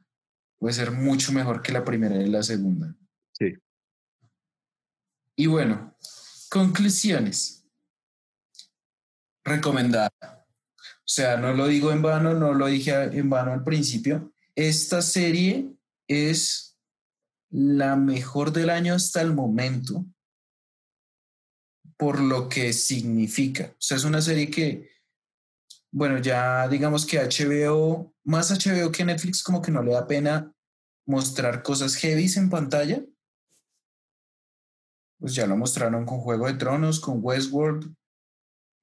puede 0.59 0.74
ser 0.74 0.91
mucho 0.91 1.33
mejor 1.33 1.62
que 1.62 1.73
la 1.73 1.85
primera 1.85 2.16
y 2.16 2.29
la 2.29 2.43
segunda. 2.43 2.95
Sí. 3.33 3.55
Y 5.37 5.47
bueno, 5.47 5.97
conclusiones. 6.51 7.65
Recomendada. 9.45 10.11
O 10.20 11.15
sea, 11.15 11.37
no 11.37 11.53
lo 11.53 11.66
digo 11.66 11.91
en 11.91 12.03
vano, 12.03 12.35
no 12.35 12.55
lo 12.55 12.66
dije 12.66 12.93
en 12.93 13.29
vano 13.29 13.53
al 13.53 13.65
principio. 13.65 14.33
Esta 14.55 15.03
serie 15.03 15.74
es 16.07 16.79
la 17.51 17.97
mejor 17.97 18.53
del 18.53 18.70
año 18.70 18.95
hasta 18.95 19.20
el 19.20 19.35
momento 19.35 20.07
por 22.03 22.19
lo 22.19 22.49
que 22.49 22.73
significa. 22.73 23.70
O 23.74 23.77
sea, 23.79 23.97
es 23.97 24.03
una 24.03 24.20
serie 24.20 24.51
que, 24.51 24.91
bueno, 25.93 26.19
ya 26.19 26.66
digamos 26.66 27.07
que 27.07 27.20
HBO, 27.20 28.12
más 28.24 28.51
HBO 28.51 28.91
que 28.91 29.05
Netflix, 29.05 29.41
como 29.41 29.62
que 29.62 29.70
no 29.70 29.85
le 29.85 29.93
da 29.93 30.09
pena 30.09 30.53
mostrar 31.07 31.62
cosas 31.62 31.95
heavies 31.95 32.37
en 32.37 32.51
pantalla. 32.51 33.05
Pues 35.20 35.37
ya 35.37 35.47
lo 35.47 35.57
mostraron 35.57 36.05
con 36.05 36.19
Juego 36.19 36.49
de 36.49 36.55
Tronos, 36.55 36.99
con 36.99 37.20
Westworld, 37.23 37.95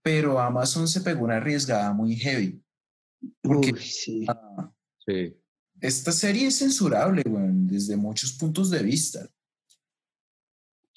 pero 0.02 0.40
Amazon 0.40 0.88
se 0.88 1.02
pegó 1.02 1.26
una 1.26 1.36
arriesgada 1.36 1.91
muy 1.91 2.16
heavy. 2.16 2.64
Porque 3.41 3.74
Uy, 3.74 3.82
sí. 3.82 4.26
ah, 4.30 4.72
Sí. 5.06 5.38
esta 5.82 6.14
serie 6.14 6.48
es 6.48 6.60
censurable, 6.60 7.24
weón, 7.26 7.68
desde 7.68 7.98
muchos 7.98 8.32
puntos 8.32 8.70
de 8.70 8.82
vista. 8.82 9.30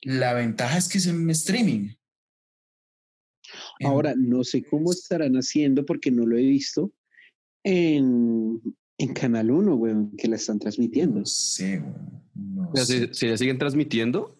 La 0.02 0.34
ventaja 0.34 0.78
es 0.78 0.88
que 0.88 0.98
es 0.98 1.06
en 1.06 1.28
streaming. 1.30 1.96
En- 3.78 3.86
Ahora, 3.88 4.14
no 4.16 4.44
sé 4.44 4.62
cómo 4.64 4.92
estarán 4.92 5.34
haciendo 5.34 5.84
porque 5.84 6.10
no 6.10 6.26
lo 6.26 6.36
he 6.36 6.42
visto 6.42 6.92
en, 7.64 8.60
en 8.98 9.12
Canal 9.14 9.50
1, 9.50 9.74
weón, 9.74 10.16
que 10.16 10.28
la 10.28 10.36
están 10.36 10.58
transmitiendo. 10.58 11.20
No 11.20 11.26
sé, 11.26 11.78
weón, 11.80 12.22
no 12.34 12.70
O 12.70 12.76
sea, 12.76 12.84
sé. 12.86 13.08
¿si, 13.08 13.14
si 13.14 13.28
ya 13.28 13.36
siguen 13.36 13.58
transmitiendo? 13.58 14.36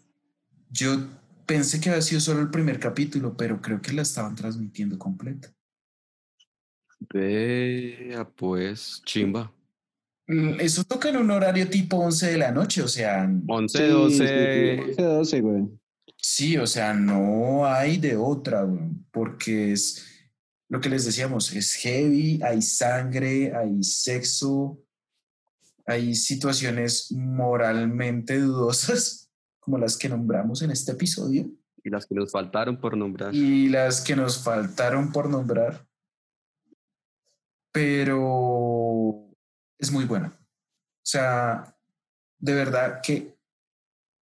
Yo 0.71 0.97
pensé 1.47 1.81
que 1.81 1.91
había 1.91 2.03
sido 2.03 2.21
solo 2.21 2.41
el 2.41 2.51
primer 2.51 2.79
capítulo, 2.79 3.37
pero 3.37 3.61
creo 3.61 3.81
que 3.83 3.93
la 3.93 4.03
estaban 4.03 4.35
transmitiendo 4.35 4.99
completa. 4.99 5.53
Vea, 7.13 8.29
pues, 8.29 9.03
chimba. 9.05 9.53
Mm, 10.29 10.61
Eso 10.61 10.85
toca 10.85 11.09
en 11.11 11.17
un 11.17 11.31
horario 11.31 11.69
tipo 11.69 11.97
11 11.97 12.31
de 12.31 12.39
la 12.39 12.53
noche, 12.53 12.81
o 12.83 12.89
sea, 12.89 13.29
11, 13.49 13.79
Sí, 13.79 13.85
12. 13.85 14.17
sí, 14.17 14.81
11, 14.91 15.03
12, 15.03 15.41
weón. 15.43 15.81
Sí, 16.23 16.57
o 16.57 16.67
sea, 16.67 16.95
no 16.95 17.67
hay 17.67 17.99
de 17.99 18.17
otra, 18.17 18.67
porque 19.11 19.73
es 19.73 20.07
lo 20.69 20.81
que 20.81 20.89
les 20.89 21.05
decíamos, 21.05 21.53
es 21.53 21.75
heavy, 21.75 22.41
hay 22.43 22.63
sangre, 22.63 23.55
hay 23.55 23.83
sexo, 23.83 24.81
hay 25.85 26.15
situaciones 26.15 27.13
moralmente 27.13 28.39
dudosas, 28.41 29.31
como 29.61 29.79
las 29.79 29.97
que 29.99 30.09
nombramos 30.09 30.63
en 30.63 30.71
este 30.71 30.93
episodio. 30.93 31.51
Y 31.85 31.91
las 31.91 32.07
que 32.07 32.15
nos 32.15 32.31
faltaron 32.31 32.81
por 32.81 32.97
nombrar. 32.97 33.35
y 33.35 33.69
las 33.69 34.01
que 34.01 34.15
nos 34.15 34.43
faltaron 34.43 35.11
por 35.11 35.29
nombrar, 35.29 35.87
pero 37.73 39.29
es 39.79 39.91
muy 39.91 40.05
buena. 40.05 40.29
O 40.29 41.05
sea, 41.05 41.77
de 42.39 42.55
verdad 42.55 43.01
que 43.03 43.37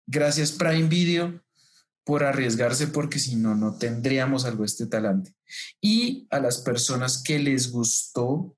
gracias 0.06 0.52
Prime 0.52 0.88
Video 0.88 1.42
por 2.08 2.24
arriesgarse 2.24 2.86
porque 2.86 3.18
si 3.18 3.36
no, 3.36 3.54
no 3.54 3.76
tendríamos 3.76 4.46
algo 4.46 4.62
de 4.62 4.68
este 4.68 4.86
talante. 4.86 5.34
Y 5.78 6.26
a 6.30 6.40
las 6.40 6.56
personas 6.56 7.22
que 7.22 7.38
les 7.38 7.70
gustó 7.70 8.56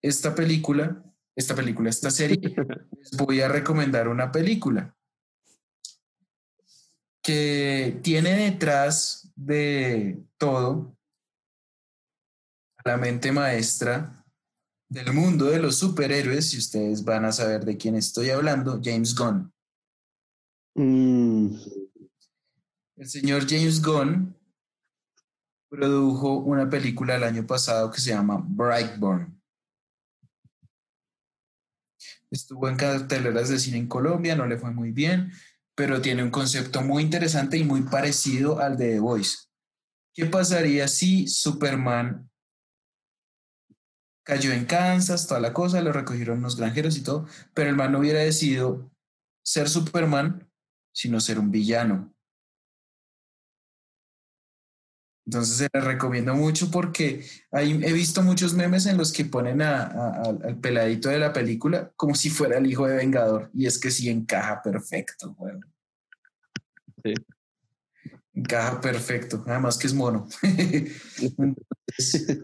esta 0.00 0.32
película, 0.36 1.02
esta 1.34 1.56
película, 1.56 1.90
esta 1.90 2.12
serie, 2.12 2.38
les 3.00 3.10
voy 3.18 3.40
a 3.40 3.48
recomendar 3.48 4.06
una 4.06 4.30
película 4.30 4.96
que 7.20 7.98
tiene 8.00 8.50
detrás 8.50 9.32
de 9.34 10.22
todo 10.38 10.96
a 12.76 12.90
la 12.90 12.96
mente 12.96 13.32
maestra 13.32 14.24
del 14.88 15.12
mundo 15.12 15.46
de 15.46 15.58
los 15.58 15.78
superhéroes, 15.78 16.54
y 16.54 16.58
ustedes 16.58 17.02
van 17.02 17.24
a 17.24 17.32
saber 17.32 17.64
de 17.64 17.76
quién 17.76 17.96
estoy 17.96 18.30
hablando, 18.30 18.80
James 18.80 19.16
Gunn. 19.16 19.52
Mm, 20.76 21.56
El 22.96 23.08
señor 23.08 23.48
James 23.48 23.82
Gunn 23.82 24.36
produjo 25.70 26.38
una 26.38 26.68
película 26.68 27.16
el 27.16 27.24
año 27.24 27.46
pasado 27.46 27.90
que 27.90 28.00
se 28.00 28.10
llama 28.10 28.44
Brightburn. 28.46 29.40
Estuvo 32.30 32.68
en 32.68 32.76
carteleras 32.76 33.48
de 33.48 33.58
cine 33.58 33.78
en 33.78 33.88
Colombia, 33.88 34.36
no 34.36 34.46
le 34.46 34.58
fue 34.58 34.70
muy 34.70 34.90
bien, 34.90 35.32
pero 35.74 36.02
tiene 36.02 36.22
un 36.22 36.30
concepto 36.30 36.82
muy 36.82 37.02
interesante 37.02 37.56
y 37.56 37.64
muy 37.64 37.82
parecido 37.82 38.60
al 38.60 38.76
de 38.76 38.92
The 38.92 39.00
Voice. 39.00 39.38
¿Qué 40.14 40.26
pasaría 40.26 40.86
si 40.88 41.26
Superman 41.26 42.30
cayó 44.24 44.52
en 44.52 44.66
Kansas, 44.66 45.26
toda 45.26 45.40
la 45.40 45.54
cosa, 45.54 45.80
lo 45.80 45.92
recogieron 45.92 46.38
unos 46.38 46.56
granjeros 46.56 46.98
y 46.98 47.02
todo, 47.02 47.26
pero 47.54 47.70
el 47.70 47.76
man 47.76 47.92
no 47.92 48.00
hubiera 48.00 48.20
decidido 48.20 48.90
ser 49.42 49.70
Superman, 49.70 50.46
sino 50.94 51.20
ser 51.20 51.38
un 51.38 51.50
villano? 51.50 52.14
Entonces 55.24 55.56
se 55.56 55.68
les 55.72 55.84
recomiendo 55.84 56.34
mucho 56.34 56.70
porque 56.70 57.24
hay- 57.52 57.80
he 57.84 57.92
visto 57.92 58.22
muchos 58.22 58.54
memes 58.54 58.86
en 58.86 58.96
los 58.96 59.12
que 59.12 59.24
ponen 59.24 59.62
a- 59.62 59.82
a- 59.84 60.22
al- 60.42 60.58
peladito 60.60 61.08
de 61.10 61.18
la 61.18 61.32
película 61.32 61.92
como 61.96 62.14
si 62.14 62.28
fuera 62.28 62.58
el 62.58 62.66
hijo 62.66 62.86
de 62.88 62.96
Vengador. 62.96 63.50
Y 63.54 63.66
es 63.66 63.78
que 63.78 63.90
sí 63.90 64.08
encaja 64.08 64.60
perfecto, 64.62 65.34
güey. 65.34 65.54
Sí. 67.04 67.14
Encaja 68.34 68.80
perfecto. 68.80 69.44
Además 69.46 69.78
que 69.78 69.86
es 69.86 69.94
mono. 69.94 70.26
entonces, 71.22 72.42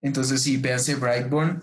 entonces 0.00 0.42
sí, 0.42 0.56
véanse 0.56 0.94
Brightburn. 0.94 1.62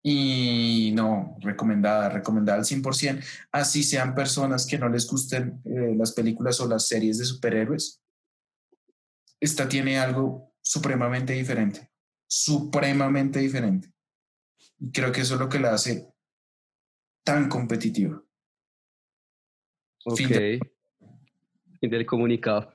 Y 0.00 0.92
no, 0.94 1.36
recomendada, 1.40 2.08
recomendada 2.08 2.58
al 2.58 2.64
100%. 2.64 3.20
Así 3.50 3.82
sean 3.82 4.14
personas 4.14 4.64
que 4.64 4.78
no 4.78 4.88
les 4.88 5.06
gusten 5.08 5.60
eh, 5.64 5.94
las 5.96 6.12
películas 6.12 6.60
o 6.60 6.68
las 6.68 6.86
series 6.86 7.18
de 7.18 7.24
superhéroes 7.24 8.00
esta 9.40 9.68
tiene 9.68 9.98
algo 9.98 10.52
supremamente 10.62 11.32
diferente, 11.32 11.90
supremamente 12.26 13.38
diferente. 13.40 13.92
Y 14.78 14.90
creo 14.92 15.10
que 15.12 15.20
eso 15.22 15.34
es 15.34 15.40
lo 15.40 15.48
que 15.48 15.58
la 15.60 15.72
hace 15.74 16.08
tan 17.24 17.48
competitiva. 17.48 18.22
Ok. 20.04 20.16
Fin 20.16 20.28
de- 20.28 20.60
Fin 21.80 21.90
del 21.90 22.06
comunicado. 22.06 22.74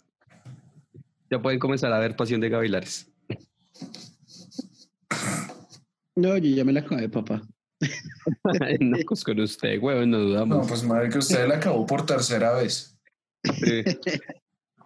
Ya 1.29 1.41
pueden 1.41 1.59
comenzar 1.59 1.91
a 1.91 1.99
ver 1.99 2.15
Pasión 2.15 2.39
de 2.39 2.49
Gavilares. 2.49 3.11
no, 6.15 6.37
yo 6.37 6.55
ya 6.55 6.63
me 6.63 6.73
la 6.73 6.81
acabé, 6.81 7.09
papá. 7.09 7.41
no, 8.79 8.97
pues 9.07 9.23
con 9.23 9.39
usted, 9.39 9.79
huevón, 9.81 10.11
no 10.11 10.19
No, 10.19 10.23
dudamos. 10.25 10.67
pues 10.67 10.83
madre 10.83 11.09
que 11.09 11.17
usted 11.17 11.47
la 11.47 11.55
acabó 11.57 11.85
por 11.85 12.05
tercera 12.05 12.53
vez. 12.53 12.97
Sí. 13.43 13.83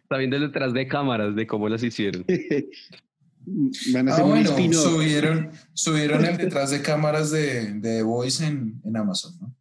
Está 0.07 0.19
viendo 0.19 0.39
detrás 0.39 0.71
de 0.71 0.87
cámaras 0.87 1.35
de 1.35 1.45
cómo 1.45 1.67
las 1.67 1.83
hicieron. 1.83 2.23
Van 3.93 4.07
a 4.07 4.11
Ah, 4.11 4.13
hacer 4.13 4.25
bueno, 4.25 4.71
subieron, 4.71 5.51
subieron 5.73 6.23
el 6.23 6.37
detrás 6.37 6.71
de 6.71 6.81
cámaras 6.81 7.29
de, 7.29 7.73
de 7.73 7.81
The 7.81 8.03
Voice 8.03 8.45
en, 8.45 8.81
en 8.85 8.95
Amazon, 8.95 9.33
¿no? 9.41 9.53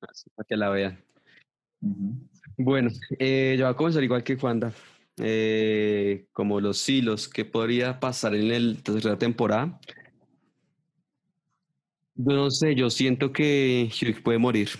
Para 0.00 0.46
que 0.48 0.56
la 0.56 0.70
vean. 0.70 0.98
Bueno, 2.56 2.90
eh, 3.20 3.54
yo 3.56 3.64
voy 3.66 3.72
a 3.72 3.76
comenzar 3.76 4.02
igual 4.02 4.24
que 4.24 4.34
Juanda. 4.36 4.72
Eh, 5.18 6.26
como 6.32 6.60
los 6.60 6.88
hilos 6.88 7.28
que 7.28 7.44
podría 7.44 8.00
pasar 8.00 8.34
en 8.34 8.48
la 8.72 8.80
tercera 8.80 9.16
temporada. 9.16 9.78
Yo 12.16 12.32
no 12.34 12.50
sé, 12.50 12.74
yo 12.74 12.90
siento 12.90 13.32
que 13.32 13.88
Hugh 14.02 14.20
puede 14.20 14.38
morir. 14.38 14.70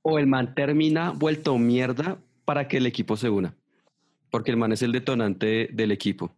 O 0.00 0.18
el 0.18 0.26
man 0.26 0.54
termina 0.54 1.10
vuelto 1.10 1.58
mierda 1.58 2.18
para 2.44 2.68
que 2.68 2.78
el 2.78 2.86
equipo 2.86 3.16
se 3.16 3.28
una. 3.30 3.56
Porque 4.30 4.50
el 4.50 4.56
man 4.56 4.72
es 4.72 4.82
el 4.82 4.92
detonante 4.92 5.68
del 5.72 5.92
equipo. 5.92 6.36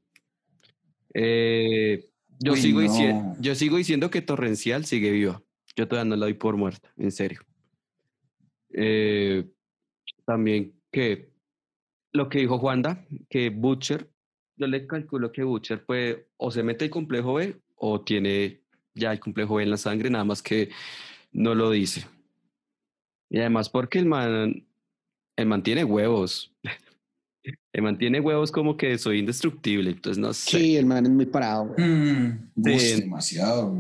Eh, 1.15 2.09
yo, 2.41 2.53
Uy, 2.53 2.61
sigo 2.61 2.81
no. 2.81 2.87
dici- 2.87 3.37
yo 3.41 3.55
sigo 3.55 3.77
diciendo 3.77 4.11
que 4.11 4.23
Torrencial 4.23 4.85
sigue 4.85 5.11
viva. 5.11 5.43
Yo 5.77 5.87
todavía 5.89 6.09
no 6.11 6.17
la 6.17 6.27
doy 6.27 6.35
por 6.35 6.57
muerta, 6.57 6.93
en 6.97 7.11
serio. 7.13 7.41
Eh, 8.71 9.49
también 10.27 10.75
que 10.91 11.31
lo 12.13 12.29
que 12.29 12.41
dijo 12.41 12.59
Juanda, 12.59 13.05
que 13.29 13.51
Butcher, 13.51 14.11
yo 14.57 14.67
le 14.67 14.87
calculo 14.87 15.33
que 15.33 15.43
Butcher 15.43 15.85
puede 15.85 16.29
o 16.37 16.51
se 16.51 16.63
mete 16.63 16.85
el 16.85 16.91
complejo 16.91 17.35
B 17.35 17.57
o 17.77 18.01
tiene 18.03 18.63
ya 18.95 19.13
el 19.13 19.21
complejo 19.21 19.57
B 19.57 19.65
en 19.65 19.71
la 19.71 19.77
sangre, 19.77 20.11
nada 20.11 20.25
más 20.25 20.43
que 20.43 20.71
no 21.33 21.55
lo 21.55 21.71
dice. 21.71 22.07
Y 23.31 23.39
además 23.39 23.69
porque 23.69 23.99
el 23.99 24.07
man, 24.07 24.65
el 25.37 25.47
man 25.47 25.63
tiene 25.63 25.85
huevos. 25.85 26.53
El 27.73 27.83
man 27.83 27.99
tiene 27.99 28.21
huevos 28.21 28.51
como 28.51 28.77
que 28.77 28.97
soy 28.99 29.19
indestructible, 29.19 29.91
entonces 29.91 30.19
no 30.19 30.33
sé. 30.33 30.59
Sí, 30.59 30.77
el 30.77 30.87
man 30.87 31.05
es 31.05 31.11
muy 31.13 31.27
parado. 31.27 31.75
Mm, 31.77 32.51
Sí. 32.79 33.01
demasiado. 33.03 33.77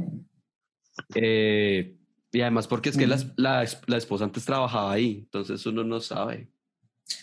Eh, 1.14 1.96
y 2.32 2.40
además 2.40 2.66
porque 2.66 2.90
es 2.90 2.96
que 2.96 3.06
la, 3.06 3.16
Ujú. 3.16 3.26
la, 3.36 3.62
es- 3.62 3.80
la 3.86 3.96
esposa 3.96 4.24
antes 4.24 4.44
trabajaba 4.44 4.92
ahí, 4.92 5.20
entonces 5.24 5.64
uno 5.66 5.84
no 5.84 6.00
sabe. 6.00 6.48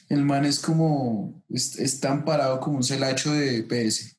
El 0.10 0.24
man 0.24 0.46
es 0.46 0.60
como, 0.60 1.44
es, 1.50 1.78
es 1.80 2.00
tan 2.00 2.24
parado 2.26 2.60
como 2.60 2.78
un 2.78 2.84
celacho 2.84 3.32
de 3.34 3.64
PS. 3.64 4.16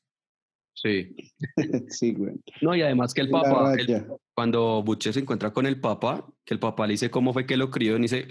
Sí. 0.75 1.15
sí, 1.89 2.13
güey. 2.13 2.35
No, 2.61 2.75
y 2.75 2.81
además 2.81 3.13
que 3.13 3.21
el 3.21 3.31
La 3.31 3.41
papá, 3.41 3.73
el- 3.75 4.05
cuando 4.33 4.81
Butcher 4.83 5.13
se 5.13 5.19
encuentra 5.21 5.51
con 5.53 5.65
el 5.65 5.79
papá, 5.79 6.25
que 6.45 6.53
el 6.53 6.59
papá 6.59 6.87
le 6.87 6.93
dice 6.93 7.09
cómo 7.11 7.33
fue 7.33 7.45
que 7.45 7.57
lo 7.57 7.69
crió, 7.69 7.97
y 7.97 8.01
dice, 8.01 8.27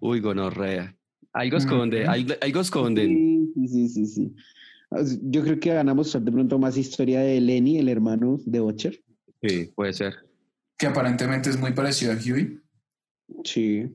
uy, 0.00 0.20
gonorrea. 0.20 0.96
Algo 1.32 1.56
esconde, 1.56 2.02
Ujú. 2.02 2.10
algo, 2.10 2.34
algo 2.40 2.60
esconden. 2.60 3.08
Sí, 3.54 3.68
sí, 3.68 3.88
sí, 3.88 4.06
sí, 4.06 4.34
sea, 4.90 5.18
Yo 5.22 5.42
creo 5.42 5.58
que 5.58 5.72
van 5.74 5.88
a 5.88 5.94
mostrar 5.94 6.22
de 6.22 6.30
pronto 6.32 6.58
más 6.58 6.76
historia 6.76 7.20
de 7.20 7.40
Lenny, 7.40 7.78
el 7.78 7.88
hermano 7.88 8.38
de 8.44 8.60
Butcher. 8.60 9.02
Sí, 9.42 9.70
puede 9.74 9.92
ser. 9.94 10.14
Que 10.76 10.86
aparentemente 10.86 11.48
es 11.50 11.58
muy 11.58 11.72
parecido 11.72 12.12
a 12.12 12.16
Huey. 12.16 12.58
Sí. 13.44 13.88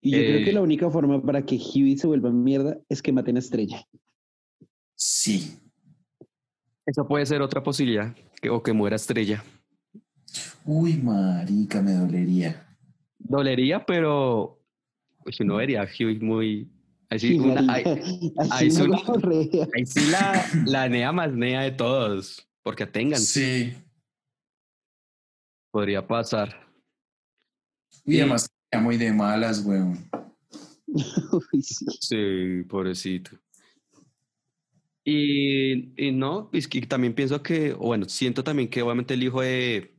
Y 0.00 0.10
yo 0.10 0.18
creo 0.18 0.38
Eh, 0.38 0.44
que 0.44 0.52
la 0.52 0.62
única 0.62 0.90
forma 0.90 1.22
para 1.22 1.42
que 1.44 1.56
Huey 1.56 1.96
se 1.96 2.06
vuelva 2.06 2.30
mierda 2.30 2.78
es 2.88 3.00
que 3.00 3.12
maten 3.12 3.36
a 3.36 3.38
Estrella. 3.38 3.86
Sí. 4.94 5.58
Eso 6.84 7.06
puede 7.06 7.26
ser 7.26 7.42
otra 7.42 7.62
posibilidad, 7.62 8.14
que, 8.40 8.48
o 8.50 8.62
que 8.62 8.72
muera 8.72 8.96
estrella. 8.96 9.42
Uy, 10.64 10.96
marica, 10.98 11.80
me 11.82 11.92
dolería. 11.92 12.66
Dolería, 13.18 13.84
pero 13.84 14.60
pues, 15.26 15.40
uno 15.40 15.56
vería 15.56 15.82
a 15.82 15.86
Huey 15.86 16.20
muy... 16.20 16.70
Así, 17.10 17.30
Sí, 17.30 17.38
una- 17.40 17.62
marica, 17.62 17.90
ahí, 18.50 18.68
no 18.78 19.84
sí 19.84 20.00
la, 20.10 20.44
la 20.66 20.88
nea 20.88 21.10
más 21.10 21.32
nea 21.32 21.62
de 21.62 21.72
todos, 21.72 22.48
porque 22.62 22.86
tengan, 22.86 23.18
Sí. 23.20 23.74
podría 25.72 26.06
pasar. 26.06 26.68
Y 28.04 28.12
Sí. 28.12 28.20
además, 28.20 28.48
muy 28.80 28.96
de 28.96 29.12
malas, 29.12 29.64
weón. 29.64 29.98
Uy, 31.52 31.62
sí. 31.62 31.86
Sí, 32.00 32.62
pobrecito. 32.68 33.32
Y, 35.04 35.92
y 36.08 36.12
no, 36.12 36.50
es 36.52 36.66
que 36.68 36.80
también 36.82 37.14
pienso 37.14 37.42
que, 37.42 37.72
o 37.72 37.78
bueno, 37.78 38.08
siento 38.08 38.42
también 38.44 38.68
que 38.68 38.82
obviamente 38.82 39.14
el 39.14 39.22
hijo 39.24 39.40
de, 39.40 39.96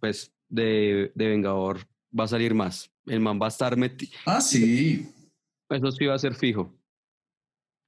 pues, 0.00 0.32
de, 0.48 1.12
de 1.14 1.26
Vengador 1.28 1.78
va 2.18 2.24
a 2.24 2.28
salir 2.28 2.54
más. 2.54 2.90
El 3.06 3.20
man 3.20 3.38
va 3.40 3.46
a 3.46 3.48
estar 3.48 3.76
metido, 3.76 4.12
Ah, 4.26 4.40
sí. 4.40 5.08
eso 5.70 5.90
sí 5.92 6.06
va 6.06 6.14
a 6.14 6.18
ser 6.18 6.34
fijo. 6.34 6.72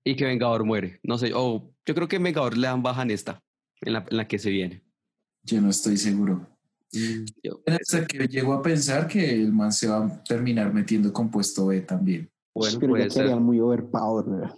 Y 0.05 0.17
que 0.17 0.25
Vengador 0.27 0.65
muere, 0.65 1.01
no 1.03 1.17
sé, 1.19 1.33
o 1.35 1.73
yo 1.87 1.95
creo 1.95 2.09
que 2.09 2.17
en 2.17 2.25
Vengador 2.25 2.57
le 2.57 2.67
dan 2.67 2.83
baja 2.83 3.03
en 3.03 3.11
esta, 3.11 3.43
en 3.81 3.93
la, 3.95 4.05
en 4.11 4.17
la 4.17 4.27
que 4.29 4.39
se 4.39 4.51
viene. 4.51 4.83
Yo 5.45 5.61
no 5.61 5.71
estoy 5.71 5.97
seguro. 5.97 6.47
Yo- 7.43 7.61
Hasta 7.67 8.07
que 8.07 8.27
llego 8.29 8.53
a 8.53 8.63
pensar 8.63 9.09
que 9.09 9.33
el 9.35 9.53
man 9.53 9.73
se 9.73 9.89
va 9.89 10.05
a 10.05 10.25
terminar 10.25 10.73
metiendo 10.73 11.13
con 11.13 11.31
puesto 11.31 11.67
B 11.67 11.81
también. 11.81 12.31
bueno, 12.55 12.79
pero 12.79 12.91
puede 12.93 13.11
ser. 13.11 13.37
muy 13.37 13.61
overpower. 13.61 14.25
¿verdad? 14.27 14.55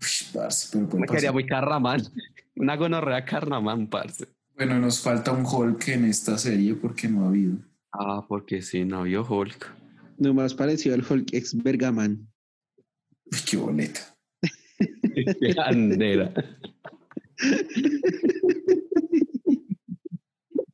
Uy, 0.00 0.08
parce, 0.32 0.68
pero 0.72 0.88
puede 0.88 1.22
Me 1.22 1.32
muy 1.32 1.46
carramán, 1.46 2.00
una 2.56 2.76
gonorrea 2.76 3.24
carramán, 3.24 3.86
parce. 3.88 4.26
Bueno, 4.56 4.78
nos 4.78 5.00
falta 5.00 5.32
un 5.32 5.44
Hulk 5.44 5.88
en 5.88 6.04
esta 6.06 6.38
serie 6.38 6.74
porque 6.74 7.08
no 7.08 7.24
ha 7.24 7.28
habido. 7.28 7.56
Ah, 7.92 8.24
porque 8.28 8.62
sí, 8.62 8.84
no 8.84 9.02
vio 9.02 9.24
Hulk. 9.28 9.74
No 10.18 10.34
más 10.34 10.54
parecido 10.54 10.94
al 10.94 11.04
Hulk 11.08 11.32
ex 11.32 11.54
Bergaman. 11.62 12.28
Uy, 13.32 13.38
qué 13.48 13.56
boleta. 13.56 14.00
Qué 15.14 15.54
bandera. 15.54 16.32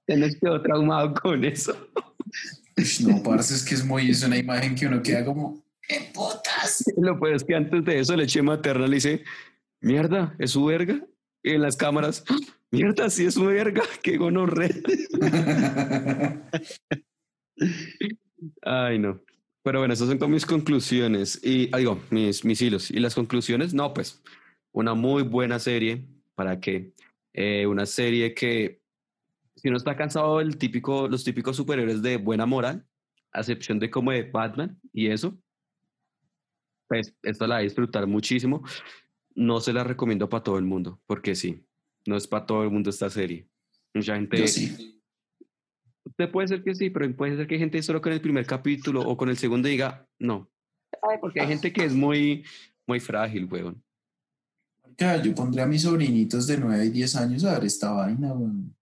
Tienes 0.06 0.38
quedó 0.38 0.62
traumado 0.62 1.14
con 1.14 1.44
eso. 1.44 1.76
Uy, 2.76 2.84
no, 3.06 3.22
parce, 3.22 3.54
es 3.54 3.64
que 3.64 3.74
es 3.74 3.84
muy, 3.84 4.10
es 4.10 4.22
una 4.22 4.36
imagen 4.36 4.74
que 4.74 4.86
uno 4.86 5.02
queda 5.02 5.24
como, 5.24 5.64
¡qué 5.88 6.10
putas! 6.14 6.84
Lo 6.96 7.18
peor 7.18 7.34
es 7.34 7.44
que 7.44 7.54
antes 7.56 7.84
de 7.84 7.98
eso, 8.00 8.14
leche 8.16 8.42
materna 8.42 8.86
le 8.86 8.96
dice, 8.96 9.24
mierda, 9.80 10.34
¿es 10.38 10.52
su 10.52 10.64
verga? 10.66 11.04
Y 11.42 11.52
en 11.52 11.62
las 11.62 11.76
cámaras, 11.76 12.24
"¡Ah! 12.28 12.36
mierda, 12.70 13.10
sí 13.10 13.24
es 13.24 13.34
su 13.34 13.46
verga, 13.46 13.82
qué 14.02 14.16
gonorrea. 14.16 14.70
Ay, 18.62 18.98
no. 18.98 19.20
Pero 19.62 19.80
bueno, 19.80 19.94
esas 19.94 20.08
son 20.08 20.18
con 20.18 20.30
mis 20.30 20.46
conclusiones. 20.46 21.40
Y, 21.42 21.68
ah, 21.72 21.78
digo, 21.78 22.00
mis, 22.10 22.44
mis 22.44 22.62
hilos. 22.62 22.90
Y 22.90 23.00
las 23.00 23.14
conclusiones, 23.14 23.74
no, 23.74 23.92
pues, 23.92 24.22
una 24.72 24.94
muy 24.94 25.22
buena 25.22 25.58
serie. 25.58 26.06
¿Para 26.34 26.60
qué? 26.60 26.92
Eh, 27.32 27.66
una 27.66 27.86
serie 27.86 28.34
que, 28.34 28.80
si 29.56 29.68
uno 29.68 29.76
está 29.76 29.96
cansado 29.96 30.38
del 30.38 30.56
típico, 30.56 31.08
los 31.08 31.24
típicos 31.24 31.56
superhéroes 31.56 32.02
de 32.02 32.16
buena 32.16 32.46
moral, 32.46 32.86
a 33.32 33.40
excepción 33.40 33.78
de 33.78 33.90
como 33.90 34.12
de 34.12 34.22
Batman 34.22 34.78
y 34.92 35.08
eso, 35.08 35.36
pues, 36.88 37.14
esta 37.22 37.46
la 37.46 37.56
va 37.56 37.60
a 37.60 37.64
disfrutar 37.64 38.06
muchísimo. 38.06 38.62
No 39.34 39.60
se 39.60 39.72
la 39.72 39.84
recomiendo 39.84 40.28
para 40.28 40.44
todo 40.44 40.58
el 40.58 40.64
mundo, 40.64 41.00
porque 41.06 41.34
sí, 41.34 41.66
no 42.06 42.16
es 42.16 42.26
para 42.26 42.46
todo 42.46 42.62
el 42.62 42.70
mundo 42.70 42.90
esta 42.90 43.10
serie. 43.10 43.48
Mucha 43.92 44.14
gente... 44.14 44.46
Sí. 44.46 44.95
Usted 46.18 46.30
puede 46.32 46.48
ser 46.48 46.62
que 46.64 46.74
sí, 46.74 46.88
pero 46.88 47.14
puede 47.14 47.36
ser 47.36 47.46
que 47.46 47.54
hay 47.56 47.60
gente 47.60 47.82
solo 47.82 48.00
con 48.00 48.10
el 48.12 48.22
primer 48.22 48.46
capítulo 48.46 49.02
o 49.02 49.16
con 49.18 49.28
el 49.28 49.36
segundo 49.36 49.68
diga, 49.68 50.08
no. 50.18 50.48
Porque 51.20 51.40
hay 51.42 51.48
gente 51.48 51.72
que 51.72 51.84
es 51.84 51.92
muy, 51.94 52.42
muy 52.86 53.00
frágil, 53.00 53.44
weón. 53.50 53.82
Yo 55.22 55.34
pondré 55.34 55.60
a 55.60 55.66
mis 55.66 55.82
sobrinitos 55.82 56.46
de 56.46 56.56
9 56.56 56.86
y 56.86 56.90
10 56.90 57.16
años 57.16 57.44
a 57.44 57.54
ver 57.54 57.64
esta 57.66 57.90
vaina, 57.92 58.32
weón. 58.32 58.74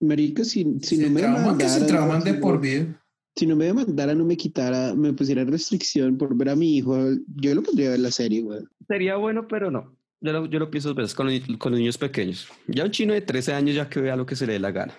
Marica, 0.00 0.44
si, 0.44 0.78
si 0.80 0.96
no 0.98 1.10
me 1.10 1.20
que 1.20 1.26
se 1.26 1.32
demandaran, 1.32 1.86
trauman 1.86 2.24
de 2.24 2.32
si 2.34 2.38
por 2.40 2.54
no- 2.54 2.60
vida. 2.60 3.02
Si 3.38 3.46
no 3.46 3.54
me 3.54 3.66
demandara, 3.66 4.14
no 4.14 4.24
me 4.24 4.34
quitara, 4.38 4.94
me 4.94 5.12
pusiera 5.12 5.44
restricción 5.44 6.16
por 6.16 6.34
ver 6.34 6.48
a 6.48 6.56
mi 6.56 6.78
hijo, 6.78 6.96
yo 7.36 7.54
lo 7.54 7.62
pondría 7.62 7.88
a 7.88 7.90
ver 7.90 8.00
la 8.00 8.10
serie, 8.10 8.40
güey. 8.40 8.60
Sería 8.88 9.16
bueno, 9.16 9.46
pero 9.46 9.70
no. 9.70 9.94
Yo 10.22 10.32
lo, 10.32 10.46
yo 10.46 10.58
lo 10.58 10.70
pienso 10.70 10.88
dos 10.88 10.96
veces 10.96 11.14
con, 11.14 11.26
los- 11.26 11.58
con 11.58 11.72
los 11.72 11.78
niños 11.78 11.98
pequeños. 11.98 12.48
Ya 12.66 12.84
un 12.84 12.90
chino 12.92 13.12
de 13.12 13.20
13 13.20 13.52
años 13.52 13.74
ya 13.76 13.90
que 13.90 14.00
vea 14.00 14.16
lo 14.16 14.24
que 14.24 14.36
se 14.36 14.46
le 14.46 14.54
dé 14.54 14.58
la 14.58 14.70
gana. 14.70 14.94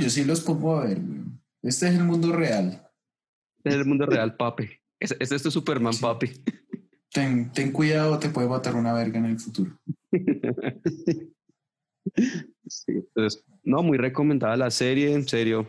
Yo 0.00 0.10
sí 0.10 0.24
los 0.24 0.40
pongo 0.40 0.76
a 0.76 0.84
ver. 0.86 0.98
Este 1.62 1.88
es 1.88 1.94
el 1.96 2.04
mundo 2.04 2.32
real. 2.32 2.88
Este 3.58 3.70
es 3.70 3.74
el 3.74 3.84
mundo 3.86 4.06
real, 4.06 4.36
papi. 4.36 4.68
Este 5.00 5.16
este 5.20 5.36
es 5.36 5.42
tu 5.42 5.50
Superman, 5.50 5.92
Sí. 5.92 6.02
papi. 6.02 6.30
Ten, 7.10 7.50
ten 7.52 7.72
cuidado, 7.72 8.18
te 8.18 8.28
puede 8.28 8.48
matar 8.48 8.76
una 8.76 8.92
verga 8.92 9.18
en 9.18 9.24
el 9.26 9.38
futuro. 9.38 9.78
Sí, 12.66 12.92
entonces, 12.92 13.44
no, 13.64 13.82
muy 13.82 13.96
recomendada 13.98 14.56
la 14.56 14.70
serie, 14.70 15.12
en 15.14 15.26
serio. 15.26 15.68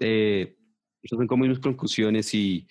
Eh, 0.00 0.56
son 1.04 1.26
como 1.26 1.44
mis 1.44 1.58
conclusiones 1.58 2.32
y 2.34 2.66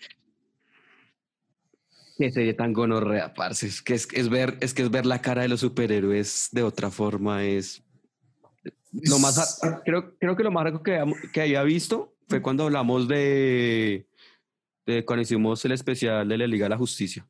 qué 2.17 2.31
serie 2.31 2.53
tan 2.53 2.73
gonorrea, 2.73 3.34
parce. 3.34 3.67
Es 3.67 3.81
que 3.81 3.93
es, 3.93 4.07
es 4.13 4.29
ver, 4.29 4.57
es 4.61 4.73
que 4.73 4.81
es 4.84 4.89
ver 4.89 5.05
la 5.05 5.21
cara 5.21 5.43
de 5.43 5.47
los 5.49 5.59
superhéroes 5.61 6.49
de 6.51 6.63
otra 6.63 6.89
forma. 6.89 7.43
Es 7.45 7.84
lo 8.91 9.19
más, 9.19 9.60
creo, 9.85 10.18
creo 10.18 10.35
que 10.35 10.44
lo 10.44 10.52
más 10.52 10.65
rico 10.65 10.84
que, 10.84 10.99
que 11.34 11.41
había 11.41 11.64
visto 11.64 12.15
fue 12.27 12.41
cuando 12.41 12.64
hablamos 12.64 13.07
de, 13.07 14.07
de 14.85 15.06
cuando 15.06 15.22
hicimos 15.23 15.64
el 15.65 15.72
especial 15.73 16.27
de 16.27 16.38
la 16.38 16.48
Liga 16.48 16.65
de 16.65 16.69
la 16.69 16.77
Justicia. 16.77 17.27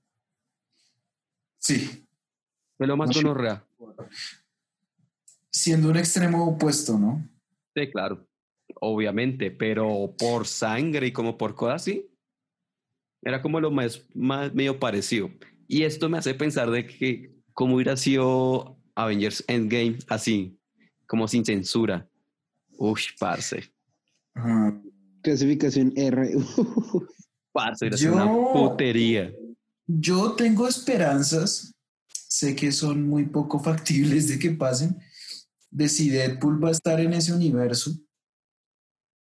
Sí, 1.59 2.07
Fue 2.77 2.87
lo 2.87 2.95
más 2.95 3.09
gonorrea. 3.15 3.65
siendo 5.51 5.89
un 5.89 5.97
extremo 5.97 6.47
opuesto, 6.47 6.97
¿no? 6.97 7.27
Sí, 7.75 7.89
claro, 7.91 8.25
obviamente, 8.79 9.51
pero 9.51 10.13
por 10.17 10.47
sangre 10.47 11.07
y 11.07 11.11
como 11.11 11.37
por 11.37 11.55
cosas 11.55 11.81
así, 11.81 12.09
era 13.23 13.41
como 13.41 13.59
lo 13.59 13.71
más, 13.71 14.05
más 14.13 14.53
medio 14.53 14.79
parecido. 14.79 15.29
Y 15.67 15.83
esto 15.83 16.09
me 16.09 16.17
hace 16.17 16.33
pensar 16.33 16.69
de 16.71 16.85
que 16.85 17.35
cómo 17.53 17.75
hubiera 17.75 17.97
sido 17.97 18.77
Avengers 18.95 19.43
Endgame 19.47 19.97
así, 20.07 20.56
como 21.07 21.27
sin 21.27 21.43
censura. 21.43 22.07
Uy, 22.77 23.01
parce, 23.19 23.71
Ajá. 24.35 24.79
Clasificación 25.23 25.93
R. 25.95 26.35
parce, 27.51 27.91
sido 27.97 28.13
una 28.13 28.31
putería. 28.31 29.33
Yo 29.87 30.33
tengo 30.33 30.67
esperanzas, 30.67 31.73
sé 32.07 32.55
que 32.55 32.71
son 32.71 33.07
muy 33.07 33.25
poco 33.25 33.59
factibles 33.59 34.27
de 34.27 34.37
que 34.37 34.51
pasen, 34.51 34.99
de 35.71 35.89
si 35.89 36.09
Deadpool 36.09 36.63
va 36.63 36.69
a 36.69 36.73
estar 36.73 36.99
en 36.99 37.13
ese 37.13 37.33
universo. 37.33 37.91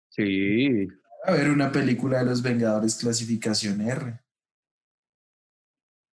Sí, 0.09 0.87
A 1.25 1.31
ver 1.31 1.49
una 1.49 1.71
película 1.71 2.19
de 2.19 2.25
los 2.25 2.41
Vengadores 2.41 2.95
clasificación 2.95 3.81
R. 3.81 4.19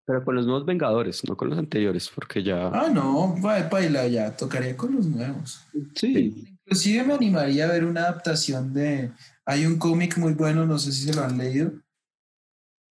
Pero 0.05 0.23
con 0.23 0.35
los 0.35 0.45
nuevos 0.45 0.65
Vengadores, 0.65 1.27
no 1.27 1.35
con 1.35 1.49
los 1.49 1.57
anteriores, 1.57 2.11
porque 2.13 2.43
ya... 2.43 2.67
Ah, 2.67 2.89
no, 2.89 3.35
va 3.41 3.67
paila 3.69 4.07
ya, 4.07 4.35
tocaría 4.35 4.77
con 4.77 4.95
los 4.95 5.07
nuevos. 5.07 5.65
Sí. 5.95 6.57
Inclusive 6.65 7.03
me 7.03 7.13
animaría 7.15 7.65
a 7.65 7.71
ver 7.71 7.85
una 7.85 8.01
adaptación 8.01 8.73
de... 8.73 9.11
Hay 9.45 9.65
un 9.65 9.77
cómic 9.77 10.17
muy 10.17 10.33
bueno, 10.33 10.65
no 10.65 10.77
sé 10.77 10.91
si 10.91 11.05
se 11.05 11.13
lo 11.13 11.23
han 11.23 11.37
leído, 11.37 11.71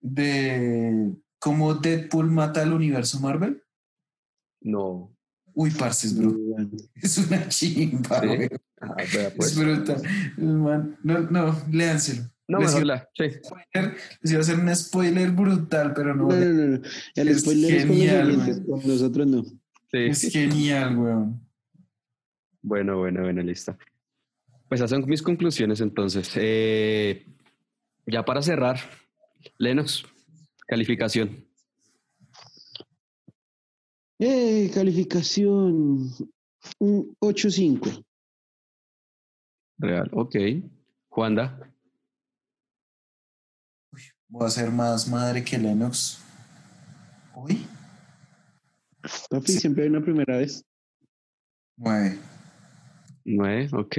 de 0.02 1.14
cómo 1.40 1.76
Deadpool 1.76 2.30
mata 2.32 2.62
al 2.62 2.74
universo 2.74 3.20
Marvel. 3.20 3.64
No. 4.62 5.16
Uy, 5.54 5.72
parce, 5.72 6.08
es 6.08 6.18
brutal. 6.18 6.70
Es 6.96 7.18
una 7.18 7.48
chimba, 7.50 8.22
¿Sí? 8.22 8.48
Ah, 8.80 8.96
pues. 9.36 9.52
Es 9.52 9.58
brutal. 9.58 10.02
Man- 10.38 10.98
no, 11.04 11.20
no, 11.20 11.56
léanselo. 11.70 12.24
No, 12.52 12.60
les, 12.60 12.76
iba. 12.80 13.08
Sí. 13.16 13.24
a 13.24 13.50
poner- 13.50 13.98
les 14.22 14.32
iba 14.32 14.40
a 14.40 14.42
hacer 14.42 14.60
un 14.60 14.76
spoiler 14.76 15.32
brutal, 15.32 15.94
pero 15.94 16.14
no. 16.16 16.28
No, 16.28 16.36
no, 16.36 16.46
no, 16.46 16.68
no. 16.78 16.82
El 17.16 17.28
Es 17.30 17.42
spoiler 17.42 17.72
es 17.76 17.86
con 17.86 17.90
los 17.90 17.98
genial, 18.08 18.36
güey. 18.36 18.66
con 18.66 18.88
nosotros 18.88 19.28
no. 19.28 19.44
sí. 19.44 19.54
Es 19.94 20.22
genial, 20.32 20.98
weón. 20.98 21.48
Bueno, 22.62 22.98
bueno, 23.00 23.22
bueno, 23.22 23.42
listo. 23.42 23.76
Pues 24.70 24.80
esas 24.80 24.90
son 24.92 25.06
mis 25.10 25.22
conclusiones 25.22 25.82
entonces. 25.82 26.32
Eh, 26.36 27.26
ya 28.06 28.24
para 28.24 28.42
cerrar, 28.42 28.80
Lennox, 29.58 30.04
calificación. 30.68 31.46
Eh, 34.20 34.70
calificación 34.74 36.10
un 36.80 37.16
8.5. 37.20 38.06
Real, 39.80 40.10
ok. 40.14 40.36
Juanda, 41.10 41.71
Voy 44.32 44.46
a 44.48 44.50
ser 44.50 44.72
más 44.72 45.08
madre 45.10 45.44
que 45.44 45.58
Lennox. 45.58 46.22
Uy, 47.36 47.66
Papi, 49.30 49.52
siempre 49.52 49.84
hay 49.84 49.90
una 49.90 50.02
primera 50.02 50.38
vez. 50.38 50.64
nueve. 51.76 52.18
nueve, 53.26 53.70
ok. 53.74 53.98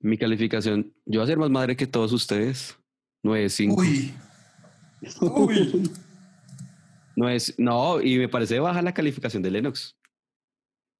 Mi 0.00 0.16
calificación, 0.16 0.94
yo 1.04 1.20
voy 1.20 1.24
a 1.24 1.26
ser 1.26 1.38
más 1.38 1.50
madre 1.50 1.76
que 1.76 1.86
todos 1.86 2.12
ustedes. 2.12 2.76
Nueve, 3.24 3.48
cinco. 3.50 3.80
Uy, 3.80 4.14
Uy. 5.20 5.90
No 7.16 7.28
es, 7.28 7.58
no, 7.58 8.00
y 8.00 8.16
me 8.18 8.28
parece 8.28 8.60
baja 8.60 8.80
la 8.80 8.94
calificación 8.94 9.42
de 9.42 9.50
Lennox. 9.50 9.96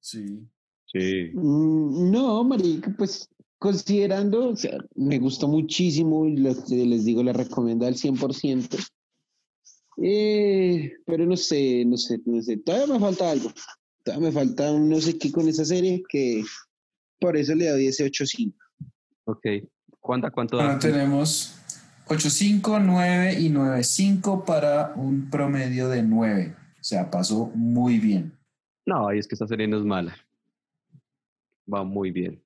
sí. 0.01 0.47
Sí. 0.93 1.31
Mm, 1.33 2.11
No, 2.11 2.43
marica, 2.43 2.93
pues 2.97 3.29
considerando, 3.61 4.49
o 4.49 4.55
sea, 4.55 4.75
me 4.95 5.19
gustó 5.19 5.47
muchísimo 5.47 6.25
y 6.25 6.35
les 6.35 7.05
digo, 7.05 7.21
le 7.21 7.31
recomiendo 7.31 7.85
al 7.85 7.93
100%. 7.93 8.89
Eh, 10.01 10.93
pero 11.05 11.27
no 11.27 11.37
sé, 11.37 11.85
no 11.85 11.95
sé, 11.95 12.19
no 12.25 12.41
sé, 12.41 12.57
todavía 12.57 12.95
me 12.95 12.99
falta 12.99 13.29
algo. 13.29 13.51
Todavía 14.03 14.29
me 14.29 14.33
falta 14.33 14.71
un 14.71 14.89
no 14.89 14.99
sé 14.99 15.15
qué 15.19 15.31
con 15.31 15.47
esa 15.47 15.63
serie 15.63 16.01
que 16.09 16.43
por 17.19 17.37
eso 17.37 17.53
le 17.53 17.69
doy 17.69 17.85
ese 17.85 18.03
8.5. 18.03 18.51
Ok. 19.25 19.45
Juanda, 19.99 20.31
¿cuánto 20.31 20.57
Bueno, 20.57 20.73
da? 20.73 20.79
tenemos 20.79 21.53
8.5, 22.07 22.81
9 22.83 23.41
y 23.41 23.49
9.5 23.51 24.43
para 24.43 24.91
un 24.95 25.29
promedio 25.29 25.87
de 25.87 26.01
9. 26.01 26.55
O 26.79 26.83
sea, 26.83 27.11
pasó 27.11 27.51
muy 27.53 27.99
bien. 27.99 28.35
No, 28.87 29.13
y 29.13 29.19
es 29.19 29.27
que 29.27 29.35
esta 29.35 29.45
serie 29.45 29.67
no 29.67 29.77
es 29.77 29.85
mala. 29.85 30.17
Va 31.71 31.83
muy 31.83 32.09
bien. 32.09 32.41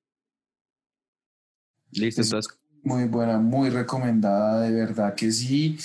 Listo, 1.92 2.20
Es- 2.20 2.26
entonces, 2.28 2.58
Muy 2.82 3.04
buena, 3.04 3.38
muy 3.38 3.68
recomendada, 3.70 4.60
de 4.62 4.70
verdad 4.72 5.14
que 5.14 5.30
sí. 5.32 5.76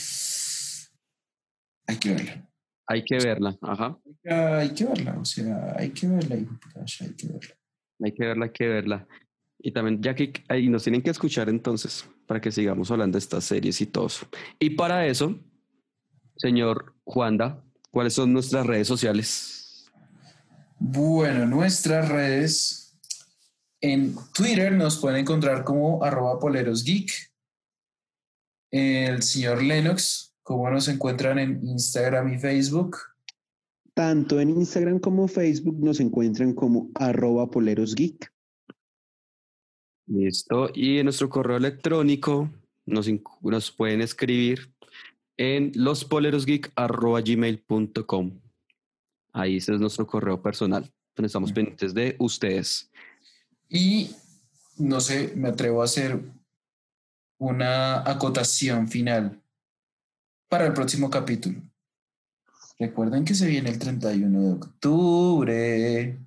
Hay 1.88 1.98
que 1.98 2.14
verla. 2.14 2.48
hay 2.88 3.03
que 3.03 3.18
verla. 3.18 3.57
Ajá. 3.61 3.98
Hay 4.26 4.69
que 4.73 4.86
verla, 4.86 5.18
o 5.19 5.26
sea, 5.26 5.76
hay 5.78 5.90
que 5.91 6.07
verla, 6.07 6.36
hijo 6.36 6.53
de 6.76 6.82
hay 6.82 7.14
que 7.15 7.28
verla. 7.28 7.56
Hay 8.03 8.11
que 8.14 8.26
verla, 8.26 8.45
hay 8.45 8.52
que 8.52 8.68
verla. 8.68 9.07
Y 9.60 9.72
también, 9.72 10.02
ya 10.02 10.15
que 10.15 10.34
ahí 10.49 10.68
nos 10.69 10.84
tienen 10.84 11.02
que 11.02 11.10
escuchar 11.11 11.48
entonces, 11.49 12.06
para 12.28 12.41
que 12.41 12.52
sigamos 12.52 12.90
hablando 12.91 13.15
de 13.15 13.19
estas 13.19 13.44
series 13.45 13.80
y 13.82 13.86
todo 13.86 14.07
eso. 14.07 14.28
Y 14.60 14.72
para 14.72 15.06
eso, 15.07 15.40
señor 16.38 16.95
Juanda, 17.03 17.64
¿cuáles 17.91 18.14
son 18.14 18.34
nuestras 18.34 18.65
redes 18.65 18.88
sociales? 18.88 19.90
Bueno, 20.80 21.45
nuestras 21.45 22.10
redes. 22.10 22.81
En 23.82 24.16
Twitter 24.34 24.72
nos 24.72 24.98
pueden 24.98 25.20
encontrar 25.22 25.64
como 25.64 26.03
arroba 26.03 26.40
polerosgeek. 26.40 27.12
El 28.72 29.24
señor 29.24 29.64
Lennox, 29.64 30.36
como 30.44 30.70
nos 30.70 30.88
encuentran 30.88 31.40
en 31.40 31.68
Instagram 31.68 32.32
y 32.34 32.38
Facebook. 32.38 32.98
Tanto 33.95 34.40
en 34.40 34.52
Instagram 34.52 34.99
como 34.99 35.28
Facebook 35.28 35.84
nos 35.84 35.99
encuentran 35.99 36.53
como 36.53 36.91
arroba 36.95 37.49
polerosgeek. 37.49 38.32
Listo. 40.06 40.70
Y 40.76 40.99
en 40.99 41.06
nuestro 41.06 41.28
correo 41.30 41.58
electrónico 41.58 42.52
nos 42.86 43.72
pueden 43.72 44.02
escribir 44.02 44.72
en 45.38 45.72
lospolerosgeek.gmail.com. 45.74 48.40
Ahí 49.34 49.58
ese 49.58 49.74
es 49.74 49.80
nuestro 49.80 50.06
correo 50.06 50.40
personal, 50.41 50.94
donde 51.16 51.28
estamos 51.28 51.52
pendientes 51.52 51.95
de 51.95 52.16
ustedes. 52.20 52.91
Y 53.73 54.14
no 54.77 54.99
sé, 54.99 55.34
me 55.38 55.48
atrevo 55.48 55.81
a 55.81 55.85
hacer 55.85 56.22
una 57.39 58.10
acotación 58.10 58.89
final 58.89 59.41
para 60.49 60.65
el 60.65 60.73
próximo 60.73 61.10
capítulo. 61.10 61.61
Recuerden 62.77 63.23
que 63.23 63.34
se 63.34 63.48
viene 63.48 63.69
el 63.69 63.80
31 63.80 64.41
de 64.41 64.52
octubre. 64.52 66.19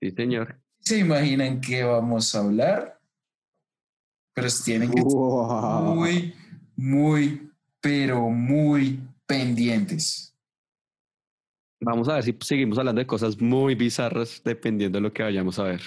Sí, 0.00 0.10
señor. 0.12 0.60
¿Se 0.78 0.98
imaginan 0.98 1.60
qué 1.60 1.82
vamos 1.82 2.34
a 2.34 2.38
hablar? 2.38 3.00
Pero 4.32 4.48
tienen 4.64 4.92
que 4.92 5.00
estar 5.00 5.82
muy, 5.82 6.34
muy, 6.76 7.50
pero 7.80 8.30
muy 8.30 9.00
pendientes. 9.26 10.29
Vamos 11.80 12.08
a 12.08 12.14
ver 12.14 12.22
si 12.24 12.36
seguimos 12.40 12.78
hablando 12.78 13.00
de 13.00 13.06
cosas 13.06 13.40
muy 13.40 13.74
bizarras 13.74 14.42
dependiendo 14.44 14.98
de 14.98 15.02
lo 15.02 15.12
que 15.12 15.22
vayamos 15.22 15.58
a 15.58 15.64
ver. 15.64 15.80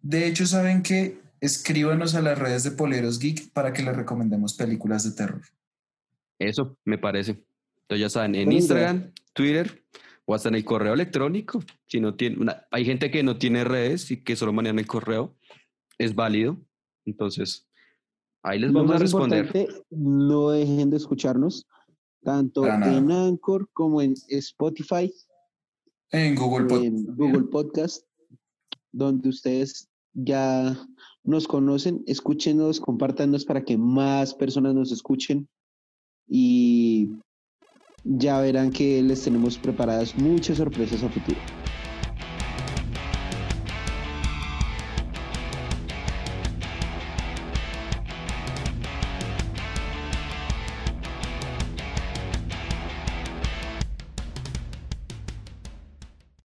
De 0.00 0.26
hecho, 0.26 0.46
¿saben 0.46 0.82
qué? 0.82 1.18
Escríbanos 1.40 2.14
a 2.14 2.22
las 2.22 2.38
redes 2.38 2.64
de 2.64 2.70
Poleros 2.70 3.18
Geek 3.18 3.52
para 3.52 3.72
que 3.72 3.82
les 3.82 3.94
recomendemos 3.94 4.54
películas 4.54 5.04
de 5.04 5.14
terror. 5.14 5.42
Eso 6.38 6.76
me 6.84 6.96
parece. 6.96 7.32
Entonces 7.82 8.00
ya 8.00 8.08
saben, 8.08 8.34
en 8.34 8.50
Instagram, 8.50 9.12
Twitter 9.34 9.84
o 10.24 10.34
hasta 10.34 10.48
en 10.48 10.54
el 10.54 10.64
correo 10.64 10.94
electrónico. 10.94 11.62
Si 11.86 12.00
no 12.00 12.14
tiene, 12.14 12.38
una- 12.38 12.66
hay 12.70 12.86
gente 12.86 13.10
que 13.10 13.22
no 13.22 13.36
tiene 13.36 13.62
redes 13.64 14.10
y 14.10 14.22
que 14.22 14.36
solo 14.36 14.54
manejan 14.54 14.78
el 14.78 14.86
correo. 14.86 15.34
Es 15.98 16.14
válido. 16.14 16.56
Entonces, 17.04 17.68
ahí 18.42 18.58
les 18.58 18.70
Lo 18.72 18.78
vamos 18.80 18.96
a 18.96 18.98
responder. 18.98 19.68
no 19.90 20.50
dejen 20.50 20.88
de 20.88 20.96
escucharnos 20.96 21.66
tanto 22.24 22.66
en 22.66 23.10
Anchor 23.10 23.68
como 23.72 24.00
en 24.02 24.14
Spotify, 24.28 25.12
En 26.10 26.34
Google 26.34 26.66
Podcast. 26.66 26.84
en 26.84 27.16
Google 27.16 27.44
Podcast, 27.44 28.04
donde 28.90 29.28
ustedes 29.28 29.88
ya 30.14 30.76
nos 31.22 31.46
conocen, 31.46 32.02
escúchenos, 32.06 32.80
compártanos 32.80 33.44
para 33.44 33.64
que 33.64 33.76
más 33.76 34.34
personas 34.34 34.74
nos 34.74 34.92
escuchen 34.92 35.48
y 36.26 37.10
ya 38.04 38.40
verán 38.40 38.70
que 38.70 39.02
les 39.02 39.22
tenemos 39.22 39.58
preparadas 39.58 40.16
muchas 40.16 40.58
sorpresas 40.58 41.02
a 41.02 41.08
futuro. 41.08 41.38